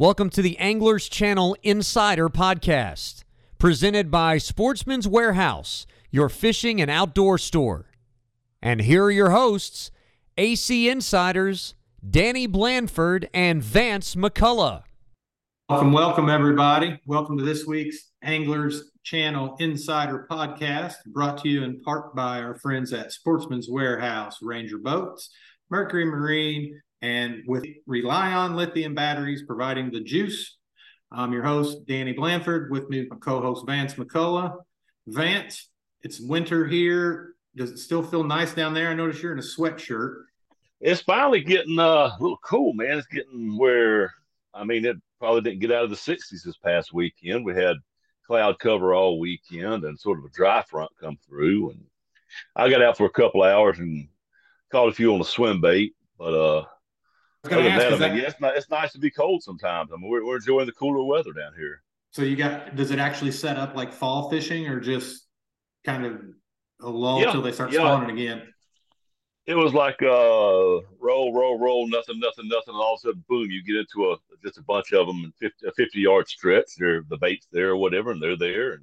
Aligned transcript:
Welcome 0.00 0.30
to 0.30 0.42
the 0.42 0.56
Anglers 0.58 1.08
Channel 1.08 1.56
Insider 1.64 2.28
Podcast, 2.28 3.24
presented 3.58 4.12
by 4.12 4.38
Sportsman's 4.38 5.08
Warehouse, 5.08 5.88
your 6.12 6.28
fishing 6.28 6.80
and 6.80 6.88
outdoor 6.88 7.36
store. 7.36 7.86
And 8.62 8.82
here 8.82 9.06
are 9.06 9.10
your 9.10 9.30
hosts, 9.30 9.90
AC 10.36 10.88
Insiders, 10.88 11.74
Danny 12.08 12.46
Blandford 12.46 13.28
and 13.34 13.60
Vance 13.60 14.14
McCullough. 14.14 14.84
Welcome, 15.68 15.90
welcome, 15.90 16.30
everybody. 16.30 17.00
Welcome 17.04 17.36
to 17.36 17.44
this 17.44 17.66
week's 17.66 18.12
Anglers 18.22 18.92
Channel 19.02 19.56
Insider 19.58 20.28
Podcast, 20.30 20.94
brought 21.06 21.42
to 21.42 21.48
you 21.48 21.64
in 21.64 21.80
part 21.80 22.14
by 22.14 22.40
our 22.40 22.54
friends 22.54 22.92
at 22.92 23.10
Sportsman's 23.10 23.68
Warehouse, 23.68 24.36
Ranger 24.42 24.78
Boats, 24.78 25.28
Mercury 25.70 26.04
Marine, 26.04 26.80
and 27.02 27.42
with 27.46 27.64
RELiON 27.88 28.54
lithium 28.54 28.94
batteries 28.94 29.44
providing 29.46 29.90
the 29.90 30.00
juice. 30.00 30.56
I'm 31.10 31.32
your 31.32 31.42
host, 31.42 31.86
Danny 31.86 32.12
Blandford, 32.12 32.70
with 32.70 32.88
me, 32.90 33.06
my 33.08 33.16
co 33.16 33.40
host, 33.40 33.66
Vance 33.66 33.94
McCullough. 33.94 34.56
Vance, 35.06 35.70
it's 36.02 36.20
winter 36.20 36.66
here. 36.66 37.34
Does 37.56 37.70
it 37.70 37.78
still 37.78 38.02
feel 38.02 38.24
nice 38.24 38.52
down 38.52 38.74
there? 38.74 38.88
I 38.88 38.94
notice 38.94 39.22
you're 39.22 39.32
in 39.32 39.38
a 39.38 39.42
sweatshirt. 39.42 40.24
It's 40.80 41.00
finally 41.00 41.40
getting 41.40 41.78
uh, 41.78 42.10
a 42.14 42.16
little 42.20 42.38
cool, 42.44 42.72
man. 42.74 42.98
It's 42.98 43.06
getting 43.08 43.56
where, 43.56 44.12
I 44.54 44.64
mean, 44.64 44.84
it 44.84 44.96
probably 45.18 45.40
didn't 45.40 45.60
get 45.60 45.72
out 45.72 45.84
of 45.84 45.90
the 45.90 45.96
60s 45.96 46.44
this 46.44 46.56
past 46.62 46.92
weekend. 46.92 47.44
We 47.44 47.54
had 47.54 47.76
cloud 48.26 48.58
cover 48.58 48.94
all 48.94 49.18
weekend 49.18 49.84
and 49.84 49.98
sort 49.98 50.18
of 50.18 50.26
a 50.26 50.30
dry 50.30 50.62
front 50.62 50.90
come 51.00 51.18
through. 51.26 51.70
And 51.70 51.84
I 52.54 52.68
got 52.68 52.82
out 52.82 52.96
for 52.96 53.06
a 53.06 53.10
couple 53.10 53.42
hours 53.42 53.78
and 53.78 54.08
caught 54.70 54.88
a 54.88 54.92
few 54.92 55.12
on 55.12 55.18
the 55.18 55.24
swim 55.24 55.60
bait. 55.60 55.94
But 56.18 56.34
uh, 56.34 56.64
other 57.52 57.62
than 57.62 57.78
that, 57.78 57.86
I 57.86 57.90
mean, 57.90 58.00
that... 58.00 58.16
yeah, 58.16 58.22
it's, 58.28 58.40
not, 58.40 58.56
it's 58.56 58.70
nice 58.70 58.92
to 58.92 58.98
be 58.98 59.10
cold 59.10 59.42
sometimes. 59.42 59.90
I 59.92 59.96
mean, 59.96 60.08
we're, 60.08 60.24
we're 60.24 60.36
enjoying 60.36 60.66
the 60.66 60.72
cooler 60.72 61.04
weather 61.04 61.32
down 61.32 61.52
here. 61.56 61.82
So 62.10 62.22
you 62.22 62.36
got, 62.36 62.74
does 62.74 62.90
it 62.90 62.98
actually 62.98 63.32
set 63.32 63.56
up 63.56 63.76
like 63.76 63.92
fall 63.92 64.30
fishing 64.30 64.66
or 64.66 64.80
just 64.80 65.26
kind 65.84 66.06
of 66.06 66.20
a 66.80 66.88
lull 66.88 67.22
until 67.22 67.42
they 67.42 67.52
start 67.52 67.72
yeah. 67.72 67.80
spawning 67.80 68.18
again? 68.18 68.42
It 69.46 69.56
was 69.56 69.72
like 69.72 70.02
uh, 70.02 70.84
roll, 71.00 71.32
roll, 71.32 71.58
roll, 71.58 71.88
nothing, 71.88 72.20
nothing, 72.20 72.48
nothing, 72.48 72.74
and 72.74 72.76
all 72.76 72.94
of 72.94 72.98
a 72.98 73.00
sudden, 73.00 73.24
boom! 73.30 73.50
You 73.50 73.64
get 73.64 73.76
into 73.76 74.10
a 74.10 74.16
just 74.44 74.58
a 74.58 74.62
bunch 74.62 74.92
of 74.92 75.06
them 75.06 75.24
in 75.24 75.32
50, 75.40 75.66
a 75.66 75.72
fifty 75.72 76.00
yard 76.00 76.28
stretch. 76.28 76.74
They're 76.76 77.02
the 77.08 77.16
bait's 77.16 77.46
there 77.50 77.70
or 77.70 77.78
whatever, 77.78 78.10
and 78.10 78.22
they're 78.22 78.36
there, 78.36 78.72
and 78.72 78.82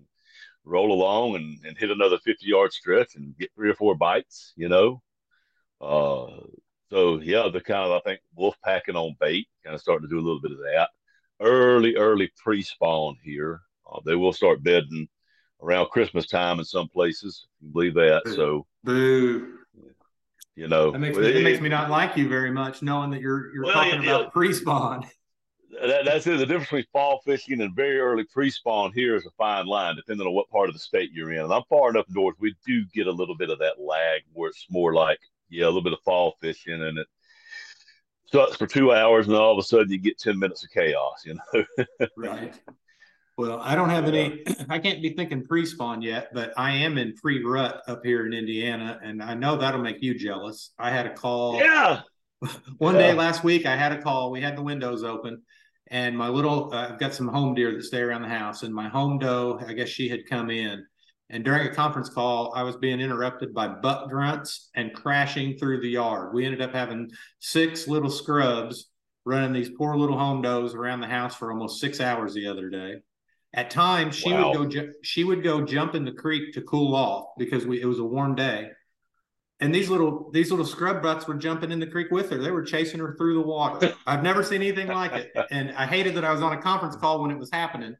roll 0.64 0.92
along 0.92 1.36
and, 1.36 1.64
and 1.64 1.78
hit 1.78 1.92
another 1.92 2.18
fifty 2.18 2.47
yard 2.47 2.73
stretch 2.73 3.14
and 3.16 3.38
get 3.38 3.53
three 3.53 3.70
or 3.70 3.75
four 3.75 3.94
bites. 3.94 4.53
You 4.56 4.70
know, 4.70 5.03
uh, 5.81 6.42
so 6.89 7.19
yeah, 7.19 7.50
the 7.52 7.61
kind 7.61 7.91
of 7.91 7.91
I 7.91 8.00
think 8.02 8.22
wolf 8.36 8.55
packing 8.64 8.95
on 8.95 9.16
bait, 9.19 9.47
kind 9.64 9.75
of 9.75 9.81
starting 9.81 10.08
to 10.08 10.14
do 10.14 10.19
a 10.19 10.25
little 10.25 10.41
bit 10.41 10.52
of 10.52 10.59
that. 10.59 10.89
Early, 11.39 11.95
early 11.95 12.31
pre-spawn 12.41 13.17
here. 13.23 13.61
Uh, 13.91 14.00
they 14.05 14.16
will 14.16 14.33
start 14.33 14.64
bedding 14.64 15.08
around 15.61 15.89
Christmas 15.89 16.28
time 16.28 16.59
in 16.59 16.66
some 16.66 16.88
places. 16.88 17.47
Believe 17.73 17.95
that? 17.95 18.22
Boo. 18.25 18.36
So 18.36 18.66
boo. 18.83 19.58
You 20.56 20.69
know, 20.69 20.91
that 20.91 21.00
makes 21.00 21.17
me, 21.17 21.28
it, 21.28 21.36
it, 21.38 21.44
makes 21.44 21.59
me 21.59 21.67
not 21.67 21.89
like 21.89 22.16
you 22.16 22.30
very 22.30 22.52
much, 22.52 22.81
knowing 22.81 23.11
that 23.11 23.19
you're 23.19 23.53
you're 23.53 23.66
well, 23.66 23.73
talking 23.73 24.03
yeah, 24.03 24.16
about 24.16 24.33
pre-spawn. 24.33 25.06
That, 25.81 26.06
that's 26.06 26.25
it. 26.25 26.38
The 26.38 26.45
difference 26.45 26.67
between 26.67 26.86
fall 26.94 27.19
fishing 27.25 27.59
and 27.59 27.75
very 27.75 28.00
early 28.00 28.23
pre-spawn 28.23 28.94
here 28.94 29.13
is 29.17 29.25
a 29.25 29.31
fine 29.31 29.66
line, 29.66 29.97
depending 29.97 30.25
on 30.25 30.31
what 30.33 30.50
part 30.50 30.69
of 30.69 30.73
the 30.73 30.80
state 30.80 31.09
you're 31.11 31.33
in. 31.33 31.41
And 31.41 31.53
I'm 31.53 31.63
far 31.69 31.89
enough 31.89 32.06
north, 32.08 32.38
we 32.39 32.56
do 32.66 32.86
get 32.94 33.08
a 33.08 33.11
little 33.11 33.36
bit 33.36 33.50
of 33.50 33.59
that 33.59 33.81
lag 33.81 34.22
where 34.31 34.50
it's 34.52 34.67
more 34.69 34.94
like 34.94 35.19
yeah, 35.56 35.66
a 35.66 35.67
little 35.67 35.81
bit 35.81 35.94
of 35.94 36.00
fall 36.03 36.36
fishing, 36.42 36.81
and 36.81 36.98
it 36.98 37.08
sucks 38.31 38.58
for 38.58 38.67
two 38.67 38.94
hours, 38.94 39.28
and 39.28 39.36
all 39.36 39.53
of 39.53 39.58
a 39.58 39.64
sudden 39.64 39.92
you 39.92 39.97
get 39.97 40.20
ten 40.20 40.38
minutes 40.38 40.64
of 40.64 40.72
chaos. 40.72 41.23
You 41.25 41.36
know, 41.36 41.66
right. 42.17 42.53
Well, 43.38 43.59
I 43.62 43.75
don't 43.75 43.89
have 43.89 44.06
any. 44.06 44.44
I 44.70 44.80
can't 44.80 45.02
be 45.02 45.14
thinking 45.14 45.45
pre-spawn 45.45 46.02
yet, 46.02 46.30
but 46.34 46.53
I 46.58 46.72
am 46.72 46.97
in 46.97 47.14
pre-rut 47.16 47.81
up 47.88 48.06
here 48.06 48.25
in 48.25 48.34
Indiana, 48.34 49.00
and 49.03 49.22
I 49.22 49.34
know 49.34 49.57
that'll 49.57 49.81
make 49.81 50.02
you 50.02 50.18
jealous. 50.18 50.72
I 50.80 50.90
had 50.90 51.06
a 51.06 51.13
call. 51.13 51.59
Yeah. 51.59 52.01
One 52.78 52.96
yeah. 52.96 53.01
day 53.01 53.13
last 53.13 53.44
week, 53.44 53.66
I 53.66 53.75
had 53.75 53.91
a 53.91 54.01
call. 54.01 54.31
We 54.31 54.41
had 54.41 54.57
the 54.57 54.62
windows 54.62 55.03
open, 55.03 55.41
and 55.88 56.18
my 56.18 56.30
little. 56.30 56.74
Uh, 56.74 56.90
I've 56.91 57.00
got 57.00 57.13
some 57.13 57.28
home 57.28 57.56
deer 57.56 57.74
that 57.74 57.84
stay 57.84 58.01
around 58.01 58.22
the 58.22 58.30
house, 58.30 58.63
and 58.63 58.74
my 58.74 58.88
home 58.88 59.19
doe. 59.19 59.59
I 59.66 59.74
guess 59.74 59.90
she 59.90 60.07
had 60.07 60.28
come 60.28 60.50
in, 60.50 60.85
and 61.30 61.44
during 61.44 61.68
a 61.68 61.74
conference 61.74 62.09
call, 62.09 62.53
I 62.56 62.63
was 62.63 62.78
being 62.78 63.00
interrupted 63.00 63.53
by 63.53 63.68
butt 63.68 64.09
grunts 64.09 64.69
and 64.75 64.94
crashing 64.94 65.58
through 65.58 65.81
the 65.81 65.90
yard. 65.90 66.34
We 66.34 66.46
ended 66.46 66.62
up 66.62 66.74
having 66.74 67.09
six 67.40 67.88
little 67.88 68.12
scrubs 68.12 68.90
running 69.25 69.53
these 69.53 69.72
poor 69.75 69.96
little 69.97 70.18
home 70.18 70.44
does 70.44 70.75
around 70.75 71.02
the 71.02 71.08
house 71.08 71.36
for 71.36 71.52
almost 71.52 71.80
six 71.80 72.00
hours 72.00 72.34
the 72.34 72.47
other 72.47 72.69
day. 72.69 72.97
At 73.56 73.72
times, 73.72 74.16
she 74.16 74.31
wow. 74.31 74.52
would 74.59 74.74
go 74.74 74.90
she 75.02 75.24
would 75.24 75.41
go 75.41 75.62
jump 75.66 75.96
in 75.96 76.06
the 76.06 76.12
creek 76.12 76.53
to 76.53 76.62
cool 76.62 76.94
off 76.94 77.30
because 77.38 77.66
we, 77.66 77.81
it 77.81 77.86
was 77.86 78.00
a 78.00 78.03
warm 78.03 78.36
day. 78.36 78.69
And 79.62 79.74
these 79.74 79.90
little 79.90 80.30
these 80.31 80.52
little 80.52 80.66
scrub 80.66 81.02
butts 81.02 81.25
were 81.25 81.36
jumping 81.36 81.72
in 81.72 81.80
the 81.80 81.88
creek 81.88 82.12
with 82.12 82.30
her. 82.30 82.38
They 82.38 82.52
were 82.52 82.63
chasing 82.63 83.00
her 83.00 83.16
through 83.18 83.36
the 83.36 83.47
water. 83.47 83.94
I've 84.06 84.22
never 84.22 84.44
seen 84.44 84.62
anything 84.62 84.88
like 84.88 85.13
it. 85.13 85.31
And 85.50 85.72
I 85.72 85.88
hated 85.88 86.16
that 86.16 86.25
I 86.25 86.34
was 86.34 86.42
on 86.42 86.52
a 86.52 86.62
conference 86.62 86.97
call 86.97 87.22
when 87.22 87.31
it 87.31 87.40
was 87.40 87.50
happening 87.52 87.96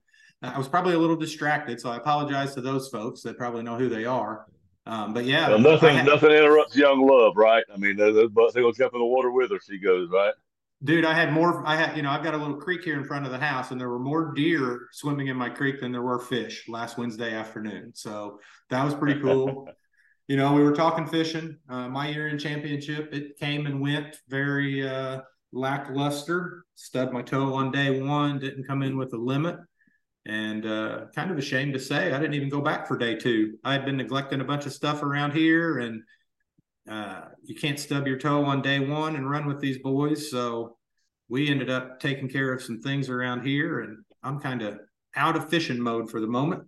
I 0.53 0.57
was 0.57 0.67
probably 0.67 0.94
a 0.94 1.00
little 1.00 1.16
distracted, 1.16 1.79
so 1.79 1.89
I 1.89 1.97
apologize 1.97 2.53
to 2.56 2.61
those 2.61 2.89
folks 2.89 3.22
that 3.22 3.38
probably 3.38 3.63
know 3.63 3.78
who 3.78 3.89
they 3.89 4.06
are. 4.06 4.45
Um, 4.88 5.13
but 5.13 5.25
yeah, 5.25 5.50
well, 5.50 5.59
nothing 5.59 5.95
had, 5.95 6.06
nothing 6.06 6.31
interrupts 6.31 6.75
young 6.75 7.06
love, 7.07 7.35
right? 7.35 7.63
I 7.73 7.78
mean, 7.78 7.95
those 7.95 8.29
they 8.53 8.61
go 8.61 8.72
jump 8.72 8.94
in 8.94 9.00
the 9.00 9.06
water 9.06 9.31
with 9.31 9.51
her. 9.51 9.59
She 9.59 9.79
goes 9.79 10.09
right. 10.11 10.33
Dude, 10.83 11.06
I 11.06 11.13
had 11.13 11.33
more. 11.33 11.66
I 11.66 11.75
had, 11.75 11.97
you 11.97 12.03
know, 12.03 12.11
I've 12.11 12.23
got 12.23 12.35
a 12.35 12.38
little 12.38 12.57
creek 12.57 12.83
here 12.83 12.95
in 12.95 13.03
front 13.03 13.25
of 13.25 13.31
the 13.31 13.39
house, 13.39 13.72
and 13.72 13.81
there 13.81 13.89
were 13.89 14.00
more 14.00 14.33
deer 14.33 14.88
swimming 14.91 15.28
in 15.28 15.38
my 15.38 15.50
creek 15.50 15.79
than 15.79 15.91
there 15.91 16.03
were 16.03 16.19
fish 16.19 16.67
last 16.67 16.97
Wednesday 16.97 17.33
afternoon. 17.33 17.94
So 17.95 18.39
that 18.69 18.83
was 18.83 18.94
pretty 18.94 19.19
cool. 19.22 19.67
you 20.27 20.38
know, 20.38 20.53
we 20.53 20.63
were 20.63 20.73
talking 20.73 21.07
fishing. 21.07 21.57
Uh, 21.67 21.88
my 21.88 22.09
year 22.09 22.27
in 22.27 22.38
championship, 22.38 23.12
it 23.12 23.39
came 23.39 23.66
and 23.66 23.81
went 23.81 24.17
very 24.27 24.88
uh, 24.88 25.22
lackluster. 25.51 26.66
Stubbed 26.75 27.13
my 27.13 27.23
toe 27.23 27.53
on 27.56 27.72
day 27.72 28.01
one. 28.01 28.38
Didn't 28.38 28.67
come 28.67 28.83
in 28.83 28.97
with 28.97 29.13
a 29.13 29.17
limit 29.17 29.57
and 30.25 30.66
uh, 30.66 31.06
kind 31.13 31.30
of 31.31 31.38
ashamed 31.38 31.74
to 31.74 31.80
say 31.80 32.12
I 32.12 32.19
didn't 32.19 32.34
even 32.34 32.50
go 32.50 32.62
back 32.62 32.88
for 32.88 32.97
day 32.97 33.16
two. 33.16 33.58
I 33.63 33.74
had 33.74 33.86
been 33.86 33.97
neglecting 33.97 34.41
a 34.41 34.46
bunch 34.46 34.66
of 34.66 34.74
stuff 34.74 35.03
around 35.03 35.34
here, 35.34 35.80
and 35.80 36.02
uh, 36.90 37.25
you 37.44 37.56
can't 37.56 37.80
stub 37.80 38.08
your 38.08 38.18
toe 38.18 38.44
on 38.44 38.62
day 38.62 38.80
one 38.80 39.16
and 39.16 39.30
run 39.30 39.46
with 39.46 39.59
these 39.59 39.78
boys. 39.80 40.31
So 40.31 40.78
we 41.30 41.50
ended 41.50 41.69
up 41.69 42.00
taking 42.00 42.30
care 42.30 42.52
of 42.53 42.62
some 42.62 42.81
things 42.81 43.09
around 43.09 43.46
here, 43.46 43.81
and 43.81 44.03
I'm 44.24 44.40
kind 44.40 44.62
of 44.62 44.80
out 45.16 45.36
of 45.36 45.50
fishing 45.50 45.80
mode 45.80 46.09
for 46.09 46.19
the 46.19 46.28
moment. 46.28 46.63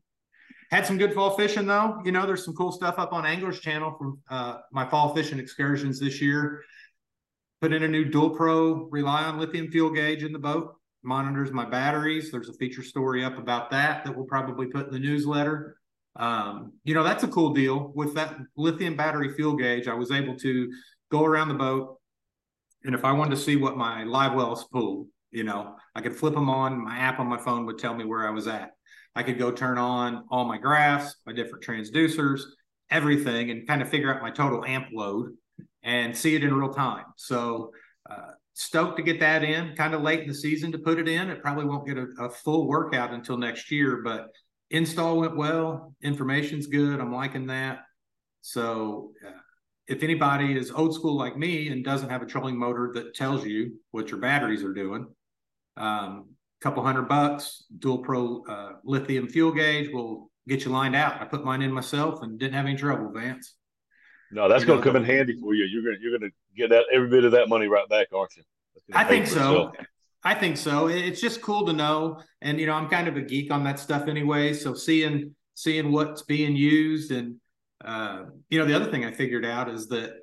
Had 0.69 0.85
some 0.85 0.97
good 0.97 1.13
fall 1.13 1.31
fishing 1.31 1.65
though. 1.65 1.99
You 2.03 2.11
know, 2.11 2.25
there's 2.25 2.43
some 2.45 2.53
cool 2.53 2.71
stuff 2.71 2.99
up 2.99 3.13
on 3.13 3.25
Anglers 3.25 3.59
Channel 3.59 3.95
from 3.97 4.19
uh, 4.29 4.57
my 4.71 4.87
fall 4.87 5.15
fishing 5.15 5.39
excursions 5.39 5.99
this 5.99 6.21
year. 6.21 6.63
Put 7.61 7.73
in 7.73 7.83
a 7.83 7.87
new 7.87 8.05
Dual 8.05 8.31
Pro 8.31 8.87
RELiON 8.91 9.39
lithium 9.39 9.71
fuel 9.71 9.89
gauge 9.89 10.23
in 10.23 10.31
the 10.31 10.39
boat 10.39 10.76
monitors 11.07 11.51
my 11.51 11.65
batteries. 11.65 12.31
There's 12.31 12.49
a 12.49 12.53
feature 12.53 12.83
story 12.83 13.23
up 13.23 13.37
about 13.37 13.71
that 13.71 14.03
that 14.03 14.15
we'll 14.15 14.25
probably 14.25 14.67
put 14.67 14.87
in 14.87 14.91
the 14.93 14.99
newsletter. 14.99 15.77
Um, 16.17 16.73
you 16.83 16.93
know, 16.93 17.03
that's 17.03 17.23
a 17.23 17.27
cool 17.29 17.53
deal. 17.53 17.91
With 17.95 18.13
that 18.15 18.37
lithium 18.57 18.97
battery 18.97 19.33
fuel 19.33 19.55
gauge, 19.55 19.87
I 19.87 19.93
was 19.93 20.11
able 20.11 20.35
to 20.39 20.71
go 21.09 21.23
around 21.23 21.47
the 21.47 21.53
boat. 21.53 21.97
And 22.83 22.93
if 22.93 23.05
I 23.05 23.13
wanted 23.13 23.31
to 23.31 23.41
see 23.41 23.55
what 23.55 23.77
my 23.77 24.03
live 24.03 24.33
wells 24.33 24.65
pulled, 24.65 25.07
you 25.31 25.43
know, 25.43 25.75
I 25.95 26.01
could 26.01 26.15
flip 26.15 26.33
them 26.33 26.49
on. 26.49 26.83
My 26.83 26.97
app 26.97 27.19
on 27.19 27.27
my 27.27 27.37
phone 27.37 27.65
would 27.65 27.77
tell 27.77 27.93
me 27.93 28.03
where 28.03 28.27
I 28.27 28.31
was 28.31 28.47
at. 28.47 28.71
I 29.15 29.23
could 29.23 29.39
go 29.39 29.51
turn 29.51 29.77
on 29.77 30.25
all 30.29 30.45
my 30.45 30.57
graphs, 30.57 31.15
my 31.25 31.33
different 31.33 31.63
transducers, 31.63 32.41
everything, 32.89 33.49
and 33.49 33.67
kind 33.67 33.81
of 33.81 33.89
figure 33.89 34.13
out 34.13 34.21
my 34.21 34.31
total 34.31 34.65
amp 34.65 34.87
load 34.93 35.33
and 35.83 36.15
see 36.15 36.35
it 36.35 36.43
in 36.43 36.53
real 36.53 36.73
time. 36.73 37.05
So, 37.15 37.71
uh, 38.09 38.31
stoked 38.57 38.97
to 38.97 39.03
get 39.03 39.19
that 39.19 39.43
in 39.43 39.75
kind 39.75 39.93
of 39.93 40.01
late 40.01 40.21
in 40.21 40.27
the 40.27 40.33
season 40.33 40.71
to 40.71 40.79
put 40.79 40.97
it 40.97 41.07
in. 41.07 41.29
It 41.29 41.43
probably 41.43 41.65
won't 41.65 41.85
get 41.85 41.97
a, 41.97 42.07
a 42.19 42.29
full 42.29 42.67
workout 42.67 43.13
until 43.13 43.37
next 43.37 43.69
year, 43.69 44.01
but 44.03 44.29
install 44.71 45.19
went 45.19 45.37
well. 45.37 45.93
Information's 46.01 46.65
good. 46.65 46.99
I'm 46.99 47.13
liking 47.13 47.45
that. 47.47 47.81
So, 48.41 49.11
uh, 49.25 49.31
if 49.87 50.01
anybody 50.01 50.57
is 50.57 50.71
old 50.71 50.95
school 50.95 51.15
like 51.15 51.37
me 51.37 51.69
and 51.69 51.85
doesn't 51.85 52.09
have 52.09 52.23
a 52.23 52.25
trolling 52.25 52.57
motor 52.57 52.91
that 52.95 53.13
tells 53.13 53.45
you 53.45 53.77
what 53.91 54.09
your 54.09 54.19
batteries 54.19 54.63
are 54.63 54.73
doing, 54.73 55.07
a 55.77 55.85
um, 55.85 56.29
couple 56.59 56.83
hundred 56.83 57.07
bucks, 57.07 57.63
dual 57.77 57.99
pro 57.99 58.43
uh, 58.49 58.71
lithium 58.83 59.29
fuel 59.29 59.51
gauge 59.51 59.89
will 59.93 60.31
get 60.47 60.65
you 60.65 60.71
lined 60.71 60.95
out. 60.95 61.21
I 61.21 61.25
put 61.25 61.45
mine 61.45 61.61
in 61.61 61.71
myself 61.71 62.23
and 62.23 62.39
didn't 62.39 62.55
have 62.55 62.65
any 62.65 62.75
trouble, 62.75 63.11
Vance. 63.13 63.53
No, 64.31 64.49
that's 64.49 64.65
going 64.65 64.79
to 64.79 64.83
come 64.83 64.95
in 64.95 65.03
handy 65.03 65.39
for 65.39 65.53
you. 65.53 65.65
You're 65.65 65.83
going 65.83 65.95
to 65.95 66.01
you're 66.01 66.17
going 66.17 66.29
to 66.29 66.35
get 66.55 66.69
that 66.69 66.85
every 66.91 67.09
bit 67.09 67.23
of 67.23 67.31
that 67.31 67.49
money 67.49 67.67
right 67.67 67.87
back, 67.87 68.07
aren't 68.13 68.35
you? 68.35 68.43
I 68.93 69.03
think 69.03 69.27
so. 69.27 69.71
I 70.23 70.33
think 70.33 70.57
so. 70.57 70.87
It's 70.87 71.21
just 71.21 71.41
cool 71.41 71.65
to 71.67 71.73
know, 71.73 72.21
and 72.41 72.59
you 72.59 72.65
know, 72.65 72.73
I'm 72.73 72.89
kind 72.89 73.07
of 73.07 73.15
a 73.15 73.21
geek 73.21 73.51
on 73.51 73.63
that 73.63 73.79
stuff 73.79 74.07
anyway. 74.07 74.53
So 74.53 74.73
seeing 74.73 75.35
seeing 75.53 75.91
what's 75.91 76.23
being 76.23 76.55
used, 76.55 77.11
and 77.11 77.37
uh, 77.83 78.23
you 78.49 78.59
know, 78.59 78.65
the 78.65 78.75
other 78.75 78.91
thing 78.91 79.05
I 79.05 79.11
figured 79.11 79.45
out 79.45 79.69
is 79.69 79.87
that 79.87 80.13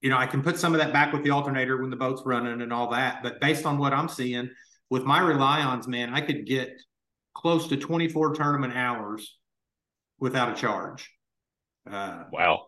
you 0.00 0.10
know 0.10 0.18
I 0.18 0.26
can 0.26 0.42
put 0.42 0.58
some 0.58 0.74
of 0.74 0.80
that 0.80 0.92
back 0.92 1.12
with 1.12 1.22
the 1.22 1.30
alternator 1.30 1.80
when 1.80 1.90
the 1.90 1.96
boat's 1.96 2.22
running 2.26 2.60
and 2.60 2.72
all 2.72 2.90
that. 2.90 3.22
But 3.22 3.40
based 3.40 3.64
on 3.64 3.78
what 3.78 3.92
I'm 3.92 4.08
seeing, 4.08 4.50
with 4.90 5.04
my 5.04 5.20
RELiONs, 5.20 5.86
man, 5.88 6.12
I 6.12 6.20
could 6.20 6.44
get 6.44 6.80
close 7.34 7.68
to 7.68 7.76
24 7.76 8.34
tournament 8.34 8.76
hours 8.76 9.38
without 10.18 10.52
a 10.52 10.54
charge. 10.54 11.10
Uh, 11.90 12.24
wow. 12.32 12.66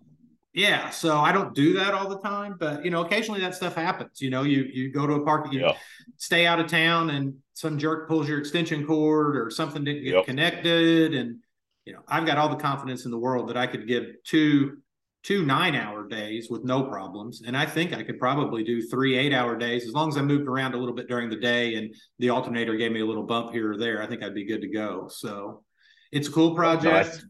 Yeah, 0.57 0.89
so 0.89 1.19
I 1.19 1.33
don't 1.33 1.55
do 1.55 1.75
that 1.75 1.93
all 1.93 2.09
the 2.09 2.19
time, 2.19 2.57
but 2.59 2.83
you 2.83 2.91
know, 2.91 3.03
occasionally 3.05 3.43
that 3.43 3.55
stuff 3.55 3.75
happens. 3.75 4.23
You 4.23 4.31
know, 4.31 4.43
you 4.43 4.63
you 4.73 4.91
go 4.91 5.07
to 5.07 5.13
a 5.13 5.23
park, 5.23 5.53
you 5.53 5.61
yeah. 5.61 5.73
stay 6.17 6.47
out 6.47 6.59
of 6.59 6.67
town, 6.67 7.11
and 7.11 7.35
some 7.53 7.77
jerk 7.77 8.09
pulls 8.09 8.27
your 8.27 8.39
extension 8.39 8.87
cord 8.87 9.37
or 9.37 9.51
something 9.51 9.85
didn't 9.85 10.05
get 10.05 10.15
yep. 10.15 10.25
connected, 10.25 11.15
and 11.15 11.41
you 11.85 11.93
know, 11.93 12.01
I've 12.09 12.25
got 12.25 12.39
all 12.39 12.49
the 12.49 12.57
confidence 12.57 13.05
in 13.05 13.11
the 13.11 13.19
world 13.19 13.51
that 13.51 13.59
I 13.59 13.67
could 13.67 13.87
give 13.87 14.07
two 14.25 14.79
two 15.23 15.45
nine 15.45 15.75
hour 15.75 16.09
days 16.09 16.49
with 16.49 16.65
no 16.65 16.85
problems. 16.85 17.43
And 17.45 17.55
I 17.55 17.67
think 17.67 17.93
I 17.93 18.03
could 18.03 18.19
probably 18.19 18.65
do 18.65 18.81
three 18.81 19.19
eight 19.19 19.35
hour 19.35 19.59
days 19.59 19.87
as 19.87 19.93
long 19.93 20.09
as 20.09 20.17
I 20.17 20.23
moved 20.23 20.49
around 20.49 20.73
a 20.73 20.79
little 20.79 20.95
bit 20.95 21.07
during 21.07 21.29
the 21.29 21.37
day 21.37 21.75
and 21.75 21.95
the 22.19 22.31
alternator 22.31 22.77
gave 22.77 22.93
me 22.93 23.01
a 23.01 23.07
little 23.07 23.25
bump 23.25 23.53
here 23.53 23.73
or 23.73 23.77
there. 23.77 24.03
I 24.03 24.07
think 24.07 24.23
I'd 24.23 24.35
be 24.35 24.47
good 24.47 24.63
to 24.63 24.69
go. 24.69 25.09
So 25.09 25.65
it's 26.13 26.29
a 26.29 26.33
cool 26.33 26.55
project. 26.55 27.09
Nice. 27.09 27.27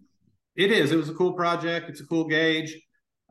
It 0.55 0.71
is. 0.71 0.93
It 0.93 0.97
was 0.97 1.09
a 1.09 1.15
cool 1.15 1.33
project. 1.33 1.91
It's 1.91 2.01
a 2.01 2.07
cool 2.07 2.29
gauge. 2.29 2.77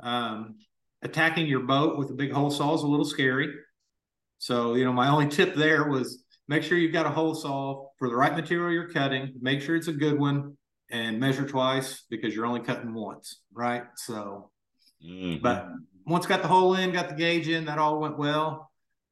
Um, 0.01 0.55
attacking 1.01 1.47
your 1.47 1.61
boat 1.61 1.97
with 1.97 2.09
a 2.09 2.13
big 2.13 2.31
hole 2.31 2.51
saw 2.51 2.73
is 2.73 2.81
a 2.81 2.87
little 2.87 3.05
scary. 3.05 3.53
So, 4.37 4.75
you 4.75 4.85
know, 4.85 4.93
my 4.93 5.09
only 5.09 5.27
tip 5.27 5.55
there 5.55 5.89
was 5.89 6.23
make 6.47 6.63
sure 6.63 6.77
you've 6.77 6.93
got 6.93 7.05
a 7.05 7.09
hole 7.09 7.35
saw 7.35 7.87
for 7.97 8.09
the 8.09 8.15
right 8.15 8.35
material 8.35 8.71
you're 8.71 8.91
cutting. 8.91 9.33
Make 9.41 9.61
sure 9.61 9.75
it's 9.75 9.87
a 9.87 9.93
good 9.93 10.19
one 10.19 10.57
and 10.91 11.19
measure 11.19 11.47
twice 11.47 12.03
because 12.09 12.35
you're 12.35 12.45
only 12.45 12.61
cutting 12.61 12.93
once, 12.93 13.41
right? 13.53 13.83
So, 13.95 14.51
Mm-hmm. 15.03 15.41
But 15.41 15.67
once 16.05 16.25
got 16.25 16.41
the 16.41 16.47
hole 16.47 16.75
in, 16.75 16.91
got 16.91 17.09
the 17.09 17.15
gauge 17.15 17.47
in, 17.47 17.65
that 17.65 17.77
all 17.77 17.99
went 17.99 18.17
well. 18.17 18.71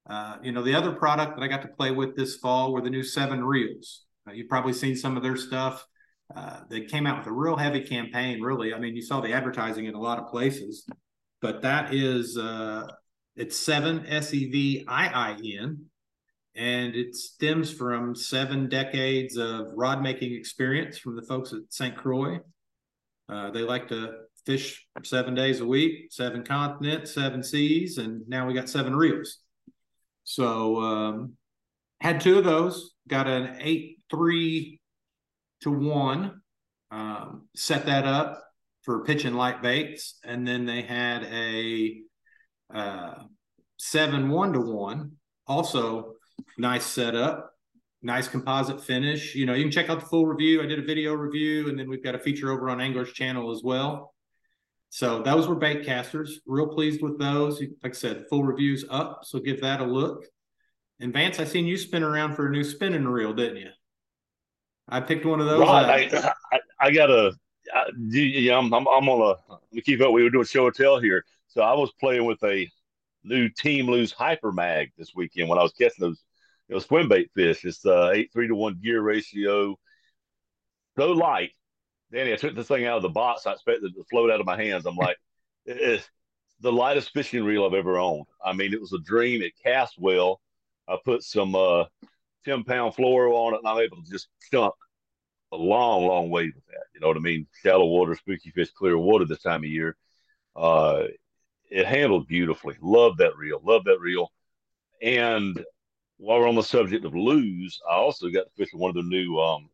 Uh, 0.10 0.38
you 0.42 0.52
know, 0.52 0.62
the 0.62 0.76
other 0.76 0.92
product 0.92 1.38
that 1.38 1.44
I 1.44 1.48
got 1.48 1.62
to 1.62 1.68
play 1.70 1.92
with 1.92 2.16
this 2.16 2.38
fall 2.38 2.74
were 2.74 2.82
the 2.82 2.90
new 2.90 3.04
SEVIIN 3.04 3.46
reels. 3.46 4.04
Uh, 4.28 4.34
you've 4.34 4.50
probably 4.50 4.74
seen 4.74 4.96
some 4.96 5.16
of 5.16 5.24
their 5.24 5.38
stuff. 5.38 5.86
Uh, 6.36 6.62
they 6.70 6.82
came 6.82 7.06
out 7.06 7.20
with 7.20 7.28
a 7.28 7.32
real 7.32 7.56
heavy 7.56 7.82
campaign, 7.82 8.42
really. 8.42 8.74
I 8.74 8.80
mean, 8.80 8.96
you 8.96 9.02
saw 9.02 9.22
the 9.22 9.34
advertising 9.34 9.86
in 9.86 9.94
a 9.94 10.00
lot 10.00 10.20
of 10.20 10.28
places, 10.28 10.88
but 11.42 11.62
that 11.62 11.94
is 11.94 12.38
uh, 12.38 12.88
it's 13.36 13.58
seven 13.58 14.06
S 14.08 14.34
E 14.34 14.50
V 14.50 14.86
I 14.88 15.08
I 15.08 15.32
N, 15.60 15.86
and 16.56 16.96
it 16.96 17.16
stems 17.16 17.72
from 17.72 18.16
seven 18.16 18.70
decades 18.70 19.38
of 19.38 19.68
rod 19.76 20.02
making 20.02 20.34
experience 20.34 20.98
from 20.98 21.16
the 21.16 21.22
folks 21.24 21.54
at 21.54 21.60
St. 21.70 21.96
Croix. 21.96 22.40
Uh, 23.30 23.52
they 23.52 23.62
like 23.62 23.88
to 23.90 24.14
fish 24.46 24.86
seven 25.04 25.34
days 25.36 25.62
a 25.62 25.66
week, 25.66 26.08
seven 26.12 26.44
continents, 26.44 27.14
seven 27.14 27.44
seas, 27.44 27.98
and 27.98 28.28
now 28.28 28.48
we 28.48 28.54
got 28.54 28.66
SEVIIN 28.66 28.96
reels. 28.96 29.40
So 30.24 30.82
um, 30.82 31.34
had 32.02 32.22
two 32.22 32.38
of 32.38 32.44
those, 32.44 32.92
got 33.08 33.28
an 33.28 33.58
eight 33.60 34.00
three 34.10 34.80
to 35.64 35.72
one, 35.72 36.42
um, 36.92 37.48
set 37.56 37.86
that 37.88 38.06
up 38.06 38.44
for 38.84 39.04
pitching 39.04 39.34
light 39.34 39.62
baits, 39.62 40.20
and 40.24 40.48
then 40.48 40.66
they 40.66 40.82
had 40.82 41.24
a 41.24 42.02
uh, 42.74 43.14
seven 43.78 44.30
one 44.30 44.54
to 44.54 44.60
one, 44.60 45.14
also 45.48 46.14
nice 46.58 46.86
setup. 46.86 47.50
Nice 48.06 48.28
composite 48.28 48.84
finish. 48.84 49.34
You 49.34 49.46
know, 49.46 49.54
you 49.54 49.64
can 49.64 49.72
check 49.72 49.90
out 49.90 50.02
the 50.02 50.06
full 50.06 50.26
review. 50.26 50.62
I 50.62 50.66
did 50.66 50.78
a 50.78 50.82
video 50.86 51.14
review, 51.14 51.70
and 51.70 51.80
then 51.80 51.90
we've 51.90 52.04
got 52.04 52.16
a 52.16 52.20
feature 52.20 52.52
over 52.52 52.70
on 52.70 52.82
Angler's 52.82 53.14
channel 53.14 53.50
as 53.50 53.62
well. 53.64 54.14
So 54.90 55.24
those 55.24 55.48
were 55.48 55.56
bait 55.56 55.86
casters. 55.86 56.42
Real 56.46 56.68
pleased 56.68 57.02
with 57.02 57.18
those. 57.18 57.62
Like 57.62 57.72
I 57.86 57.92
said, 57.92 58.26
full 58.30 58.44
reviews 58.44 58.84
up. 58.90 59.22
So 59.24 59.40
give 59.40 59.62
that 59.62 59.80
a 59.80 59.86
look. 59.86 60.26
And 61.00 61.14
Vance, 61.14 61.40
I 61.40 61.46
seen 61.46 61.66
you 61.66 61.78
spin 61.78 62.04
around 62.04 62.36
for 62.36 62.48
a 62.48 62.52
new 62.52 62.66
spinning 62.66 63.08
reel, 63.08 63.34
didn't 63.34 63.58
you? 63.58 63.70
I 64.88 65.00
picked 65.00 65.26
one 65.26 65.40
of 65.40 65.48
those. 65.48 65.68
I, 65.68 66.10
I, 66.52 66.60
I, 66.80 66.92
got 66.92 67.10
a. 67.10 67.34
I, 67.74 67.86
yeah, 67.98 68.58
I'm, 68.58 68.74
I'm, 68.74 68.88
I'm 68.88 69.10
on 69.10 69.22
a. 69.22 69.52
Let 69.52 69.74
me 69.74 69.82
keep 69.82 70.02
up. 70.02 70.12
We 70.12 70.24
were 70.24 70.30
doing 70.30 70.46
show 70.46 70.66
and 70.66 70.76
tell 70.76 71.00
here, 71.00 71.24
so 71.48 71.62
I 71.62 71.74
was 71.74 71.92
playing 72.00 72.26
with 72.26 72.44
a 72.44 72.70
new 73.24 73.50
Team 73.50 73.88
Lew's 73.88 74.12
Hyper 74.12 74.52
Mag 74.52 74.92
this 74.98 75.14
weekend 75.16 75.50
when 75.50 75.58
I 75.58 75.64
was 75.64 75.72
catching 75.72 76.02
those, 76.02 76.22
you 76.68 76.76
know, 76.76 76.80
swim 76.80 77.08
bait 77.08 77.32
fish. 77.34 77.64
It's 77.64 77.86
uh, 77.86 78.12
eight 78.14 78.32
three 78.34 78.48
to 78.48 78.56
one 78.56 78.80
gear 78.84 79.02
ratio, 79.02 79.78
so 80.98 81.12
light 81.12 81.52
Danny, 82.14 82.32
I 82.32 82.36
took 82.36 82.56
this 82.56 82.68
thing 82.68 82.86
out 82.86 82.98
of 82.98 83.02
the 83.02 83.10
box. 83.10 83.48
I 83.48 83.54
expected 83.54 83.92
it 83.92 83.98
to 83.98 84.06
float 84.10 84.30
out 84.30 84.40
of 84.40 84.46
my 84.46 84.56
hands. 84.56 84.86
I'm 84.86 84.96
like, 84.96 85.18
it's 85.66 86.08
the 86.62 86.72
lightest 86.72 87.12
fishing 87.12 87.44
reel 87.44 87.66
I've 87.66 87.74
ever 87.74 87.98
owned. 87.98 88.26
I 88.46 88.54
mean, 88.54 88.72
it 88.72 88.80
was 88.80 88.94
a 88.94 89.00
dream. 89.00 89.42
It 89.42 89.54
cast 89.62 89.96
well. 89.98 90.40
I 90.88 90.98
put 91.04 91.24
some 91.24 91.56
uh, 91.56 91.86
10 92.46 92.64
pound 92.64 92.96
fluoro 92.96 93.34
on 93.34 93.54
it 93.54 93.60
and 93.60 93.68
I'm 93.68 93.80
able 93.80 94.04
to 94.04 94.10
just 94.10 94.28
chunk 94.52 94.74
a 95.52 95.58
long, 95.58 96.06
long 96.06 96.30
way 96.30 96.46
with 96.46 96.66
that. 96.68 96.86
You 96.94 97.02
know 97.02 97.08
what 97.08 97.18
I 97.18 97.22
mean? 97.22 97.48
Shallow 97.62 97.86
water, 97.86 98.16
spooky 98.16 98.50
fish, 98.50 98.72
clear 98.72 98.98
water 98.98 99.26
this 99.26 99.42
time 99.42 99.64
of 99.64 99.70
year. 99.70 99.96
Uh, 100.56 101.04
it 101.70 101.86
handled 101.86 102.28
beautifully. 102.28 102.76
Love 102.82 103.18
that 103.18 103.38
reel. 103.38 103.62
Love 103.64 103.84
that 103.86 104.00
reel. 104.00 104.32
And 105.02 105.64
while 106.18 106.40
we're 106.40 106.48
on 106.48 106.56
the 106.56 106.64
subject 106.64 107.06
of 107.06 107.16
Lew's, 107.16 107.80
I 107.90 107.96
also 107.96 108.30
got 108.30 108.46
to 108.46 108.52
fish 108.56 108.70
with 108.74 108.82
one 108.82 108.90
of 108.90 108.96
the 108.96 109.04
new 109.04 109.40
um, 109.40 109.70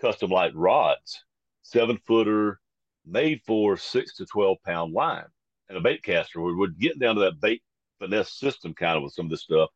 Custom 0.00 0.30
Lite 0.30 0.54
rods 0.54 1.24
seven 1.66 1.98
footer 2.06 2.60
made 3.04 3.40
for 3.44 3.76
six 3.76 4.16
to 4.16 4.26
12 4.26 4.58
pound 4.64 4.92
line 4.92 5.26
and 5.68 5.76
a 5.76 5.80
bait 5.80 6.02
caster. 6.02 6.40
We 6.40 6.54
would 6.54 6.78
get 6.78 6.98
down 6.98 7.16
to 7.16 7.22
that 7.22 7.40
bait 7.40 7.62
finesse 7.98 8.38
system 8.38 8.72
kind 8.74 8.96
of 8.96 9.02
with 9.02 9.14
some 9.14 9.26
of 9.26 9.30
this 9.30 9.42
stuff. 9.42 9.70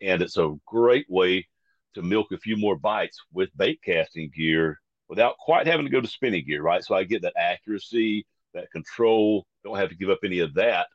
And 0.00 0.22
it's 0.22 0.36
a 0.36 0.54
great 0.66 1.06
way 1.08 1.46
to 1.94 2.02
milk 2.02 2.32
a 2.32 2.38
few 2.38 2.56
more 2.56 2.76
bites 2.76 3.18
with 3.32 3.56
bait 3.56 3.80
casting 3.84 4.30
gear 4.34 4.78
without 5.08 5.36
quite 5.38 5.66
having 5.66 5.86
to 5.86 5.92
go 5.92 6.00
to 6.00 6.08
spinning 6.08 6.44
gear, 6.46 6.62
right? 6.62 6.84
So 6.84 6.94
I 6.94 7.04
get 7.04 7.22
that 7.22 7.34
accuracy, 7.36 8.26
that 8.54 8.70
control, 8.70 9.46
don't 9.64 9.78
have 9.78 9.90
to 9.90 9.96
give 9.96 10.10
up 10.10 10.20
any 10.24 10.40
of 10.40 10.54
that. 10.54 10.86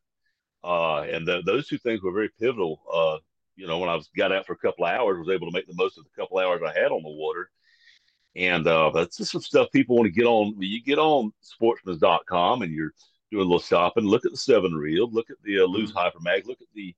Uh, 0.64 1.02
and 1.02 1.28
the, 1.28 1.42
those 1.46 1.68
two 1.68 1.78
things 1.78 2.02
were 2.02 2.12
very 2.12 2.30
pivotal. 2.40 2.82
Uh, 2.92 3.18
you 3.56 3.68
know, 3.68 3.80
when 3.80 3.90
I 3.90 3.96
was 3.96 4.10
got 4.16 4.32
out 4.32 4.46
for 4.46 4.54
a 4.54 4.58
couple 4.58 4.86
of 4.86 4.92
hours, 4.92 5.20
was 5.20 5.34
able 5.34 5.48
to 5.48 5.54
make 5.54 5.68
the 5.68 5.76
most 5.76 5.98
of 5.98 6.04
the 6.04 6.10
couple 6.22 6.40
hours 6.40 6.62
I 6.66 6.78
had 6.80 6.92
on 6.92 7.04
the 7.04 7.10
water 7.10 7.50
and 8.38 8.68
uh, 8.68 8.92
that's 8.94 9.18
just 9.18 9.32
some 9.32 9.42
stuff 9.42 9.72
people 9.74 9.96
want 9.96 10.06
to 10.06 10.12
get 10.12 10.28
on. 10.28 10.56
When 10.56 10.70
you 10.70 10.82
get 10.82 11.00
on 11.00 11.34
sportsmans.com 11.44 12.62
and 12.62 12.72
you're 12.72 12.94
doing 13.32 13.42
a 13.42 13.50
little 13.50 13.60
shopping, 13.60 14.06
look 14.06 14.26
at 14.26 14.32
the 14.32 14.38
SEVIIN 14.38 14.78
reel, 14.78 15.10
look 15.12 15.32
at 15.32 15.38
the 15.44 15.62
uh, 15.62 15.66
Lew's 15.66 15.90
mm-hmm. 15.90 15.98
Hyper 15.98 16.20
Mag, 16.22 16.46
look 16.46 16.62
at 16.62 16.68
the, 16.76 16.96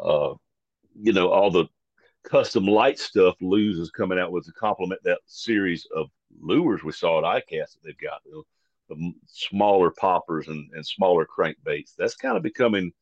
uh, 0.00 0.34
you 0.94 1.12
know, 1.12 1.30
all 1.30 1.50
the 1.50 1.66
Custom 2.24 2.66
Lite 2.66 2.98
stuff 2.98 3.36
Lew's 3.40 3.78
is 3.78 3.90
coming 3.90 4.18
out 4.18 4.32
with 4.32 4.44
to 4.46 4.52
complement 4.52 5.00
that 5.04 5.20
series 5.26 5.86
of 5.94 6.08
lures 6.40 6.82
we 6.82 6.92
saw 6.92 7.18
at 7.18 7.42
ICAST 7.42 7.74
that 7.74 7.78
they've 7.84 7.98
got. 7.98 8.22
the 8.88 9.12
smaller 9.26 9.90
poppers 9.90 10.48
and, 10.48 10.70
and 10.72 10.86
smaller 10.86 11.26
crankbaits. 11.26 11.94
That's 11.96 12.16
kind 12.16 12.36
of 12.36 12.42
becoming 12.42 12.92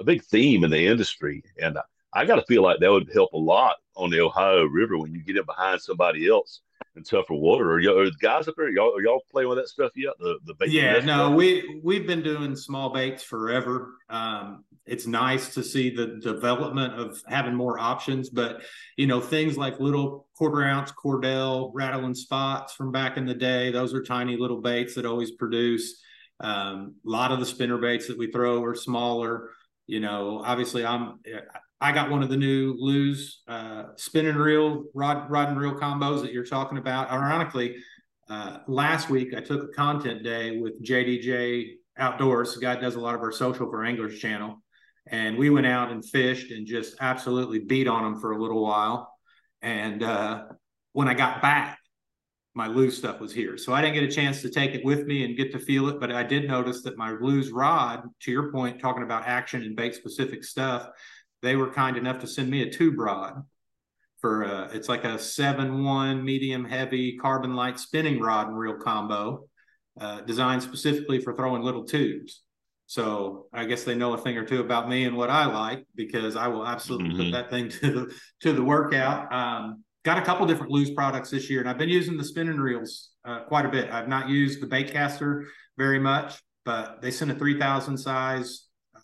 a 0.00 0.04
big 0.04 0.22
theme 0.24 0.64
in 0.64 0.70
the 0.70 0.86
industry. 0.86 1.42
And 1.60 1.78
I, 1.78 1.82
I 2.12 2.24
got 2.24 2.36
to 2.36 2.46
feel 2.46 2.62
like 2.62 2.80
that 2.80 2.90
would 2.90 3.10
help 3.12 3.32
a 3.32 3.38
lot 3.38 3.76
on 3.96 4.10
the 4.10 4.20
Ohio 4.20 4.64
River 4.64 4.98
when 4.98 5.12
you 5.12 5.22
get 5.22 5.36
in 5.36 5.44
behind 5.44 5.80
somebody 5.80 6.28
else 6.28 6.60
in 6.96 7.02
tougher 7.02 7.34
water. 7.34 7.72
Are, 7.72 7.80
y'all, 7.80 7.98
are 7.98 8.04
the 8.06 8.16
guys 8.20 8.48
up 8.48 8.54
there? 8.56 8.70
Y'all 8.70 8.94
are 8.96 9.02
y'all 9.02 9.22
playing 9.30 9.48
with 9.48 9.58
that 9.58 9.68
stuff 9.68 9.92
yet? 9.96 10.14
The 10.18 10.38
the 10.44 10.54
bait. 10.54 10.70
Yeah, 10.70 11.00
no, 11.00 11.30
we 11.30 11.80
we've 11.82 12.06
been 12.06 12.22
doing 12.22 12.56
small 12.56 12.92
baits 12.92 13.22
forever. 13.22 13.94
Um, 14.08 14.64
it's 14.86 15.06
nice 15.06 15.54
to 15.54 15.62
see 15.62 15.94
the 15.94 16.18
development 16.22 16.94
of 16.94 17.20
having 17.26 17.54
more 17.54 17.78
options, 17.78 18.30
but 18.30 18.62
you 18.96 19.06
know 19.06 19.20
things 19.20 19.56
like 19.56 19.80
little 19.80 20.28
quarter 20.36 20.64
ounce 20.64 20.92
cordell 20.92 21.70
rattling 21.74 22.14
spots 22.14 22.74
from 22.74 22.92
back 22.92 23.16
in 23.16 23.26
the 23.26 23.34
day. 23.34 23.70
Those 23.70 23.94
are 23.94 24.02
tiny 24.02 24.36
little 24.36 24.60
baits 24.60 24.94
that 24.94 25.06
always 25.06 25.32
produce. 25.32 26.02
Um, 26.40 26.94
a 27.04 27.10
lot 27.10 27.32
of 27.32 27.40
the 27.40 27.46
spinner 27.46 27.78
baits 27.78 28.06
that 28.08 28.18
we 28.18 28.30
throw 28.30 28.62
are 28.62 28.74
smaller. 28.74 29.50
You 29.86 30.00
know, 30.00 30.42
obviously, 30.44 30.84
I'm 30.84 31.20
I 31.80 31.92
got 31.92 32.10
one 32.10 32.22
of 32.22 32.28
the 32.28 32.36
new 32.36 32.76
Lew's 32.78 33.42
uh, 33.46 33.84
spin 33.96 34.26
and 34.26 34.38
reel 34.38 34.84
rod 34.94 35.30
rod 35.30 35.48
and 35.48 35.58
reel 35.58 35.74
combos 35.74 36.22
that 36.22 36.32
you're 36.32 36.44
talking 36.44 36.78
about. 36.78 37.10
Ironically, 37.10 37.76
uh, 38.28 38.58
last 38.66 39.08
week 39.08 39.34
I 39.34 39.40
took 39.40 39.62
a 39.62 39.68
content 39.68 40.24
day 40.24 40.58
with 40.58 40.82
JDJ 40.82 41.74
Outdoors, 41.96 42.54
the 42.54 42.60
guy 42.60 42.76
does 42.76 42.94
a 42.94 43.00
lot 43.00 43.16
of 43.16 43.20
our 43.22 43.32
social 43.32 43.68
for 43.68 43.84
Anglers 43.84 44.18
channel, 44.20 44.62
and 45.08 45.36
we 45.36 45.50
went 45.50 45.66
out 45.66 45.90
and 45.90 46.04
fished 46.04 46.52
and 46.52 46.64
just 46.64 46.94
absolutely 47.00 47.58
beat 47.58 47.88
on 47.88 48.04
them 48.04 48.20
for 48.20 48.32
a 48.32 48.40
little 48.40 48.62
while. 48.62 49.12
And 49.62 50.04
uh, 50.04 50.44
when 50.92 51.08
I 51.08 51.14
got 51.14 51.42
back, 51.42 51.76
my 52.54 52.68
Lew's 52.68 52.96
stuff 52.96 53.20
was 53.20 53.32
here, 53.32 53.56
so 53.58 53.72
I 53.72 53.80
didn't 53.80 53.94
get 53.94 54.04
a 54.04 54.12
chance 54.12 54.42
to 54.42 54.50
take 54.50 54.74
it 54.74 54.84
with 54.84 55.06
me 55.06 55.24
and 55.24 55.36
get 55.36 55.50
to 55.52 55.58
feel 55.58 55.88
it. 55.88 55.98
But 55.98 56.12
I 56.12 56.22
did 56.22 56.46
notice 56.46 56.82
that 56.82 56.96
my 56.96 57.10
Lew's 57.10 57.50
rod, 57.50 58.04
to 58.20 58.30
your 58.30 58.52
point, 58.52 58.80
talking 58.80 59.02
about 59.02 59.26
action 59.26 59.62
and 59.62 59.74
bait 59.74 59.94
specific 59.96 60.44
stuff 60.44 60.88
they 61.42 61.56
were 61.56 61.70
kind 61.70 61.96
enough 61.96 62.18
to 62.20 62.26
send 62.26 62.50
me 62.50 62.62
a 62.62 62.70
tube 62.70 62.98
rod 62.98 63.42
for 64.20 64.44
uh, 64.44 64.68
it's 64.72 64.88
like 64.88 65.04
a 65.04 65.18
seven 65.18 65.84
one 65.84 66.24
medium 66.24 66.64
heavy 66.64 67.16
carbon 67.16 67.54
light 67.54 67.78
spinning 67.78 68.20
rod 68.20 68.48
and 68.48 68.58
reel 68.58 68.76
combo, 68.76 69.44
uh, 70.00 70.20
designed 70.22 70.62
specifically 70.62 71.20
for 71.20 71.34
throwing 71.34 71.62
little 71.62 71.84
tubes. 71.84 72.42
So 72.86 73.46
I 73.52 73.66
guess 73.66 73.84
they 73.84 73.94
know 73.94 74.14
a 74.14 74.18
thing 74.18 74.36
or 74.36 74.44
two 74.44 74.60
about 74.60 74.88
me 74.88 75.04
and 75.04 75.16
what 75.16 75.30
I 75.30 75.46
like 75.46 75.86
because 75.94 76.36
I 76.36 76.48
will 76.48 76.66
absolutely 76.66 77.10
mm-hmm. 77.10 77.24
put 77.24 77.32
that 77.32 77.50
thing 77.50 77.68
to 77.80 77.92
the 77.92 78.14
to 78.40 78.52
the 78.52 78.64
workout. 78.64 79.32
Um, 79.32 79.84
got 80.04 80.18
a 80.18 80.22
couple 80.22 80.46
different 80.46 80.72
Lew's 80.72 80.90
products 80.90 81.30
this 81.30 81.48
year, 81.50 81.60
and 81.60 81.68
I've 81.68 81.78
been 81.78 81.88
using 81.88 82.16
the 82.16 82.24
spinning 82.24 82.58
reels 82.58 83.10
uh, 83.24 83.44
quite 83.44 83.66
a 83.66 83.68
bit. 83.68 83.90
I've 83.90 84.08
not 84.08 84.28
used 84.28 84.60
the 84.60 84.66
baitcaster 84.66 85.44
very 85.76 85.98
much, 85.98 86.40
but 86.64 87.02
they 87.02 87.10
sent 87.10 87.30
a 87.30 87.34
3000 87.34 87.96
size 87.98 88.66
uh, 88.96 89.00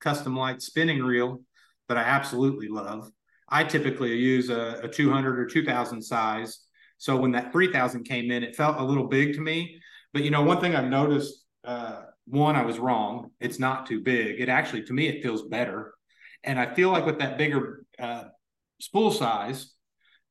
Custom 0.00 0.34
Lite 0.34 0.62
spinning 0.62 1.02
reel 1.02 1.42
that 1.88 1.98
I 1.98 2.02
absolutely 2.02 2.68
love. 2.68 3.10
I 3.48 3.64
typically 3.64 4.16
use 4.16 4.50
a, 4.50 4.80
a 4.82 4.88
200 4.88 5.38
or 5.38 5.46
2000 5.46 6.02
size. 6.02 6.60
So 6.98 7.16
when 7.16 7.32
that 7.32 7.52
3000 7.52 8.04
came 8.04 8.30
in, 8.30 8.42
it 8.42 8.56
felt 8.56 8.78
a 8.78 8.84
little 8.84 9.06
big 9.06 9.34
to 9.34 9.40
me. 9.40 9.80
But 10.12 10.22
you 10.22 10.30
know, 10.30 10.42
one 10.42 10.60
thing 10.60 10.74
I've 10.74 10.88
noticed 10.88 11.44
uh, 11.64 12.02
one, 12.26 12.56
I 12.56 12.62
was 12.62 12.78
wrong. 12.78 13.30
It's 13.40 13.58
not 13.58 13.86
too 13.86 14.00
big. 14.00 14.40
It 14.40 14.48
actually, 14.48 14.82
to 14.84 14.92
me, 14.92 15.08
it 15.08 15.22
feels 15.22 15.42
better. 15.42 15.94
And 16.42 16.58
I 16.58 16.74
feel 16.74 16.90
like 16.90 17.06
with 17.06 17.18
that 17.18 17.38
bigger 17.38 17.84
uh, 17.98 18.24
spool 18.80 19.10
size, 19.10 19.72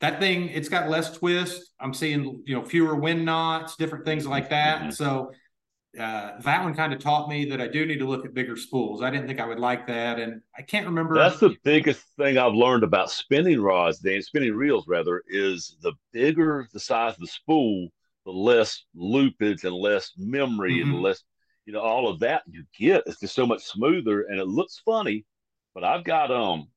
that 0.01 0.19
thing, 0.19 0.49
it's 0.49 0.69
got 0.69 0.89
less 0.89 1.17
twist. 1.17 1.71
I'm 1.79 1.93
seeing, 1.93 2.43
you 2.45 2.55
know, 2.55 2.63
fewer 2.65 2.95
wind 2.95 3.25
knots, 3.25 3.75
different 3.75 4.05
things 4.05 4.27
like 4.27 4.49
that. 4.49 4.81
Mm-hmm. 4.81 4.89
So 4.91 5.31
uh, 5.99 6.39
that 6.41 6.63
one 6.63 6.73
kind 6.73 6.93
of 6.93 6.99
taught 6.99 7.29
me 7.29 7.45
that 7.45 7.61
I 7.61 7.67
do 7.67 7.85
need 7.85 7.99
to 7.99 8.05
look 8.05 8.25
at 8.25 8.33
bigger 8.33 8.55
spools. 8.55 9.01
I 9.01 9.09
didn't 9.09 9.27
think 9.27 9.39
I 9.39 9.45
would 9.45 9.59
like 9.59 9.87
that, 9.87 10.19
and 10.19 10.41
I 10.57 10.61
can't 10.61 10.85
remember. 10.85 11.15
That's 11.15 11.39
the 11.39 11.55
biggest 11.63 12.03
thing 12.17 12.37
I've 12.37 12.53
learned 12.53 12.83
about 12.83 13.11
spinning 13.11 13.61
rods, 13.61 13.99
Dan, 13.99 14.21
spinning 14.21 14.55
reels 14.55 14.87
rather, 14.87 15.23
is 15.27 15.77
the 15.81 15.93
bigger 16.11 16.67
the 16.73 16.79
size 16.79 17.13
of 17.13 17.19
the 17.19 17.27
spool, 17.27 17.89
the 18.25 18.31
less 18.31 18.83
loopage 18.95 19.63
and 19.63 19.73
less 19.73 20.11
memory 20.17 20.79
mm-hmm. 20.79 20.91
and 20.91 21.01
less 21.01 21.23
you 21.65 21.73
know, 21.73 21.81
all 21.81 22.07
of 22.07 22.19
that 22.19 22.43
you 22.47 22.63
get. 22.77 23.03
It's 23.05 23.19
just 23.19 23.35
so 23.35 23.45
much 23.45 23.63
smoother 23.63 24.23
and 24.23 24.39
it 24.39 24.47
looks 24.47 24.81
funny. 24.85 25.25
But 25.73 25.83
I've 25.83 26.03
got 26.03 26.31
um, 26.31 26.69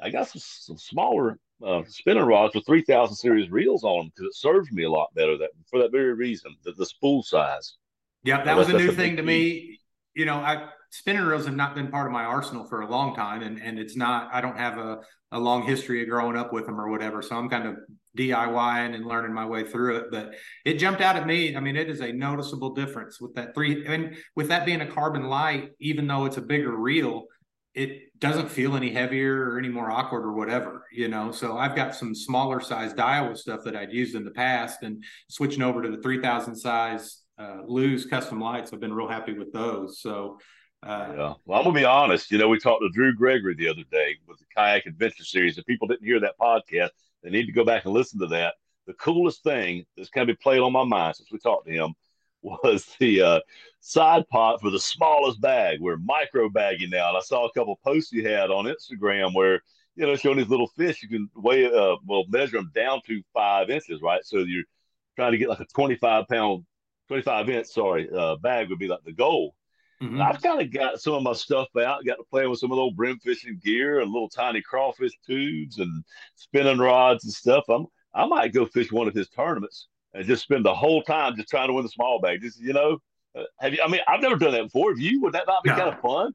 I 0.00 0.10
got 0.10 0.28
some, 0.28 0.40
some 0.44 0.78
smaller 0.78 1.38
uh, 1.64 1.82
spinning 1.88 2.24
rods 2.24 2.54
with 2.54 2.66
3000 2.66 3.16
series 3.16 3.50
reels 3.50 3.82
on 3.82 3.98
them 3.98 4.12
because 4.14 4.28
it 4.28 4.36
serves 4.36 4.70
me 4.70 4.84
a 4.84 4.90
lot 4.90 5.14
better 5.14 5.36
that 5.38 5.50
for 5.68 5.80
that 5.80 5.92
very 5.92 6.12
reason, 6.12 6.54
the, 6.62 6.72
the 6.72 6.86
spool 6.86 7.22
size. 7.22 7.76
Yeah, 8.24 8.42
that 8.42 8.56
was 8.56 8.68
a 8.68 8.72
new 8.72 8.90
thing 8.92 9.16
to 9.16 9.22
me. 9.22 9.78
You 10.14 10.24
know, 10.24 10.36
I 10.36 10.68
spinning 10.90 11.22
reels 11.22 11.44
have 11.46 11.56
not 11.56 11.74
been 11.74 11.88
part 11.88 12.06
of 12.06 12.12
my 12.12 12.24
arsenal 12.24 12.64
for 12.64 12.80
a 12.80 12.90
long 12.90 13.14
time, 13.14 13.42
and 13.42 13.60
and 13.60 13.78
it's 13.78 13.96
not. 13.96 14.30
I 14.32 14.40
don't 14.40 14.56
have 14.56 14.78
a 14.78 15.00
a 15.32 15.38
long 15.38 15.62
history 15.66 16.02
of 16.02 16.08
growing 16.08 16.36
up 16.36 16.52
with 16.52 16.64
them 16.66 16.80
or 16.80 16.88
whatever, 16.88 17.20
so 17.20 17.36
I'm 17.36 17.48
kind 17.50 17.66
of 17.66 17.76
DIYing 18.16 18.94
and 18.94 19.04
learning 19.04 19.34
my 19.34 19.44
way 19.44 19.64
through 19.64 19.96
it. 19.96 20.04
But 20.10 20.34
it 20.64 20.74
jumped 20.74 21.00
out 21.00 21.16
at 21.16 21.26
me. 21.26 21.56
I 21.56 21.60
mean, 21.60 21.76
it 21.76 21.90
is 21.90 22.00
a 22.00 22.12
noticeable 22.12 22.72
difference 22.72 23.20
with 23.20 23.34
that 23.34 23.54
three, 23.54 23.84
and 23.86 24.16
with 24.36 24.48
that 24.48 24.64
being 24.64 24.80
a 24.80 24.86
carbon 24.86 25.24
light, 25.24 25.72
even 25.80 26.06
though 26.06 26.24
it's 26.24 26.36
a 26.36 26.42
bigger 26.42 26.74
reel, 26.74 27.24
it 27.74 28.18
doesn't 28.20 28.48
feel 28.48 28.76
any 28.76 28.90
heavier 28.90 29.50
or 29.50 29.58
any 29.58 29.68
more 29.68 29.90
awkward 29.90 30.24
or 30.24 30.32
whatever, 30.32 30.86
you 30.92 31.08
know. 31.08 31.32
So 31.32 31.58
I've 31.58 31.74
got 31.74 31.94
some 31.96 32.14
smaller 32.14 32.60
size 32.60 32.94
Daiwa 32.94 33.36
stuff 33.36 33.64
that 33.64 33.74
I'd 33.74 33.92
used 33.92 34.14
in 34.14 34.24
the 34.24 34.30
past, 34.30 34.82
and 34.82 35.04
switching 35.28 35.62
over 35.62 35.82
to 35.82 35.90
the 35.90 36.00
3000 36.00 36.54
size 36.54 37.23
uh, 37.38 37.62
Lew's 37.66 38.06
Custom 38.06 38.40
Lites, 38.40 38.72
I've 38.72 38.80
been 38.80 38.92
real 38.94 39.08
happy 39.08 39.32
with 39.34 39.52
those. 39.52 40.00
So. 40.00 40.38
Uh, 40.82 41.14
yeah. 41.16 41.34
Well, 41.46 41.58
I'm 41.58 41.64
gonna 41.64 41.78
be 41.78 41.86
honest. 41.86 42.30
You 42.30 42.36
know, 42.36 42.48
we 42.48 42.58
talked 42.58 42.82
to 42.82 42.90
Drew 42.90 43.14
Gregory 43.14 43.54
the 43.54 43.68
other 43.68 43.84
day 43.90 44.16
with 44.28 44.38
the 44.38 44.44
Kayak 44.54 44.84
Adventure 44.84 45.24
Series. 45.24 45.56
If 45.56 45.64
people 45.64 45.88
didn't 45.88 46.04
hear 46.04 46.20
that 46.20 46.38
podcast, 46.38 46.90
they 47.22 47.30
need 47.30 47.46
to 47.46 47.52
go 47.52 47.64
back 47.64 47.86
and 47.86 47.94
listen 47.94 48.20
to 48.20 48.26
that. 48.26 48.54
The 48.86 48.92
coolest 48.94 49.42
thing 49.42 49.86
that's 49.96 50.10
kind 50.10 50.28
of 50.28 50.36
been 50.36 50.42
played 50.42 50.60
on 50.60 50.72
my 50.72 50.84
mind 50.84 51.16
since 51.16 51.32
we 51.32 51.38
talked 51.38 51.66
to 51.66 51.72
him 51.72 51.94
was 52.42 52.86
the 53.00 53.22
uh, 53.22 53.40
side 53.80 54.28
pot 54.28 54.60
for 54.60 54.70
the 54.70 54.78
smallest 54.78 55.40
bag. 55.40 55.80
We're 55.80 55.96
micro 55.96 56.50
bagging 56.50 56.90
now. 56.90 57.08
And 57.08 57.16
I 57.16 57.20
saw 57.20 57.46
a 57.46 57.52
couple 57.52 57.80
posts 57.82 58.12
you 58.12 58.28
had 58.28 58.50
on 58.50 58.66
Instagram 58.66 59.34
where, 59.34 59.62
you 59.96 60.06
know, 60.06 60.16
showing 60.16 60.36
these 60.36 60.48
little 60.48 60.68
fish, 60.68 61.02
you 61.02 61.08
can 61.08 61.30
weigh, 61.34 61.66
uh, 61.66 61.96
well, 62.06 62.24
measure 62.28 62.58
them 62.58 62.70
down 62.74 63.00
to 63.06 63.22
five 63.32 63.70
inches, 63.70 64.02
right? 64.02 64.24
So 64.24 64.38
you're 64.38 64.64
trying 65.16 65.32
to 65.32 65.38
get 65.38 65.48
like 65.48 65.60
a 65.60 65.66
25 65.74 66.28
pound, 66.28 66.64
25 67.08 67.50
inch, 67.50 67.66
sorry, 67.66 68.08
uh, 68.16 68.36
bag 68.36 68.70
would 68.70 68.78
be 68.78 68.88
like 68.88 69.04
the 69.04 69.12
goal. 69.12 69.54
Mm-hmm. 70.02 70.20
I've 70.20 70.42
kind 70.42 70.60
of 70.60 70.72
got 70.72 71.00
some 71.00 71.14
of 71.14 71.22
my 71.22 71.32
stuff 71.32 71.68
out, 71.76 72.04
got 72.04 72.16
to 72.16 72.24
play 72.30 72.46
with 72.46 72.58
some 72.58 72.72
of 72.72 72.76
the 72.76 72.82
old 72.82 72.96
brim 72.96 73.18
fishing 73.20 73.60
gear 73.62 74.00
and 74.00 74.10
little 74.10 74.28
tiny 74.28 74.60
crawfish 74.60 75.12
tubes 75.26 75.78
and 75.78 76.04
spinning 76.34 76.78
rods 76.78 77.24
and 77.24 77.32
stuff. 77.32 77.64
I'm 77.68 77.86
I 78.14 78.26
might 78.26 78.52
go 78.52 78.64
fish 78.66 78.92
one 78.92 79.08
of 79.08 79.14
his 79.14 79.28
tournaments 79.28 79.88
and 80.12 80.24
just 80.24 80.42
spend 80.42 80.64
the 80.64 80.74
whole 80.74 81.02
time 81.02 81.36
just 81.36 81.48
trying 81.48 81.68
to 81.68 81.74
win 81.74 81.84
the 81.84 81.90
small 81.90 82.20
bag. 82.20 82.42
Just 82.42 82.60
you 82.60 82.72
know, 82.72 82.98
uh, 83.36 83.42
have 83.60 83.72
you? 83.72 83.80
I 83.84 83.88
mean, 83.88 84.00
I've 84.06 84.20
never 84.20 84.36
done 84.36 84.52
that 84.52 84.64
before. 84.64 84.90
Have 84.90 85.00
you? 85.00 85.20
Would 85.22 85.32
that 85.32 85.46
not 85.46 85.62
be 85.62 85.70
no. 85.70 85.76
kind 85.76 85.88
of 85.88 86.00
fun? 86.00 86.32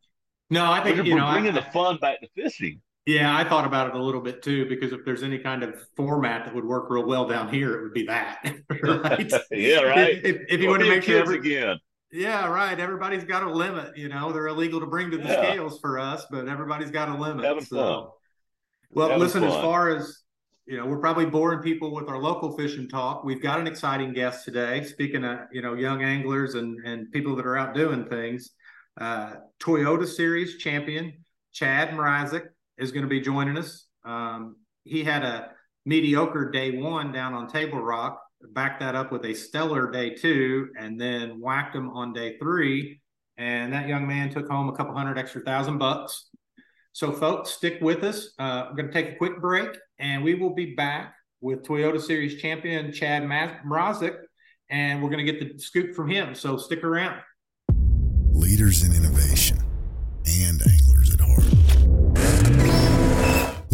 No, 0.50 0.72
I 0.72 0.84
think 0.84 1.06
you 1.06 1.16
know 1.16 1.32
bringing 1.32 1.52
I, 1.52 1.62
the 1.62 1.72
fun 1.72 1.98
back 1.98 2.22
to 2.22 2.28
fishing. 2.36 2.82
Yeah, 3.10 3.36
I 3.36 3.44
thought 3.44 3.66
about 3.66 3.88
it 3.88 3.96
a 3.96 4.04
little 4.04 4.22
bit 4.22 4.44
too 4.44 4.70
because 4.70 4.94
if 4.94 5.04
there's 5.04 5.24
any 5.24 5.40
kind 5.40 5.64
of 5.64 5.74
format 5.98 6.46
that 6.46 6.54
would 6.54 6.64
work 6.64 6.92
real 6.92 7.08
well 7.08 7.28
down 7.28 7.52
here, 7.52 7.74
it 7.74 7.82
would 7.82 7.94
be 7.94 8.06
that. 8.06 8.38
right? 8.84 9.34
yeah, 9.52 9.82
right. 9.82 10.24
If, 10.24 10.42
if, 10.48 10.62
you 10.62 10.70
want 10.70 10.84
to 10.84 10.90
make 10.90 11.02
sure 11.02 11.20
every, 11.20 11.40
again. 11.40 11.80
Yeah, 12.12 12.46
right. 12.46 12.80
Everybody's 12.80 13.24
got 13.24 13.42
a 13.42 13.52
limit. 13.52 13.98
You 13.98 14.10
know, 14.10 14.32
they're 14.32 14.46
illegal 14.46 14.80
to 14.80 14.86
bring 14.86 15.10
to 15.10 15.18
the 15.18 15.24
yeah. 15.24 15.42
scales 15.42 15.80
for 15.80 15.98
us, 15.98 16.28
but 16.30 16.48
everybody's 16.48 16.92
got 16.92 17.10
a 17.10 17.20
limit. 17.20 17.46
Having 17.46 17.66
so. 17.66 17.78
fun. 17.78 18.08
Well, 18.92 19.08
Having 19.08 19.24
listen. 19.24 19.42
Fun. 19.42 19.52
As 19.54 19.56
far 19.56 19.90
as 19.90 20.22
you 20.68 20.78
know, 20.78 20.86
we're 20.86 21.00
probably 21.00 21.26
boring 21.26 21.64
people 21.64 21.96
with 21.96 22.10
our 22.10 22.20
local 22.20 22.56
fishing 22.56 22.88
talk. 22.88 23.24
We've 23.24 23.42
got 23.42 23.60
an 23.60 23.66
exciting 23.66 24.14
guest 24.14 24.46
today. 24.46 24.84
Speaking 24.84 25.26
of 25.26 25.40
you 25.52 25.64
know 25.64 25.74
young 25.74 26.04
anglers 26.04 26.54
and 26.54 26.78
and 26.86 27.12
people 27.12 27.36
that 27.38 27.48
are 27.48 27.58
out 27.58 27.74
doing 27.74 28.06
things, 28.06 28.52
uh, 29.02 29.32
Toyota 29.60 30.08
Series 30.08 30.58
champion 30.58 31.26
Chad 31.54 31.90
Mrazek 31.90 32.50
is 32.80 32.92
going 32.92 33.04
to 33.04 33.10
be 33.10 33.22
joining 33.22 33.58
us. 33.58 33.86
Um, 34.06 34.56
he 34.84 35.04
had 35.04 35.24
a 35.24 35.52
mediocre 35.86 36.50
day 36.50 36.78
one 36.78 37.12
down 37.12 37.34
on 37.34 37.48
Table 37.48 37.82
Rock 37.82 38.22
backed 38.54 38.80
that 38.80 38.96
up 38.96 39.12
with 39.12 39.26
a 39.26 39.34
stellar 39.34 39.92
day 39.92 40.12
two, 40.12 40.70
and 40.78 41.00
then 41.00 41.40
whacked 41.40 41.76
him 41.76 41.90
on 41.90 42.14
day 42.14 42.38
three. 42.38 43.02
And 43.38 43.72
that 43.74 43.88
young 43.88 44.08
man 44.08 44.30
took 44.30 44.50
home 44.50 44.70
a 44.70 44.76
couple 44.76 44.94
hundred 44.94 45.18
extra 45.18 45.42
thousand 45.42 45.78
bucks. 45.78 46.30
So, 46.92 47.12
folks, 47.12 47.52
stick 47.52 47.80
with 47.82 48.04
us. 48.04 48.34
Uh, 48.40 48.66
I'm 48.68 48.76
going 48.76 48.88
to 48.88 48.94
take 48.94 49.10
a 49.10 49.16
quick 49.16 49.40
break, 49.40 49.70
and 50.00 50.24
we 50.24 50.36
will 50.36 50.54
be 50.54 50.74
back 50.76 51.14
with 51.40 51.64
Toyota 51.64 52.02
Series 52.02 52.42
champion 52.42 52.92
Chad 52.92 53.24
Mrazek, 53.24 54.18
and 54.70 55.02
we're 55.02 55.10
going 55.10 55.26
to 55.26 55.32
get 55.32 55.40
the 55.40 55.62
scoop 55.62 55.96
from 55.96 56.10
him. 56.10 56.36
So, 56.36 56.58
stick 56.58 56.84
around. 56.84 57.22
Leaders 58.32 58.84
in 58.84 58.96
innovation 58.96 59.59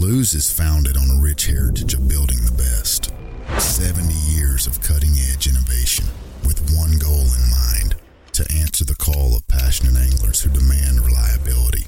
Lew's 0.06 0.36
is 0.36 0.52
founded 0.52 0.96
on 0.98 1.10
a 1.10 1.20
rich 1.20 1.48
heritage 1.48 1.96
of 1.96 2.08
building 2.08 2.38
the 2.46 2.52
best 2.52 3.12
70 3.58 4.14
years 4.14 4.68
of 4.68 4.80
cutting 4.80 5.16
edge 5.32 5.48
innovation 5.48 6.06
with 6.46 6.62
one 6.78 7.00
goal 7.00 7.26
in 7.26 7.50
mind 7.50 7.96
to 8.32 8.46
answer 8.54 8.86
the 8.86 8.94
call 8.94 9.36
of 9.36 9.48
passionate 9.48 9.96
anglers 9.96 10.42
who 10.42 10.52
demand 10.52 11.00
reliability, 11.00 11.86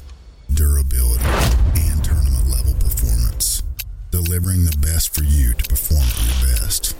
durability, 0.51 1.23
and 1.75 2.03
tournament 2.03 2.49
level 2.49 2.73
performance. 2.79 3.61
Delivering 4.09 4.65
the 4.65 4.77
best 4.81 5.13
for 5.13 5.23
you 5.23 5.53
to 5.53 5.69
perform 5.69 6.01
at 6.01 6.25
your 6.25 6.57
best, 6.57 6.95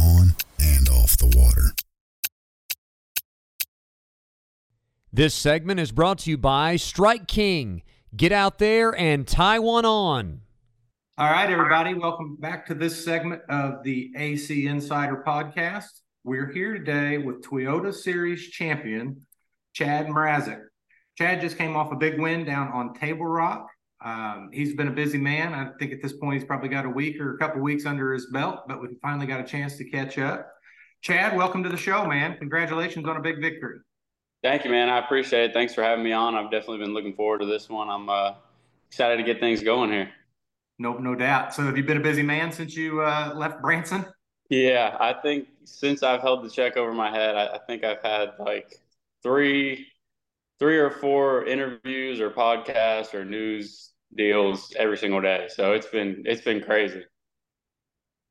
on 0.00 0.34
and 0.58 0.88
off 0.88 1.18
the 1.18 1.30
water. 1.36 1.74
This 5.12 5.34
segment 5.34 5.78
is 5.78 5.92
brought 5.92 6.20
to 6.20 6.30
you 6.30 6.38
by 6.38 6.76
Strike 6.76 7.28
King. 7.28 7.82
Get 8.16 8.32
out 8.32 8.58
there 8.58 8.98
and 8.98 9.28
tie 9.28 9.58
one 9.58 9.84
on. 9.84 10.40
All 11.16 11.30
right, 11.30 11.48
everybody, 11.48 11.94
welcome 11.94 12.34
back 12.34 12.66
to 12.66 12.74
this 12.74 13.04
segment 13.04 13.42
of 13.48 13.84
the 13.84 14.10
AC 14.16 14.66
Insider 14.66 15.22
Podcast. 15.24 16.00
We're 16.24 16.50
here 16.50 16.74
today 16.74 17.18
with 17.18 17.40
Toyota 17.40 17.94
Series 17.94 18.48
champion 18.48 19.24
Chad 19.74 20.08
Mrazek. 20.08 20.60
Chad 21.16 21.40
just 21.40 21.56
came 21.56 21.76
off 21.76 21.92
a 21.92 21.94
big 21.94 22.20
win 22.20 22.44
down 22.44 22.66
on 22.72 22.94
Table 22.94 23.26
Rock. 23.26 23.68
Um, 24.04 24.50
he's 24.52 24.74
been 24.74 24.88
a 24.88 24.90
busy 24.90 25.18
man. 25.18 25.54
I 25.54 25.70
think 25.78 25.92
at 25.92 26.02
this 26.02 26.14
point 26.14 26.40
he's 26.40 26.44
probably 26.48 26.68
got 26.68 26.84
a 26.84 26.90
week 26.90 27.20
or 27.20 27.36
a 27.36 27.38
couple 27.38 27.62
weeks 27.62 27.86
under 27.86 28.12
his 28.12 28.26
belt, 28.32 28.66
but 28.66 28.82
we 28.82 28.88
finally 29.00 29.28
got 29.28 29.38
a 29.38 29.44
chance 29.44 29.76
to 29.76 29.88
catch 29.88 30.18
up. 30.18 30.50
Chad, 31.00 31.36
welcome 31.36 31.62
to 31.62 31.68
the 31.68 31.76
show, 31.76 32.04
man. 32.04 32.36
Congratulations 32.38 33.06
on 33.06 33.16
a 33.16 33.20
big 33.20 33.40
victory. 33.40 33.78
Thank 34.42 34.64
you, 34.64 34.70
man. 34.72 34.88
I 34.88 34.98
appreciate 34.98 35.50
it. 35.50 35.54
Thanks 35.54 35.74
for 35.74 35.84
having 35.84 36.04
me 36.04 36.10
on. 36.10 36.34
I've 36.34 36.50
definitely 36.50 36.78
been 36.78 36.92
looking 36.92 37.14
forward 37.14 37.38
to 37.38 37.46
this 37.46 37.68
one. 37.68 37.88
I'm 37.88 38.08
uh, 38.08 38.32
excited 38.90 39.18
to 39.18 39.22
get 39.22 39.38
things 39.38 39.62
going 39.62 39.92
here. 39.92 40.10
Nope, 40.78 41.00
no 41.00 41.14
doubt. 41.14 41.54
So 41.54 41.62
have 41.62 41.76
you 41.76 41.84
been 41.84 41.98
a 41.98 42.02
busy 42.02 42.22
man 42.22 42.50
since 42.50 42.76
you 42.76 43.00
uh, 43.00 43.32
left 43.34 43.62
Branson? 43.62 44.04
Yeah, 44.50 44.96
I 44.98 45.12
think 45.14 45.48
since 45.64 46.02
I've 46.02 46.20
held 46.20 46.44
the 46.44 46.50
check 46.50 46.76
over 46.76 46.92
my 46.92 47.10
head, 47.10 47.36
I, 47.36 47.54
I, 47.54 47.58
think 47.66 47.84
I've 47.84 48.02
had 48.02 48.32
like 48.38 48.80
three, 49.22 49.86
three 50.58 50.78
or 50.78 50.90
four 50.90 51.46
interviews 51.46 52.20
or 52.20 52.30
podcasts 52.30 53.14
or 53.14 53.24
news 53.24 53.92
deals 54.16 54.74
every 54.78 54.98
single 54.98 55.20
day. 55.20 55.48
So 55.48 55.72
it's 55.72 55.86
been 55.86 56.22
it's 56.26 56.42
been 56.42 56.60
crazy. 56.60 57.04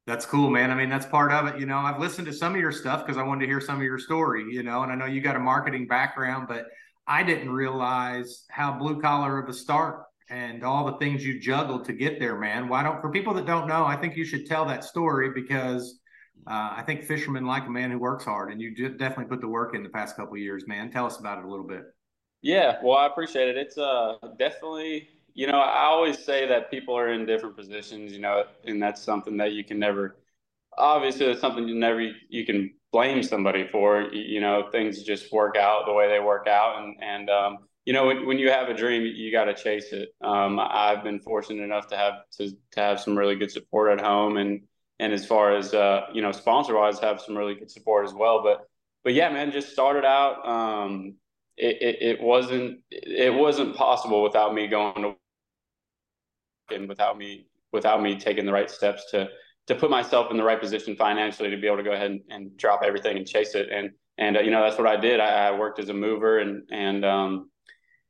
That's 0.06 0.26
cool, 0.26 0.50
man. 0.50 0.70
I 0.70 0.76
mean, 0.76 0.90
that's 0.90 1.06
part 1.06 1.32
of 1.32 1.48
it. 1.48 1.60
You 1.60 1.66
know, 1.66 1.78
I've 1.78 2.00
listened 2.00 2.28
to 2.28 2.34
some 2.34 2.54
of 2.54 2.60
your 2.60 2.74
stuff 2.74 3.06
because 3.06 3.18
I 3.18 3.24
wanted 3.24 3.42
to 3.42 3.48
hear 3.48 3.62
some 3.62 3.78
of 3.78 3.84
your 3.84 4.00
story. 4.00 4.46
You 4.52 4.64
know, 4.64 4.84
and 4.84 4.92
I 4.92 4.96
know 4.96 5.06
you 5.06 5.22
got 5.22 5.38
a 5.38 5.40
marketing 5.40 5.88
background, 5.88 6.48
but 6.48 6.68
I 7.08 7.24
didn't 7.24 7.50
realize 7.50 8.46
how 8.50 8.74
blue 8.74 9.02
collar 9.02 9.40
of 9.40 9.50
a 9.50 9.54
start 9.54 10.04
and 10.34 10.63
all 10.63 10.84
the 10.86 10.98
things 10.98 11.24
you 11.24 11.40
juggled 11.40 11.86
to 11.86 11.94
get 11.94 12.20
there, 12.20 12.38
man. 12.38 12.68
Why 12.68 12.82
don't 12.82 13.00
for 13.02 13.12
people 13.12 13.36
that 13.36 13.46
don't 13.46 13.68
know, 13.68 13.86
I 13.86 13.96
think 13.96 14.18
you 14.18 14.25
should 14.25 14.48
tell 14.48 14.66
that 14.66 14.84
story 14.84 15.30
because 15.30 16.00
uh, 16.48 16.74
I 16.75 16.84
think 16.86 17.04
fishermen 17.04 17.46
like 17.46 17.68
a 17.68 17.70
man 17.70 17.92
who 17.92 18.00
works 18.00 18.25
hard, 18.25 18.52
and 18.52 18.60
you 18.60 18.74
definitely 18.74 19.25
put 19.25 19.42
the 19.42 19.48
work 19.48 19.75
in 19.75 19.84
the 19.84 19.90
past 19.90 20.16
couple 20.16 20.36
years, 20.38 20.68
man. 20.68 20.92
Tell 20.92 21.06
us 21.06 21.20
about 21.20 21.38
it 21.38 21.46
a 21.46 21.48
little 21.48 21.68
bit. 21.68 21.84
Yeah, 22.42 22.80
well, 22.84 22.98
I 22.98 23.06
appreciate 23.06 23.48
it. 23.48 23.58
It's 23.58 23.78
uh 23.78 24.16
definitely, 24.40 25.08
you 25.36 25.46
know, 25.46 25.60
I 25.60 25.84
always 25.84 26.18
say 26.18 26.48
that 26.48 26.72
people 26.72 26.98
are 26.98 27.13
in 27.13 27.28
different 27.28 27.56
positions, 27.56 28.12
you 28.12 28.20
know, 28.20 28.44
and 28.66 28.82
that's 28.82 29.02
something 29.02 29.38
that 29.38 29.54
you 29.54 29.63
can 29.63 29.78
never. 29.78 30.18
Obviously, 30.80 31.28
it's 31.28 31.42
something 31.42 31.68
you 31.68 31.75
never 31.75 32.02
you 32.30 32.44
can 32.44 32.74
blame 32.92 33.22
somebody 33.22 33.68
for. 33.68 34.02
You 34.12 34.42
know, 34.42 34.70
things 34.72 35.04
just 35.04 35.32
work 35.32 35.58
out 35.58 35.86
the 35.86 35.94
way 35.94 36.08
they 36.08 36.20
work 36.20 36.48
out, 36.48 36.82
and 36.82 36.96
and 37.04 37.30
um, 37.30 37.60
you 37.86 37.94
know, 37.94 38.06
when, 38.08 38.25
when 38.25 38.40
you 38.40 38.50
have 38.50 38.70
a 38.70 38.74
dream, 38.74 39.04
you 39.04 39.32
got 39.32 39.46
to 39.46 39.54
chase 39.54 39.92
it. 39.92 40.10
Um, 40.22 40.60
I've 40.60 41.04
been 41.04 41.20
fortunate 41.20 41.63
enough 41.63 41.88
to 41.88 41.98
have 41.98 42.13
to 42.38 42.50
to 42.50 42.80
have 42.80 43.00
some 43.00 43.18
really 43.18 43.36
good 43.36 43.52
support 43.52 43.92
at 43.92 44.04
home, 44.04 44.38
and 44.38 44.62
and 45.00 45.12
as 45.12 45.25
far 45.25 45.56
as 45.56 45.74
uh, 45.74 46.08
you 46.13 46.22
know, 46.22 46.32
sponsor 46.32 46.75
wise, 46.75 47.00
have 47.00 47.22
some 47.22 47.38
really 47.38 47.56
good 47.56 47.70
support 47.70 48.08
as 48.08 48.13
well. 48.13 48.42
But 48.44 48.68
but 49.04 49.13
yeah, 49.13 49.30
man, 49.30 49.52
just 49.52 49.72
started 49.72 50.06
out. 50.06 50.48
Um, 50.48 51.16
it, 51.58 51.82
it, 51.82 52.02
it 52.02 52.22
wasn't 52.22 52.80
it 52.90 53.34
wasn't 53.34 53.75
possible 53.75 54.24
without 54.24 54.54
me 54.54 54.68
going 54.68 55.02
to 55.02 55.16
and 56.74 56.88
without 56.88 57.18
me 57.18 57.48
without 57.72 58.02
me 58.02 58.18
taking 58.18 58.46
the 58.46 58.52
right 58.52 58.70
steps 58.70 59.12
to 59.12 59.30
to 59.68 59.75
put 59.75 59.90
myself 59.90 60.32
in 60.32 60.38
the 60.38 60.44
right 60.44 60.60
position 60.60 60.96
financially 60.96 61.50
to 61.50 61.58
be 61.58 61.68
able 61.68 61.78
to 61.78 61.84
go 61.84 61.92
ahead 61.92 62.12
and, 62.12 62.22
and 62.30 62.58
drop 62.58 62.82
everything 62.84 63.18
and 63.18 63.28
chase 63.28 63.56
it 63.56 63.70
and 63.72 63.92
and 64.18 64.38
uh, 64.38 64.40
you 64.40 64.52
know 64.52 64.63
that's 64.63 64.78
what 64.78 64.88
I 64.88 64.96
did 64.96 65.20
I, 65.20 65.50
I, 65.50 65.58
worked 65.58 65.80
as 65.80 65.90
a 65.90 65.94
mover 65.94 66.40
and 66.40 66.63
and 66.72 67.06
um, 67.06 67.50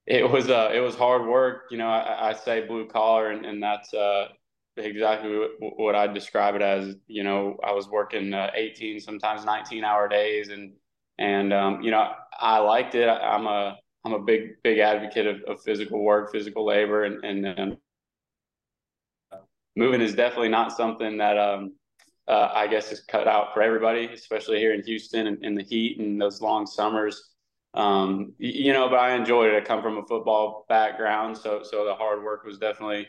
it 0.05 0.29
was 0.29 0.50
uh 0.50 0.69
it 0.74 0.79
was 0.79 0.95
hard 0.95 1.25
work 1.25 1.63
you 1.72 1.77
know 1.77 1.88
I, 1.88 2.29
I 2.29 2.33
say 2.33 2.65
blue 2.65 2.88
collar 2.88 3.31
and, 3.31 3.45
and 3.45 3.62
that's 3.62 3.93
uh 3.93 4.27
exactly 4.75 5.48
what 5.60 5.95
I'd 5.95 6.13
describe 6.13 6.55
it 6.55 6.62
as 6.62 6.95
you 7.07 7.24
know 7.24 7.57
I 7.63 7.72
was 7.74 7.88
working 7.88 8.33
uh, 8.33 8.51
18 8.55 9.00
sometimes 9.00 9.45
19 9.45 9.83
hour 9.83 10.07
days 10.07 10.50
and 10.50 10.74
and 11.19 11.53
um, 11.53 11.81
you 11.81 11.91
know 11.91 12.12
I 12.39 12.60
liked 12.60 12.95
it. 12.95 13.07
I, 13.07 13.36
am 13.36 13.48
a 13.48 13.77
I'm 14.05 14.13
a 14.13 14.19
big 14.19 14.62
big 14.63 14.79
advocate 14.79 15.27
of, 15.27 15.41
of 15.43 15.62
physical 15.62 16.03
work, 16.03 16.31
physical 16.31 16.65
labor, 16.65 17.03
and 17.03 17.24
and 17.24 17.60
um, 17.60 17.77
moving 19.75 20.01
is 20.01 20.15
definitely 20.15 20.50
not 20.50 20.75
something 20.75 21.17
that 21.17 21.38
um, 21.38 21.75
uh, 22.27 22.50
I 22.53 22.67
guess 22.67 22.91
is 22.91 23.01
cut 23.01 23.27
out 23.27 23.53
for 23.53 23.62
everybody, 23.62 24.07
especially 24.07 24.60
here 24.60 24.74
in 24.74 24.83
Houston 24.83 25.27
and 25.27 25.43
in 25.43 25.55
the 25.55 25.63
heat 25.63 26.00
and 26.00 26.19
those 26.22 26.41
long 26.41 26.65
summers. 26.65 27.33
Um, 27.74 28.34
you 28.38 28.72
know, 28.72 28.88
but 28.88 29.00
I 29.00 29.15
enjoyed 29.15 29.51
it. 29.51 29.62
I 29.62 29.65
come 29.65 29.82
from 29.82 29.98
a 29.98 30.06
football 30.06 30.65
background, 30.70 31.38
so 31.38 31.63
so 31.63 31.86
the 31.86 31.96
hard 31.96 32.24
work 32.24 32.44
was 32.44 32.60
definitely 32.60 33.08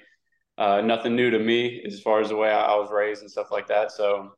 uh, 0.56 0.80
nothing 0.80 1.14
new 1.16 1.30
to 1.30 1.38
me 1.38 1.83
as 1.87 2.00
far 2.00 2.21
as 2.21 2.30
the 2.30 2.37
way 2.37 2.50
I, 2.50 2.62
I 2.62 2.76
was 2.76 2.90
raised 2.90 3.21
and 3.21 3.30
stuff 3.30 3.50
like 3.50 3.68
that. 3.68 3.92
So 3.92 4.33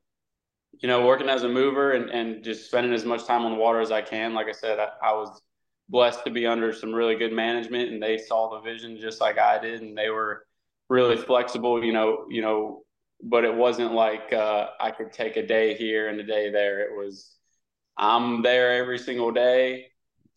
you 0.81 0.87
know, 0.87 1.05
working 1.05 1.29
as 1.29 1.43
a 1.43 1.49
mover 1.49 1.93
and, 1.93 2.09
and 2.09 2.43
just 2.43 2.67
spending 2.67 2.93
as 2.93 3.05
much 3.05 3.25
time 3.25 3.45
on 3.45 3.51
the 3.51 3.57
water 3.57 3.79
as 3.79 3.91
I 3.91 4.01
can. 4.01 4.33
Like 4.33 4.47
I 4.47 4.51
said, 4.51 4.79
I, 4.79 4.89
I, 5.01 5.13
was 5.13 5.41
blessed 5.89 6.23
to 6.25 6.29
be 6.29 6.45
under 6.45 6.73
some 6.73 6.93
really 6.93 7.15
good 7.15 7.33
management 7.33 7.91
and 7.91 8.03
they 8.03 8.17
saw 8.17 8.49
the 8.49 8.59
vision 8.59 8.99
just 8.99 9.21
like 9.21 9.39
I 9.39 9.57
did. 9.59 9.81
And 9.81 9.97
they 9.97 10.09
were 10.09 10.45
really 10.89 11.17
flexible, 11.17 11.83
you 11.83 11.93
know, 11.93 12.25
you 12.29 12.41
know, 12.41 12.83
but 13.23 13.43
it 13.43 13.55
wasn't 13.55 13.93
like 13.93 14.31
uh, 14.33 14.67
I 14.79 14.91
could 14.91 15.11
take 15.11 15.37
a 15.37 15.45
day 15.45 15.73
here 15.73 16.09
and 16.09 16.19
a 16.19 16.23
day 16.23 16.51
there. 16.51 16.81
It 16.81 16.95
was, 16.95 17.35
I'm 17.97 18.43
there 18.43 18.73
every 18.73 18.99
single 18.99 19.31
day 19.31 19.87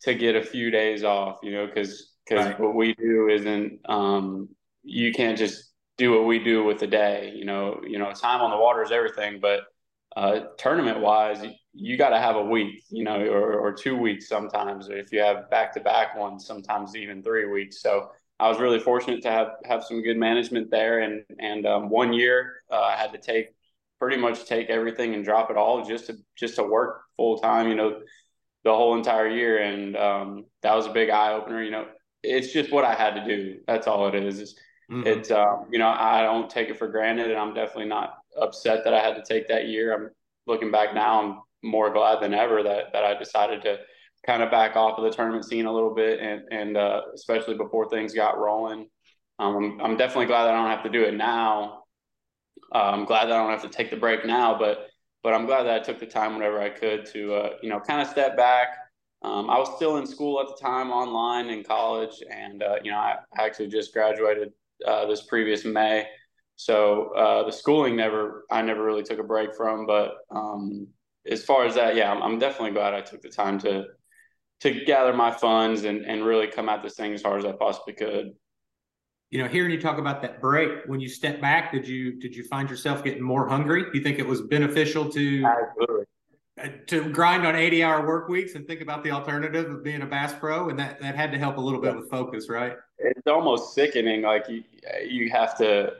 to 0.03 0.13
get 0.15 0.35
a 0.35 0.43
few 0.43 0.71
days 0.71 1.03
off, 1.03 1.39
you 1.43 1.51
know, 1.51 1.67
cause, 1.67 2.13
cause 2.27 2.45
right. 2.45 2.59
what 2.59 2.75
we 2.75 2.93
do 2.95 3.29
isn't, 3.29 3.79
um, 3.89 4.49
you 4.83 5.11
can't 5.11 5.37
just 5.37 5.71
do 5.97 6.11
what 6.11 6.25
we 6.25 6.39
do 6.39 6.63
with 6.63 6.81
a 6.81 6.87
day, 6.87 7.31
you 7.35 7.45
know, 7.45 7.79
you 7.87 7.99
know, 7.99 8.11
time 8.11 8.41
on 8.41 8.49
the 8.49 8.57
water 8.57 8.83
is 8.83 8.91
everything, 8.91 9.39
but 9.39 9.61
uh, 10.15 10.41
tournament 10.57 10.99
wise, 10.99 11.45
you 11.73 11.97
got 11.97 12.09
to 12.09 12.19
have 12.19 12.35
a 12.35 12.43
week, 12.43 12.83
you 12.89 13.03
know, 13.03 13.21
or, 13.27 13.53
or 13.53 13.71
two 13.71 13.95
weeks 13.95 14.27
sometimes. 14.27 14.89
If 14.89 15.11
you 15.11 15.21
have 15.21 15.49
back 15.49 15.73
to 15.73 15.79
back 15.79 16.17
ones, 16.17 16.45
sometimes 16.45 16.95
even 16.95 17.23
three 17.23 17.45
weeks. 17.45 17.81
So 17.81 18.09
I 18.39 18.49
was 18.49 18.59
really 18.59 18.79
fortunate 18.79 19.21
to 19.23 19.31
have 19.31 19.49
have 19.65 19.83
some 19.83 20.01
good 20.01 20.17
management 20.17 20.69
there. 20.69 20.99
And 20.99 21.23
and 21.39 21.65
um, 21.65 21.89
one 21.89 22.11
year 22.11 22.63
uh, 22.71 22.81
I 22.81 22.95
had 22.97 23.13
to 23.13 23.19
take 23.19 23.53
pretty 23.99 24.17
much 24.17 24.45
take 24.45 24.69
everything 24.69 25.13
and 25.13 25.23
drop 25.23 25.49
it 25.49 25.57
all 25.57 25.85
just 25.85 26.07
to 26.07 26.17
just 26.35 26.55
to 26.55 26.63
work 26.63 27.03
full 27.15 27.37
time. 27.37 27.69
You 27.69 27.75
know, 27.75 28.01
the 28.63 28.73
whole 28.73 28.95
entire 28.95 29.27
year, 29.27 29.59
and 29.59 29.95
um, 29.97 30.45
that 30.61 30.75
was 30.75 30.85
a 30.85 30.91
big 30.91 31.09
eye 31.09 31.33
opener. 31.33 31.63
You 31.63 31.71
know, 31.71 31.85
it's 32.23 32.53
just 32.53 32.71
what 32.71 32.85
I 32.85 32.93
had 32.93 33.15
to 33.15 33.25
do. 33.25 33.59
That's 33.67 33.87
all 33.87 34.07
it 34.07 34.15
is. 34.15 34.39
It's, 34.39 34.55
mm-hmm. 34.91 35.07
it's 35.07 35.31
um, 35.31 35.67
you 35.71 35.79
know 35.79 35.89
I 35.89 36.21
don't 36.21 36.49
take 36.49 36.69
it 36.69 36.77
for 36.77 36.87
granted, 36.87 37.29
and 37.29 37.39
I'm 37.39 37.53
definitely 37.53 37.89
not 37.89 38.17
upset 38.39 38.83
that 38.83 38.93
I 38.93 39.01
had 39.01 39.15
to 39.15 39.23
take 39.23 39.47
that 39.47 39.67
year. 39.67 39.93
I'm 39.93 40.09
looking 40.47 40.71
back 40.71 40.93
now, 40.93 41.21
I'm 41.21 41.39
more 41.63 41.91
glad 41.91 42.21
than 42.21 42.33
ever 42.33 42.63
that 42.63 42.93
that 42.93 43.03
I 43.03 43.17
decided 43.17 43.61
to 43.63 43.79
kind 44.25 44.43
of 44.43 44.51
back 44.51 44.75
off 44.75 44.97
of 44.97 45.03
the 45.03 45.11
tournament 45.11 45.45
scene 45.45 45.65
a 45.65 45.73
little 45.73 45.93
bit, 45.93 46.19
and 46.19 46.43
and 46.51 46.77
uh, 46.77 47.01
especially 47.15 47.55
before 47.55 47.89
things 47.89 48.13
got 48.13 48.37
rolling. 48.37 48.87
Um, 49.39 49.55
I'm, 49.55 49.81
I'm 49.81 49.97
definitely 49.97 50.27
glad 50.27 50.45
that 50.45 50.53
I 50.53 50.57
don't 50.57 50.69
have 50.69 50.83
to 50.83 50.89
do 50.89 51.03
it 51.03 51.15
now. 51.15 51.83
Uh, 52.73 52.91
I'm 52.93 53.05
glad 53.05 53.25
that 53.25 53.33
I 53.33 53.41
don't 53.41 53.49
have 53.49 53.63
to 53.63 53.75
take 53.75 53.89
the 53.89 53.97
break 53.97 54.25
now, 54.25 54.57
but 54.57 54.90
but 55.23 55.33
I'm 55.33 55.45
glad 55.45 55.63
that 55.63 55.81
I 55.81 55.83
took 55.83 55.99
the 55.99 56.05
time 56.05 56.33
whenever 56.33 56.59
I 56.59 56.69
could 56.69 57.05
to 57.07 57.33
uh, 57.33 57.49
you 57.61 57.69
know 57.69 57.79
kind 57.79 58.01
of 58.01 58.07
step 58.07 58.35
back. 58.35 58.69
Um, 59.23 59.51
I 59.51 59.59
was 59.59 59.75
still 59.75 59.97
in 59.97 60.07
school 60.07 60.41
at 60.41 60.47
the 60.47 60.57
time, 60.59 60.89
online 60.89 61.49
in 61.49 61.63
college, 61.63 62.23
and 62.29 62.63
uh, 62.63 62.75
you 62.83 62.91
know 62.91 62.97
I, 62.97 63.17
actually 63.37 63.67
just 63.67 63.93
graduated 63.93 64.51
uh, 64.85 65.05
this 65.05 65.23
previous 65.23 65.63
May. 65.63 66.07
So 66.55 67.13
uh, 67.15 67.43
the 67.43 67.51
schooling 67.51 67.95
never, 67.95 68.45
I 68.51 68.61
never 68.61 68.83
really 68.83 69.03
took 69.03 69.19
a 69.19 69.23
break 69.23 69.55
from. 69.55 69.85
But 69.87 70.13
um, 70.29 70.87
as 71.25 71.43
far 71.43 71.65
as 71.65 71.75
that, 71.75 71.95
yeah, 71.95 72.11
I'm, 72.11 72.21
I'm, 72.21 72.39
definitely 72.39 72.71
glad 72.71 72.93
I 72.93 73.01
took 73.01 73.21
the 73.21 73.29
time 73.29 73.57
to 73.59 73.85
to 74.61 74.85
gather 74.85 75.13
my 75.13 75.31
funds 75.31 75.83
and 75.85 76.05
and 76.05 76.25
really 76.25 76.47
come 76.47 76.69
at 76.69 76.83
this 76.83 76.95
thing 76.95 77.13
as 77.13 77.21
hard 77.21 77.39
as 77.39 77.45
I 77.45 77.53
possibly 77.53 77.93
could. 77.93 78.33
You 79.31 79.41
know, 79.41 79.47
hearing 79.47 79.71
you 79.71 79.81
talk 79.81 79.97
about 79.97 80.21
that 80.21 80.41
break, 80.41 80.85
when 80.85 80.99
you 80.99 81.07
step 81.09 81.41
back, 81.41 81.71
did 81.71 81.87
you 81.87 82.19
did 82.19 82.35
you 82.35 82.43
find 82.43 82.69
yourself 82.69 83.03
getting 83.03 83.23
more 83.23 83.47
hungry? 83.47 83.83
Do 83.83 83.91
you 83.97 84.03
think 84.03 84.19
it 84.19 84.27
was 84.27 84.41
beneficial 84.41 85.09
to 85.09 85.45
Absolutely. 85.45 86.05
Uh, 86.61 86.67
to 86.85 87.09
grind 87.09 87.47
on 87.47 87.55
80 87.55 87.81
hour 87.81 88.05
work 88.05 88.27
weeks 88.27 88.55
and 88.55 88.67
think 88.67 88.81
about 88.81 89.05
the 89.05 89.09
alternative 89.09 89.71
of 89.71 89.83
being 89.83 90.01
a 90.01 90.05
bass 90.05 90.33
pro 90.37 90.67
and 90.67 90.77
that 90.77 90.99
that 90.99 91.15
had 91.15 91.31
to 91.31 91.37
help 91.39 91.57
a 91.57 91.61
little 91.61 91.79
bit 91.79 91.95
with 91.95 92.09
focus 92.09 92.49
right 92.49 92.73
it's 92.99 93.25
almost 93.25 93.73
sickening 93.73 94.21
like 94.21 94.49
you 94.49 94.61
you 95.07 95.29
have 95.29 95.57
to 95.57 95.93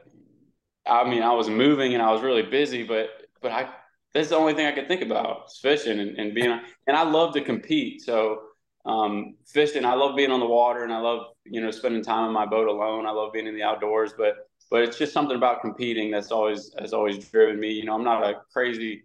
I 0.86 1.08
mean, 1.08 1.22
I 1.22 1.32
was 1.34 1.50
moving 1.50 1.94
and 1.94 2.02
I 2.02 2.12
was 2.12 2.22
really 2.22 2.44
busy, 2.44 2.84
but 2.84 3.10
but 3.42 3.52
I 3.52 3.70
that's 4.14 4.30
the 4.30 4.36
only 4.36 4.54
thing 4.54 4.66
I 4.66 4.72
could 4.72 4.88
think 4.88 5.02
about 5.02 5.46
is 5.48 5.58
fishing 5.58 6.00
and, 6.00 6.18
and 6.18 6.34
being 6.34 6.60
and 6.88 6.98
I 6.98 7.04
love 7.04 7.34
to 7.34 7.42
compete. 7.42 8.02
So 8.02 8.42
um, 8.86 9.36
fishing, 9.46 9.86
I 9.86 9.94
love 9.94 10.16
being 10.16 10.32
on 10.32 10.40
the 10.40 10.48
water 10.48 10.84
and 10.84 10.94
I 10.94 11.00
love 11.00 11.28
you 11.46 11.62
know 11.62 11.72
spending 11.72 12.04
time 12.04 12.28
in 12.28 12.34
my 12.34 12.46
boat 12.46 12.68
alone. 12.68 13.06
I 13.06 13.12
love 13.12 13.34
being 13.34 13.48
in 13.48 13.56
the 13.56 13.64
outdoors, 13.64 14.14
but 14.18 14.50
but 14.70 14.84
it's 14.84 14.98
just 14.98 15.14
something 15.14 15.36
about 15.36 15.62
competing 15.62 16.12
that's 16.12 16.32
always 16.32 16.74
has 16.80 16.94
always 16.94 17.30
driven 17.30 17.60
me. 17.60 17.72
You 17.72 17.86
know, 17.86 17.94
I'm 17.96 18.04
not 18.04 18.24
a 18.24 18.42
crazy 18.52 19.04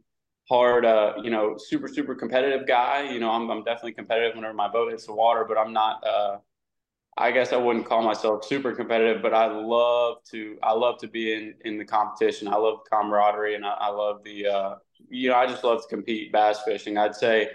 hard, 0.48 0.84
uh, 0.84 1.14
you 1.22 1.30
know, 1.30 1.56
super 1.58 1.88
super 1.88 2.14
competitive 2.14 2.66
guy. 2.66 3.10
You 3.10 3.20
know, 3.20 3.30
I'm 3.30 3.50
I'm 3.50 3.64
definitely 3.64 3.92
competitive 3.92 4.36
whenever 4.36 4.54
my 4.54 4.68
boat 4.68 4.90
hits 4.92 5.06
the 5.06 5.14
water, 5.14 5.44
but 5.46 5.58
I'm 5.58 5.72
not. 5.72 6.06
Uh, 6.06 6.38
I 7.18 7.30
guess 7.30 7.52
I 7.52 7.56
wouldn't 7.56 7.86
call 7.86 8.02
myself 8.02 8.44
super 8.44 8.72
competitive, 8.74 9.22
but 9.22 9.32
I 9.32 9.46
love 9.46 10.18
to 10.32 10.58
I 10.62 10.72
love 10.72 10.98
to 11.00 11.08
be 11.08 11.32
in 11.32 11.54
in 11.64 11.78
the 11.78 11.84
competition. 11.84 12.48
I 12.48 12.56
love 12.56 12.80
camaraderie 12.90 13.54
and 13.54 13.64
I, 13.64 13.72
I 13.72 13.88
love 13.88 14.22
the 14.22 14.46
uh, 14.46 14.74
you 15.08 15.30
know 15.30 15.36
I 15.36 15.46
just 15.46 15.64
love 15.64 15.82
to 15.82 15.88
compete 15.88 16.30
bass 16.32 16.60
fishing. 16.64 16.98
I'd 16.98 17.14
say 17.14 17.48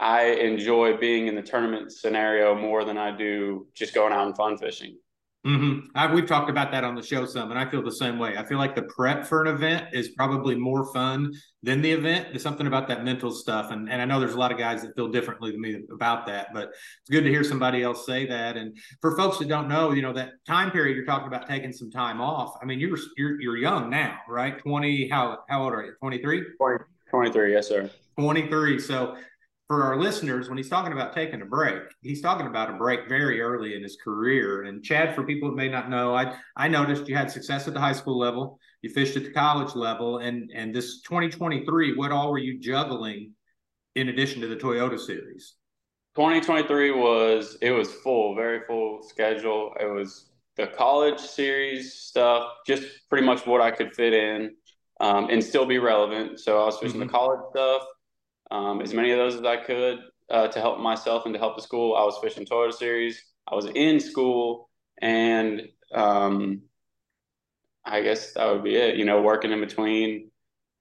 I 0.00 0.26
enjoy 0.26 0.96
being 0.96 1.26
in 1.26 1.34
the 1.34 1.42
tournament 1.42 1.92
scenario 1.92 2.54
more 2.54 2.84
than 2.84 2.96
I 2.96 3.16
do 3.16 3.66
just 3.74 3.94
going 3.94 4.12
out 4.12 4.26
and 4.26 4.36
fun 4.36 4.56
fishing. 4.56 4.96
Mm-hmm. 5.46 5.86
I, 5.94 6.12
we've 6.12 6.26
talked 6.26 6.50
about 6.50 6.72
that 6.72 6.82
on 6.82 6.96
the 6.96 7.02
show 7.02 7.24
some, 7.24 7.50
and 7.50 7.58
I 7.58 7.70
feel 7.70 7.80
the 7.80 7.92
same 7.92 8.18
way. 8.18 8.36
I 8.36 8.44
feel 8.44 8.58
like 8.58 8.74
the 8.74 8.82
prep 8.82 9.24
for 9.24 9.40
an 9.40 9.46
event 9.46 9.86
is 9.92 10.08
probably 10.08 10.56
more 10.56 10.92
fun 10.92 11.32
than 11.62 11.80
the 11.80 11.92
event. 11.92 12.28
There's 12.30 12.42
something 12.42 12.66
about 12.66 12.88
that 12.88 13.04
mental 13.04 13.30
stuff, 13.30 13.70
and 13.70 13.88
and 13.88 14.02
I 14.02 14.04
know 14.04 14.18
there's 14.18 14.34
a 14.34 14.38
lot 14.38 14.50
of 14.50 14.58
guys 14.58 14.82
that 14.82 14.96
feel 14.96 15.08
differently 15.08 15.52
than 15.52 15.60
me 15.60 15.78
about 15.92 16.26
that, 16.26 16.48
but 16.52 16.70
it's 16.70 17.10
good 17.10 17.22
to 17.22 17.30
hear 17.30 17.44
somebody 17.44 17.84
else 17.84 18.04
say 18.04 18.26
that. 18.26 18.56
And 18.56 18.76
for 19.00 19.16
folks 19.16 19.38
that 19.38 19.48
don't 19.48 19.68
know, 19.68 19.92
you 19.92 20.02
know 20.02 20.12
that 20.12 20.32
time 20.44 20.72
period 20.72 20.96
you're 20.96 21.06
talking 21.06 21.28
about 21.28 21.48
taking 21.48 21.72
some 21.72 21.90
time 21.90 22.20
off. 22.20 22.58
I 22.60 22.64
mean, 22.64 22.80
you're 22.80 22.98
you're 23.16 23.40
you're 23.40 23.56
young 23.56 23.90
now, 23.90 24.18
right? 24.28 24.58
Twenty. 24.58 25.08
How 25.08 25.38
how 25.48 25.62
old 25.62 25.72
are 25.72 25.82
you? 25.82 25.92
Twenty 26.00 26.18
three. 26.18 26.42
23, 27.10 27.52
yes, 27.52 27.68
sir. 27.68 27.90
23. 28.18 28.78
So 28.78 29.16
for 29.68 29.84
our 29.84 29.98
listeners, 29.98 30.48
when 30.48 30.56
he's 30.56 30.70
talking 30.70 30.92
about 30.92 31.14
taking 31.14 31.42
a 31.42 31.44
break, 31.44 31.82
he's 32.00 32.22
talking 32.22 32.46
about 32.46 32.70
a 32.70 32.72
break 32.72 33.06
very 33.08 33.40
early 33.40 33.76
in 33.76 33.82
his 33.82 33.96
career. 34.02 34.62
And 34.62 34.82
Chad, 34.82 35.14
for 35.14 35.22
people 35.24 35.50
that 35.50 35.56
may 35.56 35.68
not 35.68 35.90
know, 35.90 36.14
I 36.14 36.36
I 36.56 36.68
noticed 36.68 37.06
you 37.06 37.14
had 37.14 37.30
success 37.30 37.68
at 37.68 37.74
the 37.74 37.80
high 37.80 37.92
school 37.92 38.18
level, 38.18 38.58
you 38.80 38.88
fished 38.88 39.16
at 39.16 39.24
the 39.24 39.30
college 39.30 39.74
level, 39.76 40.18
and 40.18 40.50
and 40.54 40.74
this 40.74 41.02
2023, 41.02 41.96
what 41.96 42.10
all 42.10 42.30
were 42.30 42.38
you 42.38 42.58
juggling 42.58 43.32
in 43.94 44.08
addition 44.08 44.40
to 44.40 44.48
the 44.48 44.56
Toyota 44.56 44.98
series? 44.98 45.54
2023 46.16 46.90
was 46.92 47.58
it 47.60 47.70
was 47.70 47.92
full, 47.92 48.34
very 48.34 48.60
full 48.66 49.02
schedule. 49.02 49.74
It 49.78 49.86
was 49.86 50.30
the 50.56 50.66
college 50.66 51.20
series 51.20 51.94
stuff, 51.94 52.48
just 52.66 52.84
pretty 53.10 53.26
much 53.26 53.46
what 53.46 53.60
I 53.60 53.70
could 53.70 53.94
fit 53.94 54.14
in 54.14 54.54
um, 55.00 55.28
and 55.30 55.44
still 55.44 55.66
be 55.66 55.78
relevant. 55.78 56.40
So 56.40 56.60
I 56.60 56.64
was 56.64 56.78
fishing 56.78 57.00
mm-hmm. 57.00 57.06
the 57.06 57.12
college 57.12 57.40
stuff, 57.50 57.82
um, 58.50 58.80
as 58.80 58.94
many 58.94 59.10
of 59.10 59.18
those 59.18 59.34
as 59.36 59.44
I 59.44 59.56
could 59.56 59.98
uh, 60.30 60.48
to 60.48 60.60
help 60.60 60.78
myself 60.78 61.24
and 61.24 61.34
to 61.34 61.38
help 61.38 61.56
the 61.56 61.62
school. 61.62 61.96
I 61.96 62.04
was 62.04 62.18
fishing 62.22 62.46
Toyota 62.46 62.72
series. 62.72 63.22
I 63.50 63.54
was 63.54 63.66
in 63.66 64.00
school, 64.00 64.68
and 65.00 65.62
um, 65.94 66.62
I 67.84 68.02
guess 68.02 68.34
that 68.34 68.52
would 68.52 68.64
be 68.64 68.76
it. 68.76 68.96
You 68.96 69.04
know, 69.04 69.22
working 69.22 69.52
in 69.52 69.60
between 69.60 70.30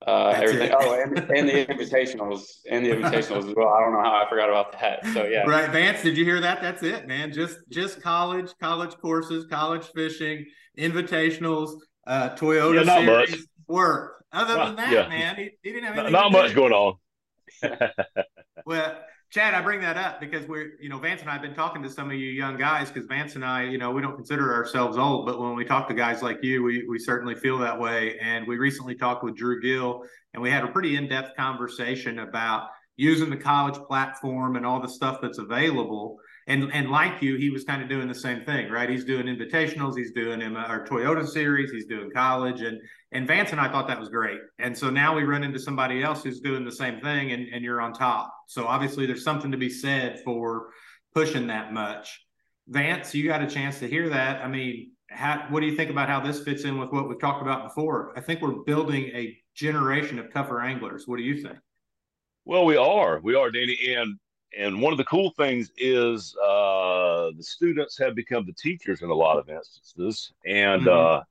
uh, 0.05 0.33
everything. 0.35 0.69
It. 0.71 0.75
Oh, 0.77 1.01
and, 1.01 1.17
and, 1.17 1.49
the 1.49 1.65
invitationals, 1.65 2.59
and 2.69 2.85
the 2.85 2.91
invitationals 2.91 3.49
as 3.49 3.55
well. 3.55 3.69
I 3.69 3.81
don't 3.81 3.93
know 3.93 4.03
how 4.03 4.23
I 4.23 4.29
forgot 4.29 4.49
about 4.49 4.73
that. 4.73 5.05
So 5.13 5.25
yeah, 5.25 5.43
right, 5.43 5.69
Vance. 5.71 6.01
Did 6.01 6.17
you 6.17 6.25
hear 6.25 6.41
that? 6.41 6.61
That's 6.61 6.83
it, 6.83 7.07
man. 7.07 7.31
Just 7.31 7.59
just 7.69 8.01
college, 8.01 8.51
college 8.61 8.95
courses, 8.97 9.45
college 9.45 9.85
fishing, 9.95 10.45
invitationals, 10.77 11.71
uh, 12.05 12.29
Toyota 12.31 12.75
yeah, 12.75 12.83
not 12.83 12.99
series, 12.99 13.31
much. 13.31 13.39
work. 13.67 14.13
Other 14.33 14.55
than 14.55 14.75
that, 14.75 14.91
yeah. 14.91 15.07
man, 15.07 15.35
he, 15.37 15.51
he, 15.63 15.71
didn't 15.71 15.85
have 15.85 15.97
anything. 15.97 16.11
Not, 16.11 16.33
much 16.33 16.53
going 16.53 16.73
on. 16.73 16.95
well, 18.65 18.97
Chad, 19.29 19.53
I 19.53 19.61
bring 19.61 19.81
that 19.81 19.97
up 19.97 20.21
because 20.21 20.47
we're, 20.47 20.73
you 20.79 20.87
know, 20.87 20.99
Vance 20.99 21.21
and 21.21 21.29
I 21.29 21.33
have 21.33 21.41
been 21.41 21.53
talking 21.53 21.83
to 21.83 21.89
some 21.89 22.09
of 22.09 22.15
you 22.15 22.29
young 22.29 22.57
guys 22.57 22.89
because 22.89 23.07
Vance 23.07 23.35
and 23.35 23.43
I, 23.43 23.63
you 23.63 23.77
know, 23.77 23.91
we 23.91 24.01
don't 24.01 24.15
consider 24.15 24.53
ourselves 24.53 24.97
old, 24.97 25.25
but 25.25 25.39
when 25.39 25.53
we 25.55 25.65
talk 25.65 25.87
to 25.89 25.93
guys 25.93 26.21
like 26.21 26.41
you, 26.43 26.63
we, 26.63 26.87
we 26.87 26.97
certainly 26.97 27.35
feel 27.35 27.57
that 27.57 27.77
way. 27.77 28.17
And 28.19 28.47
we 28.47 28.57
recently 28.57 28.95
talked 28.95 29.23
with 29.23 29.35
Drew 29.35 29.61
Gill 29.61 30.03
and 30.33 30.41
we 30.41 30.49
had 30.49 30.63
a 30.63 30.67
pretty 30.67 30.95
in 30.95 31.09
depth 31.09 31.35
conversation 31.35 32.19
about 32.19 32.69
using 32.95 33.29
the 33.29 33.37
college 33.37 33.75
platform 33.87 34.55
and 34.55 34.65
all 34.65 34.81
the 34.81 34.87
stuff 34.87 35.19
that's 35.21 35.39
available 35.39 36.19
and 36.47 36.71
and 36.73 36.89
like 36.89 37.21
you, 37.21 37.35
he 37.35 37.49
was 37.49 37.65
kind 37.65 37.83
of 37.83 37.89
doing 37.89 38.07
the 38.07 38.15
same 38.15 38.43
thing, 38.45 38.71
right? 38.71 38.89
He's 38.89 39.03
doing 39.03 39.25
invitationals, 39.25 39.97
he's 39.97 40.13
doing 40.13 40.41
our 40.55 40.87
Toyota 40.87 41.27
series, 41.27 41.71
he's 41.71 41.85
doing 41.85 42.09
college, 42.09 42.61
and 42.61 42.79
and 43.11 43.25
Vance 43.25 43.51
and 43.51 43.61
I 43.61 43.69
thought 43.71 43.87
that 43.87 43.99
was 43.99 44.09
great. 44.09 44.39
And 44.59 44.77
so 44.77 44.89
now 44.89 45.15
we 45.15 45.23
run 45.23 45.43
into 45.43 45.59
somebody 45.59 46.03
else 46.03 46.23
who's 46.23 46.39
doing 46.39 46.65
the 46.65 46.71
same 46.71 46.99
thing, 46.99 47.31
and 47.31 47.47
and 47.53 47.63
you're 47.63 47.81
on 47.81 47.93
top. 47.93 48.33
So 48.47 48.65
obviously, 48.65 49.05
there's 49.05 49.23
something 49.23 49.51
to 49.51 49.57
be 49.57 49.69
said 49.69 50.21
for 50.23 50.69
pushing 51.13 51.47
that 51.47 51.73
much. 51.73 52.21
Vance, 52.67 53.15
you 53.15 53.27
got 53.27 53.41
a 53.41 53.47
chance 53.47 53.79
to 53.79 53.87
hear 53.87 54.09
that. 54.09 54.43
I 54.43 54.47
mean, 54.47 54.91
how, 55.09 55.45
what 55.49 55.61
do 55.61 55.67
you 55.67 55.75
think 55.75 55.89
about 55.89 56.09
how 56.09 56.19
this 56.19 56.43
fits 56.43 56.63
in 56.63 56.77
with 56.77 56.91
what 56.91 57.07
we've 57.07 57.19
talked 57.19 57.41
about 57.41 57.63
before? 57.63 58.11
I 58.17 58.21
think 58.21 58.41
we're 58.41 58.63
building 58.65 59.05
a 59.15 59.37
generation 59.55 60.19
of 60.19 60.31
tougher 60.33 60.61
anglers. 60.61 61.07
What 61.07 61.17
do 61.17 61.23
you 61.23 61.41
think? 61.41 61.57
Well, 62.43 62.65
we 62.65 62.77
are, 62.77 63.19
we 63.21 63.35
are, 63.35 63.51
Danny, 63.51 63.95
and 63.95 64.17
and 64.57 64.81
one 64.81 64.93
of 64.93 64.97
the 64.97 65.05
cool 65.05 65.31
things 65.31 65.71
is 65.77 66.35
uh, 66.41 67.31
the 67.35 67.43
students 67.43 67.97
have 67.97 68.15
become 68.15 68.45
the 68.45 68.53
teachers 68.53 69.01
in 69.01 69.09
a 69.09 69.13
lot 69.13 69.37
of 69.37 69.49
instances. 69.49 70.31
And, 70.45 70.83
mm-hmm. 70.83 71.19
uh, 71.19 71.21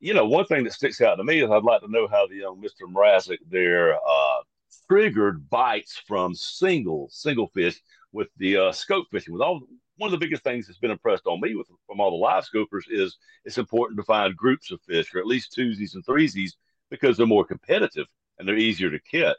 you 0.00 0.14
know, 0.14 0.26
one 0.26 0.44
thing 0.44 0.64
that 0.64 0.72
sticks 0.72 1.00
out 1.00 1.16
to 1.16 1.24
me 1.24 1.40
is 1.40 1.50
I'd 1.50 1.62
like 1.62 1.80
to 1.80 1.90
know 1.90 2.06
how 2.06 2.26
the 2.26 2.36
young 2.36 2.60
Mr. 2.60 2.90
Mrazek 2.92 3.38
there 3.48 3.94
uh, 3.94 4.42
triggered 4.88 5.48
bites 5.48 6.00
from 6.06 6.34
single, 6.34 7.08
single 7.10 7.48
fish 7.48 7.80
with 8.12 8.28
the 8.36 8.56
uh, 8.56 8.72
scope 8.72 9.06
fishing. 9.10 9.32
With 9.32 9.42
all 9.42 9.62
one 9.96 10.08
of 10.08 10.12
the 10.12 10.24
biggest 10.24 10.44
things 10.44 10.66
that's 10.66 10.78
been 10.78 10.90
impressed 10.90 11.26
on 11.26 11.40
me 11.40 11.54
with 11.54 11.68
from 11.86 12.00
all 12.00 12.10
the 12.10 12.16
live 12.16 12.44
scopers 12.44 12.84
is 12.88 13.16
it's 13.44 13.58
important 13.58 13.98
to 13.98 14.04
find 14.04 14.36
groups 14.36 14.70
of 14.70 14.80
fish, 14.82 15.14
or 15.14 15.18
at 15.18 15.26
least 15.26 15.54
twosies 15.56 15.94
and 15.94 16.04
threesies, 16.04 16.52
because 16.90 17.16
they're 17.16 17.26
more 17.26 17.44
competitive 17.44 18.06
and 18.38 18.46
they're 18.46 18.56
easier 18.56 18.90
to 18.90 19.00
catch. 19.00 19.38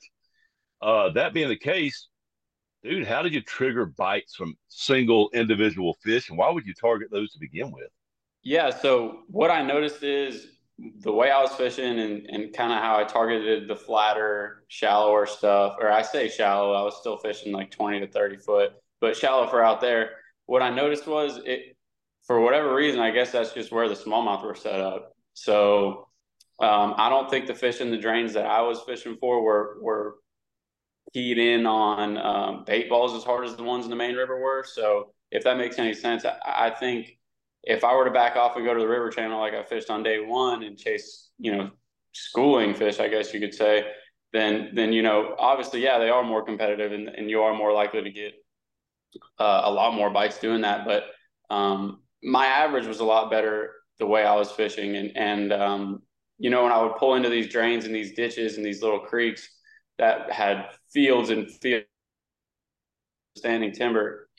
Uh, 0.82 1.10
that 1.10 1.34
being 1.34 1.50
the 1.50 1.58
case, 1.58 2.08
dude, 2.84 3.08
how 3.08 3.22
did 3.22 3.34
you 3.34 3.42
trigger 3.42 3.86
bites 3.86 4.36
from 4.36 4.58
single 4.70 5.30
individual 5.34 5.96
fish, 6.04 6.30
and 6.30 6.38
why 6.38 6.50
would 6.50 6.66
you 6.66 6.74
target 6.74 7.10
those 7.12 7.32
to 7.32 7.40
begin 7.40 7.72
with? 7.72 7.90
Yeah, 8.44 8.70
so 8.70 9.24
what 9.28 9.52
I 9.52 9.62
noticed 9.62 10.04
is 10.04 10.48
the 11.00 11.12
way 11.12 11.32
I 11.32 11.42
was 11.42 11.52
fishing 11.54 12.00
and, 12.00 12.28
and 12.30 12.54
kind 12.54 12.72
of 12.72 12.80
how 12.80 13.00
I 13.00 13.04
targeted 13.04 13.68
the 13.68 13.76
flatter, 13.76 14.64
shallower 14.68 15.26
stuff, 15.26 15.76
or 15.80 15.92
I 15.92 16.02
say 16.02 16.30
shallow, 16.30 16.74
I 16.74 16.84
was 16.84 16.98
still 17.00 17.18
fishing 17.18 17.52
like 17.52 17.72
20 17.72 18.02
to 18.02 18.08
30 18.08 18.38
foot, 18.38 18.74
but 19.02 19.18
shallow 19.18 19.48
for 19.48 19.64
out 19.64 19.82
there. 19.82 20.12
What 20.46 20.62
I 20.62 20.70
noticed 20.70 21.08
was 21.08 21.40
it, 21.46 21.76
for 22.26 22.40
whatever 22.40 22.74
reason, 22.74 23.00
I 23.00 23.12
guess 23.12 23.32
that's 23.32 23.54
just 23.54 23.72
where 23.72 23.90
the 23.90 23.96
smallmouth 23.96 24.46
were 24.46 24.56
set 24.56 24.80
up. 24.80 25.14
So 25.34 26.08
um, 26.60 26.94
I 26.98 27.10
don't 27.10 27.30
think 27.30 27.48
the 27.48 27.56
fish 27.56 27.82
in 27.82 27.92
the 27.92 27.98
drains 27.98 28.34
that 28.34 28.46
I 28.46 28.62
was 28.62 28.82
fishing 28.82 29.18
for 29.20 29.42
were, 29.44 29.78
were 29.82 30.16
keyed 31.14 31.38
in 31.38 31.66
on 31.66 32.18
um, 32.18 32.64
bait 32.66 32.90
balls 32.90 33.16
as 33.16 33.24
hard 33.24 33.46
as 33.46 33.56
the 33.56 33.64
ones 33.64 33.86
in 33.86 33.90
the 33.90 33.96
main 33.96 34.16
river 34.16 34.40
were. 34.40 34.64
So 34.64 35.14
if 35.32 35.44
that 35.44 35.58
makes 35.58 35.80
any 35.80 35.94
sense, 35.94 36.26
I, 36.26 36.38
I, 36.46 36.70
think 36.70 37.17
if 37.68 37.84
I 37.84 37.94
were 37.94 38.06
to 38.06 38.12
back 38.12 38.38
off 38.38 38.56
and 38.56 38.66
go 38.66 38.74
to 38.74 38.80
the 38.80 38.88
river 38.88 39.10
channel 39.10 39.40
like 39.40 39.54
I 39.54 39.62
fished 39.62 39.90
on 39.90 40.02
day 40.02 40.20
one 40.20 40.64
and 40.64 40.78
chase, 40.78 41.30
you 41.38 41.56
know, 41.56 41.70
schooling 42.14 42.74
fish, 42.74 43.00
I 43.00 43.10
guess 43.10 43.34
you 43.34 43.42
could 43.42 43.54
say, 43.54 43.86
then 44.32 44.72
then 44.74 44.94
you 44.94 45.04
know, 45.04 45.36
obviously, 45.38 45.84
yeah, 45.84 46.00
they 46.00 46.10
are 46.10 46.24
more 46.24 46.44
competitive 46.44 46.94
and, 46.94 47.10
and 47.10 47.30
you 47.30 47.42
are 47.42 47.54
more 47.54 47.74
likely 47.74 48.02
to 48.02 48.10
get 48.10 48.34
uh, 49.38 49.62
a 49.66 49.72
lot 49.72 49.94
more 49.94 50.10
bites 50.10 50.40
doing 50.40 50.62
that. 50.62 50.86
But 50.86 51.04
um, 51.54 52.02
my 52.24 52.46
average 52.46 52.88
was 52.88 53.02
a 53.02 53.06
lot 53.06 53.30
better 53.30 53.74
the 54.00 54.06
way 54.08 54.24
I 54.24 54.36
was 54.36 54.50
fishing, 54.52 54.96
and 54.96 55.12
and 55.18 55.52
um, 55.52 56.02
you 56.38 56.50
know, 56.50 56.64
when 56.64 56.72
I 56.72 56.82
would 56.82 56.96
pull 56.96 57.16
into 57.16 57.30
these 57.30 57.50
drains 57.50 57.86
and 57.86 57.94
these 57.94 58.16
ditches 58.16 58.56
and 58.56 58.66
these 58.66 58.82
little 58.82 59.00
creeks 59.00 59.50
that 59.98 60.32
had 60.32 60.70
fields 60.94 61.32
and 61.32 61.52
field 61.52 61.84
standing 63.36 63.74
timber, 63.74 64.30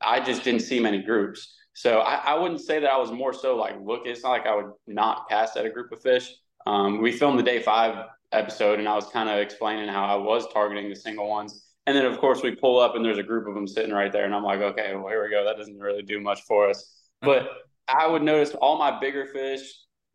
I 0.00 0.20
just 0.20 0.44
didn't 0.44 0.60
see 0.60 0.78
many 0.78 1.02
groups. 1.02 1.54
So 1.74 2.00
I, 2.00 2.14
I, 2.14 2.38
wouldn't 2.38 2.60
say 2.60 2.78
that 2.78 2.90
I 2.90 2.96
was 2.96 3.10
more 3.10 3.32
so 3.32 3.56
like, 3.56 3.74
look, 3.82 4.02
it's 4.04 4.22
not 4.22 4.30
like 4.30 4.46
I 4.46 4.54
would 4.54 4.70
not 4.86 5.28
cast 5.28 5.56
at 5.56 5.66
a 5.66 5.70
group 5.70 5.90
of 5.90 6.00
fish. 6.00 6.32
Um, 6.66 7.02
we 7.02 7.10
filmed 7.10 7.38
the 7.38 7.42
day 7.42 7.60
five 7.60 8.06
episode 8.32 8.78
and 8.78 8.88
I 8.88 8.94
was 8.94 9.08
kind 9.08 9.28
of 9.28 9.38
explaining 9.38 9.88
how 9.88 10.04
I 10.04 10.14
was 10.14 10.46
targeting 10.52 10.88
the 10.88 10.94
single 10.94 11.28
ones. 11.28 11.66
And 11.86 11.96
then 11.96 12.06
of 12.06 12.18
course 12.18 12.42
we 12.42 12.54
pull 12.54 12.78
up 12.78 12.94
and 12.94 13.04
there's 13.04 13.18
a 13.18 13.24
group 13.24 13.48
of 13.48 13.54
them 13.54 13.66
sitting 13.66 13.92
right 13.92 14.12
there. 14.12 14.24
And 14.24 14.34
I'm 14.34 14.44
like, 14.44 14.60
okay, 14.60 14.94
well, 14.94 15.08
here 15.08 15.22
we 15.24 15.30
go. 15.30 15.44
That 15.44 15.56
doesn't 15.56 15.78
really 15.78 16.02
do 16.02 16.20
much 16.20 16.42
for 16.42 16.70
us. 16.70 16.94
But 17.20 17.50
I 17.88 18.06
would 18.06 18.22
notice 18.22 18.54
all 18.54 18.78
my 18.78 18.98
bigger 19.00 19.26
fish 19.26 19.60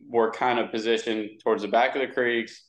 were 0.07 0.31
kind 0.31 0.59
of 0.59 0.71
positioned 0.71 1.41
towards 1.43 1.61
the 1.61 1.67
back 1.67 1.93
of 1.93 2.01
the 2.01 2.07
creeks 2.07 2.63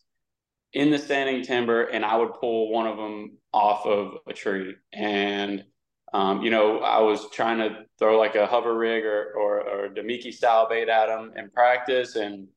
in 0.73 0.91
the 0.91 0.99
standing 0.99 1.43
timber 1.43 1.85
and 1.85 2.05
I 2.05 2.17
would 2.17 2.35
pull 2.35 2.73
one 2.73 2.89
of 2.89 2.97
them 2.97 3.39
off 3.53 3.87
of 3.87 4.19
a 4.27 4.33
tree. 4.33 4.75
And, 4.93 5.65
um, 6.13 6.43
you 6.43 6.51
know, 6.51 6.81
I 6.81 7.01
was 7.01 7.31
trying 7.31 7.59
to 7.59 7.85
throw 7.99 8.19
like 8.19 8.35
a 8.35 8.47
hover 8.47 8.77
rig 8.77 9.05
or, 9.05 9.33
or, 9.37 9.61
or 9.61 9.85
a 9.87 9.91
Damiki 9.91 10.33
style 10.33 10.69
bait 10.69 10.89
at 10.89 11.07
them 11.07 11.33
in 11.37 11.51
practice. 11.51 12.17
And, 12.17 12.49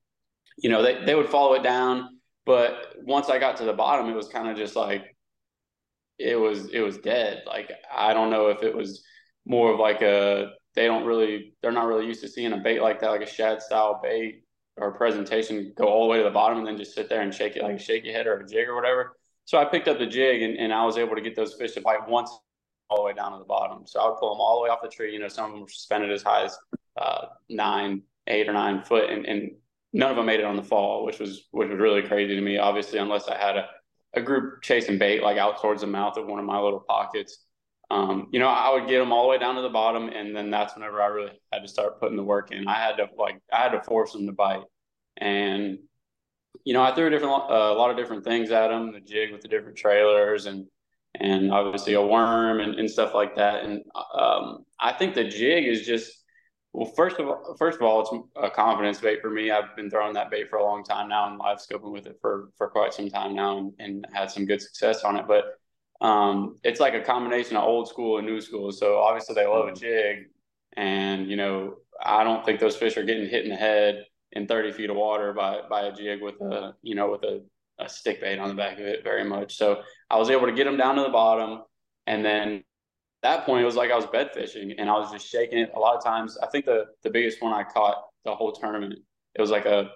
you 0.57 0.69
know, 0.69 0.81
they, 0.81 1.03
they 1.05 1.15
would 1.15 1.29
follow 1.29 1.53
it 1.53 1.63
down. 1.63 2.19
But 2.45 2.95
once 3.03 3.29
I 3.29 3.39
got 3.39 3.57
to 3.57 3.65
the 3.65 3.73
bottom, 3.73 4.09
it 4.09 4.15
was 4.15 4.27
kind 4.27 4.49
of 4.49 4.57
just 4.57 4.75
like, 4.75 5.15
it 6.17 6.35
was, 6.35 6.69
it 6.69 6.81
was 6.81 6.97
dead. 6.97 7.43
Like, 7.45 7.71
I 7.95 8.13
don't 8.13 8.31
know 8.31 8.47
if 8.47 8.63
it 8.63 8.75
was 8.75 9.03
more 9.45 9.71
of 9.71 9.79
like 9.79 10.01
a, 10.01 10.51
they 10.75 10.85
don't 10.85 11.05
really, 11.05 11.53
they're 11.61 11.71
not 11.71 11.85
really 11.85 12.07
used 12.07 12.21
to 12.21 12.27
seeing 12.27 12.53
a 12.53 12.57
bait 12.57 12.81
like 12.81 12.99
that, 13.01 13.11
like 13.11 13.21
a 13.21 13.27
shad 13.27 13.61
style 13.61 13.99
bait 14.01 14.43
or 14.77 14.93
presentation 14.93 15.71
go 15.77 15.85
all 15.85 16.03
the 16.03 16.09
way 16.09 16.17
to 16.17 16.23
the 16.23 16.31
bottom 16.31 16.57
and 16.57 16.65
then 16.65 16.77
just 16.77 16.95
sit 16.95 17.07
there 17.07 17.21
and 17.21 17.33
shake 17.33 17.55
it 17.55 17.63
like 17.63 17.75
a 17.75 17.79
shaky 17.79 18.11
head 18.11 18.25
or 18.25 18.39
a 18.39 18.47
jig 18.47 18.67
or 18.67 18.75
whatever. 18.75 19.15
So 19.45 19.59
I 19.59 19.65
picked 19.65 19.87
up 19.87 19.99
the 19.99 20.07
jig 20.07 20.41
and, 20.41 20.57
and 20.57 20.73
I 20.73 20.85
was 20.85 20.97
able 20.97 21.15
to 21.15 21.21
get 21.21 21.35
those 21.35 21.53
fish 21.53 21.73
to 21.73 21.81
bite 21.81 22.07
once 22.07 22.31
all 22.89 22.97
the 22.97 23.03
way 23.03 23.13
down 23.13 23.31
to 23.31 23.39
the 23.39 23.45
bottom. 23.45 23.85
So 23.85 23.99
I 23.99 24.07
would 24.07 24.17
pull 24.17 24.33
them 24.33 24.41
all 24.41 24.57
the 24.57 24.63
way 24.63 24.69
off 24.69 24.81
the 24.81 24.89
tree. 24.89 25.13
You 25.13 25.19
know, 25.19 25.27
some 25.27 25.45
of 25.45 25.51
them 25.51 25.61
were 25.61 25.69
suspended 25.69 26.11
as 26.11 26.23
high 26.23 26.45
as 26.45 26.57
uh, 26.97 27.27
nine, 27.49 28.01
eight 28.27 28.47
or 28.47 28.53
nine 28.53 28.83
foot, 28.83 29.09
and, 29.09 29.25
and 29.25 29.51
none 29.93 30.11
of 30.11 30.17
them 30.17 30.25
made 30.25 30.39
it 30.39 30.45
on 30.45 30.55
the 30.55 30.63
fall, 30.63 31.05
which 31.05 31.19
was 31.19 31.47
which 31.51 31.69
was 31.69 31.79
really 31.79 32.01
crazy 32.01 32.35
to 32.35 32.41
me. 32.41 32.57
Obviously, 32.57 32.99
unless 32.99 33.27
I 33.27 33.37
had 33.37 33.57
a, 33.57 33.67
a 34.13 34.21
group 34.21 34.61
chasing 34.61 34.97
bait 34.97 35.23
like 35.23 35.37
out 35.37 35.61
towards 35.61 35.81
the 35.81 35.87
mouth 35.87 36.17
of 36.17 36.27
one 36.27 36.39
of 36.39 36.45
my 36.45 36.59
little 36.59 36.79
pockets. 36.79 37.39
Um, 37.91 38.29
you 38.31 38.39
know, 38.39 38.47
I 38.47 38.73
would 38.73 38.87
get 38.87 38.99
them 38.99 39.11
all 39.11 39.23
the 39.23 39.29
way 39.29 39.37
down 39.37 39.55
to 39.55 39.61
the 39.61 39.69
bottom, 39.69 40.09
and 40.09 40.35
then 40.35 40.49
that's 40.49 40.73
whenever 40.73 41.01
I 41.01 41.07
really 41.07 41.31
had 41.51 41.59
to 41.59 41.67
start 41.67 41.99
putting 41.99 42.17
the 42.17 42.23
work 42.23 42.51
in. 42.51 42.67
I 42.67 42.75
had 42.75 42.95
to 42.97 43.07
like 43.17 43.39
I 43.51 43.57
had 43.57 43.69
to 43.69 43.83
force 43.83 44.13
them 44.13 44.25
to 44.25 44.31
bite, 44.31 44.63
and 45.17 45.77
you 46.63 46.73
know, 46.73 46.81
I 46.81 46.95
threw 46.95 47.07
a 47.07 47.09
different 47.09 47.33
uh, 47.33 47.71
a 47.71 47.77
lot 47.77 47.91
of 47.91 47.97
different 47.97 48.23
things 48.23 48.51
at 48.51 48.69
them, 48.69 48.93
the 48.93 48.99
jig 48.99 49.31
with 49.31 49.41
the 49.41 49.47
different 49.47 49.77
trailers, 49.77 50.45
and 50.45 50.65
and 51.19 51.51
obviously 51.51 51.93
a 51.93 52.01
worm 52.01 52.59
and, 52.59 52.75
and 52.75 52.89
stuff 52.89 53.13
like 53.13 53.35
that. 53.35 53.63
And 53.63 53.83
um, 54.17 54.65
I 54.79 54.93
think 54.93 55.15
the 55.15 55.23
jig 55.23 55.65
is 55.65 55.85
just 55.85 56.23
well, 56.73 56.91
first 56.95 57.19
of 57.19 57.27
all, 57.27 57.55
first 57.57 57.77
of 57.77 57.83
all, 57.83 58.01
it's 58.01 58.25
a 58.35 58.49
confidence 58.49 58.99
bait 58.99 59.21
for 59.21 59.29
me. 59.29 59.51
I've 59.51 59.75
been 59.75 59.91
throwing 59.91 60.13
that 60.15 60.31
bait 60.31 60.49
for 60.49 60.57
a 60.57 60.63
long 60.63 60.83
time 60.83 61.07
now 61.07 61.29
and 61.29 61.37
live 61.37 61.59
scoping 61.59 61.91
with 61.91 62.07
it 62.07 62.17
for 62.19 62.49
for 62.57 62.67
quite 62.67 62.93
some 62.93 63.09
time 63.09 63.35
now, 63.35 63.59
and, 63.59 63.73
and 63.77 64.07
had 64.11 64.31
some 64.31 64.45
good 64.45 64.61
success 64.61 65.03
on 65.03 65.15
it. 65.17 65.25
But 65.27 65.59
um, 66.05 66.57
it's 66.63 66.79
like 66.79 66.95
a 66.95 67.01
combination 67.01 67.57
of 67.57 67.63
old 67.63 67.87
school 67.87 68.17
and 68.17 68.25
new 68.25 68.41
school. 68.41 68.71
So 68.71 68.97
obviously 68.97 69.35
they 69.35 69.45
love 69.45 69.67
a 69.67 69.73
jig, 69.73 70.29
and 70.75 71.29
you 71.29 71.37
know 71.37 71.75
I 72.03 72.23
don't 72.23 72.43
think 72.43 72.59
those 72.59 72.75
fish 72.75 72.97
are 72.97 73.03
getting 73.03 73.29
hit 73.29 73.43
in 73.43 73.51
the 73.51 73.55
head 73.55 74.05
in 74.31 74.47
30 74.47 74.71
feet 74.71 74.89
of 74.89 74.95
water 74.95 75.31
by 75.31 75.61
by 75.69 75.81
a 75.83 75.93
jig 75.93 76.23
with 76.23 76.41
a 76.41 76.73
you 76.81 76.95
know 76.95 77.11
with 77.11 77.21
a, 77.21 77.43
a 77.79 77.89
stick 77.89 78.21
bait 78.21 78.39
on 78.39 78.49
the 78.49 78.55
back 78.55 78.73
of 78.73 78.85
it 78.85 79.03
very 79.03 79.23
much. 79.23 79.55
So 79.55 79.81
I 80.09 80.17
was 80.17 80.29
able 80.29 80.47
to 80.47 80.53
get 80.53 80.65
them 80.65 80.77
down 80.77 80.95
to 80.95 81.01
the 81.01 81.09
bottom, 81.09 81.63
and 82.07 82.23
then 82.23 82.63
that 83.23 83.45
point, 83.45 83.63
it 83.63 83.65
was 83.65 83.75
like 83.75 83.89
I 83.89 83.95
was 83.95 84.05
bed 84.05 84.31
fishing 84.33 84.73
and 84.77 84.89
I 84.89 84.93
was 84.93 85.11
just 85.11 85.27
shaking 85.27 85.57
it. 85.57 85.71
A 85.75 85.79
lot 85.79 85.95
of 85.95 86.03
times, 86.03 86.37
I 86.43 86.47
think 86.47 86.65
the 86.65 86.85
the 87.03 87.09
biggest 87.09 87.41
one 87.41 87.53
I 87.53 87.63
caught 87.63 88.03
the 88.25 88.35
whole 88.35 88.51
tournament, 88.51 88.95
it 89.33 89.41
was 89.41 89.49
like 89.49 89.65
a 89.65 89.91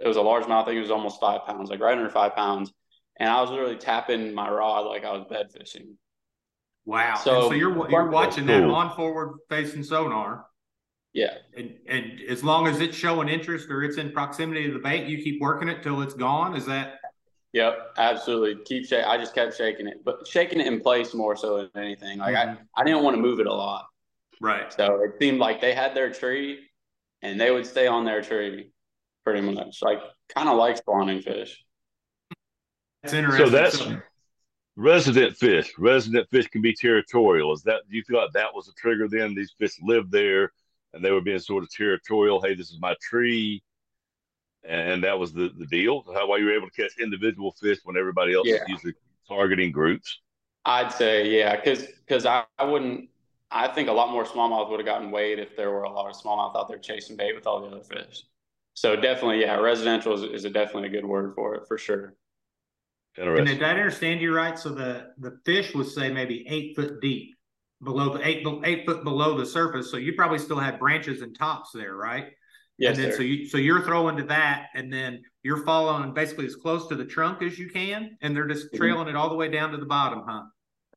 it 0.00 0.08
was 0.08 0.16
a 0.16 0.20
largemouth. 0.20 0.62
I 0.62 0.64
think 0.66 0.76
it 0.76 0.82
was 0.82 0.90
almost 0.90 1.20
five 1.20 1.46
pounds, 1.46 1.70
like 1.70 1.80
right 1.80 1.96
under 1.96 2.10
five 2.10 2.34
pounds. 2.34 2.72
And 3.18 3.30
I 3.30 3.40
was 3.40 3.50
literally 3.50 3.76
tapping 3.76 4.34
my 4.34 4.50
rod 4.50 4.86
like 4.86 5.04
I 5.04 5.12
was 5.12 5.24
bed 5.30 5.52
fishing. 5.52 5.96
Wow. 6.84 7.14
So, 7.14 7.48
so 7.48 7.52
you're 7.52 7.90
you're 7.90 8.10
watching 8.10 8.46
that 8.46 8.64
on 8.64 8.94
forward 8.96 9.38
facing 9.48 9.84
sonar. 9.84 10.46
Yeah. 11.12 11.34
And 11.56 11.74
and 11.88 12.20
as 12.28 12.42
long 12.42 12.66
as 12.66 12.80
it's 12.80 12.96
showing 12.96 13.28
interest 13.28 13.70
or 13.70 13.84
it's 13.84 13.98
in 13.98 14.10
proximity 14.10 14.66
to 14.66 14.72
the 14.72 14.80
bait, 14.80 15.06
you 15.06 15.22
keep 15.22 15.40
working 15.40 15.68
it 15.68 15.82
till 15.82 16.02
it's 16.02 16.14
gone. 16.14 16.56
Is 16.56 16.66
that 16.66 16.94
Yep, 17.54 17.94
absolutely. 17.98 18.64
Keep 18.64 18.86
shaking. 18.86 19.04
I 19.04 19.16
just 19.16 19.32
kept 19.32 19.56
shaking 19.56 19.86
it, 19.86 20.04
but 20.04 20.26
shaking 20.26 20.58
it 20.60 20.66
in 20.66 20.80
place 20.80 21.14
more 21.14 21.36
so 21.36 21.58
than 21.58 21.82
anything. 21.84 22.18
Like 22.18 22.34
mm-hmm. 22.34 22.62
I, 22.76 22.80
I 22.80 22.84
didn't 22.84 23.04
want 23.04 23.14
to 23.14 23.22
move 23.22 23.38
it 23.38 23.46
a 23.46 23.54
lot. 23.54 23.86
Right. 24.40 24.72
So 24.72 25.00
it 25.02 25.12
seemed 25.20 25.38
like 25.38 25.60
they 25.60 25.72
had 25.72 25.94
their 25.94 26.12
tree, 26.12 26.58
and 27.22 27.40
they 27.40 27.52
would 27.52 27.64
stay 27.64 27.86
on 27.86 28.04
their 28.04 28.22
tree, 28.22 28.72
pretty 29.24 29.40
much. 29.40 29.78
Like 29.82 30.00
kind 30.34 30.48
of 30.48 30.56
like 30.56 30.78
spawning 30.78 31.22
fish. 31.22 31.64
That's 33.04 33.14
interesting. 33.14 33.46
So 33.46 33.52
that's 33.52 33.86
resident 34.74 35.36
fish. 35.36 35.72
Resident 35.78 36.28
fish 36.30 36.48
can 36.48 36.60
be 36.60 36.74
territorial. 36.74 37.52
Is 37.52 37.62
that? 37.62 37.82
Do 37.88 37.96
you 37.96 38.02
feel 38.02 38.20
like 38.20 38.32
that 38.32 38.52
was 38.52 38.66
a 38.66 38.72
trigger? 38.72 39.06
Then 39.06 39.32
these 39.32 39.54
fish 39.56 39.76
lived 39.80 40.10
there, 40.10 40.52
and 40.92 41.04
they 41.04 41.12
were 41.12 41.20
being 41.20 41.38
sort 41.38 41.62
of 41.62 41.70
territorial. 41.70 42.42
Hey, 42.42 42.56
this 42.56 42.72
is 42.72 42.80
my 42.80 42.96
tree 43.00 43.62
and 44.66 45.02
that 45.04 45.18
was 45.18 45.32
the, 45.32 45.50
the 45.58 45.66
deal. 45.66 46.04
How 46.12 46.26
why 46.26 46.38
you 46.38 46.46
were 46.46 46.54
able 46.54 46.68
to 46.68 46.82
catch 46.82 46.98
individual 47.00 47.52
fish 47.52 47.78
when 47.84 47.96
everybody 47.96 48.34
else 48.34 48.46
yeah. 48.46 48.56
is 48.56 48.68
usually 48.68 48.94
targeting 49.28 49.72
groups. 49.72 50.20
I'd 50.64 50.92
say 50.92 51.28
yeah, 51.28 51.56
because 51.56 51.86
because 52.06 52.26
I, 52.26 52.44
I 52.58 52.64
wouldn't. 52.64 53.10
I 53.50 53.68
think 53.68 53.88
a 53.88 53.92
lot 53.92 54.10
more 54.10 54.24
smallmouth 54.24 54.70
would 54.70 54.80
have 54.80 54.86
gotten 54.86 55.10
weighed 55.10 55.38
if 55.38 55.56
there 55.56 55.70
were 55.70 55.84
a 55.84 55.90
lot 55.90 56.08
of 56.08 56.20
smallmouth 56.20 56.56
out 56.56 56.68
there 56.68 56.78
chasing 56.78 57.16
bait 57.16 57.34
with 57.34 57.46
all 57.46 57.60
the 57.60 57.68
other 57.68 57.84
fish. 57.84 58.24
So 58.72 58.96
definitely, 58.96 59.42
yeah, 59.42 59.54
residential 59.56 60.14
is, 60.14 60.22
is 60.22 60.44
a 60.44 60.50
definitely 60.50 60.88
a 60.88 60.92
good 60.92 61.04
word 61.04 61.34
for 61.36 61.54
it 61.54 61.68
for 61.68 61.78
sure. 61.78 62.16
And 63.16 63.46
did 63.46 63.62
I 63.62 63.70
understand 63.70 64.20
you 64.20 64.34
right? 64.34 64.58
So 64.58 64.70
the 64.70 65.12
the 65.18 65.38
fish 65.44 65.74
was 65.74 65.94
say 65.94 66.12
maybe 66.12 66.44
eight 66.48 66.74
foot 66.74 67.00
deep 67.00 67.36
below 67.82 68.16
the 68.16 68.26
eight 68.26 68.44
eight 68.64 68.86
foot 68.86 69.04
below 69.04 69.38
the 69.38 69.46
surface. 69.46 69.90
So 69.90 69.98
you 69.98 70.14
probably 70.14 70.38
still 70.38 70.58
had 70.58 70.80
branches 70.80 71.22
and 71.22 71.36
tops 71.36 71.70
there, 71.72 71.94
right? 71.94 72.32
Yes, 72.78 72.96
and 72.96 73.04
then 73.04 73.12
sir. 73.12 73.18
so 73.18 73.22
you 73.22 73.46
so 73.46 73.58
you're 73.58 73.82
throwing 73.82 74.16
to 74.16 74.24
that, 74.24 74.66
and 74.74 74.92
then 74.92 75.22
you're 75.42 75.64
following 75.64 76.12
basically 76.12 76.46
as 76.46 76.56
close 76.56 76.88
to 76.88 76.96
the 76.96 77.04
trunk 77.04 77.42
as 77.42 77.58
you 77.58 77.68
can, 77.68 78.16
and 78.20 78.34
they're 78.34 78.48
just 78.48 78.66
mm-hmm. 78.66 78.76
trailing 78.76 79.06
mm-hmm. 79.06 79.10
it 79.10 79.16
all 79.16 79.28
the 79.28 79.36
way 79.36 79.48
down 79.48 79.70
to 79.70 79.76
the 79.76 79.86
bottom, 79.86 80.24
huh? 80.26 80.42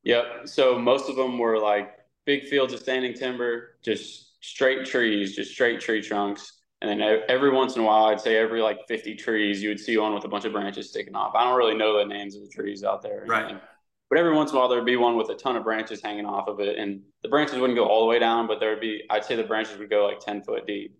Yep. 0.03 0.47
So 0.47 0.79
most 0.79 1.09
of 1.09 1.15
them 1.15 1.37
were 1.37 1.59
like 1.59 1.91
big 2.25 2.45
fields 2.45 2.73
of 2.73 2.79
standing 2.79 3.13
timber, 3.13 3.77
just 3.83 4.41
straight 4.41 4.85
trees, 4.85 5.35
just 5.35 5.51
straight 5.51 5.79
tree 5.79 6.01
trunks. 6.01 6.53
And 6.81 6.89
then 6.89 7.21
every 7.27 7.51
once 7.51 7.75
in 7.75 7.81
a 7.81 7.85
while, 7.85 8.05
I'd 8.05 8.21
say 8.21 8.37
every 8.37 8.61
like 8.61 8.87
50 8.87 9.15
trees, 9.15 9.61
you 9.61 9.69
would 9.69 9.79
see 9.79 9.97
one 9.97 10.13
with 10.13 10.25
a 10.25 10.27
bunch 10.27 10.45
of 10.45 10.53
branches 10.53 10.89
sticking 10.89 11.15
off. 11.15 11.33
I 11.35 11.43
don't 11.43 11.57
really 11.57 11.75
know 11.75 11.97
the 11.97 12.05
names 12.05 12.35
of 12.35 12.43
the 12.43 12.49
trees 12.49 12.83
out 12.83 13.01
there. 13.01 13.25
Right. 13.27 13.59
But 14.09 14.19
every 14.19 14.33
once 14.33 14.51
in 14.51 14.57
a 14.57 14.59
while, 14.59 14.69
there'd 14.69 14.85
be 14.85 14.95
one 14.95 15.17
with 15.17 15.29
a 15.29 15.35
ton 15.35 15.55
of 15.55 15.63
branches 15.63 16.01
hanging 16.01 16.25
off 16.25 16.47
of 16.47 16.59
it. 16.59 16.77
And 16.77 17.01
the 17.23 17.29
branches 17.29 17.57
wouldn't 17.57 17.77
go 17.77 17.85
all 17.85 18.01
the 18.01 18.05
way 18.05 18.19
down, 18.19 18.47
but 18.47 18.59
there 18.59 18.69
would 18.69 18.79
be, 18.79 19.03
I'd 19.09 19.25
say 19.25 19.35
the 19.35 19.43
branches 19.43 19.77
would 19.79 19.89
go 19.89 20.05
like 20.05 20.19
10 20.19 20.43
foot 20.43 20.67
deep 20.67 20.97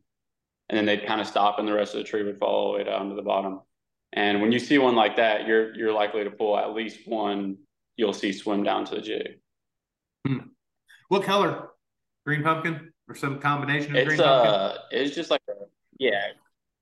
and 0.70 0.78
then 0.78 0.86
they'd 0.86 1.06
kind 1.06 1.22
of 1.22 1.28
stop 1.28 1.60
and 1.60 1.68
the 1.68 1.74
rest 1.74 1.94
of 1.94 2.00
the 2.00 2.04
tree 2.04 2.24
would 2.24 2.40
fall 2.40 2.50
all 2.50 2.72
the 2.72 2.78
way 2.80 2.84
down 2.84 3.10
to 3.10 3.16
the 3.16 3.22
bottom. 3.22 3.62
And 4.14 4.42
when 4.42 4.52
you 4.52 4.60
see 4.60 4.78
one 4.78 4.96
like 4.96 5.18
that, 5.18 5.48
you're 5.48 5.76
you're 5.76 5.94
likely 5.94 6.24
to 6.24 6.32
pull 6.32 6.58
at 6.58 6.74
least 6.74 7.08
one 7.08 7.58
you'll 7.98 8.14
see 8.14 8.32
swim 8.32 8.64
down 8.64 8.86
to 8.86 8.96
the 8.96 9.02
jig. 9.02 9.40
Hmm. 10.26 10.38
What 11.10 11.24
color? 11.24 11.70
Green 12.26 12.44
pumpkin 12.44 12.94
or 13.10 13.16
some 13.16 13.40
combination 13.40 13.92
of 13.92 13.98
it's, 13.98 14.08
green 14.08 14.20
pumpkin? 14.20 14.54
Uh, 14.54 14.78
it's 14.92 15.16
just 15.16 15.32
like 15.32 15.42
a, 15.50 15.54
yeah, 16.00 16.28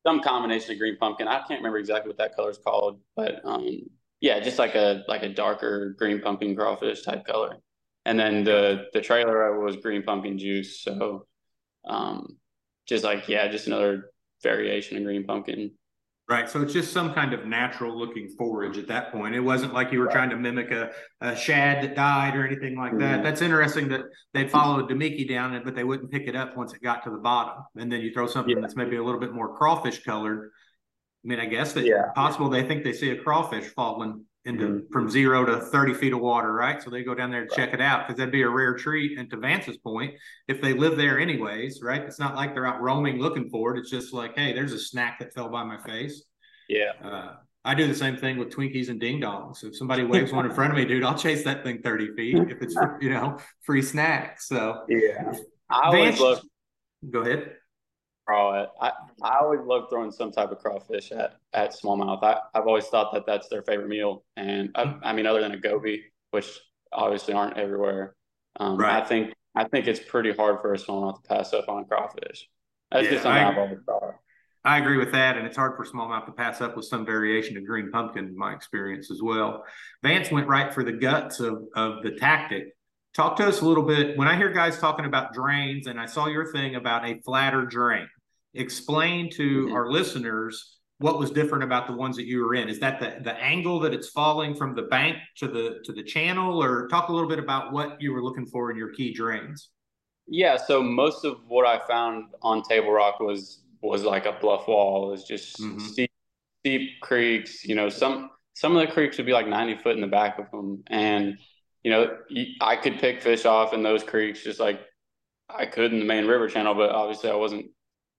some 0.05 0.21
combination 0.21 0.73
of 0.73 0.79
green 0.79 0.97
pumpkin. 0.97 1.27
I 1.27 1.39
can't 1.39 1.59
remember 1.59 1.77
exactly 1.77 2.09
what 2.09 2.17
that 2.17 2.35
color 2.35 2.49
is 2.49 2.57
called, 2.57 2.99
but 3.15 3.41
um, 3.45 3.81
yeah, 4.21 4.39
just 4.39 4.59
like 4.59 4.75
a 4.75 5.03
like 5.07 5.23
a 5.23 5.29
darker 5.29 5.95
green 5.97 6.21
pumpkin 6.21 6.55
crawfish 6.55 7.03
type 7.03 7.25
color. 7.25 7.57
And 8.05 8.19
then 8.19 8.43
the 8.43 8.87
the 8.93 9.01
trailer 9.01 9.59
was 9.59 9.77
green 9.77 10.03
pumpkin 10.03 10.37
juice. 10.37 10.81
So 10.81 11.25
um, 11.87 12.37
just 12.87 13.03
like 13.03 13.27
yeah, 13.27 13.47
just 13.47 13.67
another 13.67 14.11
variation 14.43 14.97
of 14.97 15.03
green 15.03 15.25
pumpkin. 15.25 15.71
Right. 16.27 16.49
So 16.49 16.63
it's 16.63 16.73
just 16.73 16.91
some 16.91 17.13
kind 17.13 17.33
of 17.33 17.45
natural 17.45 17.95
looking 17.95 18.29
forage 18.35 18.79
at 18.79 18.87
that 18.87 19.11
point. 19.11 19.35
It 19.35 19.41
wasn't 19.41 19.75
like 19.75 19.91
you 19.91 19.99
were 19.99 20.05
right. 20.05 20.15
trying 20.15 20.31
to 20.31 20.35
mimic 20.35 20.71
a, 20.71 20.89
a 21.21 21.35
shad 21.35 21.83
that 21.83 21.95
died 21.95 22.35
or 22.35 22.47
anything 22.47 22.75
like 22.75 22.93
mm-hmm. 22.93 23.01
that. 23.01 23.21
That's 23.21 23.43
interesting 23.43 23.89
that 23.89 24.01
they 24.33 24.47
followed 24.47 24.89
Damiki 24.89 25.29
down 25.29 25.53
it, 25.53 25.63
but 25.63 25.75
they 25.75 25.83
wouldn't 25.83 26.11
pick 26.11 26.27
it 26.27 26.35
up 26.35 26.57
once 26.57 26.73
it 26.73 26.81
got 26.81 27.03
to 27.03 27.11
the 27.11 27.19
bottom. 27.19 27.63
And 27.75 27.91
then 27.91 28.01
you 28.01 28.11
throw 28.11 28.25
something 28.25 28.55
yeah. 28.55 28.61
that's 28.61 28.75
maybe 28.75 28.95
a 28.95 29.03
little 29.03 29.19
bit 29.19 29.33
more 29.33 29.55
crawfish 29.55 30.03
colored. 30.03 30.49
I 31.23 31.27
mean, 31.27 31.39
I 31.39 31.45
guess 31.45 31.73
that 31.73 31.85
yeah. 31.85 32.11
possible 32.15 32.49
they 32.49 32.67
think 32.67 32.83
they 32.83 32.93
see 32.93 33.11
a 33.11 33.21
crawfish 33.21 33.65
falling 33.75 34.25
into 34.45 34.85
from 34.91 35.09
zero 35.09 35.43
to 35.43 35.59
30 35.59 35.93
feet 35.95 36.13
of 36.13 36.19
water, 36.19 36.53
right? 36.53 36.81
So 36.81 36.89
they 36.89 37.03
go 37.03 37.15
down 37.15 37.31
there 37.31 37.41
and 37.41 37.51
check 37.51 37.73
it 37.73 37.81
out 37.81 38.07
because 38.07 38.17
that'd 38.17 38.31
be 38.31 38.43
a 38.43 38.49
rare 38.49 38.75
treat. 38.75 39.17
And 39.17 39.29
to 39.31 39.37
Vance's 39.37 39.77
point, 39.77 40.13
if 40.47 40.61
they 40.61 40.73
live 40.73 40.97
there 40.97 41.19
anyways, 41.19 41.81
right? 41.81 42.01
It's 42.01 42.19
not 42.19 42.35
like 42.35 42.53
they're 42.53 42.67
out 42.67 42.81
roaming 42.81 43.17
looking 43.17 43.49
for 43.49 43.75
it. 43.75 43.79
It's 43.79 43.89
just 43.89 44.13
like, 44.13 44.37
hey, 44.37 44.53
there's 44.53 44.73
a 44.73 44.79
snack 44.79 45.19
that 45.19 45.33
fell 45.33 45.49
by 45.49 45.63
my 45.63 45.77
face. 45.81 46.23
Yeah. 46.69 46.91
Uh, 47.03 47.33
I 47.63 47.73
do 47.73 47.87
the 47.87 47.95
same 47.95 48.17
thing 48.17 48.37
with 48.37 48.49
Twinkies 48.49 48.89
and 48.89 48.99
Ding 48.99 49.19
Dongs. 49.19 49.63
If 49.63 49.75
somebody 49.75 50.03
waves 50.03 50.31
one 50.31 50.45
in 50.45 50.51
front 50.51 50.71
of 50.71 50.77
me, 50.77 50.85
dude, 50.85 51.03
I'll 51.03 51.17
chase 51.17 51.43
that 51.45 51.63
thing 51.63 51.81
30 51.81 52.13
feet 52.15 52.37
if 52.37 52.61
it's, 52.61 52.75
you 53.01 53.09
know, 53.09 53.39
free 53.63 53.81
snack. 53.81 54.39
So, 54.39 54.83
yeah. 54.87 55.33
I 55.69 55.91
Vance, 55.91 56.19
always 56.19 56.19
love. 56.19 56.41
Go 57.09 57.21
ahead 57.21 57.54
craw 58.25 58.63
it. 58.63 58.69
I, 58.81 58.91
I 59.21 59.39
always 59.39 59.61
love 59.61 59.89
throwing 59.89 60.11
some 60.11 60.31
type 60.31 60.51
of 60.51 60.59
crawfish 60.59 61.11
at, 61.11 61.35
at 61.53 61.73
smallmouth. 61.73 62.23
I, 62.23 62.39
I've 62.53 62.67
always 62.67 62.85
thought 62.85 63.13
that 63.13 63.25
that's 63.25 63.47
their 63.49 63.61
favorite 63.61 63.87
meal. 63.87 64.23
And 64.35 64.71
I, 64.75 64.95
I 65.03 65.13
mean, 65.13 65.25
other 65.25 65.41
than 65.41 65.51
a 65.51 65.59
goby, 65.59 66.05
which 66.31 66.59
obviously 66.91 67.33
aren't 67.33 67.57
everywhere. 67.57 68.15
Um, 68.59 68.77
right. 68.77 69.03
I 69.03 69.05
think 69.05 69.33
I 69.55 69.65
think 69.65 69.87
it's 69.87 69.99
pretty 69.99 70.33
hard 70.33 70.61
for 70.61 70.73
a 70.73 70.77
smallmouth 70.77 71.21
to 71.21 71.27
pass 71.27 71.53
up 71.53 71.69
on 71.69 71.83
a 71.83 71.85
crawfish. 71.85 72.47
That's 72.91 73.05
yeah, 73.05 73.09
just 73.11 73.23
something 73.23 73.43
I, 73.43 73.49
I've 73.49 73.57
always 73.57 73.79
thought. 73.85 74.15
I 74.63 74.79
agree 74.79 74.97
with 74.97 75.11
that, 75.11 75.37
and 75.37 75.45
it's 75.45 75.55
hard 75.55 75.77
for 75.77 75.85
smallmouth 75.85 76.25
to 76.25 76.31
pass 76.31 76.59
up 76.59 76.75
with 76.75 76.85
some 76.85 77.05
variation 77.05 77.55
of 77.55 77.65
green 77.65 77.91
pumpkin, 77.91 78.25
in 78.25 78.37
my 78.37 78.53
experience 78.53 79.11
as 79.11 79.21
well. 79.21 79.63
Vance 80.01 80.31
went 80.31 80.47
right 80.47 80.73
for 80.73 80.83
the 80.83 80.91
guts 80.91 81.39
of 81.39 81.63
of 81.75 82.01
the 82.03 82.11
tactic 82.11 82.75
talk 83.15 83.37
to 83.37 83.45
us 83.45 83.61
a 83.61 83.65
little 83.65 83.83
bit 83.83 84.17
when 84.17 84.27
i 84.27 84.35
hear 84.35 84.51
guys 84.51 84.77
talking 84.77 85.05
about 85.05 85.33
drains 85.33 85.87
and 85.87 85.99
i 85.99 86.05
saw 86.05 86.27
your 86.27 86.51
thing 86.51 86.75
about 86.75 87.07
a 87.07 87.19
flatter 87.21 87.65
drain 87.65 88.07
explain 88.55 89.29
to 89.31 89.65
mm-hmm. 89.65 89.73
our 89.73 89.91
listeners 89.91 90.79
what 90.99 91.19
was 91.19 91.29
different 91.29 91.63
about 91.63 91.87
the 91.87 91.93
ones 91.93 92.15
that 92.15 92.25
you 92.25 92.39
were 92.39 92.55
in? 92.55 92.69
Is 92.69 92.79
that 92.79 93.01
the, 93.01 93.17
the 93.21 93.33
angle 93.33 93.81
that 93.81 93.93
it's 93.93 94.09
falling 94.09 94.55
from 94.55 94.75
the 94.75 94.83
bank 94.83 95.17
to 95.37 95.47
the 95.47 95.79
to 95.83 95.91
the 95.91 96.03
channel? 96.03 96.61
Or 96.61 96.87
talk 96.87 97.09
a 97.09 97.13
little 97.13 97.27
bit 97.29 97.39
about 97.39 97.73
what 97.73 98.01
you 98.01 98.13
were 98.13 98.23
looking 98.23 98.45
for 98.45 98.71
in 98.71 98.77
your 98.77 98.93
key 98.93 99.13
drains. 99.13 99.69
Yeah 100.27 100.57
so 100.57 100.81
most 100.81 101.23
of 101.23 101.37
what 101.47 101.67
i 101.67 101.85
found 101.85 102.33
on 102.41 102.63
table 102.63 102.91
rock 102.91 103.19
was 103.19 103.61
was 103.81 104.03
like 104.03 104.25
a 104.25 104.31
bluff 104.41 104.67
wall. 104.67 105.13
It's 105.13 105.23
just 105.23 105.59
mm-hmm. 105.59 105.79
steep 105.79 106.11
steep 106.65 106.99
creeks 106.99 107.63
you 107.63 107.75
know 107.75 107.89
some 107.89 108.31
some 108.55 108.75
of 108.75 108.85
the 108.85 108.91
creeks 108.91 109.17
would 109.17 109.27
be 109.27 109.33
like 109.33 109.47
90 109.47 109.77
foot 109.83 109.93
in 109.93 110.01
the 110.01 110.07
back 110.07 110.39
of 110.39 110.49
them 110.49 110.83
and 110.87 111.37
you 111.83 111.91
know 111.91 112.17
i 112.59 112.75
could 112.75 112.97
pick 112.97 113.21
fish 113.21 113.45
off 113.45 113.71
in 113.71 113.83
those 113.83 114.03
creeks 114.03 114.43
just 114.43 114.59
like 114.59 114.81
i 115.47 115.67
could 115.67 115.93
in 115.93 115.99
the 115.99 116.05
main 116.05 116.25
river 116.25 116.47
channel 116.47 116.73
but 116.73 116.89
obviously 116.89 117.29
i 117.29 117.35
wasn't 117.35 117.67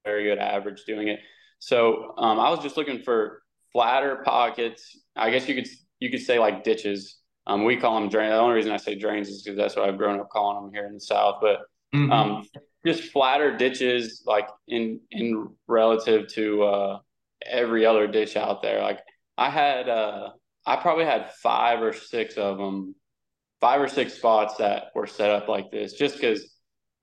very 0.07 0.25
good 0.25 0.39
average 0.39 0.85
doing 0.87 1.09
it. 1.09 1.21
So 1.59 2.15
um, 2.17 2.39
I 2.39 2.49
was 2.49 2.61
just 2.61 2.77
looking 2.77 3.03
for 3.03 3.43
flatter 3.73 4.23
pockets. 4.25 4.99
I 5.15 5.31
guess 5.31 5.47
you 5.49 5.55
could 5.55 5.69
you 6.01 6.11
could 6.11 6.21
say 6.21 6.39
like 6.39 6.65
ditches. 6.65 7.19
Um, 7.47 7.65
we 7.65 7.77
call 7.77 8.01
them 8.01 8.09
drains. 8.09 8.33
The 8.33 8.39
only 8.39 8.55
reason 8.55 8.73
I 8.73 8.79
say 8.79 8.95
drains 8.95 9.29
is 9.29 9.43
because 9.43 9.59
that's 9.59 9.77
what 9.77 9.89
I've 9.89 9.99
grown 9.99 10.19
up 10.19 10.31
calling 10.31 10.65
them 10.65 10.73
here 10.73 10.87
in 10.87 10.95
the 10.95 11.01
South. 11.01 11.37
But 11.41 11.61
mm-hmm. 11.95 12.11
um, 12.11 12.45
just 12.87 13.13
flatter 13.13 13.57
ditches, 13.57 14.23
like 14.27 14.49
in 14.69 15.01
in 15.11 15.49
relative 15.67 16.29
to 16.35 16.63
uh, 16.65 16.99
every 17.45 17.85
other 17.85 18.07
ditch 18.07 18.37
out 18.37 18.63
there. 18.63 18.83
Like 18.83 19.01
I 19.37 19.51
had, 19.51 19.89
uh, 19.89 20.31
I 20.65 20.77
probably 20.77 21.05
had 21.05 21.33
five 21.35 21.83
or 21.83 21.93
six 21.93 22.37
of 22.37 22.59
them, 22.59 22.95
five 23.61 23.81
or 23.81 23.89
six 23.89 24.15
spots 24.15 24.57
that 24.57 24.87
were 24.95 25.07
set 25.07 25.31
up 25.31 25.49
like 25.49 25.71
this, 25.71 25.93
just 25.93 26.15
because 26.15 26.56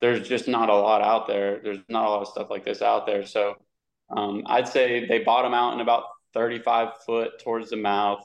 there's 0.03 0.27
just 0.27 0.49
not 0.49 0.67
a 0.67 0.75
lot 0.75 1.01
out 1.01 1.27
there. 1.27 1.61
There's 1.63 1.79
not 1.87 2.05
a 2.05 2.09
lot 2.09 2.23
of 2.23 2.27
stuff 2.27 2.49
like 2.49 2.65
this 2.65 2.81
out 2.81 3.05
there. 3.05 3.25
So 3.25 3.55
um, 4.09 4.43
I'd 4.47 4.67
say 4.67 5.07
they 5.07 5.19
bottom 5.19 5.53
out 5.53 5.75
in 5.75 5.79
about 5.79 6.03
35 6.33 6.89
foot 7.05 7.39
towards 7.41 7.69
the 7.69 7.77
mouth, 7.77 8.21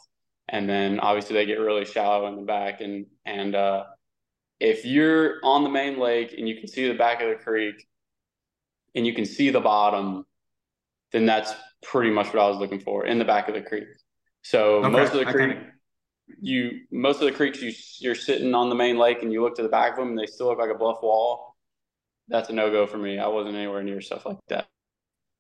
and 0.49 0.69
then 0.69 0.99
obviously 0.99 1.35
they 1.35 1.47
get 1.47 1.61
really 1.61 1.85
shallow 1.85 2.27
in 2.27 2.35
the 2.35 2.43
back. 2.43 2.81
And 2.81 3.07
and 3.25 3.55
uh, 3.55 3.85
if 4.59 4.85
you're 4.85 5.37
on 5.45 5.63
the 5.63 5.71
main 5.71 6.01
lake 6.01 6.35
and 6.37 6.49
you 6.49 6.57
can 6.57 6.67
see 6.67 6.89
the 6.89 6.99
back 6.99 7.23
of 7.23 7.29
the 7.29 7.37
creek, 7.37 7.87
and 8.97 9.07
you 9.07 9.15
can 9.15 9.25
see 9.25 9.51
the 9.51 9.61
bottom, 9.61 10.27
then 11.13 11.27
that's 11.27 11.55
pretty 11.85 12.11
much 12.11 12.27
what 12.35 12.43
I 12.43 12.49
was 12.49 12.59
looking 12.59 12.81
for 12.81 13.07
in 13.07 13.21
the 13.21 13.25
back 13.25 13.47
of 13.47 13.55
the 13.55 13.63
creek. 13.63 13.87
So 14.43 14.79
okay. 14.79 14.89
most 14.89 15.13
of 15.15 15.25
the 15.25 15.27
creek, 15.27 15.59
you 16.41 16.81
most 16.91 17.21
of 17.21 17.27
the 17.27 17.33
creeks 17.33 17.63
you 17.63 17.73
you're 18.01 18.17
sitting 18.17 18.53
on 18.53 18.69
the 18.69 18.75
main 18.75 18.99
lake 18.99 19.23
and 19.23 19.33
you 19.33 19.45
look 19.45 19.55
to 19.59 19.63
the 19.63 19.69
back 19.69 19.93
of 19.93 19.99
them 19.99 20.09
and 20.09 20.19
they 20.19 20.27
still 20.27 20.49
look 20.49 20.59
like 20.59 20.71
a 20.71 20.75
bluff 20.75 20.99
wall. 21.05 21.48
That's 22.29 22.49
a 22.51 22.53
no 22.53 22.71
go 22.71 22.87
for 22.87 22.99
me. 22.99 23.19
I 23.19 23.29
wasn't 23.29 23.57
anywhere 23.57 23.83
near 23.83 24.01
stuff 24.01 24.27
like 24.27 24.39
that. 24.49 24.69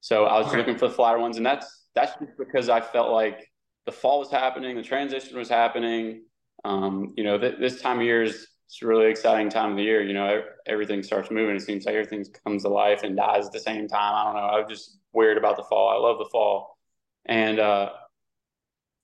So 0.01 0.25
I 0.25 0.39
was 0.39 0.49
okay. 0.49 0.59
looking 0.59 0.79
for 0.79 0.89
the 0.89 0.95
flatter 0.95 1.19
ones, 1.19 1.37
and 1.37 1.45
that's 1.45 1.87
that's 1.95 2.13
just 2.19 2.37
because 2.39 2.69
I 2.69 2.81
felt 2.81 3.13
like 3.13 3.51
the 3.87 3.93
fall 3.93 4.21
was 4.21 4.31
happening, 4.31 4.77
the 4.77 4.83
transition 4.83 5.37
was 5.37 5.49
happening. 5.49 6.23
Um, 6.65 7.15
you 7.17 7.25
know, 7.25 7.39
th- 7.39 7.59
this 7.59 7.81
time 7.81 7.99
of 7.99 8.05
year 8.05 8.23
is 8.23 8.47
it's 8.67 8.83
a 8.83 8.87
really 8.87 9.07
exciting 9.07 9.49
time 9.49 9.71
of 9.73 9.77
the 9.77 9.83
year. 9.83 10.03
You 10.03 10.15
know, 10.15 10.43
everything 10.67 11.03
starts 11.03 11.31
moving. 11.31 11.57
It 11.57 11.63
seems 11.63 11.87
like 11.87 11.95
everything 11.95 12.25
comes 12.45 12.63
to 12.63 12.69
life 12.69 13.03
and 13.03 13.17
dies 13.17 13.47
at 13.47 13.53
the 13.53 13.61
same 13.61 13.89
time. 13.89 14.15
I 14.15 14.25
don't 14.25 14.35
know. 14.35 14.59
I'm 14.59 14.69
just 14.69 14.99
weird 15.13 15.39
about 15.39 15.57
the 15.57 15.65
fall. 15.65 15.89
I 15.89 15.97
love 15.97 16.19
the 16.19 16.29
fall, 16.31 16.79
and 17.27 17.59
uh, 17.59 17.91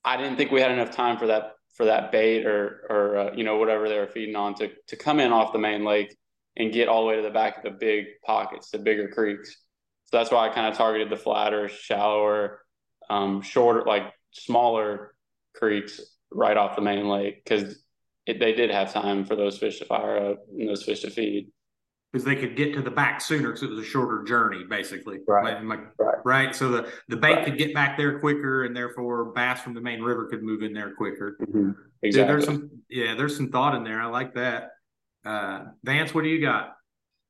I 0.05 0.17
didn't 0.17 0.37
think 0.37 0.51
we 0.51 0.61
had 0.61 0.71
enough 0.71 0.91
time 0.91 1.17
for 1.19 1.27
that 1.29 1.55
for 1.75 1.87
that 1.87 2.13
bait 2.13 2.47
or 2.47 2.87
or 2.89 3.17
uh, 3.17 3.33
you 3.35 3.43
know 3.43 3.57
whatever 3.57 3.89
they 3.89 3.99
were 3.99 4.07
feeding 4.07 4.37
on 4.37 4.55
to 4.57 4.71
to 4.89 4.97
come 4.97 5.19
in 5.19 5.33
off 5.33 5.53
the 5.53 5.59
main 5.59 5.85
lake 5.85 6.17
and 6.57 6.73
get 6.73 6.89
all 6.89 7.03
the 7.03 7.09
way 7.09 7.17
to 7.17 7.23
the 7.23 7.31
back 7.31 7.59
of 7.59 7.63
the 7.65 7.71
big 7.71 8.07
pockets, 8.25 8.71
the 8.71 8.79
bigger 8.79 9.09
creeks. 9.09 9.51
So 10.07 10.19
that's 10.19 10.31
why 10.31 10.49
I 10.49 10.55
kind 10.55 10.67
of 10.69 10.77
targeted 10.77 11.11
the 11.11 11.17
flatter, 11.17 11.69
shallower, 11.69 12.61
um, 13.11 13.43
shorter, 13.43 13.85
like 13.87 14.13
smaller 14.33 15.15
creeks 15.55 16.01
right 16.31 16.57
off 16.57 16.77
the 16.77 16.83
main 16.83 17.09
lake 17.09 17.45
because 17.45 17.79
they 18.27 18.53
did 18.53 18.71
have 18.71 18.93
time 18.93 19.25
for 19.25 19.37
those 19.37 19.59
fish 19.59 19.79
to 19.79 19.85
fire 19.85 20.31
up 20.31 20.39
and 20.57 20.69
those 20.69 20.83
fish 20.83 21.01
to 21.01 21.11
feed. 21.11 21.51
Because 22.13 22.25
they 22.25 22.37
could 22.37 22.57
get 22.57 22.73
to 22.75 22.81
the 22.81 22.93
back 22.93 23.21
sooner 23.21 23.49
because 23.49 23.65
it 23.65 23.71
was 23.71 23.81
a 23.81 23.85
shorter 23.85 24.23
journey, 24.23 24.63
basically. 24.71 25.19
Right. 25.27 25.61
Like, 25.65 25.81
right. 25.99 26.19
right. 26.25 26.55
So 26.55 26.71
the, 26.71 26.89
the 27.09 27.17
bait 27.17 27.35
right. 27.35 27.45
could 27.45 27.59
get 27.59 27.75
back 27.75 27.97
there 27.97 28.21
quicker, 28.21 28.63
and 28.65 28.77
therefore 28.77 29.33
bass 29.33 29.63
from 29.63 29.75
the 29.75 29.81
main 29.81 30.01
river 30.01 30.29
could 30.29 30.45
move 30.45 30.63
in 30.63 30.73
there 30.73 30.95
quicker. 30.95 31.37
Mm-hmm. 31.43 31.73
Exactly. 32.05 32.33
there's 32.33 32.45
some, 32.45 32.71
yeah, 32.89 33.17
there's 33.17 33.37
some 33.37 33.51
thought 33.51 33.75
in 33.75 33.83
there. 33.83 34.01
I 34.01 34.07
like 34.07 34.35
that. 34.35 34.74
Uh, 35.25 35.65
Vance, 35.83 36.15
what 36.15 36.25
do 36.25 36.29
you 36.29 36.41
got? 36.41 36.77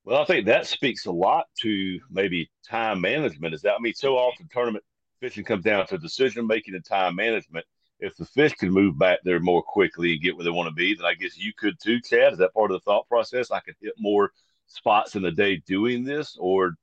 Well, 0.04 0.20
I 0.20 0.24
think 0.26 0.46
that 0.46 0.66
speaks 0.66 1.06
a 1.06 1.12
lot 1.12 1.46
to 1.62 1.98
maybe 2.10 2.50
time 2.68 3.00
management. 3.00 3.54
Is 3.54 3.62
that 3.62 3.74
I 3.74 3.78
mean, 3.80 3.94
so 3.94 4.16
often 4.16 4.48
tournament 4.52 4.84
fishing 5.20 5.44
comes 5.44 5.64
down 5.64 5.86
to 5.86 5.98
decision 5.98 6.46
making 6.46 6.74
and 6.74 6.84
time 6.84 7.16
management. 7.16 7.64
If 8.00 8.16
the 8.16 8.26
fish 8.26 8.52
can 8.52 8.70
move 8.70 8.98
back 8.98 9.20
there 9.24 9.40
more 9.40 9.62
quickly 9.62 10.12
and 10.12 10.22
get 10.22 10.36
where 10.36 10.44
they 10.44 10.50
want 10.50 10.68
to 10.68 10.74
be, 10.74 10.94
then 10.94 11.06
I 11.06 11.14
guess 11.14 11.38
you 11.38 11.52
could 11.56 11.78
too, 11.80 12.00
Chad. 12.00 12.32
Is 12.32 12.38
that 12.38 12.52
part 12.52 12.70
of 12.70 12.76
the 12.76 12.84
thought 12.84 13.08
process? 13.08 13.50
I 13.50 13.60
could 13.60 13.76
hit 13.80 13.94
more 13.98 14.32
spots 14.66 15.14
in 15.14 15.22
the 15.22 15.30
day 15.30 15.62
doing 15.66 16.04
this, 16.04 16.36
or 16.38 16.74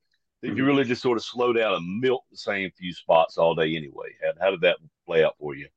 did 0.42 0.48
you 0.48 0.64
mm-hmm. 0.64 0.66
really 0.66 0.84
just 0.84 1.02
sort 1.02 1.18
of 1.18 1.24
slow 1.24 1.52
down 1.52 1.74
and 1.74 2.00
milk 2.00 2.24
the 2.30 2.36
same 2.36 2.70
few 2.72 2.92
spots 2.92 3.38
all 3.38 3.54
day 3.54 3.76
anyway? 3.76 4.08
How, 4.22 4.46
how 4.46 4.50
did 4.50 4.62
that 4.62 4.78
play 5.06 5.22
out 5.22 5.36
for 5.38 5.54
you? 5.54 5.68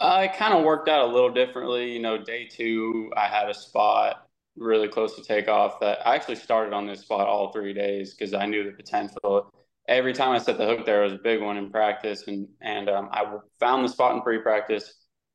Uh, 0.00 0.26
it 0.28 0.36
kind 0.36 0.54
of 0.54 0.64
worked 0.64 0.88
out 0.88 1.08
a 1.08 1.12
little 1.12 1.30
differently. 1.30 1.92
You 1.92 2.00
know, 2.00 2.18
day 2.18 2.46
two, 2.46 3.12
I 3.16 3.26
had 3.26 3.48
a 3.48 3.54
spot 3.54 4.26
really 4.56 4.88
close 4.88 5.16
to 5.16 5.22
takeoff 5.22 5.80
that 5.80 6.06
I 6.06 6.14
actually 6.14 6.36
started 6.36 6.72
on 6.72 6.86
this 6.86 7.00
spot 7.00 7.26
all 7.26 7.52
three 7.52 7.72
days 7.72 8.14
because 8.14 8.34
I 8.34 8.46
knew 8.46 8.64
the 8.64 8.72
potential. 8.72 9.52
Every 9.88 10.12
time 10.12 10.30
I 10.30 10.38
set 10.38 10.58
the 10.58 10.66
hook 10.66 10.86
there, 10.86 11.02
it 11.02 11.10
was 11.10 11.14
a 11.14 11.22
big 11.22 11.42
one 11.42 11.56
in 11.56 11.70
practice, 11.70 12.26
and 12.26 12.48
and 12.60 12.88
um, 12.88 13.08
I 13.12 13.24
found 13.60 13.84
the 13.84 13.88
spot 13.88 14.14
in 14.14 14.22
pre-practice, 14.22 14.94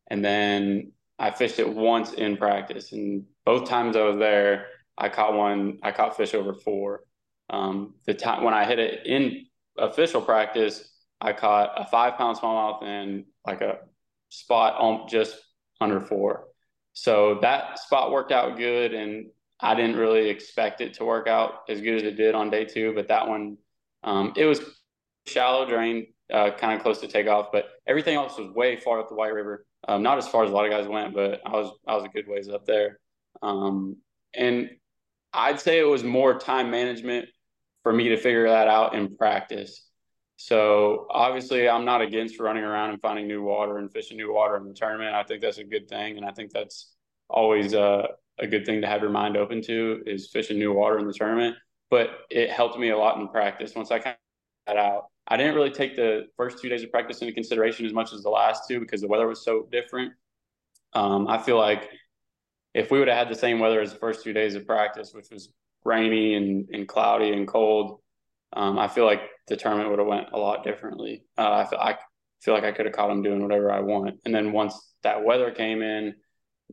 and 0.10 0.24
then 0.26 0.92
I 1.20 1.32
fished 1.32 1.60
it 1.60 1.72
once 1.72 2.14
in 2.14 2.38
practice, 2.38 2.92
and 2.92 3.26
both 3.46 3.70
times 3.70 3.96
I 3.96 4.04
was 4.04 4.18
there, 4.18 4.68
I 4.98 5.10
caught 5.10 5.34
one. 5.34 5.80
I 5.84 5.92
caught 5.92 6.18
fish 6.18 6.34
over 6.34 6.54
four. 6.54 7.04
Um, 7.50 7.96
the 8.06 8.14
time 8.14 8.44
when 8.44 8.54
I 8.54 8.66
hit 8.66 8.80
it 8.80 9.06
in 9.06 9.46
official 9.78 10.22
practice, 10.22 10.90
I 11.22 11.34
caught 11.34 11.74
a 11.76 11.86
five-pound 11.86 12.38
smallmouth 12.38 12.84
and 12.84 13.26
like 13.46 13.62
a 13.62 13.80
spot 14.30 14.76
on 14.80 15.08
just 15.08 15.38
under 15.82 16.00
four. 16.00 16.49
So 17.02 17.40
that 17.42 17.80
spot 17.80 18.12
worked 18.12 18.34
out 18.34 18.58
good, 18.58 18.94
and 18.94 19.28
I 19.62 19.74
didn't 19.74 19.96
really 19.96 20.30
expect 20.30 20.82
it 20.82 20.96
to 20.96 21.06
work 21.06 21.28
out 21.28 21.62
as 21.70 21.80
good 21.80 21.96
as 21.96 22.04
it 22.04 22.18
did 22.18 22.36
on 22.36 22.50
day 22.50 22.66
two. 22.66 22.94
But 22.94 23.08
that 23.08 23.26
one, 23.26 23.58
um, 24.04 24.34
it 24.36 24.44
was 24.44 24.60
shallow 25.26 25.66
drain, 25.66 26.08
uh, 26.34 26.52
kind 26.52 26.74
of 26.74 26.82
close 26.84 27.00
to 27.00 27.08
takeoff, 27.08 27.54
but 27.54 27.70
everything 27.88 28.16
else 28.16 28.38
was 28.38 28.54
way 28.54 28.76
far 28.76 29.00
up 29.00 29.08
the 29.08 29.16
White 29.16 29.34
River. 29.34 29.66
Um, 29.88 30.04
not 30.04 30.18
as 30.18 30.28
far 30.28 30.44
as 30.44 30.50
a 30.50 30.54
lot 30.54 30.66
of 30.66 30.72
guys 30.72 30.90
went, 30.90 31.14
but 31.14 31.40
I 31.46 31.52
was 31.52 31.72
I 31.88 31.96
was 31.96 32.04
a 32.04 32.10
good 32.10 32.28
ways 32.28 32.50
up 32.50 32.66
there. 32.66 33.00
Um, 33.42 33.96
and 34.34 34.70
I'd 35.32 35.62
say 35.62 35.80
it 35.80 35.88
was 35.88 36.04
more 36.04 36.38
time 36.38 36.70
management 36.70 37.30
for 37.84 37.94
me 37.94 38.10
to 38.10 38.18
figure 38.18 38.50
that 38.50 38.68
out 38.68 38.94
in 38.94 39.16
practice. 39.16 39.89
So 40.42 41.06
obviously, 41.10 41.68
I'm 41.68 41.84
not 41.84 42.02
against 42.02 42.40
running 42.40 42.64
around 42.64 42.92
and 42.92 43.02
finding 43.02 43.28
new 43.28 43.44
water 43.44 43.78
and 43.78 43.92
fishing 43.92 44.16
new 44.16 44.34
water 44.34 44.56
in 44.56 44.70
the 44.70 44.74
tournament. 44.74 45.14
I 45.14 45.22
think 45.24 45.42
that's 45.42 45.58
a 45.58 45.66
good 45.66 45.90
thing, 45.90 46.16
and 46.16 46.26
I 46.26 46.32
think 46.32 46.54
that's 46.54 46.94
always 47.30 47.74
a, 47.74 48.08
a 48.40 48.48
good 48.48 48.66
thing 48.66 48.80
to 48.80 48.88
have 48.88 49.02
your 49.02 49.10
mind 49.10 49.36
open 49.36 49.62
to 49.64 50.02
is 50.06 50.30
fishing 50.30 50.58
new 50.58 50.72
water 50.72 50.98
in 50.98 51.08
the 51.08 51.12
tournament. 51.12 51.58
But 51.90 52.20
it 52.30 52.52
helped 52.52 52.80
me 52.80 52.92
a 52.92 52.98
lot 52.98 53.20
in 53.20 53.28
practice 53.28 53.76
once 53.76 53.92
I 53.92 54.00
kind 54.00 54.16
of 54.16 54.76
got 54.76 54.82
out. 54.82 55.08
I 55.28 55.36
didn't 55.36 55.56
really 55.56 55.72
take 55.72 55.98
the 55.98 56.28
first 56.38 56.62
two 56.62 56.70
days 56.70 56.84
of 56.84 56.90
practice 56.92 57.20
into 57.20 57.34
consideration 57.34 57.86
as 57.86 57.92
much 57.92 58.14
as 58.14 58.24
the 58.24 58.30
last 58.30 58.66
two 58.66 58.80
because 58.80 59.02
the 59.02 59.10
weather 59.10 59.28
was 59.28 59.44
so 59.44 59.68
different. 59.70 60.14
Um, 60.94 61.28
I 61.28 61.38
feel 61.38 61.58
like 61.58 61.90
if 62.74 62.92
we 62.92 63.00
would 63.00 63.10
have 63.10 63.18
had 63.18 63.30
the 63.30 63.38
same 63.38 63.60
weather 63.60 63.82
as 63.82 63.92
the 63.92 64.00
first 64.00 64.24
two 64.24 64.32
days 64.32 64.56
of 64.56 64.66
practice, 64.66 65.14
which 65.14 65.32
was 65.32 65.52
rainy 65.84 66.36
and, 66.36 66.70
and 66.72 66.88
cloudy 66.88 67.34
and 67.34 67.46
cold, 67.46 68.00
um, 68.54 68.80
I 68.80 68.88
feel 68.88 69.06
like 69.06 69.24
the 69.50 69.58
tournament 69.58 69.90
would 69.90 70.00
have 70.00 70.08
went 70.08 70.28
a 70.32 70.38
lot 70.38 70.64
differently. 70.64 71.24
Uh, 71.38 71.52
I, 71.52 71.66
feel, 71.66 71.80
I 71.80 71.98
feel 72.42 72.54
like 72.54 72.64
I 72.64 72.72
could 72.72 72.86
have 72.86 72.96
caught 72.96 73.12
him 73.12 73.22
doing 73.22 73.42
whatever 73.42 73.72
I 73.72 73.82
want. 73.82 74.20
And 74.26 74.34
then 74.34 74.52
once 74.52 74.94
that 75.04 75.24
weather 75.24 75.52
came 75.52 75.82
in, 75.82 76.16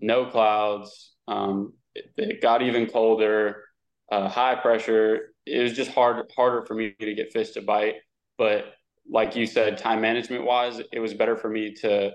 no 0.01 0.27
clouds, 0.27 1.15
um, 1.27 1.73
it, 1.95 2.12
it, 2.17 2.43
got 2.43 2.62
even 2.62 2.87
colder, 2.87 3.65
uh, 4.12 4.29
high 4.29 4.55
pressure. 4.55 5.33
It 5.45 5.62
was 5.62 5.73
just 5.73 5.91
hard 5.91 6.31
harder 6.37 6.65
for 6.67 6.75
me 6.75 6.95
to 7.01 7.15
get 7.15 7.33
fish 7.33 7.51
to 7.53 7.62
bite. 7.62 7.97
But 8.39 8.75
like 9.11 9.37
you 9.37 9.47
said, 9.47 9.79
time 9.79 10.01
management 10.01 10.45
wise, 10.45 10.81
it 10.93 11.01
was 11.01 11.15
better 11.15 11.37
for 11.37 11.49
me 11.49 11.75
to 11.77 12.12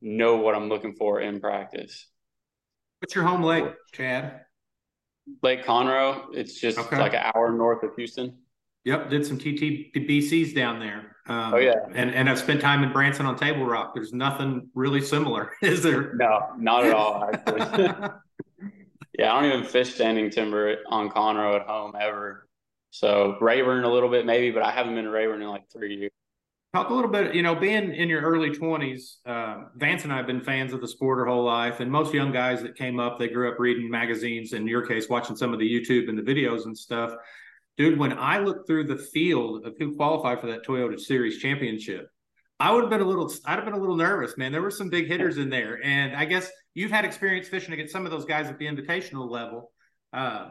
know 0.00 0.36
what 0.36 0.54
I'm 0.54 0.68
looking 0.68 0.94
for 0.94 1.20
in 1.20 1.40
practice. 1.40 2.06
What's 3.00 3.14
your 3.14 3.24
home 3.24 3.42
lake, 3.42 3.64
Chad? 3.92 4.40
Lake 5.42 5.64
Conroe. 5.64 6.26
It's 6.32 6.60
just 6.60 6.78
okay. 6.78 6.98
like 6.98 7.14
an 7.14 7.32
hour 7.34 7.50
north 7.50 7.82
of 7.82 7.94
Houston. 7.96 8.38
Yep, 8.84 9.10
did 9.10 9.26
some 9.26 9.38
TTBCs 9.38 10.54
down 10.54 10.78
there. 10.78 11.16
Um, 11.26 11.54
oh 11.54 11.56
yeah, 11.56 11.86
and 11.94 12.14
and 12.14 12.28
I've 12.28 12.38
spent 12.38 12.60
time 12.60 12.84
in 12.84 12.92
Branson 12.92 13.24
on 13.24 13.36
Table 13.36 13.64
Rock. 13.64 13.94
There's 13.94 14.12
nothing 14.12 14.68
really 14.74 15.00
similar, 15.00 15.52
is 15.62 15.82
there? 15.82 16.14
No, 16.14 16.50
not 16.58 16.84
at 16.84 16.94
all. 16.94 17.30
Yeah, 19.18 19.32
I 19.32 19.42
don't 19.42 19.52
even 19.52 19.64
fish 19.64 19.94
standing 19.94 20.30
timber 20.30 20.78
on 20.88 21.08
Conroe 21.08 21.54
at 21.60 21.66
home 21.66 21.92
ever. 21.98 22.48
So 22.90 23.36
Rayburn 23.40 23.84
a 23.84 23.90
little 23.90 24.08
bit 24.08 24.26
maybe, 24.26 24.50
but 24.50 24.62
I 24.62 24.70
haven't 24.70 24.94
been 24.94 25.04
to 25.04 25.10
Rayburn 25.10 25.42
in 25.42 25.48
like 25.48 25.70
three 25.72 25.96
years. 25.96 26.10
Talk 26.74 26.90
a 26.90 26.94
little 26.94 27.10
bit, 27.10 27.32
you 27.32 27.42
know, 27.42 27.54
being 27.54 27.94
in 27.94 28.08
your 28.08 28.22
early 28.22 28.50
20s, 28.50 29.18
uh, 29.24 29.66
Vance 29.76 30.02
and 30.02 30.12
I 30.12 30.16
have 30.16 30.26
been 30.26 30.40
fans 30.40 30.72
of 30.72 30.80
the 30.80 30.88
sport 30.88 31.20
our 31.20 31.26
whole 31.26 31.44
life. 31.44 31.78
And 31.78 31.88
most 31.88 32.12
young 32.12 32.32
guys 32.32 32.62
that 32.62 32.74
came 32.74 32.98
up, 32.98 33.20
they 33.20 33.28
grew 33.28 33.48
up 33.48 33.60
reading 33.60 33.88
magazines, 33.88 34.52
in 34.52 34.66
your 34.66 34.84
case, 34.84 35.08
watching 35.08 35.36
some 35.36 35.52
of 35.52 35.60
the 35.60 35.68
YouTube 35.68 36.08
and 36.08 36.18
the 36.18 36.22
videos 36.22 36.64
and 36.64 36.76
stuff 36.76 37.14
dude, 37.76 37.98
when 37.98 38.16
I 38.16 38.38
looked 38.38 38.66
through 38.66 38.84
the 38.84 38.96
field 38.96 39.66
of 39.66 39.74
who 39.78 39.96
qualified 39.96 40.40
for 40.40 40.46
that 40.48 40.64
Toyota 40.64 40.98
Series 40.98 41.38
championship, 41.38 42.08
I 42.60 42.72
would 42.72 42.82
have 42.82 42.90
been 42.90 43.00
a 43.00 43.04
little, 43.04 43.30
I'd 43.46 43.56
have 43.56 43.64
been 43.64 43.74
a 43.74 43.78
little 43.78 43.96
nervous, 43.96 44.36
man. 44.36 44.52
There 44.52 44.62
were 44.62 44.70
some 44.70 44.88
big 44.88 45.08
hitters 45.08 45.38
in 45.38 45.50
there, 45.50 45.84
and 45.84 46.14
I 46.14 46.24
guess 46.24 46.50
you've 46.74 46.90
had 46.90 47.04
experience 47.04 47.48
fishing 47.48 47.74
against 47.74 47.92
some 47.92 48.04
of 48.04 48.12
those 48.12 48.24
guys 48.24 48.46
at 48.46 48.58
the 48.58 48.66
invitational 48.66 49.28
level. 49.28 49.72
Uh, 50.12 50.50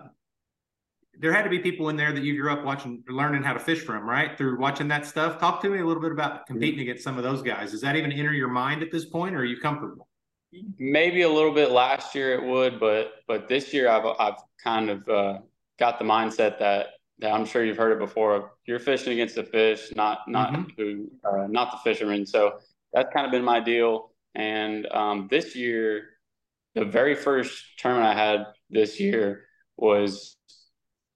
there 1.19 1.31
had 1.31 1.43
to 1.43 1.49
be 1.49 1.59
people 1.59 1.89
in 1.89 1.95
there 1.95 2.11
that 2.11 2.23
you 2.23 2.39
grew 2.39 2.51
up 2.51 2.65
watching, 2.65 3.03
learning 3.07 3.43
how 3.43 3.53
to 3.53 3.59
fish 3.59 3.81
from, 3.81 4.07
right? 4.07 4.37
Through 4.37 4.59
watching 4.59 4.87
that 4.89 5.05
stuff. 5.05 5.39
Talk 5.39 5.61
to 5.61 5.69
me 5.69 5.79
a 5.79 5.85
little 5.85 6.01
bit 6.01 6.11
about 6.11 6.45
competing 6.47 6.81
against 6.81 7.03
some 7.03 7.17
of 7.17 7.23
those 7.23 7.41
guys. 7.41 7.71
Does 7.71 7.81
that 7.81 7.95
even 7.95 8.11
enter 8.11 8.33
your 8.33 8.47
mind 8.47 8.81
at 8.81 8.91
this 8.91 9.05
point, 9.05 9.35
or 9.35 9.39
are 9.39 9.45
you 9.45 9.59
comfortable? 9.59 10.07
Maybe 10.77 11.21
a 11.21 11.29
little 11.29 11.53
bit 11.53 11.71
last 11.71 12.13
year 12.13 12.33
it 12.33 12.43
would, 12.43 12.79
but 12.79 13.13
but 13.27 13.47
this 13.47 13.73
year 13.73 13.89
I've 13.89 14.05
I've 14.19 14.39
kind 14.63 14.89
of 14.89 15.07
uh, 15.09 15.39
got 15.79 15.97
the 15.97 16.05
mindset 16.05 16.59
that 16.59 16.87
I'm 17.31 17.45
sure 17.45 17.63
you've 17.63 17.77
heard 17.77 17.91
it 17.91 17.99
before. 17.99 18.51
You're 18.65 18.79
fishing 18.79 19.13
against 19.13 19.35
the 19.35 19.43
fish, 19.43 19.91
not 19.95 20.19
not 20.27 20.53
mm-hmm. 20.53 20.63
who, 20.77 21.11
uh, 21.23 21.47
not 21.47 21.71
the 21.71 21.77
fishermen. 21.77 22.25
So 22.25 22.59
that's 22.91 23.13
kind 23.13 23.25
of 23.25 23.31
been 23.31 23.43
my 23.43 23.59
deal. 23.59 24.11
And 24.35 24.87
um, 24.91 25.27
this 25.29 25.55
year, 25.55 26.09
the 26.75 26.85
very 26.85 27.15
first 27.15 27.63
tournament 27.77 28.07
I 28.07 28.19
had 28.19 28.45
this 28.69 28.99
year 28.99 29.45
was 29.77 30.37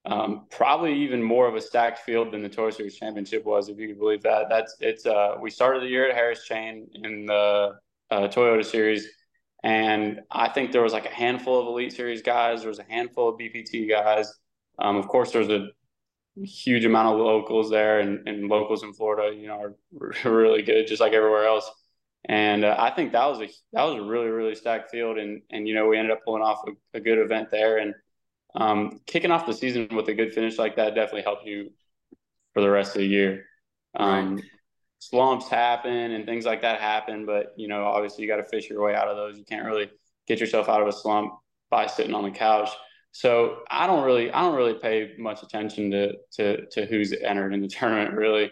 um, 0.06 0.46
probably 0.50 0.94
even 0.94 1.22
more 1.22 1.48
of 1.48 1.56
a 1.56 1.62
stacked 1.62 2.00
field 2.00 2.32
than 2.32 2.42
the 2.42 2.50
Tour 2.50 2.72
Series 2.72 2.96
Championship 2.96 3.46
was, 3.46 3.68
if 3.68 3.78
you 3.78 3.90
can 3.90 3.98
believe 3.98 4.24
that. 4.24 4.46
That's 4.50 4.76
it's. 4.80 5.06
Uh, 5.06 5.36
we 5.42 5.50
started 5.50 5.84
the 5.84 5.88
year 5.88 6.10
at 6.10 6.16
Harris 6.16 6.46
Chain 6.46 6.88
in 7.04 7.26
the 7.26 7.74
uh, 8.12 8.28
Toyota 8.28 8.64
Series, 8.64 9.08
and 9.64 10.22
I 10.32 10.50
think 10.50 10.72
there 10.72 10.84
was 10.84 10.94
like 10.94 11.06
a 11.06 11.14
handful 11.14 11.60
of 11.60 11.68
Elite 11.68 11.94
Series 11.94 12.22
guys. 12.22 12.62
There 12.62 12.70
was 12.70 12.80
a 12.80 12.86
handful 12.88 13.30
of 13.30 13.36
BPT 13.36 13.90
guys. 13.90 14.34
Um, 14.80 14.96
of 14.96 15.08
course, 15.08 15.32
there's 15.32 15.50
a 15.50 15.68
huge 16.44 16.86
amount 16.86 17.08
of 17.10 17.20
locals 17.20 17.70
there 17.70 18.00
and, 18.00 18.28
and 18.28 18.48
locals 18.48 18.84
in 18.84 18.94
Florida, 18.94 19.36
you 19.36 19.48
know, 19.48 19.62
are 19.62 20.14
really 20.30 20.62
good, 20.62 20.88
just 20.88 21.02
like 21.02 21.14
everywhere 21.14 21.46
else. 21.46 21.70
And 22.26 22.66
uh, 22.66 22.76
I 22.78 22.92
think 22.92 23.14
that 23.14 23.26
was 23.26 23.40
a 23.40 23.50
that 23.74 23.84
was 23.84 23.96
a 23.96 24.02
really 24.02 24.28
really 24.28 24.56
stacked 24.56 24.92
field, 24.92 25.18
and 25.18 25.42
and 25.50 25.68
you 25.68 25.74
know 25.74 25.88
we 25.88 25.98
ended 25.98 26.12
up 26.12 26.26
pulling 26.26 26.44
off 26.44 26.62
a, 26.68 26.98
a 26.98 27.00
good 27.00 27.20
event 27.20 27.50
there, 27.52 27.78
and 27.78 27.94
um, 28.56 29.00
kicking 29.06 29.32
off 29.32 29.46
the 29.46 29.54
season 29.54 29.88
with 29.94 30.10
a 30.10 30.14
good 30.14 30.34
finish 30.34 30.58
like 30.58 30.76
that 30.76 30.96
definitely 30.96 31.22
helped 31.22 31.46
you 31.46 31.72
for 32.54 32.62
the 32.62 32.70
rest 32.70 32.96
of 32.96 33.02
the 33.02 33.08
year. 33.08 33.46
Um, 33.96 34.36
right. 34.36 34.44
Slumps 35.00 35.48
happen 35.48 35.94
and 35.94 36.26
things 36.26 36.44
like 36.44 36.64
that 36.64 36.82
happen, 36.82 37.26
but 37.26 37.54
you 37.56 37.70
know 37.70 37.86
obviously 37.86 38.24
you 38.24 38.30
got 38.30 38.38
to 38.38 38.46
fish 38.46 38.70
your 38.70 38.84
way 38.84 38.94
out 38.94 39.08
of 39.08 39.16
those. 39.16 39.38
You 39.38 39.46
can't 39.46 39.66
really 39.66 39.90
get 40.28 40.40
yourself 40.40 40.68
out 40.68 40.82
of 40.82 40.88
a 40.88 40.92
slump 40.92 41.34
by 41.70 41.88
sitting 41.88 42.14
on 42.14 42.24
the 42.24 42.32
couch. 42.32 42.70
So 43.12 43.60
I 43.70 43.88
don't 43.88 44.06
really 44.06 44.32
I 44.32 44.42
don't 44.42 44.56
really 44.56 44.76
pay 44.76 45.14
much 45.18 45.44
attention 45.44 45.92
to 45.92 46.14
to 46.34 46.66
to 46.68 46.86
who's 46.86 47.14
entered 47.14 47.54
in 47.54 47.62
the 47.62 47.68
tournament 47.80 48.14
really. 48.16 48.52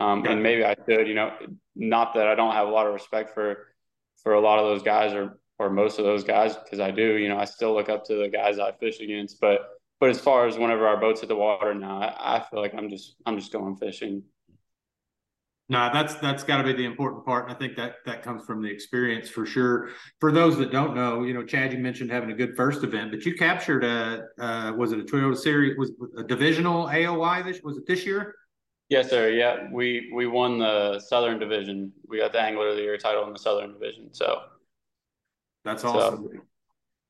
Um, 0.00 0.26
and 0.26 0.42
maybe 0.42 0.64
I 0.64 0.74
should, 0.88 1.06
you 1.06 1.14
know, 1.14 1.32
not 1.76 2.14
that 2.14 2.26
I 2.26 2.34
don't 2.34 2.52
have 2.52 2.66
a 2.66 2.70
lot 2.70 2.86
of 2.86 2.94
respect 2.94 3.32
for 3.32 3.68
for 4.22 4.34
a 4.34 4.40
lot 4.40 4.58
of 4.58 4.64
those 4.66 4.82
guys 4.82 5.12
or 5.12 5.38
or 5.58 5.70
most 5.70 5.98
of 5.98 6.04
those 6.04 6.24
guys 6.24 6.56
because 6.56 6.80
I 6.80 6.90
do, 6.90 7.16
you 7.16 7.28
know, 7.28 7.38
I 7.38 7.44
still 7.44 7.74
look 7.74 7.88
up 7.88 8.04
to 8.06 8.16
the 8.16 8.28
guys 8.28 8.58
I 8.58 8.72
fish 8.72 9.00
against. 9.00 9.40
But 9.40 9.60
but 10.00 10.10
as 10.10 10.20
far 10.20 10.46
as 10.46 10.58
whenever 10.58 10.86
our 10.86 10.98
boats 10.98 11.20
hit 11.20 11.28
the 11.28 11.36
water 11.36 11.74
now, 11.74 12.00
I, 12.00 12.36
I 12.36 12.44
feel 12.50 12.60
like 12.60 12.74
I'm 12.74 12.90
just 12.90 13.16
I'm 13.24 13.38
just 13.38 13.52
going 13.52 13.76
fishing. 13.76 14.22
No, 15.70 15.88
that's 15.92 16.14
that's 16.16 16.44
got 16.44 16.58
to 16.58 16.64
be 16.64 16.74
the 16.74 16.84
important 16.84 17.24
part. 17.24 17.44
And 17.44 17.54
I 17.54 17.58
think 17.58 17.74
that 17.76 17.96
that 18.04 18.22
comes 18.22 18.44
from 18.44 18.60
the 18.60 18.68
experience 18.68 19.30
for 19.30 19.46
sure. 19.46 19.90
For 20.20 20.30
those 20.30 20.58
that 20.58 20.70
don't 20.70 20.94
know, 20.94 21.22
you 21.22 21.32
know, 21.32 21.42
Chad, 21.42 21.72
you 21.72 21.78
mentioned 21.78 22.10
having 22.10 22.30
a 22.30 22.34
good 22.34 22.54
first 22.54 22.84
event, 22.84 23.10
but 23.10 23.24
you 23.24 23.34
captured 23.34 23.82
a 23.82 24.26
uh, 24.38 24.72
was 24.76 24.92
it 24.92 24.98
a 24.98 25.04
Toyota 25.04 25.36
Series 25.36 25.78
was 25.78 25.92
a 26.18 26.22
divisional 26.22 26.86
AOY 26.88 27.44
this 27.44 27.62
was 27.62 27.78
it 27.78 27.86
this 27.86 28.04
year? 28.04 28.34
Yes, 28.90 29.08
sir. 29.08 29.30
Yeah, 29.30 29.68
we 29.72 30.10
we 30.14 30.26
won 30.26 30.58
the 30.58 31.00
Southern 31.00 31.38
Division. 31.38 31.92
We 32.06 32.18
got 32.18 32.32
the 32.32 32.40
Angler 32.42 32.68
of 32.68 32.76
the 32.76 32.82
Year 32.82 32.98
title 32.98 33.26
in 33.26 33.32
the 33.32 33.38
Southern 33.38 33.72
Division. 33.72 34.12
So 34.12 34.42
that's 35.64 35.82
awesome. 35.82 36.28
So, 36.30 36.40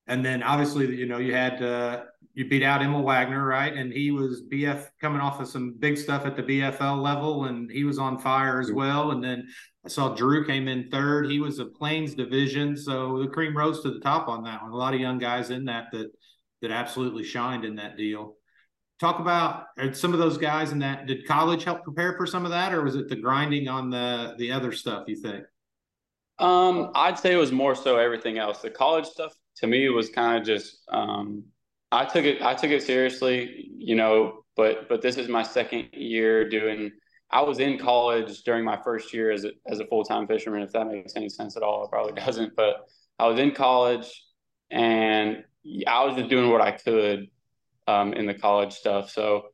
and 0.06 0.24
then 0.24 0.44
obviously, 0.44 0.94
you 0.94 1.06
know, 1.06 1.18
you 1.18 1.34
had 1.34 1.60
uh, 1.60 2.04
you 2.34 2.48
beat 2.48 2.62
out 2.62 2.82
Emil 2.82 3.02
Wagner, 3.02 3.46
right? 3.46 3.72
And 3.72 3.92
he 3.92 4.10
was 4.10 4.42
BF 4.50 4.88
coming 5.00 5.20
off 5.20 5.40
of 5.40 5.48
some 5.48 5.76
big 5.78 5.96
stuff 5.96 6.26
at 6.26 6.36
the 6.36 6.42
BFL 6.42 7.00
level, 7.00 7.44
and 7.44 7.70
he 7.70 7.84
was 7.84 7.98
on 7.98 8.18
fire 8.18 8.60
as 8.60 8.72
well. 8.72 9.12
And 9.12 9.22
then 9.22 9.48
I 9.84 9.88
saw 9.88 10.14
Drew 10.14 10.44
came 10.44 10.66
in 10.66 10.90
third. 10.90 11.30
He 11.30 11.40
was 11.40 11.60
a 11.60 11.66
Plains 11.66 12.14
division, 12.14 12.76
so 12.76 13.22
the 13.22 13.28
cream 13.28 13.56
rose 13.56 13.82
to 13.82 13.92
the 13.92 14.00
top 14.00 14.28
on 14.28 14.42
that 14.44 14.62
one. 14.62 14.72
A 14.72 14.76
lot 14.76 14.94
of 14.94 15.00
young 15.00 15.18
guys 15.18 15.50
in 15.50 15.64
that 15.66 15.86
that 15.92 16.10
that 16.62 16.70
absolutely 16.70 17.24
shined 17.24 17.64
in 17.64 17.76
that 17.76 17.96
deal 17.96 18.36
talk 19.00 19.18
about 19.18 19.66
some 19.92 20.12
of 20.12 20.18
those 20.18 20.38
guys 20.38 20.72
in 20.72 20.78
that 20.78 21.06
did 21.06 21.26
college 21.26 21.64
help 21.64 21.82
prepare 21.82 22.16
for 22.16 22.26
some 22.26 22.44
of 22.44 22.50
that 22.50 22.72
or 22.72 22.82
was 22.82 22.96
it 22.96 23.08
the 23.08 23.16
grinding 23.16 23.68
on 23.68 23.90
the 23.90 24.34
the 24.38 24.50
other 24.50 24.72
stuff 24.72 25.04
you 25.08 25.16
think 25.16 25.44
um 26.38 26.90
i'd 26.94 27.18
say 27.18 27.32
it 27.32 27.36
was 27.36 27.52
more 27.52 27.74
so 27.74 27.96
everything 27.98 28.38
else 28.38 28.60
the 28.60 28.70
college 28.70 29.04
stuff 29.04 29.32
to 29.56 29.66
me 29.66 29.88
was 29.88 30.08
kind 30.08 30.38
of 30.38 30.46
just 30.46 30.78
um 30.88 31.44
i 31.94 32.04
took 32.04 32.24
it 32.24 32.42
i 32.42 32.54
took 32.54 32.70
it 32.70 32.82
seriously 32.82 33.70
you 33.76 33.94
know 33.94 34.44
but 34.56 34.88
but 34.88 35.02
this 35.02 35.16
is 35.16 35.28
my 35.28 35.42
second 35.42 35.88
year 35.92 36.48
doing 36.48 36.90
i 37.30 37.40
was 37.40 37.58
in 37.58 37.78
college 37.78 38.42
during 38.42 38.64
my 38.64 38.78
first 38.82 39.12
year 39.12 39.30
as 39.30 39.44
a, 39.44 39.50
as 39.66 39.80
a 39.80 39.86
full-time 39.86 40.26
fisherman 40.26 40.62
if 40.62 40.72
that 40.72 40.86
makes 40.86 41.16
any 41.16 41.28
sense 41.28 41.56
at 41.56 41.62
all 41.62 41.84
it 41.84 41.90
probably 41.90 42.12
doesn't 42.24 42.54
but 42.56 42.88
i 43.18 43.26
was 43.26 43.38
in 43.38 43.50
college 43.50 44.24
and 44.70 45.44
i 45.86 46.04
was 46.04 46.16
just 46.16 46.28
doing 46.28 46.50
what 46.50 46.60
i 46.60 46.70
could 46.70 47.28
um, 47.86 48.12
in 48.12 48.26
the 48.26 48.34
college 48.34 48.72
stuff. 48.72 49.10
So 49.10 49.46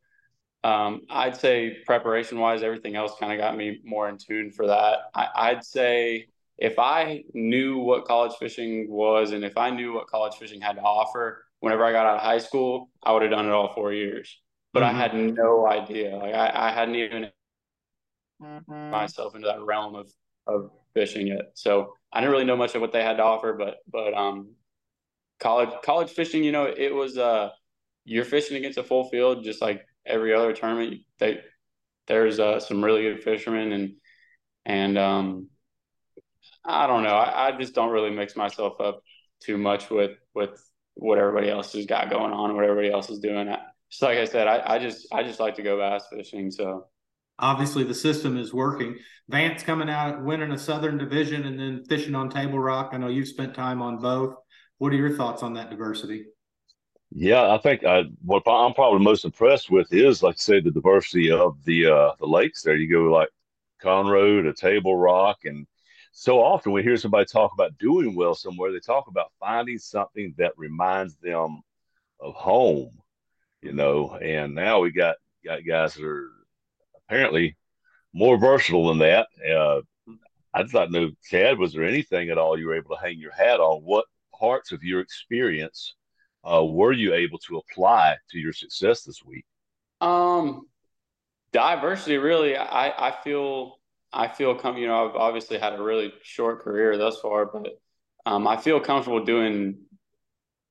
um, 0.63 1.03
I'd 1.09 1.37
say 1.37 1.79
preparation 1.87 2.39
wise, 2.39 2.63
everything 2.63 2.97
else 2.97 3.13
kind 3.19 3.33
of 3.33 3.39
got 3.39 3.57
me 3.57 3.81
more 3.85 4.09
in 4.09 4.19
tune 4.19 4.51
for 4.51 4.67
that. 4.67 4.99
I, 5.15 5.55
would 5.55 5.65
say 5.65 6.29
if 6.59 6.79
I 6.79 7.25
knew 7.33 7.79
what 7.79 8.05
college 8.05 8.33
fishing 8.39 8.91
was 8.91 9.33
and 9.33 9.45
if 9.45 9.57
I 9.57 9.71
knew 9.71 9.95
what 9.95 10.07
college 10.07 10.35
fishing 10.35 10.61
had 10.61 10.77
to 10.77 10.83
offer, 10.83 11.45
whenever 11.61 11.85
I 11.85 11.93
got 11.93 12.07
out 12.07 12.17
of 12.17 12.23
high 12.23 12.39
school, 12.39 12.91
I 13.03 13.13
would 13.13 13.23
have 13.23 13.31
done 13.31 13.47
it 13.47 13.53
all 13.53 13.73
four 13.75 13.93
years. 13.93 14.39
But 14.73 14.83
mm-hmm. 14.83 14.97
I 14.97 15.01
had 15.01 15.15
no 15.15 15.67
idea. 15.67 16.17
Like 16.17 16.35
I, 16.35 16.69
I 16.69 16.73
hadn't 16.73 16.97
even 16.97 17.29
mm-hmm. 18.43 18.91
myself 18.91 19.35
into 19.35 19.47
that 19.49 19.63
realm 19.63 19.95
of 19.95 20.11
of 20.47 20.71
fishing 20.95 21.27
yet. 21.27 21.53
So 21.55 21.95
I 22.13 22.21
didn't 22.21 22.33
really 22.33 22.45
know 22.45 22.57
much 22.57 22.75
of 22.75 22.81
what 22.81 22.93
they 22.93 23.03
had 23.03 23.17
to 23.19 23.23
offer. 23.23 23.53
But 23.53 23.77
but 23.91 24.15
um, 24.15 24.55
college 25.39 25.71
college 25.85 26.11
fishing, 26.11 26.45
you 26.45 26.53
know, 26.53 26.65
it 26.65 26.95
was 26.95 27.19
uh 27.19 27.51
you're 28.05 28.25
fishing 28.25 28.57
against 28.57 28.79
a 28.79 28.83
full 28.85 29.09
field 29.09 29.45
just 29.45 29.61
like 29.61 29.85
every 30.07 30.35
other 30.35 30.53
tournament. 30.53 31.03
They 31.19 31.41
there's 32.07 32.41
uh, 32.41 32.59
some 32.59 32.85
really 32.85 33.03
good 33.03 33.23
fishermen 33.23 33.73
and 33.73 33.93
and 34.67 34.99
um, 34.99 35.49
I 36.65 36.87
don't 36.87 37.03
know. 37.03 37.15
I, 37.15 37.49
I 37.49 37.53
just 37.53 37.75
don't 37.75 37.91
really 37.91 38.11
mix 38.11 38.37
myself 38.37 38.81
up 38.81 39.03
too 39.41 39.57
much 39.57 39.91
with 39.91 40.13
with 40.35 40.63
what 41.01 41.19
everybody 41.19 41.51
else 41.51 41.73
has 41.73 41.87
got 41.87 42.11
going 42.11 42.33
on, 42.33 42.55
what 42.55 42.65
everybody 42.65 42.91
else 42.93 43.09
is 43.09 43.19
doing. 43.21 43.49
Just 43.91 44.03
like 44.03 44.19
I 44.19 44.25
said, 44.27 44.47
I, 44.47 44.75
I 44.75 44.79
just 44.79 45.07
I 45.13 45.23
just 45.23 45.41
like 45.41 45.57
to 45.57 45.63
go 45.63 45.79
bass 45.79 46.05
fishing. 46.13 46.51
So 46.51 46.87
obviously 47.39 47.85
the 47.85 47.95
system 47.95 48.37
is 48.37 48.53
working. 48.53 48.97
Vance 49.29 49.63
coming 49.63 49.89
out 49.89 50.23
winning 50.23 50.53
a 50.53 50.59
Southern 50.59 50.99
Division 50.99 51.47
and 51.47 51.59
then 51.59 51.85
fishing 51.89 52.15
on 52.15 52.29
Table 52.29 52.59
Rock. 52.59 52.91
I 52.93 52.99
know 52.99 53.09
you've 53.09 53.29
spent 53.29 53.55
time 53.55 53.81
on 53.81 53.99
both. 53.99 54.35
What 54.79 54.93
are 54.93 54.97
your 54.97 55.17
thoughts 55.17 55.43
on 55.43 55.55
that 55.55 55.71
diversity? 55.71 56.27
Yeah, 57.13 57.53
I 57.53 57.59
think 57.59 57.85
I, 57.85 58.05
what 58.25 58.43
I'm 58.47 58.75
probably 58.75 59.03
most 59.03 59.25
impressed 59.25 59.71
with 59.71 59.93
is, 59.93 60.23
like 60.23 60.37
I 60.37 60.39
say, 60.39 60.61
the 60.61 60.71
diversity 60.71 61.31
of 61.31 61.57
the 61.65 61.87
uh, 61.87 62.13
the 62.21 62.27
lakes. 62.27 62.63
There, 62.63 62.77
you 62.77 62.89
go 62.91 63.11
like 63.11 63.31
Conroe 63.83 64.43
to 64.43 64.53
Table 64.53 64.97
Rock, 64.97 65.39
and 65.45 65.67
so 66.13 66.41
often 66.41 66.73
we 66.73 66.83
hear 66.83 66.97
somebody 66.97 67.25
talk 67.25 67.53
about 67.53 67.79
doing 67.79 68.15
well 68.15 68.35
somewhere. 68.35 68.73
They 68.73 68.81
talk 68.81 69.07
about 69.09 69.33
finding 69.39 69.79
something 69.79 70.35
that 70.39 70.53
reminds 70.57 71.17
them 71.17 71.63
of 72.21 72.35
home, 72.35 72.99
you 73.63 73.73
know. 73.73 74.17
And 74.17 74.55
now 74.55 74.81
we 74.81 74.91
got 74.91 75.17
got 75.45 75.67
guys 75.67 75.95
that 75.95 76.05
are 76.05 76.31
apparently 76.97 77.57
more 78.13 78.39
versatile 78.39 78.89
than 78.89 78.99
that. 78.99 79.29
Uh, 79.49 79.81
I 80.53 80.63
just 80.63 80.75
to 80.75 80.91
know, 80.91 81.11
Chad, 81.31 81.59
was 81.59 81.73
there 81.73 81.85
anything 81.85 82.31
at 82.31 82.39
all 82.39 82.59
you 82.59 82.67
were 82.67 82.77
able 82.77 82.97
to 82.97 83.03
hang 83.03 83.19
your 83.19 83.33
hat 83.33 83.61
on? 83.61 83.83
What 83.83 84.07
parts 84.39 84.73
of 84.73 84.83
your 84.83 85.01
experience? 85.01 85.95
uh, 86.45 86.65
were 86.65 86.93
you 86.93 87.15
able 87.15 87.39
to 87.39 87.59
apply 87.59 88.17
to 88.31 88.39
your 88.39 88.53
success 88.53 89.03
this 89.03 89.23
week? 89.25 89.45
Um, 90.01 90.67
diversity, 91.53 92.17
really. 92.17 92.57
I 92.57 93.09
I 93.09 93.15
feel 93.23 93.79
I 94.13 94.29
feel 94.29 94.55
come. 94.55 94.77
You 94.77 94.89
know, 94.89 95.09
I've 95.09 95.17
obviously 95.17 95.59
had 95.59 95.75
a 95.75 95.83
really 95.83 96.13
short 96.23 96.63
career 96.63 96.97
thus 96.97 97.21
far, 97.21 97.47
but 97.47 97.81
um, 98.27 98.47
I 98.47 98.57
feel 98.57 98.81
comfortable 98.81 99.25
doing. 99.25 99.79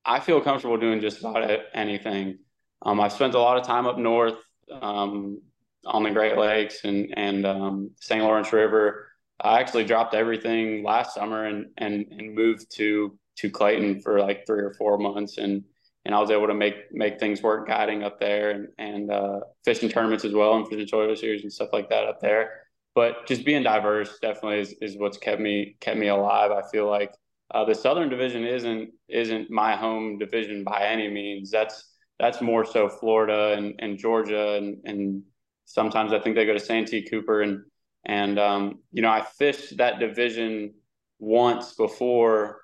I 0.04 0.20
feel 0.20 0.40
comfortable 0.40 0.76
doing 0.76 1.00
just 1.00 1.20
about 1.20 1.48
anything. 1.74 2.38
Um, 2.82 3.00
I've 3.00 3.12
spent 3.12 3.34
a 3.34 3.40
lot 3.40 3.58
of 3.58 3.66
time 3.66 3.86
up 3.86 3.98
north 3.98 4.38
um, 4.70 5.40
on 5.84 6.02
the 6.02 6.10
Great 6.10 6.36
Lakes 6.36 6.84
and 6.84 7.12
and 7.16 7.46
um, 7.46 7.90
St. 8.00 8.22
Lawrence 8.22 8.52
River. 8.52 9.08
I 9.42 9.60
actually 9.60 9.84
dropped 9.84 10.14
everything 10.14 10.84
last 10.84 11.14
summer 11.14 11.46
and 11.46 11.66
and 11.78 12.06
and 12.10 12.34
moved 12.34 12.70
to 12.76 13.18
to 13.36 13.50
Clayton 13.50 14.00
for 14.00 14.20
like 14.20 14.46
three 14.46 14.62
or 14.62 14.74
four 14.74 14.98
months, 14.98 15.38
and 15.38 15.64
and 16.04 16.14
I 16.14 16.20
was 16.20 16.30
able 16.30 16.46
to 16.48 16.54
make 16.54 16.92
make 16.92 17.18
things 17.18 17.42
work 17.42 17.66
guiding 17.66 18.02
up 18.02 18.20
there 18.20 18.50
and 18.50 18.68
and 18.78 19.10
uh, 19.10 19.40
fishing 19.64 19.88
tournaments 19.88 20.24
as 20.24 20.32
well 20.34 20.56
and 20.56 20.68
fishing 20.68 20.86
Toyota 20.86 21.16
series 21.16 21.42
and 21.42 21.52
stuff 21.52 21.70
like 21.72 21.88
that 21.88 22.04
up 22.04 22.20
there. 22.20 22.59
But 22.94 23.26
just 23.26 23.44
being 23.44 23.62
diverse 23.62 24.18
definitely 24.20 24.60
is, 24.60 24.74
is 24.80 24.98
what's 24.98 25.18
kept 25.18 25.40
me 25.40 25.76
kept 25.80 25.98
me 25.98 26.08
alive. 26.08 26.50
I 26.50 26.62
feel 26.70 26.88
like 26.88 27.12
uh, 27.52 27.64
the 27.64 27.74
Southern 27.74 28.08
Division 28.08 28.44
isn't 28.44 28.90
isn't 29.08 29.50
my 29.50 29.76
home 29.76 30.18
division 30.18 30.64
by 30.64 30.86
any 30.86 31.08
means. 31.08 31.50
That's 31.50 31.92
that's 32.18 32.40
more 32.40 32.64
so 32.64 32.88
Florida 32.88 33.54
and, 33.56 33.74
and 33.78 33.98
Georgia 33.98 34.54
and 34.54 34.78
and 34.84 35.22
sometimes 35.64 36.12
I 36.12 36.18
think 36.18 36.36
they 36.36 36.46
go 36.46 36.52
to 36.52 36.60
Santee 36.60 37.02
Cooper 37.08 37.42
and 37.42 37.62
and 38.04 38.38
um, 38.38 38.80
you 38.92 39.02
know 39.02 39.10
I 39.10 39.22
fished 39.22 39.76
that 39.76 40.00
division 40.00 40.74
once 41.20 41.74
before 41.74 42.62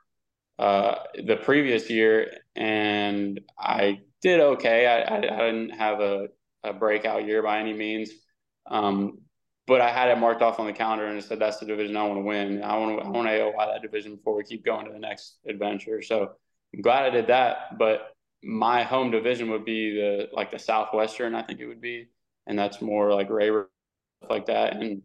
uh, 0.58 0.96
the 1.22 1.36
previous 1.36 1.90
year, 1.90 2.32
and 2.54 3.40
I 3.58 4.00
did 4.22 4.40
okay. 4.40 4.86
I, 4.86 5.00
I, 5.00 5.16
I 5.16 5.50
didn't 5.50 5.70
have 5.70 6.00
a, 6.00 6.28
a, 6.64 6.72
breakout 6.72 7.26
year 7.26 7.42
by 7.42 7.60
any 7.60 7.74
means, 7.74 8.10
um, 8.70 9.18
but 9.66 9.80
I 9.80 9.90
had 9.90 10.08
it 10.08 10.18
marked 10.18 10.42
off 10.42 10.60
on 10.60 10.66
the 10.66 10.72
calendar 10.72 11.06
and 11.06 11.18
it 11.18 11.24
said 11.24 11.38
that's 11.38 11.58
the 11.58 11.66
division 11.66 11.96
I 11.96 12.04
want 12.04 12.18
to 12.18 12.22
win. 12.22 12.62
I 12.62 12.76
want 12.76 12.98
to 12.98 13.04
I 13.04 13.08
want 13.08 13.26
to 13.26 13.32
AOY 13.32 13.72
that 13.72 13.82
division 13.82 14.16
before 14.16 14.36
we 14.36 14.44
keep 14.44 14.64
going 14.64 14.86
to 14.86 14.92
the 14.92 14.98
next 14.98 15.38
adventure. 15.46 16.02
So 16.02 16.32
I'm 16.74 16.82
glad 16.82 17.04
I 17.04 17.10
did 17.10 17.26
that. 17.28 17.78
But 17.78 18.14
my 18.42 18.82
home 18.82 19.10
division 19.10 19.50
would 19.50 19.64
be 19.64 19.94
the 19.94 20.28
like 20.32 20.50
the 20.50 20.58
southwestern. 20.58 21.34
I 21.34 21.42
think 21.42 21.60
it 21.60 21.66
would 21.66 21.80
be, 21.80 22.08
and 22.46 22.58
that's 22.58 22.80
more 22.80 23.12
like 23.12 23.28
Rayburn 23.28 23.66
stuff 24.26 24.30
like 24.30 24.46
that. 24.46 24.76
And 24.76 25.02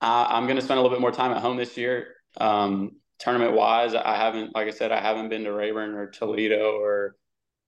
I, 0.00 0.36
am 0.36 0.44
going 0.44 0.56
to 0.56 0.62
spend 0.62 0.78
a 0.78 0.82
little 0.82 0.96
bit 0.96 1.00
more 1.00 1.12
time 1.12 1.32
at 1.32 1.42
home 1.42 1.56
this 1.56 1.76
year. 1.76 2.14
Um, 2.38 2.92
tournament 3.18 3.52
wise, 3.52 3.94
I 3.94 4.16
haven't, 4.16 4.54
like 4.54 4.68
I 4.68 4.70
said, 4.70 4.92
I 4.92 5.00
haven't 5.00 5.28
been 5.28 5.44
to 5.44 5.52
Rayburn 5.52 5.94
or 5.94 6.10
Toledo 6.10 6.72
or 6.78 7.16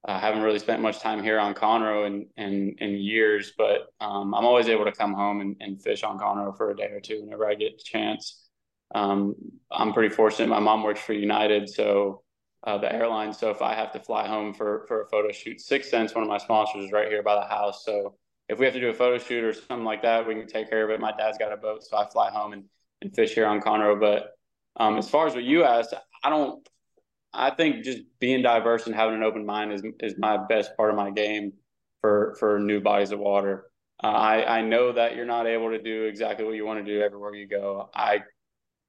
I 0.07 0.19
haven't 0.21 0.43
really 0.43 0.61
spent 0.61 0.81
much 0.83 1.01
time 1.01 1.23
here 1.23 1.39
on 1.39 1.55
Conroe 1.55 2.07
in, 2.07 2.27
in, 2.37 2.77
in 2.79 2.91
years, 2.99 3.53
but 3.59 3.93
um, 4.01 4.35
I'm 4.35 4.45
always 4.45 4.69
able 4.69 4.85
to 4.85 4.93
come 4.93 5.13
home 5.15 5.41
and, 5.41 5.57
and 5.61 5.83
fish 5.83 6.05
on 6.05 6.19
Conroe 6.19 6.57
for 6.57 6.71
a 6.71 6.77
day 6.77 6.91
or 6.93 7.01
two 7.01 7.23
whenever 7.23 7.49
I 7.49 7.55
get 7.55 7.81
a 7.81 7.85
chance. 7.85 8.49
um, 8.95 9.35
I'm 9.71 9.93
pretty 9.93 10.15
fortunate. 10.15 10.49
My 10.49 10.61
mom 10.61 10.85
works 10.85 11.01
for 11.01 11.13
United, 11.13 11.69
so 11.69 12.23
uh, 12.65 12.79
the 12.79 12.93
airline. 12.93 13.33
So 13.33 13.51
if 13.51 13.63
I 13.63 13.75
have 13.75 13.93
to 13.93 14.01
fly 14.01 14.27
home 14.29 14.55
for 14.55 14.85
for 14.87 15.03
a 15.03 15.09
photo 15.09 15.33
shoot, 15.33 15.59
6th 15.59 15.85
Sense, 15.87 16.15
one 16.15 16.23
of 16.23 16.31
my 16.31 16.39
sponsors, 16.39 16.85
is 16.85 16.93
right 16.93 17.09
here 17.09 17.23
by 17.23 17.35
the 17.35 17.47
house. 17.47 17.85
So 17.85 18.15
if 18.49 18.59
we 18.59 18.65
have 18.65 18.75
to 18.75 18.81
do 18.81 18.91
a 18.91 18.95
photo 18.95 19.19
shoot 19.19 19.43
or 19.43 19.53
something 19.53 19.85
like 19.85 20.03
that, 20.03 20.27
we 20.27 20.35
can 20.35 20.47
take 20.47 20.71
care 20.71 20.85
of 20.85 20.91
it. 20.91 21.01
My 21.01 21.13
dad's 21.13 21.39
got 21.39 21.53
a 21.53 21.57
boat, 21.57 21.83
so 21.85 21.97
I 21.97 22.07
fly 22.09 22.31
home 22.31 22.53
and, 22.53 22.65
and 23.03 23.15
fish 23.15 23.35
here 23.35 23.47
on 23.47 23.61
Conroe. 23.61 23.99
But 23.99 24.37
um, 24.77 24.97
as 24.99 25.11
far 25.11 25.27
as 25.27 25.35
what 25.35 25.45
you 25.45 25.65
asked, 25.65 25.95
I 26.23 26.31
don't. 26.31 26.67
I 27.33 27.51
think 27.51 27.85
just 27.85 28.01
being 28.19 28.43
diverse 28.43 28.87
and 28.87 28.95
having 28.95 29.17
an 29.17 29.23
open 29.23 29.45
mind 29.45 29.73
is 29.73 29.83
is 30.01 30.15
my 30.19 30.37
best 30.37 30.77
part 30.77 30.91
of 30.91 30.97
my 30.97 31.11
game 31.11 31.53
for 32.01 32.37
for 32.39 32.59
new 32.59 32.81
bodies 32.81 33.13
of 33.13 33.19
water. 33.19 33.71
Uh, 34.03 34.09
I 34.09 34.59
I 34.59 34.63
know 34.63 34.93
that 34.93 35.17
you're 35.17 35.27
not 35.27 35.47
able 35.47 35.71
to 35.71 35.83
do 35.83 36.05
exactly 36.05 36.45
what 36.45 36.55
you 36.55 36.67
want 36.67 36.85
to 36.85 36.93
do 36.93 37.03
everywhere 37.03 37.35
you 37.35 37.47
go. 37.47 37.91
I 37.95 38.21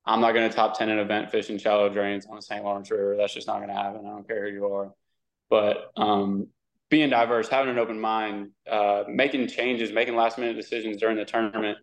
I'm 0.06 0.22
not 0.22 0.32
going 0.32 0.50
to 0.50 0.56
top 0.56 0.78
10 0.78 0.90
an 0.90 1.00
event 1.00 1.32
fishing 1.32 1.58
shallow 1.58 1.90
drains 1.90 2.26
on 2.28 2.38
the 2.38 2.42
St. 2.42 2.64
Lawrence 2.64 2.90
River. 2.90 3.18
That's 3.18 3.34
just 3.34 3.46
not 3.46 3.58
going 3.58 3.68
to 3.68 3.76
happen. 3.76 4.06
I 4.06 4.10
don't 4.10 4.26
care 4.26 4.50
who 4.50 4.56
you 4.56 4.74
are. 4.74 4.94
But 5.50 5.92
um, 5.98 6.48
being 6.90 7.10
diverse, 7.10 7.50
having 7.50 7.72
an 7.72 7.78
open 7.78 8.00
mind, 8.00 8.52
uh, 8.70 9.04
making 9.10 9.48
changes, 9.48 9.92
making 9.92 10.16
last 10.16 10.38
minute 10.38 10.56
decisions 10.56 10.98
during 10.98 11.18
the 11.18 11.26
tournament, 11.26 11.78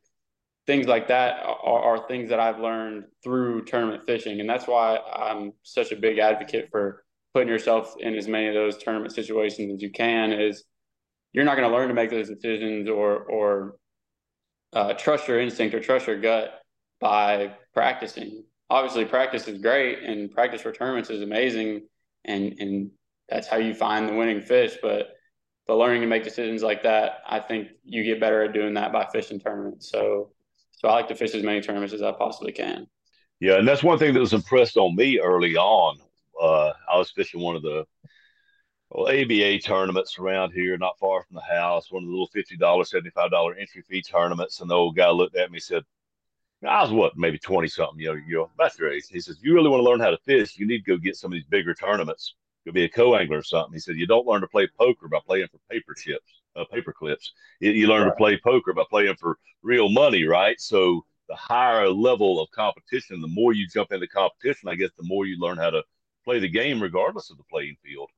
things 0.67 0.87
like 0.87 1.09
that 1.09 1.43
are, 1.45 1.81
are, 1.81 2.09
things 2.09 2.31
that 2.31 2.41
I've 2.41 2.59
learned 2.59 3.05
through 3.23 3.65
tournament 3.65 4.05
fishing. 4.07 4.41
And 4.41 4.49
that's 4.49 4.67
why 4.67 4.97
I'm 4.97 5.53
such 5.63 5.93
a 5.93 5.97
big 5.97 6.19
advocate 6.19 6.69
for 6.71 7.05
putting 7.35 7.49
yourself 7.49 7.95
in 7.99 8.15
as 8.15 8.29
many 8.29 8.49
of 8.49 8.55
those 8.55 8.79
tournament 8.79 9.13
situations 9.13 9.75
as 9.75 9.83
you 9.83 9.91
can 9.91 10.33
is 10.33 10.65
you're 11.33 11.45
not 11.45 11.57
going 11.57 11.69
to 11.69 11.75
learn 11.75 11.89
to 11.89 11.95
make 11.95 12.11
those 12.11 12.29
decisions 12.29 12.89
or, 12.89 13.17
or 13.17 13.77
uh, 14.73 14.95
trust 14.95 15.29
your 15.29 15.41
instinct 15.41 15.75
or 15.75 15.81
trust 15.81 16.07
your 16.07 16.21
gut 16.21 16.63
by 17.01 17.55
practicing. 17.73 18.45
Obviously, 18.71 19.05
practice 19.05 19.47
is 19.47 19.61
great, 19.61 20.03
and 20.03 20.31
practice 20.31 20.63
for 20.63 20.73
tournaments 20.73 21.11
is 21.11 21.23
amazing, 21.23 21.83
and 22.25 22.55
and 22.59 22.91
that's 23.29 23.47
how 23.47 23.57
you 23.57 23.75
find 23.75 24.09
the 24.09 24.15
winning 24.15 24.41
fish. 24.41 24.77
But 24.83 25.09
but 25.67 25.77
learning 25.77 26.01
to 26.01 26.07
make 26.07 26.25
decisions 26.25 26.63
like 26.63 26.83
that, 26.83 27.19
I 27.27 27.41
think 27.41 27.69
you 27.85 28.05
get 28.05 28.21
better 28.21 28.43
at 28.43 28.53
doing 28.53 28.75
that 28.75 28.93
by 28.93 29.07
fishing 29.13 29.39
tournaments. 29.39 29.91
So 29.91 30.31
so 30.85 30.91
I 30.91 30.97
like 30.97 31.09
to 31.09 31.15
fish 31.15 31.35
as 31.35 31.43
many 31.43 31.63
tournaments 31.63 31.95
as 31.95 32.03
I 32.03 32.13
possibly 32.13 32.53
can. 32.53 32.87
Yeah, 33.41 33.55
and 33.55 33.67
that's 33.67 33.83
one 33.83 33.99
thing 33.99 34.13
that 34.13 34.21
was 34.21 34.35
impressed 34.35 34.77
on 34.77 34.95
me 34.95 35.19
early 35.19 35.57
on. 35.57 35.97
Uh, 36.39 36.73
I 36.93 36.99
was 36.99 37.11
fishing 37.11 37.41
one 37.41 37.57
of 37.57 37.63
the 37.63 37.87
well, 38.91 39.09
ABA 39.09 39.61
tournaments 39.61 40.19
around 40.19 40.53
here, 40.53 40.77
not 40.77 40.99
far 40.99 41.23
from 41.23 41.37
the 41.37 41.41
house, 41.41 41.91
one 41.91 42.03
of 42.03 42.09
the 42.11 42.13
little 42.13 42.29
$50, 42.37 42.59
$75 42.59 43.59
entry 43.59 43.83
fee 43.89 44.03
tournaments. 44.03 44.61
And 44.61 44.69
the 44.69 44.75
old 44.75 44.95
guy 44.95 45.09
looked 45.09 45.37
at 45.37 45.51
me 45.51 45.57
and 45.57 45.63
said, 45.63 45.85
I 46.69 46.83
was 46.83 46.93
what, 46.93 47.17
maybe 47.17 47.39
20 47.39 47.67
something, 47.67 47.99
you 47.99 48.09
know, 48.09 48.21
you 48.27 48.35
know, 48.37 48.51
that's 48.59 48.79
your 48.79 48.93
age. 48.93 49.05
He 49.09 49.21
says, 49.21 49.39
you 49.41 49.55
really 49.55 49.71
want 49.71 49.81
to 49.81 49.89
learn 49.89 50.01
how 50.01 50.11
to 50.11 50.19
fish, 50.19 50.59
you 50.59 50.67
need 50.67 50.85
to 50.85 50.91
go 50.91 50.99
get 50.99 51.17
some 51.17 51.33
of 51.33 51.37
these 51.37 51.47
bigger 51.47 51.73
tournaments. 51.73 52.35
Go 52.67 52.73
be 52.73 52.85
a 52.85 52.91
co-angler 52.91 53.39
or 53.39 53.43
something. 53.43 53.73
He 53.73 53.81
said, 53.81 53.97
you 53.97 54.07
don't 54.07 54.27
learn 54.27 54.43
to 54.43 54.49
play 54.49 54.69
poker 54.79 55.09
by 55.09 55.21
playing 55.27 55.49
for 55.51 55.59
paper 55.71 55.95
chips, 55.95 56.43
uh, 56.57 56.65
paper 56.73 56.93
clips. 56.93 57.33
You, 57.61 57.73
you 57.73 57.87
learn 57.87 58.03
right. 58.03 58.11
to 58.11 58.17
play 58.17 58.41
poker 58.43 58.73
by 58.73 58.85
playing 58.89 59.17
for 59.17 59.39
real 59.63 59.89
money, 59.89 60.25
right? 60.25 60.61
So 60.61 61.05
the 61.29 61.37
higher 61.37 61.89
level 61.89 62.41
of 62.41 62.51
competition, 62.51 63.21
the 63.21 63.29
more 63.29 63.53
you 63.53 63.67
jump 63.67 63.93
into 63.93 64.07
competition, 64.07 64.69
I 64.69 64.75
guess 64.75 64.91
the 64.97 65.07
more 65.07 65.27
you 65.27 65.39
learn 65.39 65.59
how 65.59 65.71
to 65.71 65.83
play 66.25 66.39
the 66.39 66.49
game 66.49 66.83
regardless 66.83 67.31
of 67.31 67.37
the 67.37 67.45
playing 67.51 67.77
field. 67.85 68.11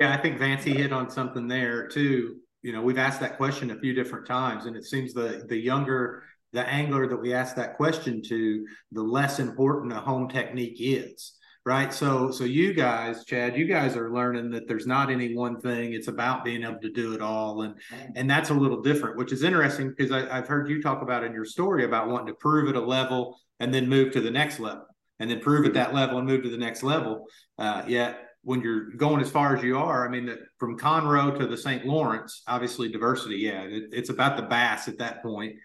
Yeah, 0.00 0.12
I 0.12 0.20
think 0.20 0.38
Vancy 0.38 0.76
hit 0.76 0.92
on 0.92 1.08
something 1.08 1.46
there 1.46 1.86
too. 1.86 2.36
You 2.62 2.72
know, 2.72 2.82
we've 2.82 2.98
asked 2.98 3.20
that 3.20 3.36
question 3.36 3.70
a 3.70 3.78
few 3.78 3.94
different 3.94 4.26
times, 4.26 4.66
and 4.66 4.76
it 4.76 4.84
seems 4.84 5.14
the 5.14 5.44
the 5.48 5.56
younger 5.56 6.24
the 6.52 6.66
angler 6.66 7.06
that 7.06 7.16
we 7.16 7.34
ask 7.34 7.54
that 7.56 7.76
question 7.76 8.22
to, 8.22 8.66
the 8.92 9.02
less 9.02 9.38
important 9.38 9.92
a 9.92 9.96
home 9.96 10.28
technique 10.28 10.76
is. 10.78 11.34
Right. 11.68 11.92
So 11.92 12.30
so 12.30 12.44
you 12.44 12.72
guys, 12.72 13.26
Chad, 13.26 13.54
you 13.54 13.66
guys 13.66 13.94
are 13.94 14.10
learning 14.10 14.50
that 14.52 14.66
there's 14.66 14.86
not 14.86 15.10
any 15.10 15.34
one 15.34 15.60
thing. 15.60 15.92
It's 15.92 16.08
about 16.08 16.42
being 16.42 16.62
able 16.62 16.80
to 16.80 16.90
do 16.90 17.12
it 17.12 17.20
all. 17.20 17.60
And 17.60 17.74
and 18.16 18.30
that's 18.30 18.48
a 18.48 18.54
little 18.54 18.80
different, 18.80 19.18
which 19.18 19.34
is 19.34 19.42
interesting 19.42 19.90
because 19.94 20.10
I've 20.10 20.48
heard 20.48 20.70
you 20.70 20.80
talk 20.80 21.02
about 21.02 21.24
in 21.24 21.34
your 21.34 21.44
story 21.44 21.84
about 21.84 22.08
wanting 22.08 22.28
to 22.28 22.32
prove 22.32 22.70
at 22.70 22.74
a 22.74 22.80
level 22.80 23.38
and 23.60 23.74
then 23.74 23.86
move 23.86 24.12
to 24.12 24.22
the 24.22 24.30
next 24.30 24.60
level 24.60 24.86
and 25.18 25.30
then 25.30 25.40
prove 25.40 25.66
at 25.66 25.74
that 25.74 25.92
level 25.92 26.16
and 26.16 26.26
move 26.26 26.42
to 26.44 26.48
the 26.48 26.56
next 26.56 26.82
level. 26.82 27.26
Uh, 27.58 27.82
yet 27.86 28.30
when 28.44 28.62
you're 28.62 28.88
going 28.92 29.20
as 29.20 29.30
far 29.30 29.54
as 29.54 29.62
you 29.62 29.76
are, 29.76 30.08
I 30.08 30.10
mean, 30.10 30.24
that 30.24 30.38
from 30.58 30.78
Conroe 30.78 31.38
to 31.38 31.46
the 31.46 31.58
St. 31.58 31.84
Lawrence, 31.84 32.44
obviously 32.48 32.88
diversity. 32.88 33.40
Yeah, 33.40 33.64
it, 33.64 33.90
it's 33.92 34.08
about 34.08 34.38
the 34.38 34.44
bass 34.44 34.88
at 34.88 34.96
that 35.00 35.22
point. 35.22 35.56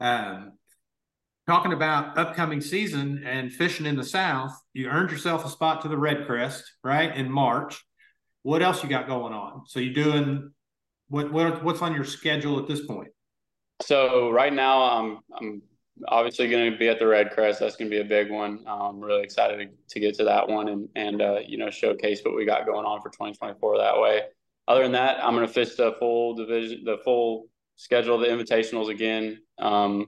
Um, 0.00 0.52
talking 1.46 1.72
about 1.72 2.18
upcoming 2.18 2.60
season 2.60 3.22
and 3.24 3.52
fishing 3.52 3.86
in 3.86 3.96
the 3.96 4.04
South, 4.04 4.52
you 4.72 4.88
earned 4.88 5.10
yourself 5.10 5.44
a 5.44 5.48
spot 5.48 5.82
to 5.82 5.88
the 5.88 5.96
Red 5.96 6.26
Crest, 6.26 6.64
right, 6.82 7.14
in 7.14 7.30
March. 7.30 7.84
What 8.42 8.62
else 8.62 8.82
you 8.82 8.88
got 8.88 9.06
going 9.06 9.32
on? 9.32 9.62
So 9.66 9.80
you 9.80 9.92
doing 9.92 10.52
what? 11.08 11.32
What? 11.32 11.64
What's 11.64 11.82
on 11.82 11.94
your 11.94 12.04
schedule 12.04 12.58
at 12.58 12.68
this 12.68 12.84
point? 12.86 13.08
So 13.82 14.30
right 14.30 14.52
now, 14.52 14.82
I'm 14.82 15.18
I'm 15.38 15.62
obviously 16.08 16.48
going 16.48 16.70
to 16.70 16.78
be 16.78 16.88
at 16.88 16.98
the 16.98 17.06
Red 17.06 17.30
Crest. 17.30 17.60
That's 17.60 17.76
going 17.76 17.90
to 17.90 17.96
be 17.96 18.00
a 18.00 18.04
big 18.04 18.30
one. 18.30 18.64
I'm 18.66 19.00
really 19.00 19.22
excited 19.22 19.58
to, 19.58 19.94
to 19.94 20.00
get 20.00 20.14
to 20.16 20.24
that 20.24 20.48
one 20.48 20.68
and 20.68 20.88
and 20.94 21.22
uh, 21.22 21.38
you 21.46 21.58
know 21.58 21.70
showcase 21.70 22.20
what 22.24 22.36
we 22.36 22.44
got 22.44 22.66
going 22.66 22.86
on 22.86 23.00
for 23.00 23.10
2024 23.10 23.78
that 23.78 24.00
way. 24.00 24.22
Other 24.68 24.82
than 24.82 24.92
that, 24.92 25.24
I'm 25.24 25.34
going 25.34 25.46
to 25.46 25.52
fish 25.52 25.76
the 25.76 25.92
full 25.98 26.34
division, 26.34 26.82
the 26.84 26.98
full 27.04 27.46
schedule 27.76 28.18
the 28.18 28.26
invitationals 28.26 28.90
again. 28.90 29.40
Um, 29.58 30.06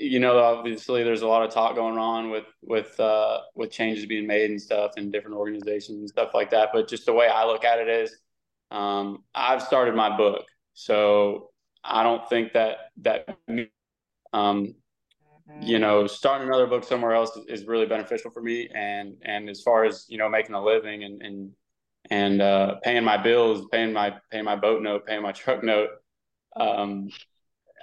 you 0.00 0.18
know, 0.18 0.38
obviously, 0.38 1.02
there's 1.02 1.22
a 1.22 1.28
lot 1.28 1.42
of 1.42 1.52
talk 1.52 1.74
going 1.74 1.98
on 1.98 2.30
with 2.30 2.46
with 2.62 2.98
uh, 2.98 3.40
with 3.54 3.70
changes 3.70 4.06
being 4.06 4.26
made 4.26 4.50
and 4.50 4.60
stuff 4.60 4.92
in 4.96 5.10
different 5.10 5.36
organizations 5.36 5.98
and 5.98 6.08
stuff 6.08 6.30
like 6.34 6.50
that. 6.50 6.70
But 6.72 6.88
just 6.88 7.06
the 7.06 7.12
way 7.12 7.28
I 7.28 7.44
look 7.44 7.64
at 7.64 7.78
it 7.78 7.88
is, 7.88 8.16
um, 8.70 9.24
I've 9.34 9.62
started 9.62 9.94
my 9.94 10.16
book, 10.16 10.44
so 10.72 11.50
I 11.82 12.02
don't 12.02 12.28
think 12.28 12.52
that 12.54 12.76
that 13.02 13.36
um, 14.32 14.74
you 15.60 15.78
know 15.78 16.06
starting 16.06 16.48
another 16.48 16.66
book 16.66 16.84
somewhere 16.84 17.12
else 17.12 17.38
is 17.48 17.66
really 17.66 17.86
beneficial 17.86 18.30
for 18.30 18.42
me. 18.42 18.68
And 18.74 19.14
and 19.22 19.48
as 19.48 19.62
far 19.62 19.84
as 19.84 20.06
you 20.08 20.18
know, 20.18 20.28
making 20.28 20.54
a 20.54 20.64
living 20.64 21.04
and 21.04 21.22
and 21.22 21.50
and 22.10 22.42
uh, 22.42 22.76
paying 22.82 23.04
my 23.04 23.16
bills, 23.16 23.66
paying 23.70 23.92
my 23.92 24.14
paying 24.30 24.44
my 24.44 24.56
boat 24.56 24.82
note, 24.82 25.06
paying 25.06 25.22
my 25.22 25.32
truck 25.32 25.62
note 25.62 25.90
um, 26.56 27.08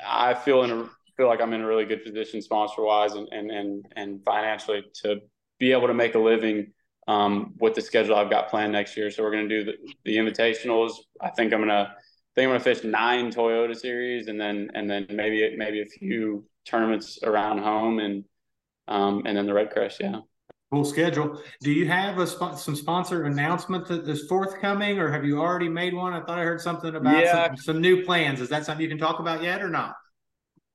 I 0.05 0.33
feel 0.33 0.63
in 0.63 0.71
a, 0.71 0.89
feel 1.21 1.27
like 1.27 1.39
I'm 1.39 1.53
in 1.53 1.61
a 1.61 1.67
really 1.67 1.85
good 1.85 2.03
position 2.03 2.41
sponsor 2.41 2.81
wise 2.81 3.13
and, 3.13 3.27
and 3.31 3.51
and 3.51 3.85
and 3.95 4.25
financially 4.25 4.83
to 5.03 5.19
be 5.59 5.71
able 5.71 5.85
to 5.85 5.93
make 5.93 6.15
a 6.15 6.19
living 6.19 6.73
um, 7.07 7.53
with 7.59 7.75
the 7.75 7.81
schedule 7.81 8.15
I've 8.15 8.31
got 8.31 8.49
planned 8.49 8.71
next 8.71 8.97
year. 8.97 9.11
So 9.11 9.21
we're 9.21 9.29
going 9.29 9.47
to 9.47 9.63
do 9.63 9.71
the, 9.71 9.93
the 10.03 10.17
invitationals. 10.17 10.93
I 11.21 11.29
think 11.29 11.53
I'm 11.53 11.59
going 11.59 11.69
to 11.69 11.91
I 11.93 12.33
think 12.33 12.45
I'm 12.45 12.49
going 12.49 12.59
to 12.59 12.63
fish 12.63 12.83
nine 12.83 13.31
Toyota 13.31 13.75
series 13.75 14.29
and 14.29 14.41
then 14.41 14.71
and 14.73 14.89
then 14.89 15.05
maybe 15.11 15.55
maybe 15.55 15.83
a 15.83 15.85
few 15.85 16.43
tournaments 16.65 17.19
around 17.21 17.59
home 17.59 17.99
and 17.99 18.23
um, 18.87 19.21
and 19.27 19.37
then 19.37 19.45
the 19.45 19.53
Red 19.53 19.69
Crest. 19.69 19.99
Yeah 19.99 20.21
full 20.71 20.85
schedule. 20.85 21.37
Do 21.59 21.69
you 21.69 21.85
have 21.89 22.17
a 22.17 22.25
sp- 22.25 22.55
some 22.55 22.77
sponsor 22.77 23.25
announcement 23.25 23.85
that 23.89 24.07
is 24.07 24.25
forthcoming, 24.27 24.99
or 24.99 25.11
have 25.11 25.25
you 25.25 25.37
already 25.41 25.67
made 25.67 25.93
one? 25.93 26.13
I 26.13 26.21
thought 26.21 26.39
I 26.39 26.43
heard 26.43 26.61
something 26.61 26.95
about 26.95 27.21
yeah. 27.21 27.47
some, 27.47 27.57
some, 27.57 27.81
new 27.81 28.05
plans. 28.05 28.39
Is 28.39 28.47
that 28.49 28.65
something 28.65 28.81
you 28.81 28.87
can 28.87 28.97
talk 28.97 29.19
about 29.19 29.43
yet, 29.43 29.61
or 29.61 29.67
not? 29.67 29.97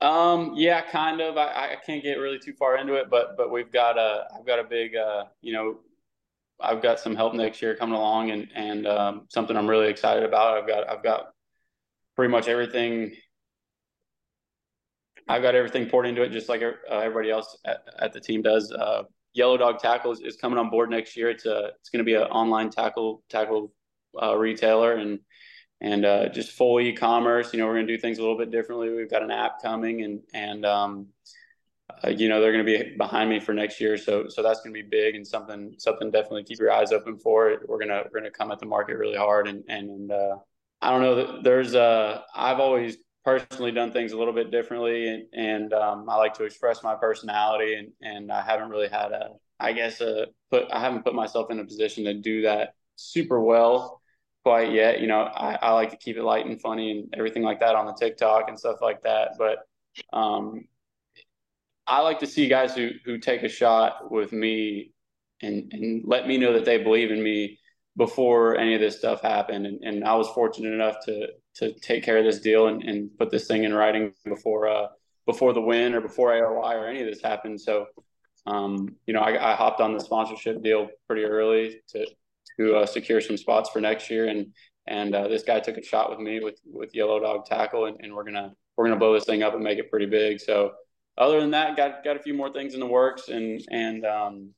Um, 0.07 0.52
yeah, 0.54 0.82
kind 0.82 1.20
of. 1.20 1.36
I, 1.36 1.72
I 1.72 1.76
can't 1.84 2.00
get 2.02 2.14
really 2.14 2.38
too 2.38 2.52
far 2.52 2.78
into 2.78 2.94
it, 2.94 3.11
but 3.11 3.36
but 3.36 3.50
we've 3.50 3.72
got 3.72 3.98
a 3.98 4.28
I've 4.38 4.46
got 4.46 4.61
a 4.61 4.64
big 4.64 4.94
uh, 4.94 5.24
you 5.40 5.52
know 5.52 5.78
I've 6.61 6.80
got 6.80 7.00
some 7.00 7.16
help 7.16 7.34
next 7.34 7.61
year 7.61 7.74
coming 7.74 7.96
along, 7.96 8.30
and 8.30 8.48
and 8.54 8.86
um, 8.86 9.26
something 9.28 9.57
I'm 9.57 9.66
really 9.66 9.88
excited 9.88 10.22
about. 10.22 10.59
I've 10.59 10.68
got 10.68 10.88
I've 10.88 11.02
got 11.02 11.32
pretty 12.14 12.30
much 12.30 12.46
everything. 12.46 13.16
I've 15.28 15.42
got 15.42 15.57
everything 15.57 15.88
poured 15.88 16.07
into 16.07 16.22
it, 16.22 16.30
just 16.30 16.48
like 16.48 16.62
uh, 16.62 16.98
everybody 16.98 17.32
else 17.32 17.59
at, 17.64 17.82
at 17.98 18.12
the 18.12 18.20
team 18.20 18.42
does. 18.42 18.70
Uh, 18.70 19.02
Yellow 19.34 19.57
Dog 19.57 19.80
Tackle 19.80 20.12
is, 20.12 20.20
is 20.20 20.36
coming 20.36 20.57
on 20.57 20.70
board 20.70 20.88
next 20.88 21.16
year. 21.16 21.30
It's 21.30 21.46
a 21.46 21.72
it's 21.80 21.90
going 21.90 21.98
to 21.98 22.04
be 22.04 22.14
an 22.14 22.22
online 22.22 22.70
tackle 22.70 23.24
tackle 23.28 23.72
uh, 24.22 24.36
retailer 24.36 24.92
and 24.92 25.18
and 25.81 26.05
uh, 26.05 26.29
just 26.29 26.53
full 26.53 26.81
e-commerce. 26.81 27.53
You 27.53 27.61
know, 27.61 27.66
we're 27.66 27.74
going 27.74 27.87
to 27.87 27.93
do 27.93 28.01
things 28.01 28.18
a 28.18 28.22
little 28.22 28.39
bit 28.39 28.51
differently. 28.51 28.91
We've 28.91 29.11
got 29.11 29.22
an 29.22 29.31
app 29.31 29.62
coming, 29.62 30.03
and 30.03 30.20
and 30.33 30.64
um, 30.64 31.09
uh, 32.05 32.11
you 32.11 32.29
know 32.29 32.41
they're 32.41 32.53
going 32.53 32.64
to 32.64 32.79
be 32.79 32.97
behind 32.97 33.31
me 33.31 33.41
for 33.41 33.53
next 33.53 33.81
year. 33.81 33.97
So 33.97 34.29
so 34.29 34.43
that's 34.43 34.61
going 34.61 34.74
to 34.74 34.83
be 34.83 34.89
big 34.89 35.14
and 35.14 35.27
something 35.27 35.74
something 35.79 36.11
definitely 36.11 36.45
keep 36.45 36.59
your 36.59 36.72
eyes 36.72 36.93
open 36.93 37.18
for. 37.18 37.51
It. 37.51 37.68
We're 37.68 37.79
gonna 37.79 38.05
we're 38.05 38.20
gonna 38.20 38.31
come 38.31 38.51
at 38.51 38.59
the 38.59 38.66
market 38.66 38.97
really 38.97 39.16
hard, 39.16 39.49
and 39.49 39.64
and 39.68 40.11
uh, 40.11 40.37
I 40.81 40.91
don't 40.91 41.03
know. 41.03 41.43
There's 41.43 41.74
uh 41.74 42.22
I've 42.35 42.61
always 42.61 42.97
personally 43.27 43.72
done 43.72 43.93
things 43.93 44.12
a 44.12 44.16
little 44.16 44.33
bit 44.33 44.53
differently 44.53 45.09
and, 45.09 45.24
and 45.35 45.72
um, 45.72 46.09
I 46.09 46.14
like 46.14 46.35
to 46.35 46.45
express 46.45 46.85
my 46.85 46.95
personality 46.95 47.74
and, 47.74 47.89
and 48.01 48.31
I 48.31 48.41
haven't 48.41 48.70
really 48.70 48.87
had 48.87 49.11
a 49.11 49.31
I 49.59 49.72
guess 49.72 50.01
a 50.01 50.29
put 50.49 50.66
I 50.72 50.79
haven't 50.79 51.05
put 51.05 51.12
myself 51.12 51.51
in 51.51 51.59
a 51.59 51.64
position 51.64 52.05
to 52.05 52.14
do 52.14 52.43
that 52.43 52.74
super 52.95 53.41
well 53.41 54.01
quite 54.47 54.70
yet. 54.70 55.01
You 55.01 55.09
know, 55.09 55.22
I, 55.22 55.59
I 55.61 55.72
like 55.72 55.90
to 55.90 55.97
keep 55.97 56.16
it 56.16 56.22
light 56.22 56.47
and 56.47 56.61
funny 56.61 56.92
and 56.92 57.12
everything 57.18 57.42
like 57.42 57.59
that 57.59 57.74
on 57.74 57.84
the 57.84 57.94
TikTok 57.94 58.49
and 58.49 58.57
stuff 58.57 58.76
like 58.80 59.03
that. 59.03 59.32
But 59.36 59.66
um, 60.16 60.68
I 61.84 62.03
like 62.03 62.20
to 62.20 62.28
see 62.28 62.47
guys 62.47 62.72
who 62.72 62.90
who 63.05 63.18
take 63.18 63.42
a 63.42 63.49
shot 63.49 64.09
with 64.09 64.30
me 64.30 64.92
and 65.42 65.72
and 65.72 66.05
let 66.07 66.28
me 66.28 66.38
know 66.38 66.53
that 66.53 66.64
they 66.64 66.80
believe 66.80 67.11
in 67.11 67.20
me 67.20 67.59
before 67.97 68.57
any 68.57 68.74
of 68.76 68.80
this 68.80 68.97
stuff 68.97 69.20
happened. 69.20 69.66
And, 69.66 69.82
and 69.82 70.05
I 70.05 70.14
was 70.14 70.28
fortunate 70.28 70.72
enough 70.72 71.05
to 71.07 71.26
to 71.57 71.72
take 71.80 72.05
care 72.05 72.18
of 72.18 72.24
this 72.24 72.38
deal 72.38 72.68
and, 72.68 72.84
and 72.84 73.18
put 73.18 73.32
this 73.32 73.49
thing 73.49 73.64
in 73.64 73.74
writing 73.74 74.12
before 74.24 74.68
uh 74.68 74.86
before 75.26 75.55
the 75.55 75.61
win 75.61 75.92
or 75.92 76.01
before 76.01 76.30
AOY 76.30 76.74
or 76.76 76.86
any 76.86 77.01
of 77.01 77.09
this 77.09 77.20
happened. 77.20 77.61
So 77.61 77.86
um, 78.47 78.94
you 79.09 79.12
know, 79.12 79.22
I, 79.22 79.55
I 79.55 79.57
hopped 79.57 79.80
on 79.80 79.92
the 79.92 79.99
sponsorship 79.99 80.62
deal 80.62 80.88
pretty 81.09 81.24
early 81.24 81.80
to 81.88 82.07
to 82.59 82.76
uh, 82.76 82.86
secure 82.86 83.20
some 83.20 83.36
spots 83.36 83.70
for 83.70 83.80
next 83.80 84.11
year, 84.11 84.28
and 84.28 84.52
and 84.86 85.14
uh, 85.14 85.28
this 85.28 85.42
guy 85.42 85.61
took 85.61 85.76
a 85.76 85.82
shot 85.82 86.11
with 86.11 86.18
me 86.18 86.40
with 86.40 86.61
with 86.64 86.94
Yellow 86.94 87.20
Dog 87.20 87.46
Tackle, 87.46 87.86
and, 87.86 87.96
and 88.00 88.14
we're 88.14 88.24
gonna 88.24 88.52
we're 88.76 88.86
gonna 88.86 88.98
blow 88.98 89.14
this 89.14 89.24
thing 89.24 89.42
up 89.42 89.54
and 89.54 89.62
make 89.62 89.78
it 89.78 89.90
pretty 89.90 90.07
big. 90.07 90.40
So 90.40 90.72
other 91.18 91.40
than 91.40 91.50
that, 91.52 91.76
got 91.76 92.04
got 92.04 92.16
a 92.16 92.22
few 92.22 92.34
more 92.34 92.52
things 92.52 92.74
in 92.74 92.80
the 92.80 92.86
works, 92.86 93.28
and 93.28 93.61
and 93.70 94.04
um, 94.04 94.50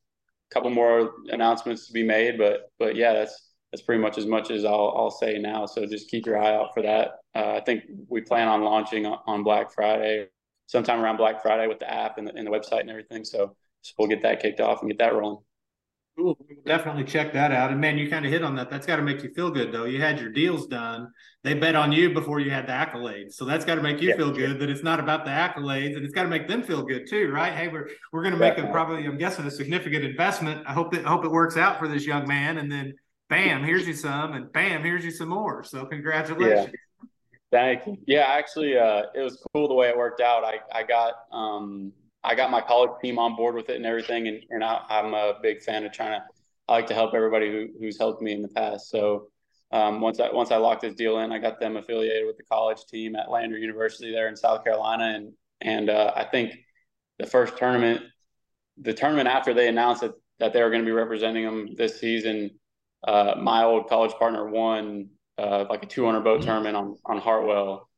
a 0.49 0.53
couple 0.53 0.69
more 0.69 1.13
announcements 1.29 1.87
to 1.87 1.93
be 1.93 2.03
made. 2.03 2.37
But 2.37 2.71
but 2.77 2.95
yeah, 2.95 3.13
that's 3.13 3.49
that's 3.71 3.81
pretty 3.81 4.01
much 4.01 4.17
as 4.17 4.25
much 4.25 4.51
as 4.51 4.65
I'll 4.65 4.93
I'll 4.95 5.11
say 5.11 5.37
now. 5.37 5.65
So 5.65 5.85
just 5.85 6.09
keep 6.09 6.25
your 6.25 6.41
eye 6.41 6.55
out 6.55 6.73
for 6.73 6.83
that. 6.83 7.11
Uh, 7.35 7.53
I 7.55 7.61
think 7.61 7.83
we 8.07 8.21
plan 8.21 8.47
on 8.47 8.63
launching 8.63 9.05
on 9.05 9.43
Black 9.43 9.73
Friday, 9.73 10.27
sometime 10.67 11.01
around 11.01 11.17
Black 11.17 11.41
Friday 11.41 11.67
with 11.67 11.79
the 11.79 11.91
app 11.91 12.17
and 12.17 12.27
the, 12.27 12.35
and 12.35 12.45
the 12.45 12.51
website 12.51 12.81
and 12.81 12.89
everything. 12.89 13.23
So 13.23 13.55
so 13.81 13.93
we'll 13.97 14.09
get 14.09 14.23
that 14.23 14.41
kicked 14.41 14.59
off 14.59 14.81
and 14.81 14.89
get 14.89 14.99
that 14.99 15.13
rolling. 15.13 15.43
Cool. 16.19 16.37
Definitely 16.65 17.05
check 17.05 17.31
that 17.31 17.53
out. 17.53 17.71
And 17.71 17.79
man, 17.79 17.97
you 17.97 18.09
kind 18.09 18.25
of 18.25 18.31
hit 18.31 18.43
on 18.43 18.53
that. 18.57 18.69
That's 18.69 18.85
got 18.85 18.97
to 18.97 19.01
make 19.01 19.23
you 19.23 19.33
feel 19.33 19.49
good, 19.49 19.71
though. 19.71 19.85
You 19.85 20.01
had 20.01 20.19
your 20.19 20.29
deals 20.29 20.67
done. 20.67 21.11
They 21.43 21.53
bet 21.53 21.75
on 21.75 21.93
you 21.93 22.13
before 22.13 22.41
you 22.41 22.51
had 22.51 22.67
the 22.67 22.73
accolades. 22.73 23.35
So 23.35 23.45
that's 23.45 23.63
got 23.63 23.75
to 23.75 23.81
make 23.81 24.01
you 24.01 24.09
yeah, 24.09 24.17
feel 24.17 24.31
good 24.31 24.59
that 24.59 24.69
it's 24.69 24.83
not 24.83 24.99
about 24.99 25.23
the 25.23 25.31
accolades, 25.31 25.95
and 25.95 26.03
it's 26.03 26.13
got 26.13 26.23
to 26.23 26.29
make 26.29 26.49
them 26.49 26.61
feel 26.61 26.83
good 26.83 27.07
too, 27.09 27.31
right? 27.31 27.53
Hey, 27.53 27.69
we're 27.69 27.87
we're 28.11 28.21
going 28.21 28.33
to 28.33 28.39
make 28.39 28.57
a 28.57 28.67
probably, 28.67 29.05
I'm 29.05 29.17
guessing, 29.17 29.45
a 29.45 29.51
significant 29.51 30.03
investment. 30.03 30.61
I 30.67 30.73
hope 30.73 30.91
that 30.91 31.05
I 31.05 31.09
hope 31.09 31.23
it 31.23 31.31
works 31.31 31.55
out 31.55 31.79
for 31.79 31.87
this 31.87 32.05
young 32.05 32.27
man. 32.27 32.57
And 32.57 32.69
then, 32.69 32.95
bam, 33.29 33.63
here's 33.63 33.87
you 33.87 33.93
some, 33.93 34.33
and 34.33 34.51
bam, 34.51 34.83
here's 34.83 35.05
you 35.05 35.11
some 35.11 35.29
more. 35.29 35.63
So 35.63 35.85
congratulations. 35.85 36.67
Yeah. 36.67 37.07
Thank 37.51 37.87
you. 37.87 37.97
Yeah, 38.05 38.25
actually, 38.27 38.77
uh, 38.77 39.03
it 39.15 39.21
was 39.21 39.41
cool 39.53 39.69
the 39.69 39.73
way 39.73 39.87
it 39.87 39.97
worked 39.97 40.19
out. 40.19 40.43
I 40.43 40.59
I 40.73 40.83
got 40.83 41.13
um 41.31 41.93
I 42.23 42.35
got 42.35 42.51
my 42.51 42.61
college 42.61 42.91
team 43.01 43.17
on 43.17 43.35
board 43.35 43.55
with 43.55 43.69
it 43.69 43.77
and 43.77 43.85
everything, 43.85 44.27
and, 44.27 44.43
and 44.49 44.63
I, 44.63 44.83
am 44.89 45.13
a 45.13 45.35
big 45.41 45.61
fan 45.61 45.85
of 45.85 45.91
trying 45.91 46.19
to. 46.19 46.25
I 46.67 46.73
like 46.73 46.87
to 46.87 46.93
help 46.93 47.15
everybody 47.15 47.49
who, 47.51 47.67
who's 47.79 47.97
helped 47.97 48.21
me 48.21 48.33
in 48.33 48.43
the 48.43 48.47
past. 48.49 48.91
So 48.91 49.29
um, 49.71 50.01
once 50.01 50.19
I 50.19 50.31
once 50.31 50.51
I 50.51 50.57
locked 50.57 50.81
this 50.81 50.95
deal 50.95 51.19
in, 51.19 51.31
I 51.31 51.39
got 51.39 51.59
them 51.59 51.77
affiliated 51.77 52.25
with 52.25 52.37
the 52.37 52.43
college 52.43 52.85
team 52.89 53.15
at 53.15 53.29
Lander 53.29 53.57
University 53.57 54.11
there 54.11 54.27
in 54.27 54.35
South 54.35 54.63
Carolina, 54.63 55.15
and 55.15 55.33
and 55.61 55.89
uh, 55.89 56.11
I 56.15 56.25
think 56.25 56.55
the 57.19 57.27
first 57.27 57.57
tournament, 57.57 58.01
the 58.81 58.93
tournament 58.93 59.27
after 59.27 59.53
they 59.53 59.67
announced 59.67 60.01
that 60.01 60.13
that 60.39 60.53
they 60.53 60.63
were 60.63 60.69
going 60.69 60.81
to 60.81 60.85
be 60.85 60.91
representing 60.91 61.45
them 61.45 61.75
this 61.75 61.99
season, 61.99 62.51
uh, 63.07 63.35
my 63.39 63.63
old 63.63 63.87
college 63.87 64.13
partner 64.13 64.49
won 64.49 65.09
uh, 65.37 65.65
like 65.69 65.83
a 65.83 65.87
200 65.87 66.21
boat 66.21 66.41
tournament 66.41 66.75
on 66.75 66.95
on 67.05 67.19
Hartwell, 67.19 67.89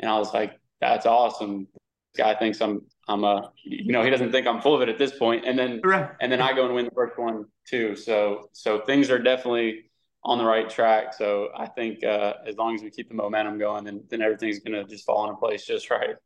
and 0.00 0.10
I 0.10 0.18
was 0.18 0.32
like, 0.32 0.58
that's 0.80 1.06
awesome. 1.06 1.68
This 2.14 2.24
guy 2.24 2.34
thinks 2.34 2.60
I'm 2.60 2.82
I'm 3.06 3.24
a, 3.24 3.52
you 3.64 3.92
know, 3.92 4.02
he 4.02 4.10
doesn't 4.10 4.32
think 4.32 4.46
I'm 4.46 4.60
full 4.60 4.74
of 4.74 4.82
it 4.82 4.88
at 4.88 4.98
this 4.98 5.12
point, 5.18 5.44
and 5.46 5.58
then 5.58 5.80
right. 5.82 6.10
and 6.20 6.30
then 6.30 6.40
I 6.40 6.52
go 6.52 6.66
and 6.66 6.74
win 6.74 6.84
the 6.84 6.90
first 6.90 7.18
one 7.18 7.44
too. 7.66 7.96
So 7.96 8.48
so 8.52 8.80
things 8.80 9.10
are 9.10 9.18
definitely 9.18 9.90
on 10.24 10.38
the 10.38 10.44
right 10.44 10.68
track. 10.68 11.14
So 11.14 11.48
I 11.56 11.66
think 11.66 12.04
uh, 12.04 12.34
as 12.46 12.56
long 12.56 12.74
as 12.74 12.82
we 12.82 12.90
keep 12.90 13.08
the 13.08 13.14
momentum 13.14 13.58
going, 13.58 13.84
then 13.84 14.04
then 14.10 14.22
everything's 14.22 14.58
gonna 14.60 14.84
just 14.84 15.06
fall 15.06 15.24
into 15.24 15.36
place 15.36 15.64
just 15.64 15.90
right. 15.90 16.16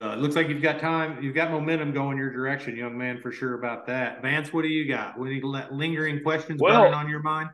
Uh, 0.00 0.10
it 0.10 0.18
looks 0.18 0.36
like 0.36 0.48
you've 0.48 0.62
got 0.62 0.78
time, 0.78 1.20
you've 1.20 1.34
got 1.34 1.50
momentum 1.50 1.92
going 1.92 2.16
your 2.16 2.32
direction, 2.32 2.76
young 2.76 2.96
man, 2.96 3.20
for 3.20 3.32
sure 3.32 3.54
about 3.54 3.84
that. 3.84 4.22
Vance, 4.22 4.52
what 4.52 4.62
do 4.62 4.68
you 4.68 4.86
got? 4.86 5.16
Any 5.18 5.40
lingering 5.40 6.22
questions 6.22 6.60
well, 6.60 6.82
burning 6.82 6.94
on 6.94 7.08
your 7.08 7.20
mind? 7.20 7.50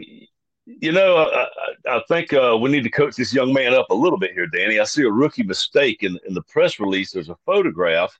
You 0.67 0.93
know, 0.93 1.19
I, 1.19 1.47
I 1.87 2.03
think 2.09 2.33
uh, 2.33 2.57
we 2.59 2.71
need 2.71 2.85
to 2.85 2.91
coach 2.91 3.17
this 3.17 3.35
young 3.35 3.53
man 3.53 3.75
up 3.75 3.91
a 3.91 3.95
little 3.95 4.19
bit 4.19 4.33
here, 4.33 4.47
Danny. 4.47 4.81
I 4.81 4.85
see 4.85 5.03
a 5.03 5.11
rookie 5.11 5.43
mistake 5.43 6.03
in, 6.03 6.19
in 6.27 6.33
the 6.33 6.43
press 6.43 6.81
release. 6.81 7.13
There's 7.13 7.29
a 7.29 7.37
photograph 7.45 8.17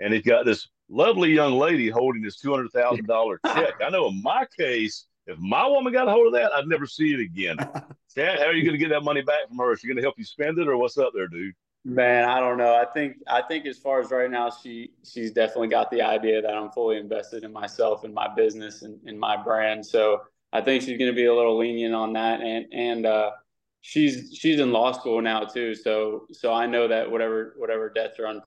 and 0.00 0.12
he's 0.12 0.22
got 0.22 0.44
this 0.44 0.68
lovely 0.88 1.32
young 1.32 1.54
lady 1.54 1.88
holding 1.88 2.22
this 2.22 2.36
two 2.36 2.52
hundred 2.52 2.70
thousand 2.72 3.06
dollar 3.06 3.40
check. 3.46 3.74
I 3.84 3.90
know 3.90 4.08
in 4.08 4.22
my 4.22 4.46
case, 4.58 5.06
if 5.26 5.38
my 5.38 5.66
woman 5.66 5.92
got 5.92 6.08
a 6.08 6.10
hold 6.10 6.28
of 6.28 6.32
that, 6.34 6.52
I'd 6.52 6.68
never 6.68 6.86
see 6.86 7.12
it 7.12 7.20
again. 7.20 7.56
Dad, 8.16 8.38
how 8.38 8.46
are 8.46 8.54
you 8.54 8.64
going 8.64 8.78
to 8.78 8.78
get 8.78 8.90
that 8.90 9.02
money 9.02 9.22
back 9.22 9.48
from 9.48 9.58
her? 9.58 9.72
Is 9.72 9.80
she 9.80 9.88
going 9.88 9.96
to 9.96 10.02
help 10.02 10.14
you 10.16 10.24
spend 10.24 10.58
it, 10.58 10.68
or 10.68 10.78
what's 10.78 10.96
up 10.96 11.12
there, 11.14 11.28
dude? 11.28 11.54
Man, 11.84 12.28
I 12.28 12.40
don't 12.40 12.56
know. 12.56 12.74
I 12.74 12.86
think 12.86 13.16
I 13.28 13.42
think 13.42 13.66
as 13.66 13.78
far 13.78 14.00
as 14.00 14.10
right 14.10 14.30
now, 14.30 14.50
she 14.50 14.90
she's 15.04 15.32
definitely 15.32 15.68
got 15.68 15.90
the 15.90 16.02
idea 16.02 16.42
that 16.42 16.54
I'm 16.54 16.70
fully 16.70 16.96
invested 16.98 17.44
in 17.44 17.52
myself 17.52 18.04
and 18.04 18.12
my 18.12 18.32
business 18.34 18.82
and 18.82 18.98
in 19.06 19.18
my 19.18 19.36
brand. 19.36 19.84
So 19.84 20.22
I 20.56 20.62
think 20.62 20.82
she's 20.82 20.98
going 20.98 21.10
to 21.10 21.16
be 21.16 21.26
a 21.26 21.34
little 21.34 21.58
lenient 21.58 21.94
on 21.94 22.14
that, 22.14 22.40
and 22.40 22.66
and 22.72 23.06
uh, 23.06 23.30
she's 23.82 24.34
she's 24.34 24.58
in 24.58 24.72
law 24.72 24.92
school 24.92 25.20
now 25.20 25.44
too. 25.44 25.74
So 25.74 26.26
so 26.32 26.52
I 26.52 26.66
know 26.66 26.88
that 26.88 27.10
whatever 27.10 27.54
whatever 27.58 27.90
debts 27.90 28.18
are 28.18 28.40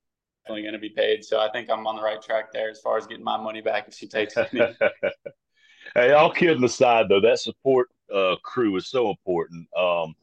definitely 0.49 0.63
going 0.63 0.73
to 0.73 0.79
be 0.79 0.89
paid. 0.89 1.23
So 1.23 1.39
I 1.39 1.51
think 1.51 1.69
I'm 1.69 1.85
on 1.85 1.95
the 1.95 2.01
right 2.01 2.21
track 2.21 2.51
there 2.51 2.69
as 2.69 2.79
far 2.81 2.97
as 2.97 3.05
getting 3.05 3.23
my 3.23 3.37
money 3.37 3.61
back 3.61 3.87
if 3.87 3.93
she 3.93 4.07
takes 4.07 4.33
it. 4.35 4.49
hey, 5.95 6.11
all 6.11 6.31
kidding 6.31 6.63
aside, 6.63 7.07
though, 7.09 7.21
that 7.21 7.39
support 7.39 7.89
uh, 8.13 8.35
crew 8.43 8.75
is 8.75 8.87
so 8.87 9.09
important. 9.09 9.67
Um, 9.77 10.15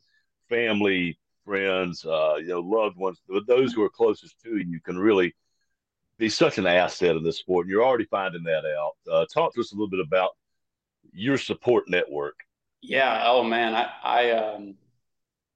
family, 0.48 1.18
friends, 1.44 2.04
uh, 2.04 2.34
you 2.40 2.48
know, 2.48 2.60
loved 2.60 2.96
ones, 2.96 3.20
those 3.46 3.72
who 3.72 3.82
are 3.84 3.90
closest 3.90 4.40
to 4.42 4.56
you 4.56 4.80
can 4.80 4.98
really 4.98 5.34
be 6.18 6.28
such 6.28 6.58
an 6.58 6.66
asset 6.66 7.14
of 7.14 7.22
this 7.22 7.38
sport. 7.38 7.66
And 7.66 7.70
you're 7.70 7.84
already 7.84 8.06
finding 8.06 8.42
that 8.44 8.64
out. 8.64 8.92
Uh, 9.10 9.26
talk 9.32 9.54
to 9.54 9.60
us 9.60 9.72
a 9.72 9.74
little 9.74 9.90
bit 9.90 10.00
about 10.00 10.30
your 11.12 11.38
support 11.38 11.88
network. 11.88 12.36
Yeah. 12.82 13.22
Oh 13.26 13.42
man, 13.42 13.74
I, 13.74 13.88
I, 14.02 14.30
um, 14.32 14.74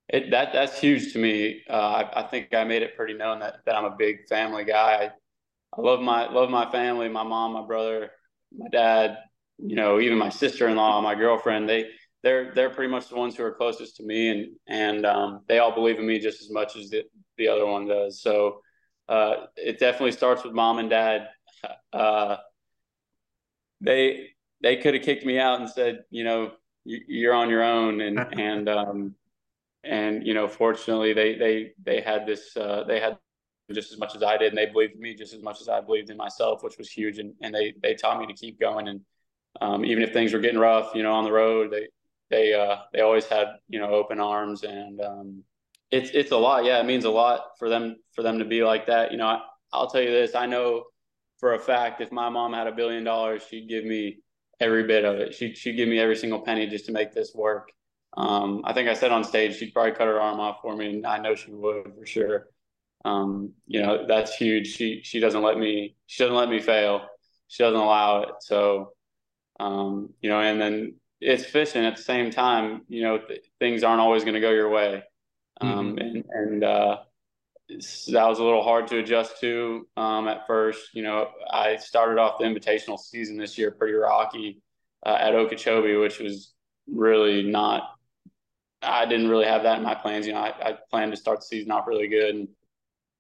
it, 0.09 0.31
that 0.31 0.53
that's 0.53 0.81
huge 0.81 1.13
to 1.13 1.19
me. 1.19 1.63
Uh, 1.69 1.73
I, 1.73 2.21
I, 2.21 2.23
think 2.25 2.53
I 2.53 2.65
made 2.65 2.83
it 2.83 2.97
pretty 2.97 3.15
known 3.15 3.41
that, 3.41 3.59
that 3.65 3.77
I'm 3.77 3.85
a 3.85 3.95
big 3.97 4.27
family 4.29 4.65
guy. 4.65 5.05
I, 5.05 5.11
I 5.77 5.81
love 5.81 6.01
my 6.01 6.31
love 6.31 6.51
my 6.51 6.71
family, 6.71 7.09
my 7.09 7.23
mom, 7.23 7.53
my 7.53 7.65
brother, 7.65 8.11
my 8.57 8.69
dad. 8.69 9.19
You 9.59 9.77
know, 9.77 10.01
even 10.01 10.19
my 10.19 10.31
sister 10.31 10.69
in 10.69 10.77
law, 10.77 11.01
my 11.01 11.15
girlfriend. 11.15 11.69
They 11.69 11.91
they're 12.23 12.53
they're 12.55 12.71
pretty 12.71 12.91
much 12.91 13.09
the 13.09 13.17
ones 13.17 13.37
who 13.37 13.45
are 13.45 13.53
closest 13.53 13.97
to 13.97 14.03
me, 14.03 14.29
and 14.31 14.47
and 14.67 15.07
um, 15.07 15.41
they 15.49 15.59
all 15.59 15.73
believe 15.73 15.99
in 15.99 16.07
me 16.07 16.19
just 16.19 16.41
as 16.41 16.51
much 16.51 16.77
as 16.77 16.91
the, 16.91 17.05
the 17.39 17.47
other 17.47 17.67
one 17.67 17.87
does. 17.87 18.21
So 18.21 18.63
uh, 19.09 19.47
it 19.57 19.79
definitely 19.79 20.13
starts 20.13 20.43
with 20.43 20.55
mom 20.55 20.79
and 20.79 20.91
dad. 20.91 21.29
Uh, 21.93 22.37
they 23.81 24.31
they 24.63 24.77
could 24.77 24.95
have 24.95 25.03
kicked 25.03 25.25
me 25.25 25.39
out 25.39 25.61
and 25.61 25.69
said, 25.69 26.05
you 26.11 26.25
know, 26.25 26.53
you're 26.85 27.35
on 27.35 27.51
your 27.51 27.63
own, 27.63 28.01
and 28.01 28.19
and 28.39 28.69
um, 28.69 29.15
and 29.85 30.27
you 30.27 30.35
know, 30.35 30.49
fortunately, 30.49 31.13
they 31.13 31.37
they 31.37 31.73
they 31.83 32.01
had 32.01 32.27
this 32.27 32.57
uh, 32.57 32.85
they 32.87 33.01
had 33.01 33.19
just 33.73 33.93
as 33.93 33.99
much 33.99 34.17
as 34.17 34.23
I 34.23 34.37
did, 34.37 34.49
and 34.49 34.59
they 34.59 34.67
believed 34.67 34.95
in 34.95 35.01
me 35.01 35.15
just 35.15 35.33
as 35.35 35.43
much 35.43 35.61
as 35.61 35.69
I 35.69 35.81
believed 35.81 36.11
in 36.11 36.17
myself, 36.17 36.63
which 36.63 36.79
was 36.79 36.91
huge. 36.91 37.19
And 37.19 37.35
and 37.43 37.55
they 37.55 37.75
they 37.83 37.95
taught 37.95 38.21
me 38.21 38.27
to 38.27 38.35
keep 38.35 38.59
going, 38.61 38.89
and 38.89 39.01
um, 39.61 39.85
even 39.85 40.03
if 40.03 40.13
things 40.13 40.33
were 40.33 40.41
getting 40.41 40.59
rough, 40.59 40.95
you 40.95 41.03
know, 41.03 41.13
on 41.13 41.25
the 41.25 41.33
road, 41.33 41.71
they 41.71 41.89
they 42.31 42.55
uh, 42.55 42.77
they 42.93 43.01
always 43.01 43.27
had 43.27 43.49
you 43.69 43.79
know 43.79 43.91
open 43.91 44.21
arms, 44.21 44.63
and 44.65 45.01
um, 45.01 45.45
it's 45.91 46.11
it's 46.11 46.33
a 46.33 46.37
lot. 46.37 46.65
Yeah, 46.65 46.81
it 46.81 46.87
means 46.87 47.05
a 47.05 47.11
lot 47.11 47.59
for 47.59 47.69
them 47.69 47.97
for 48.15 48.23
them 48.23 48.39
to 48.39 48.45
be 48.45 48.63
like 48.63 48.87
that. 48.87 49.13
You 49.13 49.19
know, 49.19 49.27
I, 49.27 49.41
I'll 49.73 49.89
tell 49.91 50.03
you 50.03 50.11
this: 50.11 50.35
I 50.35 50.47
know 50.47 50.85
for 51.39 51.55
a 51.55 51.59
fact 51.59 52.01
if 52.01 52.13
my 52.13 52.29
mom 52.29 52.53
had 52.53 52.67
a 52.67 52.73
billion 52.73 53.03
dollars, 53.05 53.43
she'd 53.49 53.69
give 53.69 53.85
me 53.85 54.19
every 54.61 54.85
bit 54.85 55.05
of 55.05 55.17
it. 55.17 55.35
She'd 55.35 55.57
she'd 55.57 55.77
give 55.77 55.89
me 55.89 55.99
every 55.99 56.17
single 56.17 56.41
penny 56.41 56.67
just 56.67 56.87
to 56.87 56.93
make 56.93 57.13
this 57.13 57.35
work. 57.35 57.71
Um, 58.17 58.63
I 58.65 58.73
think 58.73 58.89
I 58.89 58.95
said 58.95 59.13
on 59.13 59.25
stage 59.25 59.57
she'd 59.57 59.73
probably 59.73 59.93
cut 59.93 60.07
her 60.07 60.21
arm 60.21 60.41
off 60.41 60.59
for 60.63 60.77
me, 60.77 60.91
and 60.91 61.07
I 61.07 61.19
know 61.19 61.35
she 61.35 61.53
would 61.53 61.93
for 61.99 62.07
sure. 62.07 62.49
Um, 63.05 63.53
you 63.67 63.83
know, 63.83 64.07
that's 64.07 64.35
huge. 64.35 64.75
She 64.75 65.01
she 65.03 65.21
doesn't 65.21 65.43
let 65.43 65.59
me 65.59 65.97
she 66.07 66.23
doesn't 66.23 66.37
let 66.37 66.49
me 66.49 66.61
fail. 66.61 67.03
She 67.49 67.63
doesn't 67.63 67.79
allow 67.79 68.23
it. 68.23 68.31
So, 68.41 68.93
um, 69.59 70.11
you 70.21 70.31
know, 70.31 70.41
and 70.41 70.61
then 70.61 70.95
it's 71.21 71.45
fishing 71.45 71.85
at 71.85 71.97
the 71.97 72.03
same 72.03 72.31
time. 72.31 72.83
You 72.89 73.03
know, 73.03 73.19
th- 73.19 73.45
things 73.59 73.83
aren't 73.83 74.01
always 74.01 74.23
going 74.23 74.35
to 74.35 74.41
go 74.41 74.51
your 74.51 74.71
way, 74.71 75.03
um, 75.61 75.97
mm-hmm. 75.97 75.99
and 75.99 76.25
and 76.31 76.65
uh, 76.65 76.99
that 78.13 78.27
was 78.27 78.39
a 78.39 78.45
little 78.45 78.63
hard 78.63 78.89
to 78.89 78.99
adjust 78.99 79.41
to 79.41 79.87
um, 79.97 80.29
at 80.29 80.47
first. 80.47 80.95
You 80.95 81.03
know, 81.03 81.29
I 81.51 81.77
started 81.77 82.19
off 82.19 82.39
the 82.39 82.45
invitational 82.45 82.99
season 82.99 83.37
this 83.37 83.57
year 83.57 83.71
pretty 83.71 83.95
rocky 83.95 84.61
uh, 85.05 85.17
at 85.21 85.35
Okeechobee, 85.35 85.97
which 85.97 86.19
was 86.19 86.53
really 86.87 87.43
not 87.43 87.91
I 88.83 89.07
didn't 89.07 89.29
really 89.29 89.47
have 89.47 89.65
that 89.65 89.79
in 89.79 89.85
my 89.85 89.95
plans. 89.95 90.27
You 90.27 90.33
know, 90.33 90.41
I, 90.41 90.71
I 90.71 90.79
planned 90.91 91.13
to 91.13 91.17
start 91.17 91.41
the 91.41 91.47
season 91.47 91.71
off 91.71 91.87
really 91.87 92.09
good, 92.09 92.35
and 92.35 92.49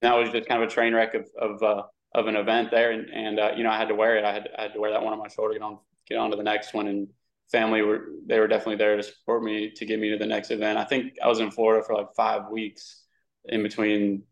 that 0.02 0.14
was 0.14 0.30
just 0.30 0.48
kind 0.48 0.62
of 0.62 0.68
a 0.68 0.72
train 0.72 0.94
wreck 0.94 1.14
of 1.14 1.26
of 1.38 1.62
uh, 1.62 1.82
of 2.14 2.26
an 2.26 2.36
event 2.36 2.70
there. 2.70 2.92
And 2.92 3.10
and 3.10 3.38
uh, 3.38 3.52
you 3.56 3.62
know, 3.62 3.70
I 3.70 3.76
had 3.76 3.88
to 3.88 3.94
wear 3.94 4.16
it. 4.16 4.24
I 4.24 4.32
had 4.32 4.48
I 4.58 4.62
had 4.62 4.72
to 4.74 4.80
wear 4.80 4.90
that 4.92 5.02
one 5.02 5.12
on 5.12 5.18
my 5.18 5.28
shoulder, 5.28 5.52
get 5.52 5.62
on 5.62 5.78
get 6.08 6.18
on 6.18 6.30
to 6.30 6.36
the 6.36 6.42
next 6.42 6.72
one. 6.72 6.88
And 6.88 7.08
family 7.52 7.82
were 7.82 8.08
they 8.26 8.38
were 8.38 8.48
definitely 8.48 8.76
there 8.76 8.96
to 8.96 9.02
support 9.02 9.42
me 9.42 9.70
to 9.76 9.84
get 9.84 10.00
me 10.00 10.10
to 10.10 10.18
the 10.18 10.26
next 10.26 10.50
event. 10.50 10.78
I 10.78 10.84
think 10.84 11.14
I 11.22 11.28
was 11.28 11.40
in 11.40 11.50
Florida 11.50 11.84
for 11.84 11.94
like 11.94 12.14
five 12.16 12.48
weeks 12.50 13.04
in 13.44 13.62
between 13.62 14.22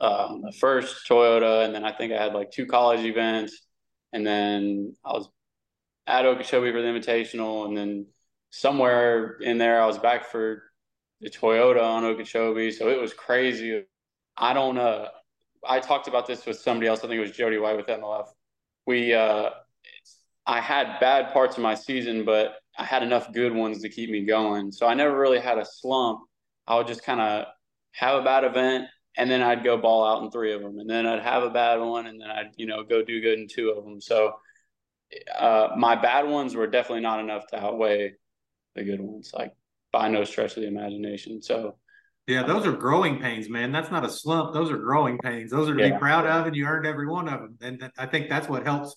um, 0.00 0.42
the 0.42 0.52
first 0.52 1.08
Toyota, 1.08 1.64
and 1.64 1.74
then 1.74 1.84
I 1.84 1.92
think 1.92 2.12
I 2.12 2.22
had 2.22 2.34
like 2.34 2.50
two 2.50 2.66
college 2.66 3.04
events, 3.04 3.60
and 4.12 4.26
then 4.26 4.94
I 5.04 5.12
was 5.12 5.28
at 6.06 6.26
Okeechobee 6.26 6.72
for 6.72 6.82
the 6.82 6.88
Invitational, 6.88 7.66
and 7.66 7.76
then 7.76 8.06
somewhere 8.50 9.36
in 9.40 9.58
there 9.58 9.82
I 9.82 9.86
was 9.86 9.98
back 9.98 10.30
for 10.30 10.62
the 11.20 11.30
Toyota 11.30 11.82
on 11.82 12.04
Okeechobee. 12.04 12.70
So 12.70 12.88
it 12.88 13.00
was 13.00 13.14
crazy. 13.14 13.84
I 14.36 14.52
don't 14.52 14.74
know. 14.74 15.08
I 15.66 15.80
talked 15.80 16.08
about 16.08 16.26
this 16.26 16.44
with 16.44 16.58
somebody 16.58 16.88
else. 16.88 17.00
I 17.00 17.02
think 17.02 17.14
it 17.14 17.20
was 17.20 17.30
Jody 17.30 17.58
White 17.58 17.76
with 17.76 17.86
MLF. 17.86 18.26
We, 18.86 19.14
uh, 19.14 19.50
I 20.46 20.60
had 20.60 21.00
bad 21.00 21.32
parts 21.32 21.56
of 21.56 21.62
my 21.62 21.74
season, 21.74 22.24
but 22.24 22.56
I 22.76 22.84
had 22.84 23.02
enough 23.02 23.32
good 23.32 23.54
ones 23.54 23.80
to 23.82 23.88
keep 23.88 24.10
me 24.10 24.24
going. 24.24 24.72
So 24.72 24.86
I 24.86 24.94
never 24.94 25.18
really 25.18 25.40
had 25.40 25.58
a 25.58 25.64
slump. 25.64 26.20
I 26.66 26.76
would 26.76 26.86
just 26.86 27.04
kind 27.04 27.20
of 27.20 27.46
have 27.92 28.20
a 28.20 28.24
bad 28.24 28.44
event, 28.44 28.86
and 29.16 29.30
then 29.30 29.42
I'd 29.42 29.64
go 29.64 29.76
ball 29.76 30.06
out 30.06 30.22
in 30.22 30.30
three 30.30 30.52
of 30.52 30.62
them, 30.62 30.78
and 30.78 30.88
then 30.88 31.06
I'd 31.06 31.22
have 31.22 31.42
a 31.42 31.50
bad 31.50 31.80
one, 31.80 32.06
and 32.06 32.20
then 32.20 32.30
I'd 32.30 32.52
you 32.56 32.66
know 32.66 32.82
go 32.82 33.02
do 33.02 33.20
good 33.20 33.38
in 33.38 33.48
two 33.48 33.70
of 33.70 33.84
them. 33.84 34.00
So 34.00 34.34
uh, 35.36 35.68
my 35.76 35.94
bad 35.94 36.28
ones 36.28 36.54
were 36.54 36.66
definitely 36.66 37.02
not 37.02 37.20
enough 37.20 37.46
to 37.48 37.60
outweigh 37.60 38.14
the 38.74 38.84
good 38.84 39.00
ones, 39.00 39.32
like 39.34 39.52
by 39.92 40.08
no 40.08 40.24
stretch 40.24 40.56
of 40.56 40.62
the 40.62 40.68
imagination. 40.68 41.42
So 41.42 41.76
yeah, 42.26 42.42
those 42.42 42.66
are 42.66 42.72
growing 42.72 43.20
pains, 43.20 43.48
man. 43.50 43.70
That's 43.70 43.90
not 43.90 44.04
a 44.04 44.10
slump. 44.10 44.54
Those 44.54 44.70
are 44.70 44.78
growing 44.78 45.18
pains. 45.18 45.50
Those 45.50 45.68
are 45.68 45.74
to 45.74 45.82
yeah. 45.82 45.92
be 45.92 45.98
proud 45.98 46.26
of, 46.26 46.46
and 46.46 46.56
you 46.56 46.66
earned 46.66 46.86
every 46.86 47.06
one 47.06 47.28
of 47.28 47.40
them. 47.40 47.58
And 47.60 47.90
I 47.98 48.06
think 48.06 48.28
that's 48.28 48.48
what 48.48 48.64
helps 48.64 48.94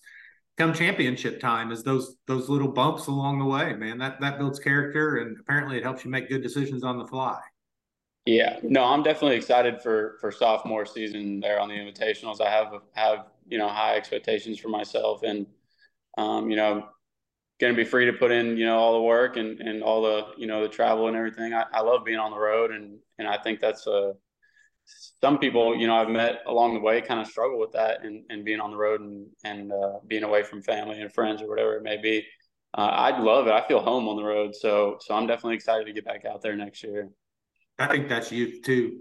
come 0.56 0.74
championship 0.74 1.38
time 1.38 1.70
is 1.70 1.82
those 1.82 2.16
those 2.26 2.48
little 2.48 2.72
bumps 2.72 3.06
along 3.06 3.38
the 3.38 3.44
way, 3.44 3.74
man. 3.74 3.98
That 3.98 4.20
that 4.20 4.38
builds 4.38 4.58
character, 4.58 5.18
and 5.18 5.36
apparently 5.38 5.76
it 5.76 5.84
helps 5.84 6.04
you 6.04 6.10
make 6.10 6.28
good 6.28 6.42
decisions 6.42 6.82
on 6.82 6.98
the 6.98 7.06
fly. 7.06 7.38
Yeah, 8.28 8.58
no, 8.62 8.84
I'm 8.84 9.02
definitely 9.02 9.36
excited 9.36 9.80
for 9.80 10.18
for 10.20 10.30
sophomore 10.30 10.84
season 10.84 11.40
there 11.40 11.58
on 11.58 11.70
the 11.70 11.74
invitationals. 11.76 12.42
I 12.42 12.50
have 12.50 12.74
have 12.92 13.24
you 13.48 13.56
know 13.56 13.68
high 13.68 13.96
expectations 13.96 14.58
for 14.58 14.68
myself, 14.68 15.22
and 15.22 15.46
um, 16.18 16.50
you 16.50 16.56
know, 16.56 16.88
going 17.60 17.74
to 17.74 17.76
be 17.76 17.88
free 17.88 18.06
to 18.06 18.12
put 18.14 18.32
in 18.32 18.58
you 18.58 18.66
know 18.66 18.78
all 18.78 18.94
the 18.94 19.02
work 19.02 19.38
and 19.38 19.60
and 19.60 19.82
all 19.82 20.02
the 20.02 20.26
you 20.36 20.46
know 20.46 20.62
the 20.62 20.68
travel 20.68 21.08
and 21.08 21.16
everything. 21.16 21.54
I, 21.54 21.64
I 21.72 21.80
love 21.80 22.04
being 22.04 22.18
on 22.18 22.30
the 22.30 22.38
road, 22.38 22.70
and 22.72 22.98
and 23.18 23.26
I 23.28 23.38
think 23.38 23.60
that's 23.60 23.86
a 23.86 24.14
some 25.22 25.38
people 25.38 25.74
you 25.76 25.86
know 25.86 25.96
I've 25.96 26.10
met 26.10 26.42
along 26.46 26.74
the 26.74 26.80
way 26.80 27.00
kind 27.00 27.20
of 27.20 27.28
struggle 27.28 27.58
with 27.58 27.72
that 27.72 28.04
and 28.04 28.24
and 28.30 28.44
being 28.44 28.60
on 28.60 28.70
the 28.70 28.76
road 28.76 29.00
and 29.00 29.26
and 29.44 29.72
uh, 29.72 30.00
being 30.06 30.24
away 30.24 30.42
from 30.42 30.62
family 30.62 31.00
and 31.00 31.12
friends 31.12 31.42
or 31.42 31.48
whatever 31.48 31.76
it 31.76 31.82
may 31.82 31.96
be. 31.96 32.26
Uh, 32.74 32.90
I'd 32.92 33.20
love 33.20 33.46
it. 33.46 33.52
I 33.52 33.66
feel 33.66 33.80
home 33.80 34.08
on 34.08 34.16
the 34.16 34.24
road, 34.24 34.54
so 34.54 34.98
so 35.00 35.14
I'm 35.14 35.26
definitely 35.26 35.56
excited 35.56 35.86
to 35.86 35.92
get 35.94 36.04
back 36.04 36.26
out 36.26 36.42
there 36.42 36.56
next 36.56 36.82
year. 36.82 37.08
I 37.78 37.86
think 37.86 38.08
that's 38.08 38.32
youth 38.32 38.62
too. 38.64 39.00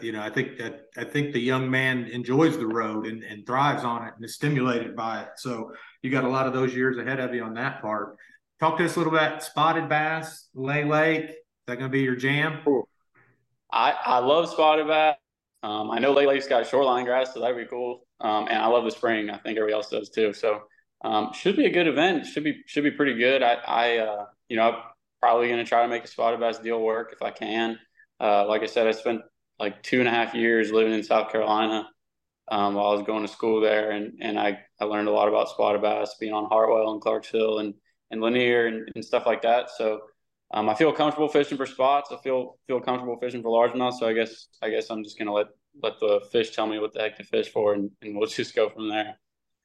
you 0.00 0.12
know, 0.12 0.22
I 0.22 0.30
think 0.30 0.58
that 0.58 0.86
I 0.96 1.04
think 1.04 1.32
the 1.32 1.40
young 1.40 1.70
man 1.70 2.04
enjoys 2.06 2.56
the 2.56 2.66
road 2.66 3.06
and, 3.06 3.22
and 3.22 3.46
thrives 3.46 3.84
on 3.84 4.06
it 4.06 4.14
and 4.16 4.24
is 4.24 4.34
stimulated 4.34 4.96
by 4.96 5.22
it. 5.22 5.28
So 5.36 5.72
you 6.02 6.10
got 6.10 6.24
a 6.24 6.28
lot 6.28 6.46
of 6.46 6.52
those 6.52 6.74
years 6.74 6.96
ahead 6.96 7.20
of 7.20 7.34
you 7.34 7.42
on 7.42 7.54
that 7.54 7.82
part. 7.82 8.16
Talk 8.60 8.78
to 8.78 8.84
us 8.84 8.96
a 8.96 8.98
little 8.98 9.12
bit 9.12 9.42
spotted 9.42 9.88
bass, 9.88 10.48
Lay 10.54 10.84
Lake. 10.84 11.28
Is 11.28 11.66
that 11.66 11.78
going 11.78 11.90
to 11.90 11.92
be 11.92 12.02
your 12.02 12.16
jam? 12.16 12.60
I, 13.72 13.92
I 13.92 14.18
love 14.18 14.48
spotted 14.48 14.86
bass. 14.86 15.16
Um, 15.62 15.90
I 15.90 15.98
know 15.98 16.12
Lay 16.12 16.26
Lake's 16.26 16.46
got 16.46 16.66
shoreline 16.66 17.04
grass, 17.04 17.34
so 17.34 17.40
that'd 17.40 17.56
be 17.56 17.64
cool. 17.64 18.06
Um, 18.20 18.46
and 18.48 18.58
I 18.58 18.66
love 18.66 18.84
the 18.84 18.90
spring. 18.90 19.30
I 19.30 19.38
think 19.38 19.58
everybody 19.58 19.72
else 19.74 19.88
does 19.88 20.10
too. 20.10 20.32
So 20.32 20.62
um, 21.02 21.32
should 21.32 21.56
be 21.56 21.66
a 21.66 21.70
good 21.70 21.86
event. 21.86 22.26
Should 22.26 22.44
be 22.44 22.62
should 22.66 22.84
be 22.84 22.90
pretty 22.90 23.14
good. 23.14 23.42
I, 23.42 23.54
I 23.66 23.96
uh, 23.98 24.26
you 24.48 24.56
know 24.56 24.80
probably 25.24 25.48
going 25.48 25.58
to 25.58 25.64
try 25.64 25.80
to 25.80 25.88
make 25.88 26.04
a 26.04 26.06
spotted 26.06 26.38
bass 26.38 26.58
deal 26.58 26.82
work 26.82 27.14
if 27.14 27.22
I 27.22 27.30
can. 27.30 27.78
Uh, 28.20 28.46
like 28.46 28.60
I 28.60 28.66
said, 28.66 28.86
I 28.86 28.90
spent 28.90 29.22
like 29.58 29.82
two 29.82 30.00
and 30.00 30.06
a 30.06 30.10
half 30.10 30.34
years 30.34 30.70
living 30.70 30.92
in 30.92 31.02
South 31.02 31.32
Carolina 31.32 31.88
um, 32.48 32.74
while 32.74 32.88
I 32.88 32.94
was 32.94 33.06
going 33.06 33.22
to 33.22 33.32
school 33.32 33.62
there, 33.62 33.92
and 33.92 34.18
and 34.20 34.38
I, 34.38 34.58
I 34.78 34.84
learned 34.84 35.08
a 35.08 35.12
lot 35.12 35.28
about 35.28 35.48
spotted 35.48 35.80
bass 35.80 36.16
being 36.20 36.34
on 36.34 36.44
Hartwell 36.44 36.92
and 36.92 37.00
Clarks 37.00 37.30
Hill 37.30 37.60
and 37.60 37.72
and 38.10 38.20
Lanier 38.20 38.66
and, 38.66 38.86
and 38.94 39.02
stuff 39.02 39.24
like 39.24 39.40
that. 39.42 39.70
So 39.70 40.00
um, 40.52 40.68
I 40.68 40.74
feel 40.74 40.92
comfortable 40.92 41.28
fishing 41.28 41.56
for 41.56 41.64
spots. 41.64 42.12
I 42.12 42.18
feel 42.18 42.58
feel 42.66 42.80
comfortable 42.80 43.16
fishing 43.18 43.40
for 43.40 43.48
largemouth. 43.48 43.94
So 43.94 44.06
I 44.06 44.12
guess 44.12 44.48
I 44.62 44.68
guess 44.68 44.90
I'm 44.90 45.02
just 45.02 45.18
gonna 45.18 45.32
let 45.32 45.46
let 45.82 45.98
the 46.00 46.20
fish 46.32 46.54
tell 46.54 46.66
me 46.66 46.78
what 46.78 46.92
the 46.92 47.00
heck 47.00 47.16
to 47.16 47.24
fish 47.24 47.48
for, 47.48 47.72
and, 47.72 47.90
and 48.02 48.14
we'll 48.14 48.28
just 48.42 48.54
go 48.54 48.68
from 48.68 48.90
there. 48.90 49.18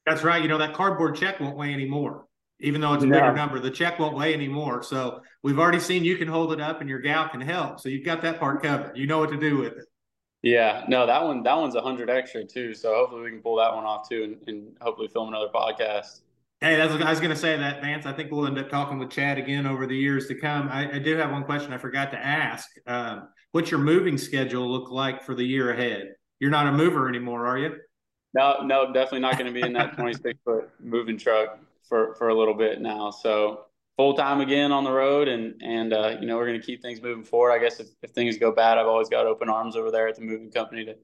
That's 0.06 0.22
right. 0.22 0.42
You 0.42 0.48
know 0.48 0.56
that 0.56 0.72
cardboard 0.72 1.16
check 1.16 1.38
won't 1.38 1.58
weigh 1.58 1.74
anymore 1.74 2.24
even 2.60 2.80
though 2.80 2.94
it's 2.94 3.04
a 3.04 3.06
no. 3.06 3.18
bigger 3.18 3.34
number. 3.34 3.58
The 3.58 3.70
check 3.70 3.98
won't 3.98 4.16
weigh 4.16 4.34
anymore. 4.34 4.82
So 4.82 5.22
we've 5.42 5.58
already 5.58 5.80
seen 5.80 6.04
you 6.04 6.16
can 6.16 6.28
hold 6.28 6.52
it 6.52 6.60
up 6.60 6.80
and 6.80 6.88
your 6.88 7.00
gal 7.00 7.28
can 7.28 7.40
help. 7.40 7.80
So 7.80 7.88
you've 7.88 8.04
got 8.04 8.22
that 8.22 8.38
part 8.38 8.62
covered. 8.62 8.96
You 8.96 9.06
know 9.06 9.18
what 9.18 9.30
to 9.30 9.38
do 9.38 9.58
with 9.58 9.72
it. 9.72 9.84
Yeah, 10.42 10.84
no, 10.88 11.06
that 11.06 11.22
one 11.22 11.42
that 11.42 11.56
one's 11.56 11.74
a 11.74 11.82
hundred 11.82 12.08
extra 12.08 12.44
too. 12.44 12.72
So 12.72 12.94
hopefully 12.94 13.22
we 13.22 13.30
can 13.30 13.42
pull 13.42 13.56
that 13.56 13.74
one 13.74 13.84
off 13.84 14.08
too, 14.08 14.22
and, 14.24 14.48
and 14.48 14.76
hopefully 14.80 15.08
film 15.08 15.28
another 15.28 15.48
podcast. 15.54 16.20
Hey, 16.62 16.76
that's 16.76 16.92
what 16.92 17.02
I 17.02 17.10
was 17.10 17.20
going 17.20 17.30
to 17.30 17.36
say 17.36 17.56
that, 17.56 17.80
Vance. 17.80 18.04
I 18.04 18.12
think 18.12 18.30
we'll 18.30 18.46
end 18.46 18.58
up 18.58 18.68
talking 18.68 18.98
with 18.98 19.10
Chad 19.10 19.38
again 19.38 19.66
over 19.66 19.86
the 19.86 19.96
years 19.96 20.28
to 20.28 20.34
come. 20.34 20.68
I, 20.68 20.96
I 20.96 20.98
do 20.98 21.16
have 21.16 21.30
one 21.30 21.44
question 21.44 21.72
I 21.72 21.78
forgot 21.78 22.10
to 22.10 22.18
ask. 22.18 22.68
Um, 22.86 23.28
what's 23.52 23.70
your 23.70 23.80
moving 23.80 24.18
schedule 24.18 24.70
look 24.70 24.90
like 24.90 25.22
for 25.22 25.34
the 25.34 25.42
year 25.42 25.72
ahead? 25.72 26.14
You're 26.38 26.50
not 26.50 26.66
a 26.66 26.72
mover 26.72 27.08
anymore, 27.08 27.46
are 27.46 27.56
you? 27.58 27.76
No, 28.34 28.58
no, 28.62 28.92
definitely 28.92 29.20
not 29.20 29.38
going 29.38 29.46
to 29.46 29.58
be 29.58 29.66
in 29.66 29.72
that 29.72 29.94
26 29.96 30.38
foot 30.44 30.70
moving 30.80 31.16
truck 31.16 31.58
for 31.88 32.14
for 32.16 32.28
a 32.28 32.34
little 32.34 32.54
bit 32.54 32.80
now. 32.80 33.10
So 33.10 33.64
full 33.96 34.14
time 34.14 34.40
again 34.40 34.72
on 34.72 34.84
the 34.84 34.92
road, 34.92 35.28
and 35.28 35.60
and 35.62 35.92
uh, 35.92 36.16
you 36.20 36.26
know 36.26 36.36
we're 36.36 36.46
going 36.46 36.60
to 36.60 36.66
keep 36.66 36.82
things 36.82 37.02
moving 37.02 37.24
forward. 37.24 37.52
I 37.52 37.58
guess 37.58 37.80
if, 37.80 37.88
if 38.02 38.10
things 38.12 38.38
go 38.38 38.52
bad, 38.52 38.78
I've 38.78 38.86
always 38.86 39.08
got 39.08 39.26
open 39.26 39.48
arms 39.48 39.76
over 39.76 39.90
there 39.90 40.08
at 40.08 40.16
the 40.16 40.22
moving 40.22 40.50
company 40.50 40.84
to 40.86 40.94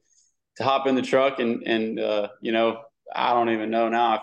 to 0.56 0.64
hop 0.64 0.86
in 0.86 0.94
the 0.94 1.02
truck 1.02 1.38
and 1.38 1.62
and 1.66 2.00
uh, 2.00 2.28
you 2.40 2.52
know 2.52 2.82
I 3.14 3.34
don't 3.34 3.50
even 3.50 3.70
know 3.70 3.88
now. 3.88 4.16
I 4.16 4.20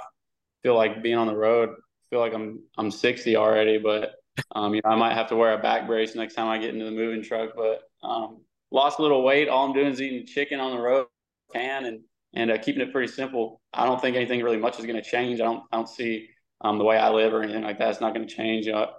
feel 0.64 0.76
like 0.76 1.04
being 1.04 1.18
on 1.18 1.28
the 1.28 1.36
road. 1.36 1.70
I 1.70 2.04
feel 2.10 2.20
like 2.20 2.34
I'm 2.34 2.64
I'm 2.78 2.92
60 2.92 3.36
already, 3.36 3.78
but 3.78 4.16
um, 4.56 4.74
you 4.74 4.82
know 4.84 4.90
I 4.90 4.96
might 4.96 5.14
have 5.14 5.30
to 5.30 5.36
wear 5.36 5.54
a 5.54 5.62
back 5.62 5.88
brace 5.88 6.16
next 6.16 6.34
time 6.34 6.48
I 6.48 6.58
get 6.58 6.74
into 6.74 6.86
the 6.86 6.92
moving 6.92 7.24
truck. 7.24 7.52
But 7.56 7.82
um, 8.02 8.42
lost 8.72 9.00
a 9.00 9.02
little 9.02 9.24
weight. 9.24 9.50
All 9.50 9.68
I'm 9.68 9.74
doing 9.74 9.88
is 9.88 10.02
eating 10.02 10.26
chicken 10.26 10.60
on 10.60 10.76
the 10.76 10.82
road, 10.82 11.08
can 11.54 11.86
and 11.86 12.00
and 12.34 12.52
uh, 12.52 12.58
keeping 12.58 12.82
it 12.82 12.92
pretty 12.92 13.12
simple. 13.12 13.62
I 13.72 13.86
don't 13.86 14.02
think 14.02 14.16
anything 14.16 14.42
really 14.42 14.58
much 14.58 14.80
is 14.80 14.86
going 14.86 15.02
to 15.02 15.08
change. 15.08 15.40
I 15.40 15.46
don't 15.46 15.64
I 15.72 15.78
don't 15.78 15.90
see 15.90 16.30
um, 16.62 16.78
the 16.78 16.84
way 16.84 16.98
I 16.98 17.10
live 17.10 17.34
or 17.34 17.44
anything 17.44 17.64
like 17.64 17.80
that. 17.80 17.90
It's 17.90 18.02
not 18.02 18.14
going 18.14 18.28
to 18.28 18.34
change. 18.34 18.66
You 18.66 18.74
know, 18.74 18.92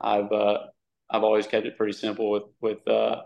I've 0.00 0.32
uh, 0.32 0.58
I've 1.10 1.24
always 1.24 1.46
kept 1.46 1.66
it 1.66 1.76
pretty 1.76 1.92
simple 1.92 2.30
with 2.30 2.44
with 2.60 2.86
uh, 2.88 3.22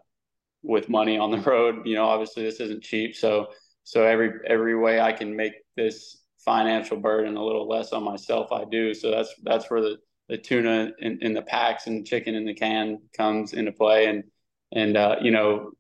with 0.63 0.89
money 0.89 1.19
on 1.19 1.31
the 1.31 1.39
road. 1.39 1.87
You 1.87 1.97
know, 1.97 2.07
obviously 2.07 2.43
this 2.43 2.61
isn't 2.61 2.83
cheap, 2.83 3.15
so 3.15 3.49
so 3.85 4.05
every 4.05 4.33
every 4.47 4.77
way 4.77 5.01
I 5.01 5.13
can 5.13 5.37
make 5.37 5.53
this 5.77 6.23
financial 6.45 6.97
burden 6.99 7.37
a 7.37 7.45
little 7.45 7.69
less 7.69 7.93
on 7.93 8.03
myself, 8.03 8.53
I 8.53 8.65
do. 8.65 8.95
So 8.95 9.11
that's 9.11 9.35
that's 9.43 9.71
where 9.71 9.81
the 9.81 9.97
the 10.29 10.39
tuna 10.39 10.93
in, 11.01 11.19
in 11.21 11.35
the 11.35 11.43
packs 11.43 11.87
and 11.87 12.01
the 12.01 12.09
chicken 12.09 12.35
in 12.35 12.47
the 12.47 12.55
can 12.55 12.99
comes 13.17 13.53
into 13.53 13.73
play, 13.73 14.07
and 14.07 14.25
and 14.73 14.97
uh, 14.97 15.17
you 15.21 15.31
know 15.31 15.73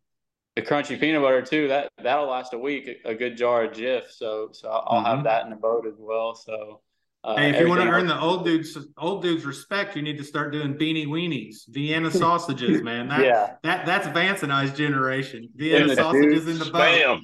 the 0.57 0.63
crunchy 0.63 0.99
peanut 0.99 1.23
butter 1.23 1.43
too. 1.43 1.69
That 1.69 1.91
that'll 2.03 2.29
last 2.29 2.53
a 2.53 2.59
week. 2.59 2.89
A, 3.05 3.15
good 3.15 3.37
jar 3.37 3.65
of 3.65 3.73
Jif. 3.73 4.11
So 4.11 4.51
so 4.53 4.69
I'll 4.69 4.99
mm-hmm. 4.99 5.07
have 5.07 5.25
that 5.25 5.45
in 5.45 5.51
the 5.51 5.57
boat 5.57 5.87
as 5.87 5.97
well. 5.99 6.35
So 6.35 6.81
uh, 7.25 7.37
hey, 7.37 7.51
if 7.51 7.61
you 7.61 7.69
want 7.69 7.81
to 7.81 7.89
earn 7.89 8.07
the 8.07 8.21
old 8.21 8.45
dudes 8.45 8.77
old 8.99 9.23
dudes 9.23 9.47
respect, 9.47 9.97
you 9.97 10.03
need 10.03 10.19
to 10.19 10.25
start 10.25 10.53
doing 10.53 10.75
beanie 10.75 11.07
weenies, 11.07 11.67
Vienna 11.69 12.11
sausages, 12.11 12.83
man. 12.83 13.09
That, 13.09 13.21
yeah, 13.21 13.55
that 13.63 13.87
that's 13.87 14.07
Vance 14.09 14.43
and 14.43 14.53
I's 14.53 14.77
generation. 14.77 15.49
Vienna 15.57 15.95
sausages 15.95 16.47
in 16.47 16.59
the 16.59 16.67
spam. 16.67 17.21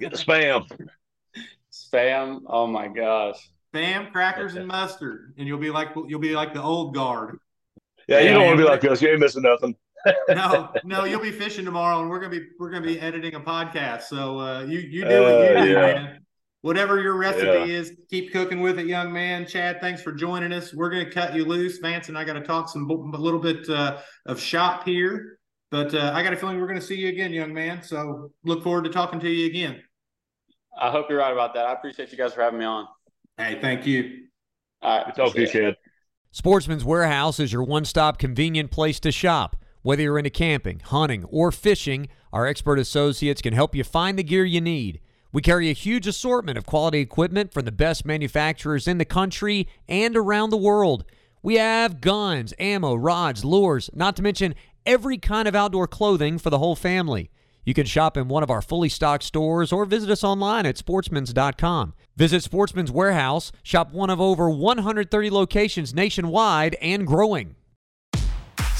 Get 0.00 0.10
the 0.10 0.18
spam. 0.18 0.68
Spam. 1.72 2.40
Oh 2.48 2.66
my 2.66 2.88
gosh. 2.88 3.36
Spam, 3.72 4.10
crackers, 4.10 4.56
and 4.56 4.66
mustard, 4.66 5.34
and 5.38 5.46
you'll 5.46 5.58
be 5.58 5.70
like 5.70 5.90
you'll 6.08 6.18
be 6.18 6.34
like 6.34 6.52
the 6.52 6.62
old 6.62 6.92
guard. 6.92 7.38
Yeah, 8.08 8.20
you 8.20 8.30
don't 8.30 8.44
want 8.44 8.58
to 8.58 8.64
be 8.64 8.68
like 8.68 8.84
us. 8.84 9.00
You 9.00 9.08
ain't 9.10 9.20
missing 9.20 9.42
nothing. 9.42 9.76
no, 10.30 10.72
no, 10.82 11.04
you'll 11.04 11.20
be 11.20 11.30
fishing 11.30 11.64
tomorrow, 11.64 12.00
and 12.00 12.10
we're 12.10 12.18
gonna 12.18 12.40
be 12.40 12.48
we're 12.58 12.70
gonna 12.70 12.84
be 12.84 12.98
editing 12.98 13.36
a 13.36 13.40
podcast. 13.40 14.02
So 14.02 14.40
uh, 14.40 14.62
you 14.62 14.80
you 14.80 15.04
do 15.04 15.22
what 15.22 15.28
you 15.28 15.58
uh, 15.58 15.64
do, 15.64 15.70
yeah. 15.70 15.80
man 15.80 16.21
whatever 16.62 17.00
your 17.00 17.16
recipe 17.16 17.46
yeah. 17.46 17.64
is, 17.64 17.92
keep 18.08 18.32
cooking 18.32 18.60
with 18.60 18.78
it, 18.78 18.86
young 18.86 19.12
man. 19.12 19.46
Chad, 19.46 19.80
thanks 19.80 20.00
for 20.00 20.12
joining 20.12 20.52
us. 20.52 20.72
We're 20.72 20.90
going 20.90 21.04
to 21.04 21.10
cut 21.10 21.34
you 21.34 21.44
loose. 21.44 21.78
Vance 21.78 22.08
and 22.08 22.16
I 22.16 22.24
got 22.24 22.34
to 22.34 22.40
talk 22.40 22.68
some 22.68 22.88
a 22.90 23.18
little 23.18 23.40
bit 23.40 23.68
uh, 23.68 23.98
of 24.26 24.40
shop 24.40 24.84
here, 24.84 25.38
but 25.70 25.94
uh, 25.94 26.12
I 26.14 26.22
got 26.22 26.32
a 26.32 26.36
feeling 26.36 26.58
we're 26.58 26.66
going 26.66 26.80
to 26.80 26.86
see 26.86 26.96
you 26.96 27.08
again, 27.08 27.32
young 27.32 27.52
man. 27.52 27.82
So 27.82 28.32
look 28.44 28.62
forward 28.62 28.84
to 28.84 28.90
talking 28.90 29.20
to 29.20 29.28
you 29.28 29.46
again. 29.46 29.82
I 30.80 30.90
hope 30.90 31.06
you're 31.10 31.18
right 31.18 31.32
about 31.32 31.52
that. 31.54 31.66
I 31.66 31.72
appreciate 31.72 32.10
you 32.10 32.18
guys 32.18 32.32
for 32.32 32.40
having 32.40 32.58
me 32.58 32.64
on. 32.64 32.86
Hey, 33.36 33.58
thank 33.60 33.86
you. 33.86 34.24
All 34.80 35.04
right. 35.04 35.14
Talk 35.14 35.34
to 35.34 35.40
you, 35.42 35.46
Chad. 35.46 35.76
Sportsman's 36.30 36.84
Warehouse 36.84 37.38
is 37.38 37.52
your 37.52 37.62
one 37.62 37.84
stop 37.84 38.18
convenient 38.18 38.70
place 38.70 38.98
to 39.00 39.12
shop. 39.12 39.56
Whether 39.82 40.04
you're 40.04 40.18
into 40.18 40.30
camping, 40.30 40.80
hunting, 40.80 41.24
or 41.24 41.50
fishing, 41.52 42.08
our 42.32 42.46
expert 42.46 42.78
associates 42.78 43.42
can 43.42 43.52
help 43.52 43.74
you 43.74 43.84
find 43.84 44.18
the 44.18 44.22
gear 44.22 44.44
you 44.44 44.60
need. 44.60 45.00
We 45.32 45.40
carry 45.40 45.70
a 45.70 45.74
huge 45.74 46.06
assortment 46.06 46.58
of 46.58 46.66
quality 46.66 47.00
equipment 47.00 47.54
from 47.54 47.64
the 47.64 47.72
best 47.72 48.04
manufacturers 48.04 48.86
in 48.86 48.98
the 48.98 49.06
country 49.06 49.66
and 49.88 50.14
around 50.14 50.50
the 50.50 50.58
world. 50.58 51.06
We 51.42 51.54
have 51.54 52.02
guns, 52.02 52.52
ammo, 52.58 52.94
rods, 52.94 53.42
lures, 53.42 53.88
not 53.94 54.14
to 54.16 54.22
mention 54.22 54.54
every 54.84 55.16
kind 55.16 55.48
of 55.48 55.54
outdoor 55.54 55.86
clothing 55.86 56.38
for 56.38 56.50
the 56.50 56.58
whole 56.58 56.76
family. 56.76 57.30
You 57.64 57.72
can 57.72 57.86
shop 57.86 58.16
in 58.18 58.28
one 58.28 58.42
of 58.42 58.50
our 58.50 58.60
fully 58.60 58.90
stocked 58.90 59.22
stores 59.22 59.72
or 59.72 59.86
visit 59.86 60.10
us 60.10 60.22
online 60.22 60.66
at 60.66 60.76
sportsmans.com. 60.76 61.94
Visit 62.14 62.42
Sportsman's 62.42 62.90
Warehouse, 62.90 63.52
shop 63.62 63.92
one 63.92 64.10
of 64.10 64.20
over 64.20 64.50
130 64.50 65.30
locations 65.30 65.94
nationwide 65.94 66.74
and 66.82 67.06
growing. 67.06 67.56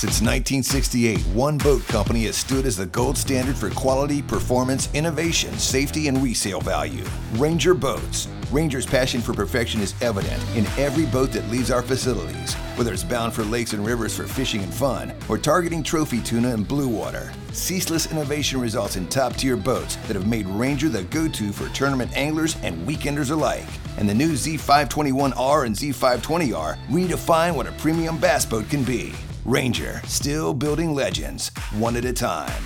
Since 0.02 0.20
1968, 0.20 1.20
one 1.32 1.58
boat 1.58 1.86
company 1.86 2.24
has 2.24 2.34
stood 2.34 2.66
as 2.66 2.76
the 2.76 2.86
gold 2.86 3.16
standard 3.16 3.56
for 3.56 3.70
quality, 3.70 4.20
performance, 4.20 4.88
innovation, 4.94 5.56
safety, 5.56 6.08
and 6.08 6.20
resale 6.20 6.60
value. 6.60 7.04
Ranger 7.34 7.72
Boats. 7.72 8.26
Ranger's 8.50 8.84
passion 8.84 9.20
for 9.20 9.32
perfection 9.32 9.80
is 9.80 9.94
evident 10.02 10.42
in 10.56 10.66
every 10.76 11.06
boat 11.06 11.30
that 11.30 11.48
leaves 11.50 11.70
our 11.70 11.82
facilities, 11.82 12.54
whether 12.74 12.92
it's 12.92 13.04
bound 13.04 13.32
for 13.32 13.44
lakes 13.44 13.74
and 13.74 13.86
rivers 13.86 14.16
for 14.16 14.24
fishing 14.24 14.64
and 14.64 14.74
fun, 14.74 15.14
or 15.28 15.38
targeting 15.38 15.84
trophy 15.84 16.20
tuna 16.20 16.52
and 16.52 16.66
blue 16.66 16.88
water. 16.88 17.32
Ceaseless 17.52 18.10
innovation 18.10 18.60
results 18.60 18.96
in 18.96 19.06
top 19.06 19.36
tier 19.36 19.56
boats 19.56 19.94
that 20.08 20.16
have 20.16 20.26
made 20.26 20.48
Ranger 20.48 20.88
the 20.88 21.04
go 21.04 21.28
to 21.28 21.52
for 21.52 21.72
tournament 21.72 22.10
anglers 22.16 22.56
and 22.64 22.84
weekenders 22.88 23.30
alike. 23.30 23.68
And 23.98 24.08
the 24.08 24.14
new 24.14 24.32
Z521R 24.32 25.64
and 25.64 25.76
Z520R 25.76 26.76
redefine 26.88 27.54
what 27.54 27.68
a 27.68 27.72
premium 27.72 28.18
bass 28.18 28.44
boat 28.44 28.68
can 28.68 28.82
be. 28.82 29.14
Ranger, 29.44 30.00
still 30.04 30.54
building 30.54 30.94
legends, 30.94 31.50
one 31.72 31.96
at 31.96 32.04
a 32.04 32.12
time. 32.12 32.62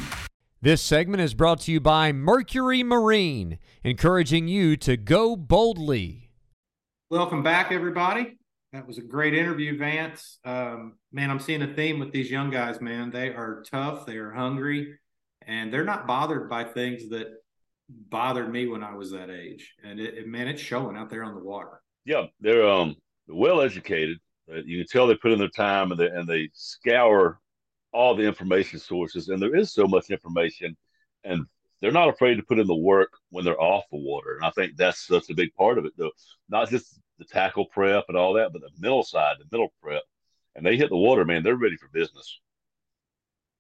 This 0.61 0.83
segment 0.83 1.23
is 1.23 1.33
brought 1.33 1.61
to 1.61 1.73
you 1.73 1.81
by 1.81 2.13
Mercury 2.13 2.83
Marine, 2.83 3.59
encouraging 3.83 4.47
you 4.47 4.77
to 4.79 4.99
go 4.99 5.37
boldly. 5.37 6.31
Welcome 7.09 7.43
back, 7.43 7.73
everybody. 7.73 8.37
That 8.75 8.87
was 8.87 8.99
a 8.99 9.03
great 9.03 9.33
interview, 9.33 9.79
Vance. 9.79 10.39
Um, 10.45 10.97
man, 11.13 11.31
I'm 11.31 11.41
seeing 11.41 11.63
a 11.63 11.73
theme 11.73 11.99
with 11.99 12.13
these 12.13 12.31
young 12.31 12.51
guys, 12.51 12.81
man. 12.83 13.11
They 13.11 13.29
are 13.29 13.63
tough, 13.71 14.05
they 14.05 14.17
are 14.17 14.33
hungry, 14.33 14.99
and 15.47 15.73
they're 15.73 15.85
not 15.85 16.07
bothered 16.07 16.51
by 16.51 16.65
things 16.65 17.09
that 17.09 17.29
bothered 17.89 18.53
me 18.53 18.67
when 18.67 18.83
I 18.83 18.95
was 18.95 19.13
that 19.13 19.31
age. 19.31 19.73
And 19.83 19.99
it, 19.99 20.15
it 20.15 20.27
man, 20.27 20.47
it's 20.47 20.61
showing 20.61 20.97
out 20.97 21.09
there 21.09 21.25
on 21.25 21.35
the 21.35 21.43
water. 21.43 21.81
Yeah, 22.05 22.27
they're 22.41 22.69
um 22.69 22.97
well 23.29 23.63
educated 23.63 24.19
you 24.49 24.79
can 24.79 24.87
tell 24.87 25.07
they 25.07 25.17
put 25.17 25.33
in 25.33 25.39
their 25.39 25.49
time 25.49 25.91
and 25.91 26.01
they 26.01 26.07
and 26.07 26.29
they 26.29 26.51
scour 26.53 27.41
all 27.93 28.15
the 28.15 28.25
information 28.25 28.79
sources, 28.79 29.29
and 29.29 29.41
there 29.41 29.57
is 29.57 29.73
so 29.73 29.87
much 29.87 30.11
information, 30.11 30.77
and 31.25 31.47
they're 31.81 31.93
not 31.93 32.09
afraid 32.09 32.37
to 32.37 32.43
put 32.43 32.59
in 32.59 32.67
the 32.67 32.75
work 32.75 33.13
when 33.31 33.45
they're 33.45 33.61
off 33.61 33.85
the 33.91 33.99
water. 33.99 34.37
And 34.37 34.45
I 34.45 34.51
think 34.51 34.77
that's 34.77 35.07
such 35.07 35.31
a 35.31 35.35
big 35.35 35.55
part 35.55 35.79
of 35.79 35.85
it, 35.85 35.93
though. 35.97 36.11
Not 36.49 36.71
just 36.71 37.01
the 37.19 37.25
tackle 37.25 37.67
prep 37.67 38.05
and 38.09 38.17
all 38.17 38.35
that, 38.35 38.53
but 38.53 38.63
the 38.63 38.71
mental 38.79 39.03
side, 39.03 39.37
the 39.39 39.45
mental 39.51 39.73
prep. 39.83 40.03
And 40.55 40.65
they 40.65 40.77
hit 40.77 40.89
the 40.89 40.97
water, 40.97 41.25
man. 41.25 41.43
They're 41.43 41.57
ready 41.57 41.77
for 41.77 41.89
business. 41.89 42.41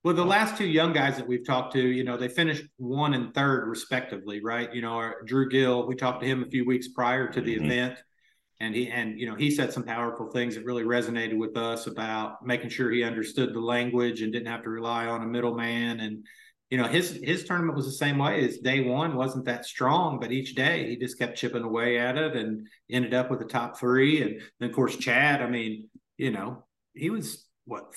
Well, 0.02 0.14
the 0.14 0.24
last 0.24 0.56
two 0.56 0.66
young 0.66 0.92
guys 0.92 1.16
that 1.16 1.26
we've 1.26 1.44
talked 1.44 1.72
to, 1.74 1.80
you 1.80 2.04
know, 2.04 2.16
they 2.16 2.28
finished 2.28 2.64
one 2.76 3.12
and 3.12 3.34
third 3.34 3.68
respectively, 3.68 4.40
right? 4.42 4.72
You 4.72 4.80
know, 4.80 4.92
our, 4.92 5.22
Drew 5.24 5.48
Gill, 5.48 5.86
we 5.86 5.96
talked 5.96 6.22
to 6.22 6.28
him 6.28 6.42
a 6.42 6.46
few 6.46 6.64
weeks 6.64 6.88
prior 6.88 7.28
to 7.28 7.40
the 7.40 7.56
mm-hmm. 7.56 7.64
event 7.64 7.98
and 8.60 8.74
he 8.74 8.88
and 8.88 9.18
you 9.18 9.28
know 9.28 9.34
he 9.34 9.50
said 9.50 9.72
some 9.72 9.82
powerful 9.82 10.30
things 10.30 10.54
that 10.54 10.64
really 10.64 10.82
resonated 10.84 11.36
with 11.36 11.56
us 11.56 11.86
about 11.86 12.44
making 12.44 12.70
sure 12.70 12.90
he 12.90 13.02
understood 13.04 13.52
the 13.52 13.60
language 13.60 14.22
and 14.22 14.32
didn't 14.32 14.48
have 14.48 14.62
to 14.62 14.70
rely 14.70 15.06
on 15.06 15.22
a 15.22 15.26
middleman. 15.26 16.00
And 16.00 16.24
you 16.70 16.78
know 16.78 16.88
his 16.88 17.20
his 17.22 17.44
tournament 17.44 17.76
was 17.76 17.86
the 17.86 17.92
same 17.92 18.18
way 18.18 18.44
as 18.44 18.58
day 18.58 18.80
one 18.80 19.14
wasn't 19.14 19.44
that 19.44 19.64
strong 19.64 20.18
but 20.18 20.32
each 20.32 20.54
day 20.56 20.88
he 20.88 20.96
just 20.96 21.18
kept 21.18 21.36
chipping 21.36 21.62
away 21.62 21.98
at 21.98 22.16
it 22.16 22.34
and 22.34 22.66
ended 22.90 23.14
up 23.14 23.30
with 23.30 23.38
the 23.40 23.44
top 23.44 23.78
three. 23.78 24.22
And 24.22 24.40
then 24.58 24.70
of 24.70 24.74
course 24.74 24.96
chad 24.96 25.42
i 25.42 25.48
mean 25.48 25.88
you 26.16 26.30
know 26.30 26.64
he 26.94 27.10
was 27.10 27.44
what 27.66 27.92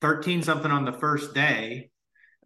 13 0.00 0.42
something 0.42 0.70
on 0.70 0.84
the 0.84 0.92
first 0.92 1.34
day. 1.34 1.90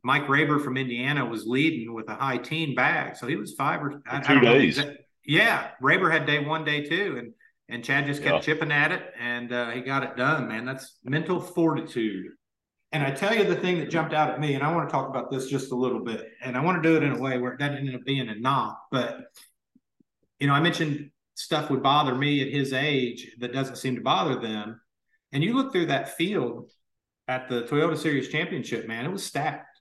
Mike 0.05 0.27
raber 0.27 0.63
from 0.63 0.77
indiana 0.77 1.25
was 1.25 1.47
leading 1.47 1.93
with 1.95 2.09
a 2.09 2.15
high 2.15 2.39
teen 2.39 2.75
bag. 2.75 3.17
So 3.17 3.27
he 3.27 3.37
was 3.37 3.55
five 3.55 3.83
or 3.83 4.03
I, 4.07 4.21
two 4.21 4.35
I 4.35 4.41
days. 4.41 4.79
know, 4.79 4.93
yeah, 5.29 5.73
Raber 5.83 6.11
had 6.11 6.27
day 6.27 6.43
one, 6.43 6.65
day 6.65 6.83
two, 6.83 7.17
and 7.19 7.35
and 7.69 7.85
Chad 7.85 8.07
just 8.07 8.23
kept 8.23 8.37
yeah. 8.37 8.41
chipping 8.41 8.73
at 8.73 8.93
it, 8.93 9.13
and 9.21 9.53
uh, 9.53 9.71
he 9.71 9.83
got 9.83 10.03
it 10.03 10.17
done. 10.17 10.49
Man, 10.49 10.65
that's 10.65 10.97
mental 11.05 11.39
fortitude. 11.39 12.33
And 12.93 13.03
I 13.03 13.11
tell 13.11 13.35
you 13.35 13.45
the 13.45 13.55
thing 13.55 13.79
that 13.79 13.91
jumped 13.91 14.15
out 14.15 14.31
at 14.31 14.41
me, 14.41 14.55
and 14.55 14.65
I 14.65 14.75
want 14.75 14.89
to 14.89 14.93
talk 14.93 15.07
about 15.11 15.31
this 15.31 15.49
just 15.49 15.71
a 15.71 15.77
little 15.77 16.03
bit, 16.03 16.29
and 16.43 16.57
I 16.57 16.65
want 16.65 16.83
to 16.83 16.89
do 16.89 16.97
it 16.97 17.03
in 17.03 17.13
a 17.13 17.21
way 17.21 17.37
where 17.37 17.53
it 17.53 17.59
doesn't 17.59 17.77
end 17.77 17.95
up 17.95 18.05
being 18.07 18.27
a 18.31 18.37
knock. 18.37 18.81
But 18.91 19.21
you 20.41 20.47
know, 20.47 20.55
I 20.55 20.61
mentioned 20.61 21.11
stuff 21.35 21.69
would 21.69 21.83
bother 21.83 22.15
me 22.15 22.41
at 22.41 22.49
his 22.49 22.73
age 22.73 23.31
that 23.39 23.53
doesn't 23.53 23.77
seem 23.77 23.97
to 23.97 24.01
bother 24.01 24.41
them. 24.41 24.81
And 25.33 25.45
you 25.45 25.53
look 25.53 25.73
through 25.73 25.87
that 25.87 26.17
field 26.17 26.71
at 27.29 27.51
the 27.51 27.65
Toyota 27.65 27.99
Series 27.99 28.31
Championship, 28.31 28.89
man, 28.89 29.05
it 29.05 29.13
was 29.13 29.25
stacked. 29.25 29.79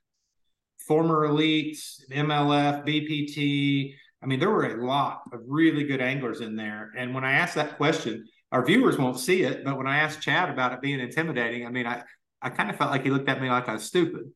Former 0.86 1.26
elites, 1.28 2.02
MLF, 2.12 2.86
BPT, 2.86 3.94
I 4.22 4.26
mean, 4.26 4.40
there 4.40 4.50
were 4.50 4.66
a 4.66 4.86
lot 4.86 5.22
of 5.32 5.42
really 5.48 5.84
good 5.84 6.02
anglers 6.02 6.42
in 6.42 6.56
there. 6.56 6.92
And 6.98 7.14
when 7.14 7.24
I 7.24 7.34
asked 7.34 7.56
that 7.56 7.78
question, 7.78 8.26
our 8.52 8.66
viewers 8.66 8.98
won't 8.98 9.20
see 9.20 9.44
it, 9.44 9.64
but 9.64 9.78
when 9.78 9.88
I 9.88 9.98
asked 9.98 10.22
Chad 10.22 10.50
about 10.50 10.74
it 10.74 10.82
being 10.82 11.00
intimidating, 11.00 11.66
I 11.66 11.70
mean, 11.70 11.86
I, 11.86 12.04
I 12.42 12.50
kind 12.50 12.70
of 12.70 12.78
felt 12.78 12.92
like 12.92 13.04
he 13.04 13.10
looked 13.10 13.30
at 13.30 13.42
me 13.42 13.50
like 13.50 13.68
I 13.68 13.74
was 13.74 13.84
stupid. 13.84 14.32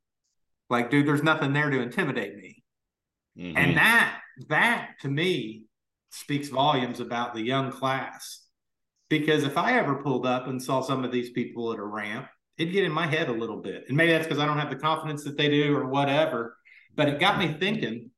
Like, 0.69 0.89
dude, 0.89 1.07
there's 1.07 1.23
nothing 1.23 1.53
there 1.53 1.69
to 1.69 1.82
intimidate 1.82 2.36
me. 2.36 2.63
Mm-hmm. 3.38 3.57
And 3.57 3.77
that, 3.77 4.19
that 4.49 4.91
to 5.01 5.09
me 5.09 5.63
speaks 6.11 6.49
volumes 6.49 6.99
about 6.99 7.34
the 7.34 7.41
young 7.41 7.71
class. 7.71 8.45
Because 9.09 9.43
if 9.43 9.57
I 9.57 9.77
ever 9.77 9.95
pulled 9.95 10.25
up 10.25 10.47
and 10.47 10.61
saw 10.61 10.82
some 10.82 11.03
of 11.03 11.11
these 11.11 11.32
people 11.32 11.73
at 11.73 11.79
a 11.79 11.84
ramp, 11.84 12.27
it'd 12.57 12.73
get 12.73 12.86
in 12.86 12.91
my 12.91 13.07
head 13.07 13.29
a 13.29 13.34
little 13.34 13.61
bit. 13.61 13.86
And 13.88 13.97
maybe 13.97 14.11
that's 14.11 14.27
because 14.27 14.39
I 14.39 14.45
don't 14.45 14.59
have 14.59 14.69
the 14.69 14.75
confidence 14.75 15.23
that 15.23 15.38
they 15.38 15.49
do 15.49 15.75
or 15.75 15.88
whatever. 15.88 16.55
But 16.95 17.09
it 17.09 17.19
got 17.19 17.39
me 17.39 17.55
thinking 17.59 18.11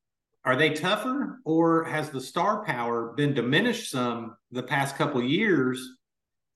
are 0.44 0.56
they 0.56 0.70
tougher 0.70 1.40
or 1.44 1.84
has 1.84 2.10
the 2.10 2.20
star 2.20 2.64
power 2.64 3.12
been 3.16 3.34
diminished 3.34 3.90
some 3.90 4.36
the 4.50 4.62
past 4.62 4.96
couple 4.96 5.22
years 5.22 5.96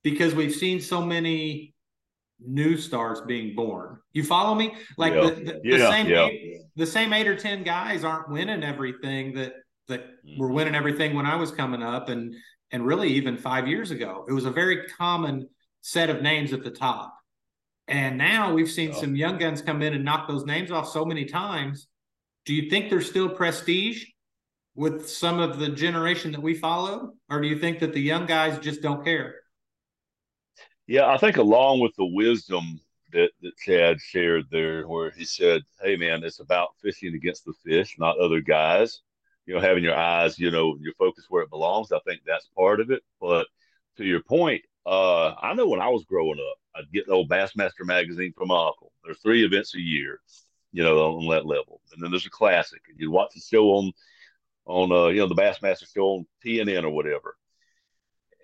because 0.03 0.35
we've 0.35 0.55
seen 0.55 0.81
so 0.81 1.03
many 1.03 1.75
new 2.41 2.77
stars 2.77 3.21
being 3.23 3.55
born 3.57 3.99
you 4.13 4.23
follow 4.23 4.55
me 4.55 4.75
like 4.97 5.13
yeah. 5.13 5.23
the, 5.23 5.31
the, 5.31 5.61
yeah, 5.65 5.79
the, 5.79 5.91
same 5.91 6.07
yeah. 6.07 6.27
eight, 6.27 6.61
the 6.77 6.87
same 6.87 7.13
eight 7.13 7.27
or 7.27 7.37
ten 7.37 7.65
guys 7.65 8.05
aren't 8.05 8.31
winning 8.31 8.63
everything 8.63 9.35
that 9.35 9.55
that 9.89 10.03
mm-hmm. 10.25 10.39
were 10.41 10.53
winning 10.53 10.75
everything 10.75 11.17
when 11.17 11.27
i 11.27 11.35
was 11.35 11.51
coming 11.51 11.83
up 11.83 12.09
and 12.09 12.35
and 12.71 12.87
really 12.87 13.09
even 13.09 13.37
five 13.37 13.67
years 13.67 13.91
ago 13.91 14.25
it 14.29 14.33
was 14.33 14.45
a 14.45 14.51
very 14.51 14.87
common 14.87 15.49
set 15.81 16.11
of 16.11 16.23
names 16.23 16.53
at 16.53 16.63
the 16.63 16.71
top 16.71 17.13
and 17.89 18.17
now 18.17 18.53
we've 18.53 18.71
seen 18.71 18.93
some 18.93 19.17
young 19.17 19.39
guns 19.39 19.61
come 19.61 19.83
in 19.83 19.95
and 19.95 20.05
knock 20.05 20.29
those 20.29 20.45
names 20.45 20.71
off 20.71 20.89
so 20.89 21.05
many 21.05 21.25
times 21.25 21.89
do 22.49 22.55
you 22.55 22.71
think 22.71 22.89
there's 22.89 23.07
still 23.07 23.29
prestige 23.29 24.07
with 24.75 25.07
some 25.07 25.39
of 25.39 25.59
the 25.59 25.69
generation 25.69 26.33
that 26.33 26.41
we 26.41 26.55
follow, 26.55 27.13
or 27.29 27.43
do 27.43 27.47
you 27.47 27.59
think 27.59 27.79
that 27.81 27.93
the 27.93 28.01
young 28.01 28.25
guys 28.25 28.59
just 28.59 28.81
don't 28.81 29.05
care? 29.05 29.35
Yeah, 30.87 31.09
I 31.09 31.19
think 31.19 31.37
along 31.37 31.81
with 31.81 31.95
the 31.99 32.07
wisdom 32.07 32.81
that, 33.13 33.33
that 33.43 33.53
Chad 33.59 34.01
shared 34.01 34.47
there, 34.51 34.89
where 34.89 35.11
he 35.11 35.27
said, 35.27 35.61
Hey, 35.83 35.97
man, 35.97 36.25
it's 36.25 36.41
about 36.41 36.71
fishing 36.83 37.15
against 37.15 37.45
the 37.45 37.53
fish, 37.67 37.97
not 37.99 38.19
other 38.19 38.41
guys. 38.41 39.03
You 39.45 39.55
know, 39.55 39.61
having 39.61 39.85
your 39.85 39.97
eyes, 39.97 40.39
you 40.39 40.51
know, 40.51 40.75
your 40.81 40.95
focus 40.95 41.27
where 41.29 41.43
it 41.43 41.51
belongs. 41.51 41.93
I 41.93 42.01
think 42.07 42.23
that's 42.25 42.49
part 42.57 42.81
of 42.81 42.91
it. 42.91 43.03
But 43.21 43.47
to 43.99 44.05
your 44.05 44.23
point, 44.23 44.63
uh, 44.87 45.35
I 45.35 45.53
know 45.53 45.69
when 45.69 45.83
I 45.83 45.89
was 45.89 46.07
growing 46.07 46.41
up, 46.41 46.57
I'd 46.77 46.93
get 46.95 47.05
the 47.05 47.13
old 47.13 47.29
Bassmaster 47.29 47.85
magazine 47.85 48.33
from 48.35 48.49
my 48.49 48.69
uncle. 48.69 48.93
There's 49.05 49.21
three 49.21 49.45
events 49.45 49.75
a 49.75 49.81
year 49.81 50.21
you 50.73 50.83
know, 50.83 51.17
on 51.17 51.29
that 51.29 51.47
level. 51.47 51.81
And 51.93 52.03
then 52.03 52.11
there's 52.11 52.27
a 52.27 52.31
classic. 52.31 52.81
You 52.97 53.11
watch 53.11 53.33
the 53.35 53.41
show 53.41 53.71
on 53.71 53.93
on 54.67 54.93
uh, 54.93 55.09
you 55.09 55.21
know, 55.21 55.29
the 55.29 55.35
Bassmaster 55.35 55.93
show 55.93 56.09
on 56.09 56.27
TNN 56.45 56.85
or 56.85 56.91
whatever. 56.91 57.37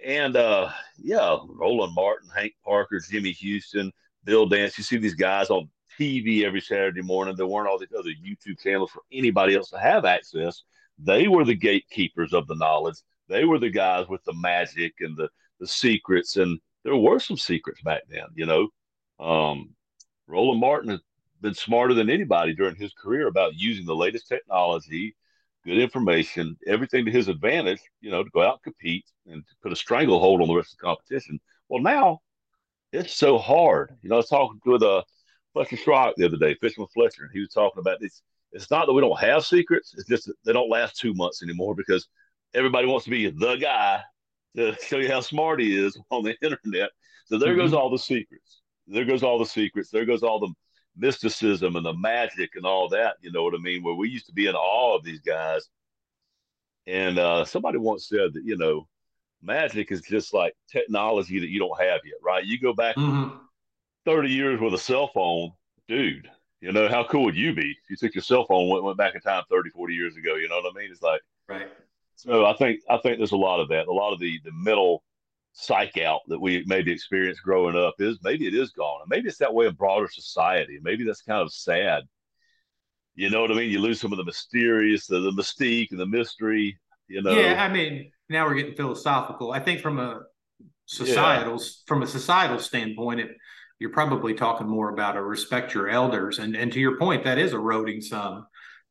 And 0.05 0.37
uh 0.37 0.71
yeah, 0.99 1.39
Roland 1.49 1.95
Martin, 1.95 2.29
Hank 2.35 2.55
Parker, 2.65 3.01
Jimmy 3.01 3.33
Houston, 3.33 3.93
Bill 4.25 4.47
Dance. 4.47 4.77
You 4.79 4.85
see 4.85 4.97
these 4.97 5.15
guys 5.15 5.51
on 5.51 5.71
TV 5.99 6.45
every 6.45 6.61
Saturday 6.61 7.03
morning. 7.03 7.37
There 7.37 7.47
weren't 7.47 7.69
all 7.69 7.79
these 7.79 7.95
other 7.97 8.11
YouTube 8.11 8.61
channels 8.61 8.91
for 8.91 9.03
anybody 9.13 9.55
else 9.55 9.71
to 9.71 9.79
have 9.79 10.05
access. 10.05 10.63
They 10.99 11.29
were 11.29 11.45
the 11.45 11.55
gatekeepers 11.55 12.33
of 12.33 12.47
the 12.47 12.55
knowledge. 12.55 12.97
They 13.29 13.45
were 13.45 13.59
the 13.59 13.71
guys 13.71 14.07
with 14.09 14.23
the 14.25 14.35
magic 14.35 14.95
and 15.01 15.17
the 15.17 15.29
the 15.61 15.67
secrets. 15.67 16.37
And 16.37 16.59
there 16.85 16.97
were 16.97 17.19
some 17.19 17.37
secrets 17.37 17.81
back 17.83 18.03
then, 18.09 18.27
you 18.35 18.47
know. 18.47 18.69
Um, 19.21 19.71
Roland 20.27 20.61
Martin 20.61 21.01
been 21.41 21.55
smarter 21.55 21.95
than 21.95 22.11
anybody 22.11 22.55
during 22.55 22.77
his 22.77 22.93
career 22.95 23.27
about 23.27 23.55
using 23.55 23.87
the 23.87 23.95
latest 23.95 24.29
technology, 24.29 25.15
good 25.65 25.79
information, 25.79 26.57
everything 26.67 27.05
to 27.05 27.11
his 27.11 27.29
advantage, 27.29 27.81
you 28.01 28.11
know, 28.11 28.23
to 28.23 28.31
go 28.31 28.43
out 28.43 28.55
and 28.55 28.63
compete 28.63 29.05
and 29.27 29.47
to 29.47 29.55
put 29.63 29.73
a 29.73 29.77
stranglehold 29.77 30.41
on 30.41 30.49
the 30.49 30.55
rest 30.55 30.73
of 30.73 30.79
the 30.79 30.85
competition. 30.85 31.41
Well, 31.69 31.83
now 31.83 32.21
it's 32.93 33.15
so 33.15 33.39
hard. 33.39 33.97
You 34.03 34.09
know, 34.09 34.17
I 34.17 34.19
was 34.19 34.29
talking 34.29 34.61
with 34.65 34.83
a 34.83 34.89
uh, 34.89 35.03
Fletcher 35.53 35.77
Shryock 35.77 36.15
the 36.17 36.27
other 36.27 36.37
day, 36.37 36.57
fishing 36.61 36.83
with 36.83 36.93
Fletcher, 36.93 37.23
and 37.23 37.31
he 37.33 37.41
was 37.41 37.51
talking 37.51 37.81
about 37.81 38.01
this. 38.01 38.23
It's 38.53 38.71
not 38.71 38.87
that 38.87 38.93
we 38.93 39.01
don't 39.01 39.19
have 39.21 39.45
secrets; 39.45 39.95
it's 39.97 40.09
just 40.09 40.27
that 40.27 40.35
they 40.45 40.53
don't 40.53 40.71
last 40.71 40.99
two 40.99 41.15
months 41.15 41.43
anymore 41.43 41.75
because 41.75 42.09
everybody 42.55 42.87
wants 42.87 43.05
to 43.05 43.11
be 43.11 43.31
the 43.31 43.57
guy 43.57 44.01
to 44.57 44.75
show 44.85 44.99
you 44.99 45.11
how 45.11 45.21
smart 45.21 45.61
he 45.61 45.77
is 45.77 45.99
on 46.11 46.25
the 46.25 46.37
internet. 46.43 46.91
So 47.27 47.39
there 47.39 47.51
mm-hmm. 47.51 47.61
goes 47.61 47.73
all 47.73 47.91
the 47.91 47.99
secrets. 47.99 48.63
There 48.87 49.05
goes 49.05 49.23
all 49.23 49.39
the 49.39 49.47
secrets. 49.47 49.91
There 49.91 50.05
goes 50.05 50.23
all 50.23 50.41
the 50.41 50.53
mysticism 50.97 51.77
and 51.77 51.85
the 51.85 51.95
magic 51.95 52.51
and 52.57 52.65
all 52.65 52.89
that. 52.91 53.17
You 53.21 53.33
know 53.33 53.43
what 53.43 53.55
I 53.55 53.59
mean? 53.59 53.83
Where 53.83 53.95
we 53.95 54.09
used 54.09 54.27
to 54.27 54.33
be 54.33 54.47
in 54.47 54.55
awe 54.55 54.97
of 54.97 55.05
these 55.05 55.21
guys. 55.21 55.69
And 56.87 57.19
uh, 57.19 57.45
somebody 57.45 57.79
once 57.79 58.09
said 58.09 58.35
that 58.35 58.43
you 58.45 58.57
know, 58.57 58.87
magic 59.43 59.91
is 59.91 60.03
just 60.03 60.35
like 60.35 60.55
technology 60.71 61.39
that 61.41 61.49
you 61.49 61.59
don't 61.59 61.81
have 61.81 62.01
yet, 62.05 62.17
right? 62.23 62.45
You 62.45 62.59
go 62.61 62.73
back 62.73 62.97
Mm-hmm. 62.97 63.39
30 64.07 64.29
years 64.29 64.61
with 64.61 64.75
a 64.75 64.79
cell 64.79 65.09
phone, 65.09 65.51
dude. 65.89 66.29
You 66.61 66.73
know 66.73 66.89
how 66.89 67.05
cool 67.05 67.25
would 67.25 67.37
you 67.37 67.55
be 67.55 67.71
if 67.71 67.91
you 67.91 67.97
took 67.97 68.15
your 68.15 68.23
cell 68.23 68.45
phone 68.47 68.69
went, 68.71 68.85
went 68.85 68.97
back 68.99 69.15
in 69.15 69.21
time 69.23 69.45
30, 69.51 69.71
40 69.71 69.95
years 69.95 70.17
ago? 70.17 70.35
You 70.35 70.49
know 70.49 70.57
what 70.61 70.73
I 70.75 70.79
mean? 70.79 70.91
It's 70.91 71.03
like 71.03 71.21
Right. 71.49 71.69
so. 72.15 72.45
I 72.47 72.55
think 72.55 72.81
I 72.89 72.99
think 72.99 73.19
there's 73.19 73.33
a 73.33 73.37
lot 73.37 73.61
of 73.61 73.69
that. 73.69 73.87
A 73.87 73.93
lot 73.93 74.13
of 74.13 74.19
the 74.21 74.39
the 74.45 74.51
mental 74.53 75.05
psych 75.55 75.97
out 75.99 76.21
that 76.27 76.41
we 76.41 76.65
maybe 76.67 76.93
experienced 76.93 77.43
growing 77.43 77.77
up 77.77 77.95
is 78.01 78.19
maybe 78.23 78.47
it 78.47 78.55
is 78.55 78.71
gone, 78.73 79.01
and 79.01 79.09
maybe 79.09 79.29
it's 79.29 79.39
that 79.39 79.55
way 79.55 79.67
in 79.67 79.75
broader 79.75 80.09
society. 80.09 80.79
Maybe 80.83 81.05
that's 81.05 81.23
kind 81.23 81.41
of 81.41 81.53
sad. 81.53 82.03
You 83.15 83.31
know 83.31 83.41
what 83.41 83.53
I 83.53 83.55
mean? 83.55 83.71
You 83.71 83.79
lose 83.81 84.01
some 84.01 84.13
of 84.13 84.19
the 84.19 84.25
mysterious, 84.25 85.07
the, 85.07 85.21
the 85.21 85.31
mystique, 85.31 85.93
and 85.93 86.01
the 86.01 86.07
mystery. 86.07 86.79
You 87.07 87.23
know, 87.23 87.31
Yeah, 87.31 87.63
I 87.63 87.73
mean, 87.73 88.11
now 88.29 88.47
we're 88.47 88.55
getting 88.55 88.75
philosophical. 88.75 89.53
I 89.53 89.61
think 89.61 89.81
from 89.81 89.99
a 90.01 90.23
societal 90.87 91.61
from 91.87 92.03
a 92.03 92.07
societal 92.07 92.59
standpoint, 92.59 93.21
it, 93.21 93.31
you're 93.79 93.91
probably 93.91 94.35
talking 94.35 94.67
more 94.67 94.91
about 94.91 95.17
a 95.17 95.23
respect 95.23 95.75
your 95.75 95.89
elders, 95.89 96.41
and 96.41 96.57
and 96.57 96.73
to 96.73 96.81
your 96.81 96.99
point, 96.99 97.25
that 97.25 97.39
is 97.39 97.53
eroding 97.53 98.01
some. 98.01 98.47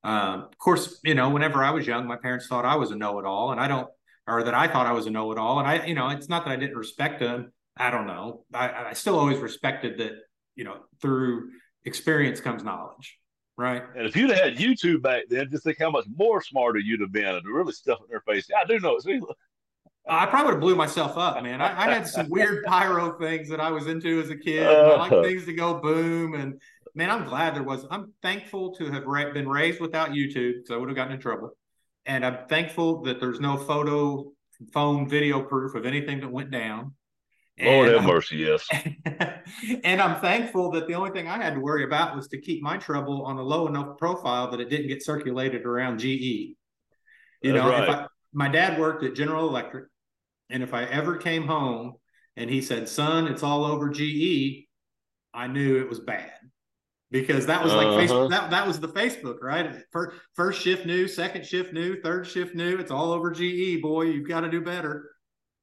Um, 0.05 0.43
of 0.43 0.57
course, 0.57 0.99
you 1.03 1.15
know, 1.15 1.29
whenever 1.29 1.63
I 1.63 1.71
was 1.71 1.87
young, 1.87 2.07
my 2.07 2.17
parents 2.17 2.47
thought 2.47 2.65
I 2.65 2.75
was 2.75 2.91
a 2.91 2.95
know-it-all, 2.95 3.51
and 3.51 3.59
I 3.61 3.69
don't, 3.69 3.87
or 4.27 4.43
that 4.43 4.53
I 4.53 4.67
thought 4.67 4.85
I 4.87 4.91
was 4.93 5.05
a 5.05 5.11
know-it-all, 5.11 5.59
and 5.59 5.67
I, 5.67 5.85
you 5.85 5.95
know, 5.95 6.09
it's 6.09 6.29
not 6.29 6.45
that 6.45 6.51
I 6.51 6.55
didn't 6.55 6.77
respect 6.77 7.19
them. 7.19 7.51
I 7.77 7.89
don't 7.91 8.07
know. 8.07 8.45
I, 8.53 8.89
I 8.89 8.93
still 8.93 9.17
always 9.19 9.39
respected 9.39 9.97
that. 9.99 10.11
You 10.55 10.65
know, 10.65 10.77
through 11.01 11.49
experience 11.83 12.39
comes 12.39 12.63
knowledge, 12.63 13.17
right? 13.57 13.81
And 13.97 14.05
if 14.05 14.15
you'd 14.15 14.29
have 14.29 14.39
had 14.39 14.55
YouTube 14.57 15.01
back 15.01 15.23
then, 15.27 15.49
just 15.49 15.63
think 15.63 15.79
how 15.79 15.89
much 15.89 16.05
more 16.15 16.43
smarter 16.43 16.77
you'd 16.77 17.01
have 17.01 17.11
been 17.11 17.25
and 17.35 17.45
really 17.47 17.73
stuff 17.73 17.97
in 18.01 18.05
their 18.07 18.21
face. 18.21 18.45
Yeah, 18.49 18.57
I 18.61 18.65
do 18.65 18.79
know. 18.79 18.99
I 20.07 20.25
probably 20.27 20.45
would 20.45 20.53
have 20.55 20.61
blew 20.61 20.75
myself 20.75 21.17
up, 21.17 21.41
man. 21.41 21.59
I, 21.59 21.87
I 21.87 21.91
had 21.91 22.07
some 22.07 22.29
weird 22.29 22.63
pyro 22.67 23.17
things 23.17 23.49
that 23.49 23.59
I 23.59 23.71
was 23.71 23.87
into 23.87 24.21
as 24.21 24.29
a 24.29 24.35
kid. 24.37 24.67
I 24.67 24.95
like 24.97 25.11
Uh. 25.11 25.23
things 25.23 25.45
to 25.45 25.53
go 25.53 25.79
boom, 25.79 26.35
and 26.35 26.61
man, 26.93 27.09
I'm 27.09 27.23
glad 27.25 27.55
there 27.55 27.63
was. 27.63 27.85
I'm 27.89 28.13
thankful 28.21 28.75
to 28.75 28.91
have 28.91 29.05
been 29.33 29.49
raised 29.49 29.79
without 29.81 30.09
YouTube, 30.11 30.57
because 30.57 30.71
I 30.71 30.77
would 30.77 30.89
have 30.89 30.95
gotten 30.95 31.13
in 31.13 31.19
trouble. 31.19 31.57
And 32.05 32.25
I'm 32.25 32.47
thankful 32.47 33.01
that 33.03 33.19
there's 33.19 33.39
no 33.39 33.57
photo, 33.57 34.31
phone, 34.73 35.07
video 35.07 35.41
proof 35.41 35.75
of 35.75 35.85
anything 35.85 36.19
that 36.21 36.31
went 36.31 36.51
down. 36.51 36.93
Lord 37.61 37.87
And 37.87 37.95
have 37.95 38.05
I'm- 38.05 38.13
mercy, 38.15 38.37
yes. 38.37 38.67
and 39.83 40.01
I'm 40.01 40.19
thankful 40.21 40.71
that 40.71 40.87
the 40.87 40.95
only 40.95 41.11
thing 41.11 41.27
I 41.27 41.41
had 41.41 41.53
to 41.53 41.59
worry 41.59 41.83
about 41.83 42.15
was 42.15 42.27
to 42.29 42.41
keep 42.41 42.63
my 42.63 42.77
trouble 42.77 43.23
on 43.25 43.37
a 43.37 43.43
low 43.43 43.67
enough 43.67 43.97
profile 43.97 44.49
that 44.51 44.59
it 44.59 44.69
didn't 44.69 44.87
get 44.87 45.03
circulated 45.03 45.65
around 45.65 45.99
GE. 45.99 46.05
You 46.05 46.55
That's 47.43 47.55
know, 47.55 47.69
if 47.69 47.87
right. 47.87 47.89
I, 47.89 48.07
my 48.33 48.47
dad 48.47 48.79
worked 48.79 49.03
at 49.03 49.13
General 49.15 49.47
Electric, 49.47 49.85
and 50.49 50.63
if 50.63 50.73
I 50.73 50.85
ever 50.85 51.17
came 51.17 51.45
home 51.45 51.93
and 52.35 52.49
he 52.49 52.61
said, 52.61 52.89
"Son, 52.89 53.27
it's 53.27 53.43
all 53.43 53.65
over 53.65 53.89
GE," 53.89 54.67
I 55.33 55.47
knew 55.47 55.79
it 55.79 55.89
was 55.89 55.99
bad 55.99 56.31
because 57.13 57.45
that 57.45 57.63
was 57.63 57.71
like 57.71 57.87
Uh-huh. 57.87 57.99
Facebook. 58.01 58.29
That 58.31 58.49
that 58.51 58.67
was 58.67 58.79
the 58.81 58.89
Facebook, 58.89 59.37
right? 59.41 59.73
First, 59.91 60.17
first 60.35 60.61
shift 60.61 60.85
new, 60.85 61.07
second 61.07 61.45
shift 61.45 61.71
new, 61.71 62.01
third 62.01 62.27
shift 62.27 62.55
new. 62.55 62.77
It's 62.77 62.91
all 62.91 63.13
over 63.13 63.31
GE, 63.31 63.81
boy. 63.81 64.03
You've 64.03 64.27
got 64.27 64.41
to 64.41 64.49
do 64.49 64.59
better. 64.59 65.11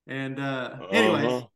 And 0.07 0.41
uh, 0.41 0.77
anyways, 0.91 1.25
Uh-huh. 1.27 1.47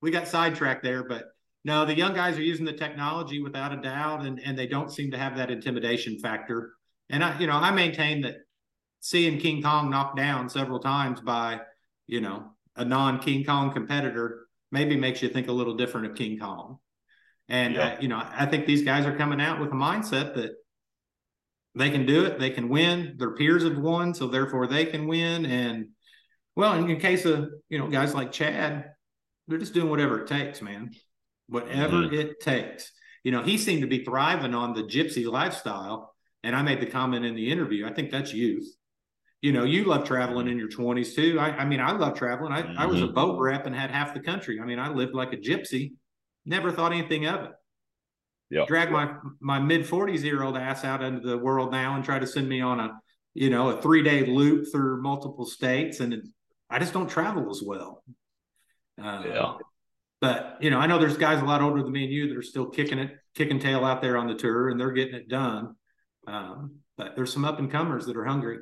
we 0.00 0.10
got 0.10 0.26
sidetracked 0.26 0.82
there, 0.82 1.04
but 1.04 1.26
no, 1.64 1.84
the 1.84 1.94
young 1.96 2.14
guys 2.14 2.36
are 2.36 2.42
using 2.42 2.64
the 2.66 2.72
technology 2.72 3.40
without 3.42 3.72
a 3.72 3.80
doubt, 3.80 4.24
and 4.24 4.40
and 4.44 4.58
they 4.58 4.66
don't 4.66 4.90
seem 4.90 5.10
to 5.12 5.18
have 5.18 5.36
that 5.36 5.50
intimidation 5.50 6.18
factor. 6.18 6.72
And 7.10 7.22
I, 7.22 7.38
you 7.38 7.46
know, 7.46 7.54
I 7.56 7.70
maintain 7.70 8.22
that 8.22 8.36
seeing 9.00 9.38
King 9.38 9.62
Kong 9.62 9.90
knocked 9.90 10.16
down 10.16 10.48
several 10.48 10.78
times 10.80 11.20
by, 11.20 11.60
you 12.06 12.22
know, 12.22 12.50
a 12.76 12.84
non 12.84 13.18
King 13.20 13.44
Kong 13.44 13.72
competitor 13.72 14.46
maybe 14.72 14.96
makes 14.96 15.22
you 15.22 15.28
think 15.28 15.48
a 15.48 15.52
little 15.52 15.76
different 15.76 16.06
of 16.06 16.16
King 16.16 16.38
Kong. 16.38 16.78
And 17.48 17.74
Yeah. 17.74 17.86
uh, 17.88 18.00
you 18.00 18.08
know, 18.08 18.22
I 18.24 18.46
think 18.46 18.66
these 18.66 18.82
guys 18.82 19.04
are 19.06 19.16
coming 19.16 19.40
out 19.40 19.60
with 19.60 19.70
a 19.70 19.74
mindset 19.74 20.34
that 20.34 20.52
they 21.74 21.90
can 21.90 22.06
do 22.06 22.24
it, 22.24 22.38
they 22.38 22.50
can 22.50 22.68
win. 22.68 23.16
Their 23.18 23.32
peers 23.34 23.64
have 23.64 23.76
won, 23.78 24.14
so 24.14 24.28
therefore 24.28 24.66
they 24.66 24.86
can 24.86 25.06
win. 25.06 25.44
And 25.44 25.88
well, 26.56 26.74
in, 26.78 26.88
in 26.88 27.00
case 27.00 27.24
of 27.24 27.50
you 27.68 27.78
know 27.78 27.88
guys 27.88 28.14
like 28.14 28.32
Chad, 28.32 28.92
they're 29.48 29.58
just 29.58 29.74
doing 29.74 29.90
whatever 29.90 30.20
it 30.20 30.26
takes, 30.28 30.62
man. 30.62 30.90
Whatever 31.48 31.96
Mhm. 32.02 32.12
it 32.12 32.40
takes. 32.40 32.92
You 33.24 33.32
know, 33.32 33.42
he 33.42 33.58
seemed 33.58 33.82
to 33.82 33.88
be 33.88 34.04
thriving 34.04 34.54
on 34.54 34.72
the 34.74 34.82
gypsy 34.82 35.26
lifestyle. 35.30 36.14
And 36.42 36.54
I 36.54 36.60
made 36.62 36.80
the 36.80 36.86
comment 36.86 37.24
in 37.24 37.34
the 37.34 37.50
interview. 37.50 37.86
I 37.86 37.92
think 37.94 38.10
that's 38.10 38.34
youth. 38.34 38.66
You 39.40 39.52
know, 39.52 39.64
you 39.64 39.84
love 39.84 40.04
traveling 40.06 40.46
in 40.46 40.58
your 40.58 40.68
20s 40.68 41.14
too. 41.14 41.38
I, 41.40 41.50
I 41.56 41.64
mean, 41.64 41.80
I 41.80 41.92
love 41.92 42.16
traveling. 42.18 42.52
I, 42.52 42.74
I 42.74 42.86
was 42.86 43.00
a 43.02 43.06
Mhm. 43.06 43.14
boat 43.14 43.40
rep 43.40 43.64
and 43.66 43.74
had 43.74 43.90
half 43.90 44.12
the 44.14 44.20
country. 44.20 44.60
I 44.60 44.64
mean, 44.66 44.78
I 44.78 44.88
lived 44.90 45.14
like 45.14 45.32
a 45.32 45.38
gypsy, 45.38 45.92
never 46.44 46.70
thought 46.72 46.92
anything 46.92 47.26
of 47.26 47.44
it. 47.44 47.52
Yeah. 48.50 48.64
Drag 48.66 48.90
my 48.90 49.14
my 49.40 49.58
mid 49.58 49.82
40s 49.82 50.22
year 50.22 50.42
old 50.42 50.56
ass 50.56 50.84
out 50.84 51.02
into 51.02 51.26
the 51.26 51.38
world 51.38 51.72
now 51.72 51.96
and 51.96 52.04
try 52.04 52.18
to 52.18 52.26
send 52.26 52.48
me 52.48 52.60
on 52.60 52.78
a, 52.80 53.00
you 53.32 53.50
know, 53.50 53.70
a 53.70 53.80
three 53.82 54.02
day 54.02 54.26
loop 54.26 54.66
through 54.70 55.02
multiple 55.02 55.46
states. 55.46 56.00
And 56.00 56.12
it- 56.14 56.28
I 56.70 56.78
just 56.78 56.92
don't 56.92 57.08
travel 57.08 57.50
as 57.50 57.62
well. 57.64 58.02
Uh, 59.00 59.22
Yeah. 59.26 59.54
But 60.20 60.58
you 60.62 60.70
know, 60.70 60.78
I 60.78 60.86
know 60.86 60.98
there's 60.98 61.16
guys 61.18 61.42
a 61.42 61.44
lot 61.44 61.60
older 61.60 61.82
than 61.82 61.92
me 61.92 62.04
and 62.04 62.12
you 62.12 62.28
that 62.28 62.36
are 62.36 62.42
still 62.42 62.66
kicking 62.66 62.98
it, 62.98 63.18
kicking 63.34 63.58
tail 63.58 63.84
out 63.84 64.00
there 64.00 64.16
on 64.16 64.26
the 64.26 64.34
tour, 64.34 64.68
and 64.70 64.80
they're 64.80 64.92
getting 64.92 65.14
it 65.14 65.28
done. 65.28 65.76
Um, 66.26 66.76
but 66.96 67.14
there's 67.16 67.32
some 67.32 67.44
up 67.44 67.58
and 67.58 67.70
comers 67.70 68.06
that 68.06 68.16
are 68.16 68.24
hungry. 68.24 68.58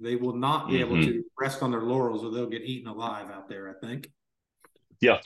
They 0.00 0.16
will 0.16 0.34
not 0.34 0.68
be 0.68 0.80
able 0.80 0.96
Mhm. 0.96 1.04
to 1.04 1.24
rest 1.38 1.62
on 1.62 1.70
their 1.70 1.82
laurels, 1.82 2.24
or 2.24 2.32
they'll 2.32 2.48
get 2.48 2.62
eaten 2.62 2.88
alive 2.88 3.30
out 3.30 3.48
there. 3.48 3.68
I 3.70 3.74
think. 3.86 4.10
Yeah. 5.00 5.20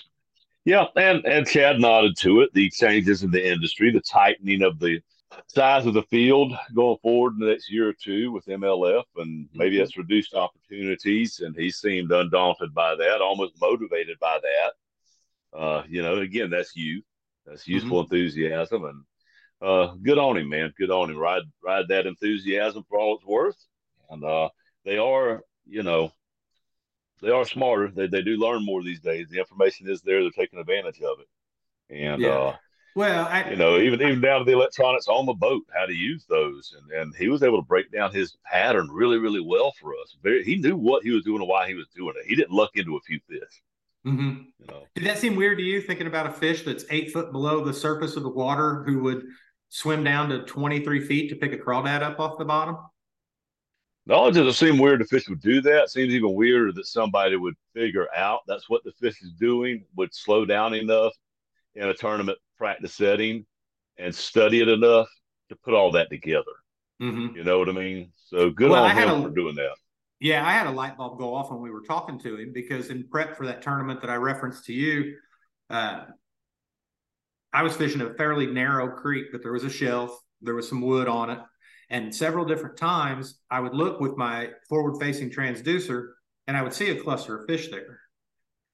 Yeah, 0.68 0.84
and 0.96 1.24
and 1.24 1.46
Chad 1.46 1.80
nodded 1.80 2.18
to 2.18 2.42
it. 2.42 2.52
The 2.52 2.68
changes 2.68 3.22
in 3.22 3.30
the 3.30 3.42
industry, 3.42 3.90
the 3.90 4.02
tightening 4.02 4.60
of 4.60 4.78
the 4.78 5.00
size 5.46 5.86
of 5.86 5.94
the 5.94 6.02
field 6.02 6.52
going 6.74 6.98
forward 6.98 7.32
in 7.32 7.38
the 7.38 7.46
next 7.46 7.72
year 7.72 7.88
or 7.88 7.94
two 7.94 8.32
with 8.32 8.44
MLF, 8.44 9.04
and 9.16 9.48
maybe 9.54 9.76
Mhm. 9.76 9.78
that's 9.78 9.96
reduced 9.96 10.34
opportunities. 10.34 11.40
And 11.40 11.56
he 11.56 11.70
seemed 11.70 12.12
undaunted 12.12 12.74
by 12.74 12.96
that, 12.96 13.22
almost 13.22 13.58
motivated 13.58 14.18
by 14.18 14.40
that. 14.42 15.58
Uh, 15.58 15.84
you 15.88 16.02
know, 16.02 16.18
again, 16.18 16.50
that's 16.50 16.76
youth, 16.76 17.04
that's 17.46 17.66
youthful 17.66 18.00
enthusiasm, 18.00 18.84
and 18.84 19.04
uh, 19.62 19.94
good 20.02 20.18
on 20.18 20.36
him, 20.36 20.50
man. 20.50 20.74
Good 20.76 20.90
on 20.90 21.08
him. 21.10 21.16
Ride 21.16 21.44
ride 21.62 21.88
that 21.88 22.06
enthusiasm 22.06 22.84
for 22.90 22.98
all 22.98 23.16
it's 23.16 23.24
worth. 23.24 23.56
And 24.10 24.22
uh, 24.22 24.50
they 24.84 24.98
are, 24.98 25.42
you 25.66 25.82
know, 25.82 26.12
they 27.20 27.30
are 27.30 27.44
smarter. 27.44 27.88
They 27.90 28.06
they 28.06 28.22
do 28.22 28.36
learn 28.36 28.64
more 28.64 28.82
these 28.82 29.00
days. 29.00 29.28
The 29.28 29.38
information 29.38 29.88
is 29.88 30.02
there. 30.02 30.22
They're 30.22 30.30
taking 30.30 30.58
advantage 30.58 31.00
of 31.00 31.18
it. 31.20 31.28
And 31.94 32.22
Yeah. 32.22 32.28
uh, 32.28 32.56
Well, 32.94 33.28
I, 33.30 33.50
you 33.50 33.56
know, 33.56 33.78
even 33.78 34.00
even 34.02 34.20
down 34.20 34.40
to 34.40 34.44
the 34.44 34.52
electronics 34.52 35.06
on 35.08 35.26
the 35.26 35.32
boat, 35.34 35.62
how 35.72 35.86
to 35.86 35.94
use 35.94 36.24
those, 36.28 36.74
and 36.76 36.90
and 36.90 37.14
he 37.16 37.28
was 37.28 37.42
able 37.42 37.58
to 37.58 37.66
break 37.66 37.90
down 37.92 38.12
his 38.12 38.36
pattern 38.44 38.88
really 38.90 39.18
really 39.18 39.40
well 39.40 39.72
for 39.80 39.92
us. 40.02 40.16
Very, 40.22 40.42
he 40.42 40.56
knew 40.56 40.76
what 40.76 41.04
he 41.04 41.10
was 41.10 41.22
doing 41.24 41.40
and 41.40 41.48
why 41.48 41.68
he 41.68 41.74
was 41.74 41.86
doing 41.94 42.14
it. 42.18 42.26
He 42.26 42.34
didn't 42.34 42.52
luck 42.52 42.70
into 42.74 42.96
a 42.96 43.00
few 43.00 43.20
fish. 43.28 43.62
Mhm. 44.06 44.46
You 44.58 44.66
know, 44.68 44.86
Did 44.94 45.04
that 45.04 45.18
seem 45.18 45.36
weird 45.36 45.58
to 45.58 45.64
you? 45.64 45.80
Thinking 45.80 46.06
about 46.06 46.26
a 46.26 46.32
fish 46.32 46.62
that's 46.62 46.84
eight 46.90 47.12
foot 47.12 47.30
below 47.32 47.64
the 47.64 47.74
surface 47.74 48.16
of 48.16 48.22
the 48.22 48.30
water, 48.30 48.82
who 48.84 49.00
would 49.02 49.26
swim 49.68 50.02
down 50.02 50.28
to 50.30 50.44
23 50.44 51.00
feet 51.04 51.28
to 51.28 51.36
pick 51.36 51.52
a 51.52 51.58
crawdad 51.58 52.02
up 52.02 52.18
off 52.18 52.38
the 52.38 52.44
bottom? 52.44 52.78
Not 54.08 54.28
it 54.28 54.32
does 54.32 54.54
it 54.54 54.58
seem 54.58 54.78
weird 54.78 55.00
the 55.00 55.04
fish 55.04 55.28
would 55.28 55.40
do 55.40 55.60
that, 55.60 55.84
it 55.84 55.90
seems 55.90 56.12
even 56.14 56.34
weirder 56.34 56.72
that 56.72 56.86
somebody 56.86 57.36
would 57.36 57.54
figure 57.74 58.08
out 58.16 58.40
that's 58.46 58.68
what 58.68 58.82
the 58.84 58.92
fish 58.92 59.22
is 59.22 59.32
doing, 59.32 59.84
would 59.96 60.14
slow 60.14 60.44
down 60.44 60.74
enough 60.74 61.12
in 61.74 61.88
a 61.88 61.94
tournament 61.94 62.38
practice 62.56 62.94
setting 62.94 63.44
and 63.98 64.14
study 64.14 64.60
it 64.60 64.68
enough 64.68 65.08
to 65.48 65.56
put 65.56 65.74
all 65.74 65.90
that 65.92 66.10
together. 66.10 66.44
Mm-hmm. 67.02 67.36
You 67.36 67.44
know 67.44 67.58
what 67.58 67.68
I 67.68 67.72
mean? 67.72 68.10
So 68.26 68.50
good 68.50 68.70
Well, 68.70 68.84
on 68.84 68.96
him 68.96 69.08
a- 69.10 69.22
for 69.22 69.30
doing 69.30 69.54
that. 69.56 69.74
Yeah, 70.20 70.44
I 70.44 70.52
had 70.52 70.66
a 70.66 70.72
light 70.72 70.96
bulb 70.96 71.16
go 71.18 71.32
off 71.32 71.50
when 71.50 71.60
we 71.60 71.70
were 71.70 71.82
talking 71.82 72.18
to 72.20 72.36
him 72.36 72.50
because 72.52 72.90
in 72.90 73.06
prep 73.08 73.36
for 73.36 73.46
that 73.46 73.62
tournament 73.62 74.00
that 74.00 74.10
I 74.10 74.16
referenced 74.16 74.64
to 74.64 74.72
you, 74.72 75.14
uh, 75.70 76.06
I 77.52 77.62
was 77.62 77.76
fishing 77.76 78.00
a 78.00 78.12
fairly 78.14 78.46
narrow 78.46 78.88
creek, 78.88 79.26
but 79.30 79.42
there 79.42 79.52
was 79.52 79.62
a 79.62 79.70
shelf, 79.70 80.10
there 80.42 80.54
was 80.54 80.68
some 80.68 80.80
wood 80.80 81.06
on 81.06 81.30
it, 81.30 81.38
and 81.90 82.14
several 82.14 82.44
different 82.44 82.76
times 82.76 83.38
I 83.50 83.60
would 83.60 83.74
look 83.74 84.00
with 84.00 84.16
my 84.16 84.50
forward-facing 84.68 85.30
transducer 85.30 86.08
and 86.46 86.56
I 86.56 86.62
would 86.62 86.72
see 86.72 86.90
a 86.90 87.00
cluster 87.00 87.40
of 87.40 87.46
fish 87.46 87.70
there. 87.70 88.00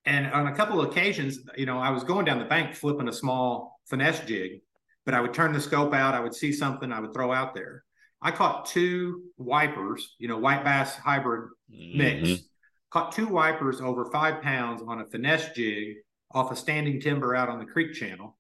And 0.05 0.27
on 0.27 0.49
a 0.49 0.55
couple 0.55 0.81
of 0.81 0.91
occasions, 0.91 1.39
you 1.57 1.67
know, 1.67 1.79
I 1.79 1.91
was 1.91 2.05
going 2.05 2.25
down 2.25 2.39
the 2.39 2.45
bank 2.45 2.75
flipping 2.75 3.09
a 3.09 3.13
small 3.13 3.81
finesse 3.87 4.21
jig, 4.21 4.61
but 5.05 5.15
I 5.15 5.21
would 5.21 5.33
turn 5.33 5.53
the 5.53 5.61
scope 5.61 5.95
out, 5.95 6.15
I 6.15 6.21
would 6.21 6.35
see 6.35 6.53
something, 6.53 6.93
I 6.93 7.01
would 7.01 7.15
throw 7.15 7.33
out 7.33 7.55
there. 7.55 7.85
I 8.21 8.31
caught 8.31 8.67
two 8.67 9.25
wipers, 9.37 10.17
you 10.19 10.29
know, 10.29 10.39
white 10.39 10.65
bass 10.65 10.97
hybrid 10.97 11.51
mix. 11.69 12.29
Mhm. 12.29 12.45
Caught 12.91 13.13
two 13.13 13.27
wipers 13.27 13.81
over 13.81 14.11
five 14.11 14.41
pounds 14.41 14.83
on 14.87 15.01
a 15.01 15.07
finesse 15.07 15.53
jig 15.55 15.97
off 16.31 16.51
a 16.51 16.57
standing 16.57 17.01
timber 17.01 17.35
out 17.35 17.49
on 17.49 17.59
the 17.59 17.67
creek 17.67 17.93
channel. 17.93 18.39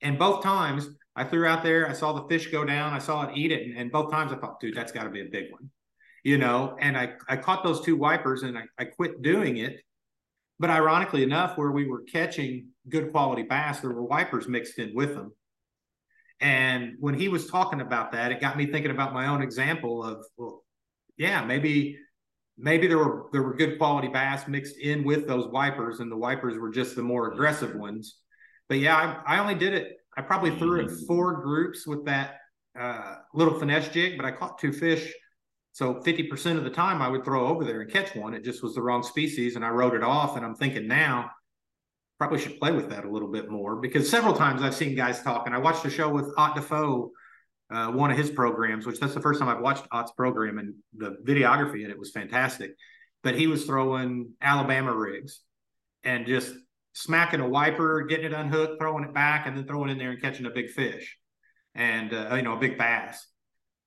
And 0.00 0.18
both 0.18 0.42
times 0.42 0.88
I 1.16 1.24
threw 1.24 1.46
out 1.46 1.62
there. 1.62 1.88
I 1.88 1.94
saw 1.94 2.12
the 2.12 2.28
fish 2.28 2.48
go 2.48 2.64
down. 2.64 2.92
I 2.92 2.98
saw 2.98 3.22
it 3.22 3.36
eat 3.36 3.50
it, 3.50 3.66
and, 3.66 3.76
and 3.76 3.90
both 3.90 4.10
times 4.10 4.32
I 4.32 4.36
thought, 4.36 4.60
dude, 4.60 4.76
that's 4.76 4.92
got 4.92 5.04
to 5.04 5.10
be 5.10 5.22
a 5.22 5.30
big 5.30 5.50
one, 5.50 5.70
you 6.22 6.36
know. 6.36 6.76
And 6.78 6.96
I 6.96 7.14
I 7.28 7.36
caught 7.36 7.64
those 7.64 7.80
two 7.80 7.96
wipers, 7.96 8.42
and 8.42 8.58
I, 8.58 8.64
I 8.78 8.84
quit 8.84 9.22
doing 9.22 9.56
it. 9.56 9.80
But 10.58 10.70
ironically 10.70 11.22
enough, 11.22 11.58
where 11.58 11.70
we 11.70 11.86
were 11.86 12.02
catching 12.02 12.68
good 12.88 13.12
quality 13.12 13.42
bass, 13.42 13.80
there 13.80 13.90
were 13.90 14.04
wipers 14.04 14.48
mixed 14.48 14.78
in 14.78 14.94
with 14.94 15.14
them. 15.14 15.32
And 16.40 16.96
when 16.98 17.14
he 17.14 17.28
was 17.28 17.50
talking 17.50 17.80
about 17.80 18.12
that, 18.12 18.30
it 18.30 18.40
got 18.40 18.56
me 18.56 18.66
thinking 18.66 18.90
about 18.90 19.14
my 19.14 19.28
own 19.28 19.42
example 19.42 20.04
of, 20.04 20.24
well, 20.36 20.64
yeah, 21.16 21.44
maybe 21.44 21.98
maybe 22.58 22.86
there 22.86 22.98
were 22.98 23.26
there 23.32 23.42
were 23.42 23.54
good 23.54 23.78
quality 23.78 24.08
bass 24.08 24.46
mixed 24.48 24.78
in 24.78 25.04
with 25.04 25.26
those 25.26 25.48
wipers, 25.48 26.00
and 26.00 26.10
the 26.10 26.16
wipers 26.16 26.58
were 26.58 26.70
just 26.70 26.96
the 26.96 27.02
more 27.02 27.32
aggressive 27.32 27.74
ones. 27.74 28.18
But 28.68 28.78
yeah, 28.78 29.22
I, 29.26 29.36
I 29.36 29.38
only 29.38 29.54
did 29.54 29.72
it. 29.74 29.96
I 30.16 30.22
probably 30.22 30.56
threw 30.56 30.80
it 30.80 30.90
four 31.06 31.42
groups 31.42 31.86
with 31.86 32.04
that 32.06 32.36
uh, 32.78 33.16
little 33.34 33.58
finesse 33.58 33.88
jig, 33.88 34.16
but 34.16 34.26
I 34.26 34.32
caught 34.32 34.58
two 34.58 34.72
fish. 34.72 35.12
So 35.72 35.94
50% 35.94 36.56
of 36.56 36.64
the 36.64 36.70
time 36.70 37.02
I 37.02 37.08
would 37.08 37.24
throw 37.24 37.48
over 37.48 37.62
there 37.64 37.82
and 37.82 37.92
catch 37.92 38.14
one. 38.14 38.32
It 38.32 38.44
just 38.44 38.62
was 38.62 38.74
the 38.74 38.82
wrong 38.82 39.02
species, 39.02 39.56
and 39.56 39.64
I 39.64 39.68
wrote 39.68 39.94
it 39.94 40.02
off. 40.02 40.36
And 40.36 40.44
I'm 40.44 40.54
thinking 40.54 40.88
now, 40.88 41.30
probably 42.18 42.38
should 42.38 42.58
play 42.58 42.72
with 42.72 42.88
that 42.90 43.04
a 43.04 43.10
little 43.10 43.30
bit 43.30 43.50
more 43.50 43.76
because 43.76 44.08
several 44.08 44.32
times 44.32 44.62
I've 44.62 44.74
seen 44.74 44.94
guys 44.94 45.22
talk 45.22 45.46
And 45.46 45.54
I 45.54 45.58
watched 45.58 45.84
a 45.84 45.90
show 45.90 46.08
with 46.08 46.32
Ott 46.38 46.56
DeFoe, 46.56 47.10
uh, 47.70 47.88
one 47.88 48.10
of 48.10 48.16
his 48.16 48.30
programs, 48.30 48.86
which 48.86 48.98
that's 48.98 49.14
the 49.14 49.20
first 49.20 49.38
time 49.38 49.48
I've 49.48 49.60
watched 49.60 49.86
Ott's 49.92 50.12
program, 50.12 50.58
and 50.58 50.74
the 50.96 51.16
videography 51.24 51.82
and 51.82 51.90
it 51.90 51.98
was 51.98 52.10
fantastic. 52.10 52.74
But 53.22 53.34
he 53.34 53.46
was 53.46 53.64
throwing 53.66 54.32
Alabama 54.40 54.94
rigs 54.94 55.40
and 56.04 56.26
just 56.26 56.54
smacking 56.96 57.40
a 57.40 57.48
wiper, 57.48 58.06
getting 58.06 58.24
it 58.24 58.32
unhooked, 58.32 58.80
throwing 58.80 59.04
it 59.04 59.12
back, 59.12 59.46
and 59.46 59.54
then 59.54 59.66
throwing 59.66 59.90
it 59.90 59.92
in 59.92 59.98
there 59.98 60.10
and 60.12 60.20
catching 60.20 60.46
a 60.46 60.50
big 60.50 60.70
fish 60.70 61.18
and 61.74 62.14
uh, 62.14 62.34
you 62.34 62.42
know 62.42 62.54
a 62.54 62.58
big 62.58 62.78
bass. 62.78 63.26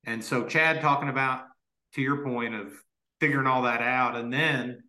And 0.05 0.23
so 0.23 0.45
Chad 0.45 0.79
talking 0.79 1.09
about 1.09 1.41
to 1.95 2.01
your 2.01 2.23
point 2.23 2.53
of 2.53 2.71
figuring 3.19 3.47
all 3.47 3.63
that 3.63 3.81
out, 3.81 4.15
and 4.15 4.31
then 4.31 4.83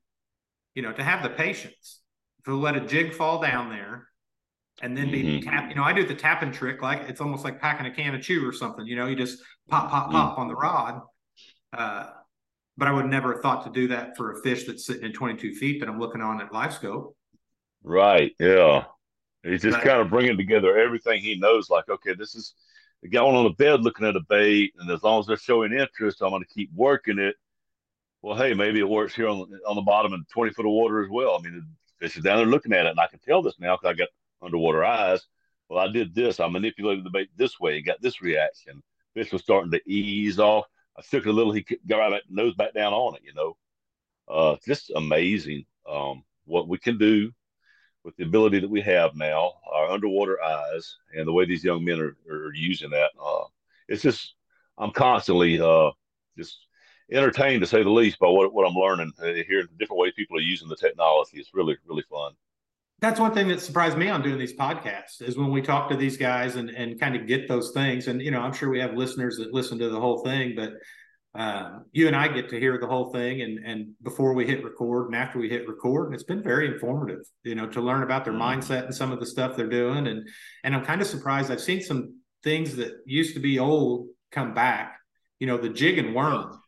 you 0.75 0.83
know 0.83 0.93
to 0.93 1.03
have 1.03 1.23
the 1.23 1.31
patience 1.31 2.01
to 2.45 2.55
let 2.55 2.77
a 2.77 2.81
jig 2.81 3.15
fall 3.15 3.41
down 3.41 3.71
there 3.71 4.07
and 4.83 4.97
then 4.97 5.11
be 5.11 5.23
mm-hmm. 5.23 5.49
tap. 5.49 5.71
You 5.71 5.77
know, 5.77 5.83
I 5.83 5.95
do 5.95 6.07
the 6.07 6.15
tapping 6.15 6.53
trick 6.53 6.83
like 6.83 7.03
it's 7.09 7.23
almost 7.23 7.43
like 7.43 7.59
packing 7.59 7.87
a 7.87 7.91
can 7.91 8.15
of 8.15 8.21
chew 8.21 8.47
or 8.47 8.53
something. 8.53 8.87
You 8.87 8.97
know, 8.97 9.07
you 9.07 9.17
just 9.17 9.39
pop, 9.69 9.91
pop, 9.91 10.05
mm-hmm. 10.05 10.13
pop 10.13 10.39
on 10.39 10.49
the 10.49 10.55
rod. 10.55 11.01
Uh, 11.73 12.11
but 12.77 12.87
I 12.87 12.93
would 12.93 13.07
never 13.07 13.33
have 13.33 13.43
thought 13.43 13.65
to 13.65 13.71
do 13.71 13.89
that 13.89 14.17
for 14.17 14.33
a 14.33 14.43
fish 14.43 14.67
that's 14.67 14.87
sitting 14.87 15.05
in 15.05 15.13
22 15.13 15.55
feet 15.55 15.81
that 15.81 15.89
I'm 15.89 15.99
looking 15.99 16.23
on 16.23 16.41
at 16.41 16.51
LiveScope. 16.51 17.13
Right. 17.83 18.33
Yeah. 18.39 18.85
He's 19.43 19.63
just 19.63 19.77
right. 19.77 19.85
kind 19.85 20.01
of 20.01 20.11
bringing 20.11 20.37
together 20.37 20.77
everything 20.77 21.21
he 21.21 21.37
knows. 21.37 21.71
Like, 21.71 21.89
okay, 21.89 22.15
this 22.15 22.35
is 22.35 22.55
the 23.03 23.09
guy 23.09 23.21
on 23.21 23.45
the 23.45 23.51
bed 23.51 23.83
looking 23.83 24.07
at 24.07 24.17
a 24.17 24.21
bait, 24.29 24.75
and 24.79 24.91
as 24.91 25.03
long 25.03 25.21
as 25.21 25.27
they're 25.27 25.37
showing 25.37 25.73
interest, 25.73 26.21
I'm 26.21 26.31
going 26.31 26.43
to 26.43 26.55
keep 26.55 26.71
working 26.75 27.19
it. 27.19 27.37
Well, 28.23 28.37
hey, 28.37 28.53
maybe 28.53 28.81
it 28.81 28.89
works 28.89 29.15
here 29.15 29.29
on 29.29 29.39
the, 29.51 29.59
on 29.67 29.77
the 29.77 29.83
bottom 29.83 30.13
in 30.13 30.27
20 30.31 30.53
foot 30.53 30.67
of 30.67 30.73
water 30.73 31.03
as 31.03 31.09
well. 31.11 31.39
I 31.39 31.43
mean, 31.43 31.55
the 31.55 32.07
fish 32.07 32.17
is 32.19 32.23
down 32.25 32.37
there 32.37 32.47
looking 32.47 32.75
at 32.75 32.85
it, 32.85 32.91
and 32.91 33.01
I 33.01 33.07
can 33.07 33.19
tell 33.21 33.41
this 33.41 33.59
now 33.59 33.77
because 33.77 33.95
I 33.95 33.99
got 33.99 34.09
underwater 34.43 34.85
eyes. 34.85 35.23
Well, 35.71 35.79
I 35.79 35.91
did 35.91 36.15
this. 36.15 36.39
I 36.39 36.49
manipulated 36.49 37.05
the 37.05 37.11
bait 37.11 37.31
this 37.37 37.59
way, 37.59 37.81
got 37.81 38.03
this 38.03 38.21
reaction. 38.21 38.83
Fish 39.15 39.33
was 39.33 39.43
starting 39.43 39.71
to 39.71 39.81
ease 39.91 40.39
off. 40.39 40.67
I 40.99 41.03
shook 41.03 41.25
it 41.25 41.31
a 41.31 41.33
little. 41.33 41.53
He 41.53 41.65
got 41.87 41.99
right 41.99 42.13
back, 42.13 42.23
nose 42.29 42.55
back 42.55 42.75
down 42.75 42.93
on 42.93 43.15
it. 43.17 43.23
You 43.25 43.33
know, 43.33 43.57
uh, 44.29 44.57
just 44.67 44.93
amazing 44.95 45.65
um, 45.91 46.25
what 46.45 46.69
we 46.69 46.77
can 46.77 46.99
do 46.99 47.33
with 48.05 48.17
the 48.17 48.25
ability 48.25 48.61
that 48.61 48.71
we 48.71 48.81
have 48.81 49.15
now, 49.15 49.53
our 49.71 49.91
underwater 49.91 50.43
eyes, 50.43 50.97
and 51.15 51.27
the 51.27 51.33
way 51.33 51.45
these 51.45 51.65
young 51.65 51.85
men 51.85 52.01
are, 52.01 52.17
are 52.31 52.55
using 52.55 52.91
that, 52.91 53.11
uh, 53.23 53.45
it's 53.89 54.03
just 54.03 54.35
I'm 54.79 54.93
constantly 54.93 55.61
uh, 55.61 55.91
just 56.37 56.59
entertained 57.13 57.61
to 57.61 57.67
say 57.67 57.83
the 57.83 57.91
least 57.91 58.19
by 58.19 58.29
what, 58.29 58.55
what 58.55 58.67
I'm 58.67 58.75
learning 58.75 59.13
uh, 59.19 59.27
the 59.27 59.45
different 59.79 60.01
ways 60.01 60.13
people 60.17 60.39
are 60.39 60.43
using 60.43 60.69
the 60.69 60.77
technology. 60.77 61.39
It's 61.39 61.55
really 61.55 61.77
really 61.87 62.05
fun. 62.11 62.33
That's 63.01 63.19
one 63.19 63.33
thing 63.33 63.49
that 63.49 63.63
surprised 63.63 63.97
me 63.97 64.09
on 64.09 64.23
doing 64.23 64.39
these 64.39 64.55
podcasts 64.55 65.23
is 65.23 65.37
when 65.37 65.51
we 65.51 65.63
talk 65.63 65.89
to 65.91 65.97
these 65.97 66.17
guys 66.17 66.57
and 66.57 66.71
and 66.71 66.99
kind 66.99 67.17
of 67.17 67.27
get 67.27 67.49
those 67.49 67.73
things. 67.73 68.09
And 68.09 68.23
you 68.23 68.31
know, 68.31 68.41
I'm 68.41 68.53
sure 68.53 68.71
we 68.71 68.81
have 68.81 68.95
listeners 68.95 69.37
that 69.39 69.53
listen 69.53 69.79
to 69.79 69.91
the 69.91 70.01
whole 70.01 70.23
thing, 70.25 70.55
but 70.57 70.73
um, 71.35 71.85
you 71.93 72.09
and 72.09 72.17
I 72.17 72.27
get 72.27 72.49
to 72.49 72.59
hear 72.59 72.77
the 72.79 72.89
whole 72.89 73.13
thing 73.13 73.43
and 73.43 73.65
and 73.65 73.93
before 74.03 74.35
we 74.35 74.47
hit 74.47 74.65
record 74.65 75.07
and 75.07 75.15
after 75.15 75.39
we 75.39 75.49
hit 75.49 75.69
record, 75.69 76.07
and 76.07 76.15
it's 76.15 76.25
been 76.25 76.43
very 76.43 76.67
informative, 76.67 77.21
you 77.45 77.55
know, 77.55 77.69
to 77.69 77.81
learn 77.81 78.03
about 78.03 78.25
their 78.25 78.35
mm-hmm. 78.35 78.61
mindset 78.61 78.87
and 78.87 78.95
some 78.95 79.13
of 79.13 79.21
the 79.21 79.27
stuff 79.27 79.57
they're 79.57 79.69
doing. 79.69 80.09
And 80.09 80.29
and 80.65 80.75
I'm 80.75 80.85
kind 80.85 81.01
of 81.01 81.07
surprised. 81.07 81.51
I've 81.51 81.61
seen 81.61 81.83
some 81.83 82.17
things 82.43 82.75
that 82.77 82.95
used 83.07 83.35
to 83.35 83.41
be 83.41 83.61
old 83.61 84.09
come 84.33 84.55
back. 84.55 84.99
You 85.39 85.47
know, 85.47 85.57
the 85.57 85.69
jig 85.69 85.99
and 85.99 86.15
worm, 86.17 86.61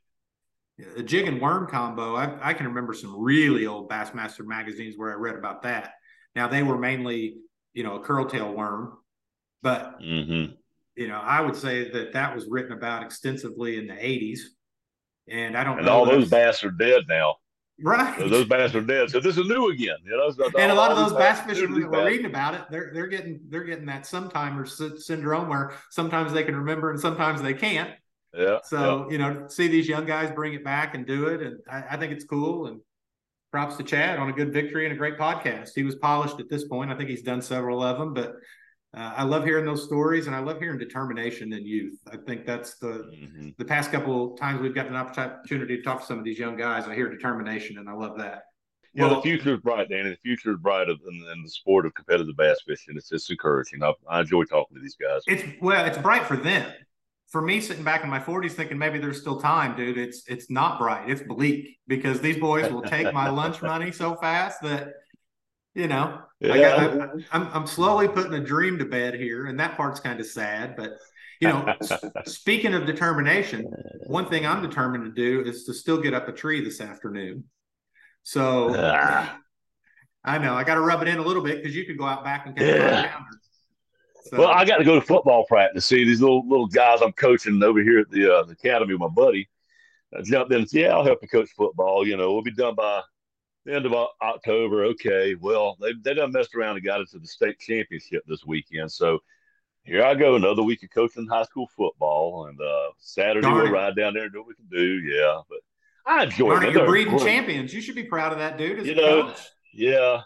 the 0.97 1.03
jig 1.03 1.27
and 1.27 1.41
worm 1.41 1.67
combo. 1.67 2.15
I, 2.15 2.51
I 2.51 2.55
can 2.55 2.67
remember 2.69 2.95
some 2.95 3.21
really 3.21 3.67
old 3.67 3.91
Bassmaster 3.91 4.47
magazines 4.47 4.95
where 4.97 5.11
I 5.11 5.15
read 5.15 5.35
about 5.35 5.63
that. 5.63 5.95
Now 6.37 6.47
they 6.47 6.63
were 6.63 6.79
mainly, 6.79 7.39
you 7.75 7.83
know, 7.83 7.97
a 7.97 8.01
curltail 8.01 8.55
worm, 8.55 8.93
but 9.61 10.01
mm-hmm 10.01 10.53
you 10.97 11.09
know, 11.09 11.21
I 11.21 11.41
would 11.41 11.57
say 11.57 11.91
that 11.91 12.13
that 12.13 12.35
was 12.35 12.47
written 12.49 12.73
about 12.73 13.03
extensively 13.03 13.79
in 13.79 13.87
the 13.87 13.95
80s. 13.95 14.41
And 15.29 15.57
I 15.57 15.65
don't 15.65 15.79
and 15.79 15.89
all 15.89 16.05
those 16.05 16.29
bass 16.29 16.65
are 16.65 16.71
dead 16.71 17.05
now. 17.09 17.37
Right. 17.81 18.19
So 18.19 18.29
those 18.29 18.47
bass 18.47 18.75
are 18.75 18.81
dead. 18.81 19.11
So 19.11 19.21
this 19.21 19.39
is 19.39 19.47
new 19.47 19.71
again. 19.71 19.97
You 20.05 20.17
know, 20.17 20.31
so 20.31 20.51
and 20.59 20.71
a 20.71 20.75
lot 20.75 20.91
of 20.91 20.97
those 20.97 21.13
bass, 21.13 21.39
bass 21.41 21.49
fishermen 21.49 21.81
that 21.81 21.91
we're 21.91 22.07
reading 22.07 22.27
about 22.27 22.55
it, 22.55 22.63
they're 22.71 22.91
they're 22.93 23.07
getting 23.07 23.41
they're 23.49 23.65
getting 23.65 23.87
that 23.87 24.03
sometimers 24.03 25.01
syndrome 25.01 25.49
where 25.49 25.73
sometimes 25.91 26.33
they 26.33 26.43
can 26.43 26.57
remember 26.57 26.91
and 26.91 27.01
sometimes 27.01 27.41
they 27.41 27.55
can't. 27.55 27.91
Yeah. 28.37 28.59
So, 28.65 29.07
yeah. 29.07 29.13
you 29.13 29.19
know, 29.19 29.47
see 29.49 29.69
these 29.69 29.89
young 29.89 30.07
guys 30.07 30.33
bring 30.33 30.55
it 30.55 30.65
back 30.65 30.95
and 30.95 31.07
do 31.07 31.27
it. 31.27 31.43
And 31.43 31.59
I, 31.71 31.85
I 31.95 31.97
think 31.97 32.13
it's 32.13 32.25
cool. 32.25 32.67
And 32.67 32.81
props 33.51 33.77
to 33.77 33.85
Chad 33.85 34.19
on 34.19 34.31
a 34.31 34.33
good 34.33 34.53
victory 34.53 34.87
and 34.87 34.95
a 34.95 34.97
great 34.97 35.19
podcast. 35.19 35.71
He 35.75 35.83
was 35.83 35.95
polished 35.97 36.41
at 36.41 36.49
this 36.49 36.67
point. 36.67 36.91
I 36.91 36.97
think 36.97 37.11
he's 37.11 37.23
done 37.23 37.43
several 37.43 37.83
of 37.83 37.99
them, 37.99 38.15
but 38.15 38.35
uh, 38.95 39.15
I 39.17 39.23
love 39.23 39.45
hearing 39.45 39.65
those 39.65 39.85
stories, 39.85 40.27
and 40.27 40.37
I 40.37 40.41
love 40.41 40.61
hearing 40.61 40.79
determination 40.79 41.53
in 41.55 41.65
youth. 41.65 41.99
I 42.13 42.17
think 42.19 42.45
that's 42.45 42.77
the 42.77 43.11
mm-hmm. 43.15 43.51
the 43.57 43.65
past 43.65 43.91
couple 43.91 44.37
times 44.37 44.61
we've 44.61 44.75
gotten 44.75 44.95
an 44.95 45.01
opportunity 45.01 45.79
to 45.79 45.83
talk 45.83 46.01
to 46.01 46.07
some 46.07 46.19
of 46.19 46.25
these 46.25 46.39
young 46.39 46.57
guys. 46.57 46.87
I 46.87 46.95
hear 46.95 47.09
determination, 47.09 47.79
and 47.79 47.89
I 47.89 47.95
love 47.95 48.19
that. 48.19 48.43
Yeah, 48.95 49.07
well, 49.07 49.17
the 49.17 49.23
future 49.23 49.55
is 49.55 49.61
bright, 49.61 49.89
Danny. 49.89 50.11
The 50.11 50.17
future 50.17 50.53
is 50.53 50.59
bright 50.59 50.89
in, 50.89 50.99
in 51.33 51.43
the 51.43 51.49
sport 51.49 51.87
of 51.87 51.95
competitive 51.95 52.37
bass 52.37 52.59
fishing. 52.67 52.95
It's 52.97 53.09
just 53.09 53.31
encouraging. 53.31 53.83
I, 53.83 53.95
I 54.11 54.21
enjoy 54.21 54.45
talking 54.45 54.77
to 54.77 54.83
these 54.83 54.97
guys. 54.97 55.23
It's 55.27 55.43
well, 55.63 55.87
it's 55.87 55.99
bright 55.99 56.27
for 56.27 56.37
them. 56.37 56.71
For 57.29 57.41
me, 57.41 57.63
sitting 57.63 57.85
back 57.85 58.05
in 58.05 58.11
my 58.11 58.21
40s, 58.21 58.53
thinking 58.53 58.77
maybe 58.77 58.99
there's 58.99 59.19
still 59.19 59.41
time, 59.41 59.75
dude. 59.75 59.97
It's 59.97 60.25
it's 60.29 60.51
not 60.51 60.79
bright. 60.79 61.09
It's 61.09 61.23
bleak 61.23 61.79
because 61.87 62.21
these 62.21 62.37
boys 62.37 62.71
will 62.71 62.83
take 62.83 63.11
my 63.15 63.29
lunch 63.31 63.63
money 63.63 63.91
so 63.91 64.17
fast 64.17 64.61
that 64.61 64.93
you 65.75 65.89
know, 65.89 66.21
yeah. 66.41 66.53
I 66.53 66.59
got, 66.59 67.01
I, 67.01 67.07
I'm 67.33 67.49
I'm 67.53 67.67
slowly 67.67 68.09
putting 68.09 68.35
a 68.35 68.41
dream 68.41 68.79
to 68.79 68.85
bed 68.85 69.15
here, 69.15 69.47
and 69.47 69.59
that 69.61 69.77
part's 69.77 70.01
kind 70.01 70.21
of 70.21 70.27
sad. 70.27 70.77
But 70.77 70.99
you 71.41 71.49
know, 71.49 71.75
speaking 72.27 72.75
of 72.75 72.87
determination, 72.87 73.65
one 74.07 74.29
thing 74.29 74.47
I'm 74.47 74.63
determined 74.63 75.05
to 75.05 75.11
do 75.11 75.49
is 75.49 75.65
to 75.65 75.75
still 75.75 76.01
get 76.01 76.15
up 76.15 76.29
a 76.29 76.33
tree 76.33 76.63
this 76.63 76.81
afternoon. 76.81 77.45
So 78.23 78.75
ah. 78.77 79.39
I 80.25 80.39
know 80.39 80.55
I 80.55 80.65
got 80.65 80.75
to 80.75 80.81
rub 80.81 81.03
it 81.03 81.09
in 81.09 81.19
a 81.19 81.23
little 81.23 81.43
bit 81.43 81.63
because 81.63 81.75
you 81.75 81.85
could 81.85 81.99
go 81.99 82.05
out 82.05 82.23
back 82.23 82.47
and 82.47 82.57
catch 82.57 82.67
yeah. 82.67 83.19
So, 84.25 84.39
well, 84.39 84.51
I 84.51 84.65
got 84.65 84.77
to 84.77 84.85
go 84.85 84.95
to 84.95 85.05
football 85.05 85.45
practice. 85.47 85.85
See 85.85 86.05
these 86.05 86.21
little 86.21 86.49
little 86.49 86.69
guys 86.69 87.01
I'm 87.03 87.13
coaching 87.13 87.63
over 87.63 87.83
here 87.83 88.01
at 88.01 88.11
the, 88.11 88.33
uh, 88.33 88.43
the 88.45 88.53
academy 88.53 88.95
with 88.95 89.01
my 89.01 89.09
buddy. 89.09 89.49
I 90.17 90.23
jumped 90.23 90.53
in 90.53 90.61
and 90.61 90.71
said, 90.71 90.83
"Yeah, 90.83 90.95
I'll 90.95 91.05
help 91.05 91.19
you 91.23 91.29
coach 91.29 91.51
football. 91.57 92.07
You 92.07 92.17
know, 92.17 92.33
we'll 92.33 92.43
be 92.43 92.53
done 92.53 92.75
by 92.77 93.03
the 93.65 93.75
end 93.75 93.87
of 93.87 93.95
October. 94.21 94.85
Okay, 94.87 95.35
well, 95.35 95.77
they 95.81 95.93
they 96.03 96.15
done 96.15 96.33
messed 96.33 96.55
around 96.55 96.77
and 96.77 96.85
got 96.85 97.01
into 97.01 97.19
the 97.19 97.27
state 97.27 97.59
championship 97.59 98.25
this 98.27 98.45
weekend. 98.45 98.91
So 98.91 99.21
here 99.85 100.05
I 100.05 100.15
go, 100.15 100.37
another 100.37 100.63
week 100.63 100.83
of 100.83 100.91
coaching 100.91 101.27
high 101.27 101.45
school 101.45 101.69
football, 101.77 102.47
and 102.47 102.61
uh, 102.61 102.91
Saturday 102.99 103.43
Darn 103.43 103.65
we'll 103.65 103.73
ride 103.73 103.97
down 103.97 104.15
there 104.15 104.25
and 104.25 104.33
do 104.33 104.41
what 104.41 104.49
we 104.49 104.55
can 104.55 104.69
do. 104.71 105.01
Yeah, 105.01 105.41
but 105.49 105.59
I 106.07 106.25
enjoy 106.25 106.61
it. 106.61 106.73
You're 106.73 106.87
breeding 106.87 107.19
champions. 107.19 107.73
You 107.73 107.81
should 107.81 107.95
be 107.95 108.05
proud 108.05 108.33
of 108.33 108.39
that, 108.39 108.59
dude. 108.59 108.87
you 108.87 108.95
know, 108.95 109.25
coach. 109.25 109.41
yeah, 109.73 110.23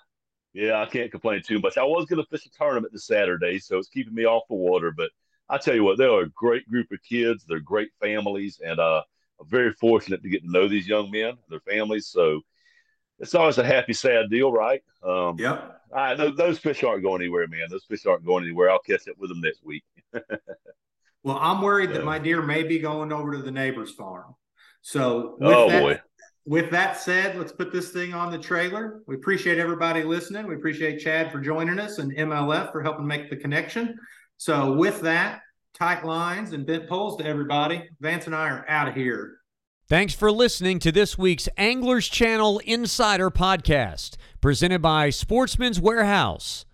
yeah. 0.53 0.81
I 0.81 0.87
can't 0.87 1.11
complain 1.11 1.43
too 1.43 1.59
much. 1.59 1.79
I 1.79 1.85
was 1.85 2.07
going 2.07 2.23
to 2.23 2.29
fish 2.29 2.47
a 2.47 2.51
tournament 2.51 2.93
this 2.93 3.07
Saturday, 3.07 3.59
so 3.59 3.79
it's 3.79 3.89
keeping 3.89 4.15
me 4.15 4.25
off 4.25 4.45
the 4.49 4.57
water. 4.57 4.93
But 4.97 5.11
I 5.49 5.59
tell 5.59 5.75
you 5.75 5.85
what, 5.85 5.99
they're 5.99 6.23
a 6.23 6.31
great 6.31 6.69
group 6.69 6.91
of 6.93 6.99
kids. 7.03 7.45
They're 7.47 7.61
great 7.61 7.91
families, 8.01 8.61
and 8.65 8.79
uh, 8.81 9.03
I'm 9.41 9.49
very 9.49 9.73
fortunate 9.73 10.23
to 10.23 10.29
get 10.29 10.43
to 10.43 10.51
know 10.51 10.69
these 10.69 10.89
young 10.89 11.11
men, 11.11 11.31
and 11.31 11.39
their 11.49 11.61
families. 11.61 12.09
So 12.09 12.41
it's 13.19 13.35
always 13.35 13.59
a 13.59 13.65
happy, 13.65 13.93
sad 13.93 14.31
deal, 14.31 14.53
right? 14.53 14.83
Um, 15.03 15.37
yep. 15.39 15.81
I, 15.95 16.15
those, 16.15 16.37
those 16.37 16.59
fish 16.59 16.85
aren't 16.85 17.03
going 17.03 17.23
anywhere, 17.23 17.47
man. 17.49 17.67
Those 17.71 17.85
fish 17.85 18.07
aren't 18.07 18.25
going 18.25 18.45
anywhere. 18.45 18.71
I'll 18.71 18.79
catch 18.79 19.09
up 19.09 19.17
with 19.19 19.31
them 19.31 19.41
next 19.41 19.65
week. 19.65 19.85
well, 21.23 21.39
I'm 21.41 21.63
worried 21.63 21.91
yeah. 21.91 21.99
that 21.99 22.05
my 22.05 22.19
deer 22.19 22.43
may 22.43 22.63
be 22.63 22.79
going 22.79 23.13
over 23.13 23.33
to 23.33 23.43
the 23.43 23.51
neighbor's 23.51 23.93
farm. 23.93 24.35
So, 24.83 25.37
with 25.39 25.53
oh 25.53 25.69
that, 25.71 25.83
boy. 25.83 26.01
With 26.45 26.71
that 26.71 26.97
said, 26.97 27.37
let's 27.37 27.51
put 27.51 27.73
this 27.73 27.91
thing 27.91 28.15
on 28.15 28.31
the 28.31 28.39
trailer. 28.39 29.01
We 29.07 29.17
appreciate 29.17 29.59
everybody 29.59 30.05
listening. 30.05 30.47
We 30.47 30.55
appreciate 30.55 31.01
Chad 31.01 31.33
for 31.33 31.41
joining 31.41 31.81
us 31.81 31.99
and 31.99 32.15
MLF 32.15 32.71
for 32.71 32.83
helping 32.83 33.07
make 33.07 33.31
the 33.31 33.37
connection. 33.37 33.99
So 34.37 34.75
with 34.75 35.01
that, 35.01 35.41
tight 35.75 36.05
lines 36.05 36.53
and 36.53 36.65
bent 36.65 36.89
poles 36.89 37.17
to 37.17 37.27
everybody. 37.27 37.89
Vance 38.01 38.27
and 38.27 38.35
I 38.35 38.49
are 38.49 38.65
out 38.69 38.87
of 38.87 38.95
here. 38.95 39.39
Thanks 39.89 40.15
for 40.15 40.33
listening 40.33 40.81
to 40.81 40.91
this 40.91 41.17
week's 41.17 41.49
Anglers 41.57 42.09
Channel 42.09 42.59
Insider 42.65 43.31
Podcast, 43.31 44.17
presented 44.41 44.83
by 44.83 45.11
Sportsman's 45.11 45.81
Warehouse. 45.81 46.65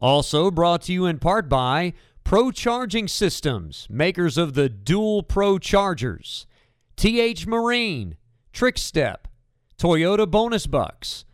Also 0.00 0.52
brought 0.52 0.82
to 0.82 0.92
you 0.92 1.04
in 1.04 1.18
part 1.18 1.48
by 1.48 1.94
Pro 2.22 2.52
Charging 2.52 3.08
Systems, 3.08 3.88
makers 3.90 4.38
of 4.38 4.54
the 4.54 4.68
Dual 4.68 5.24
Pro 5.24 5.58
Chargers, 5.58 6.46
TH 6.94 7.44
Marine, 7.48 8.16
Trickstep, 8.52 9.24
Toyota 9.76 10.30
Bonus 10.30 10.68
Bucks, 10.68 11.24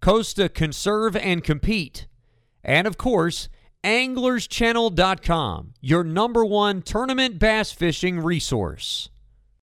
Costa 0.00 0.48
Conserve 0.48 1.14
and 1.14 1.44
Compete, 1.44 2.08
and 2.64 2.88
of 2.88 2.98
course, 2.98 3.48
anglerschannel.com, 3.84 5.74
your 5.80 6.02
number 6.02 6.44
one 6.44 6.82
tournament 6.82 7.38
bass 7.38 7.70
fishing 7.70 8.18
resource. 8.18 9.10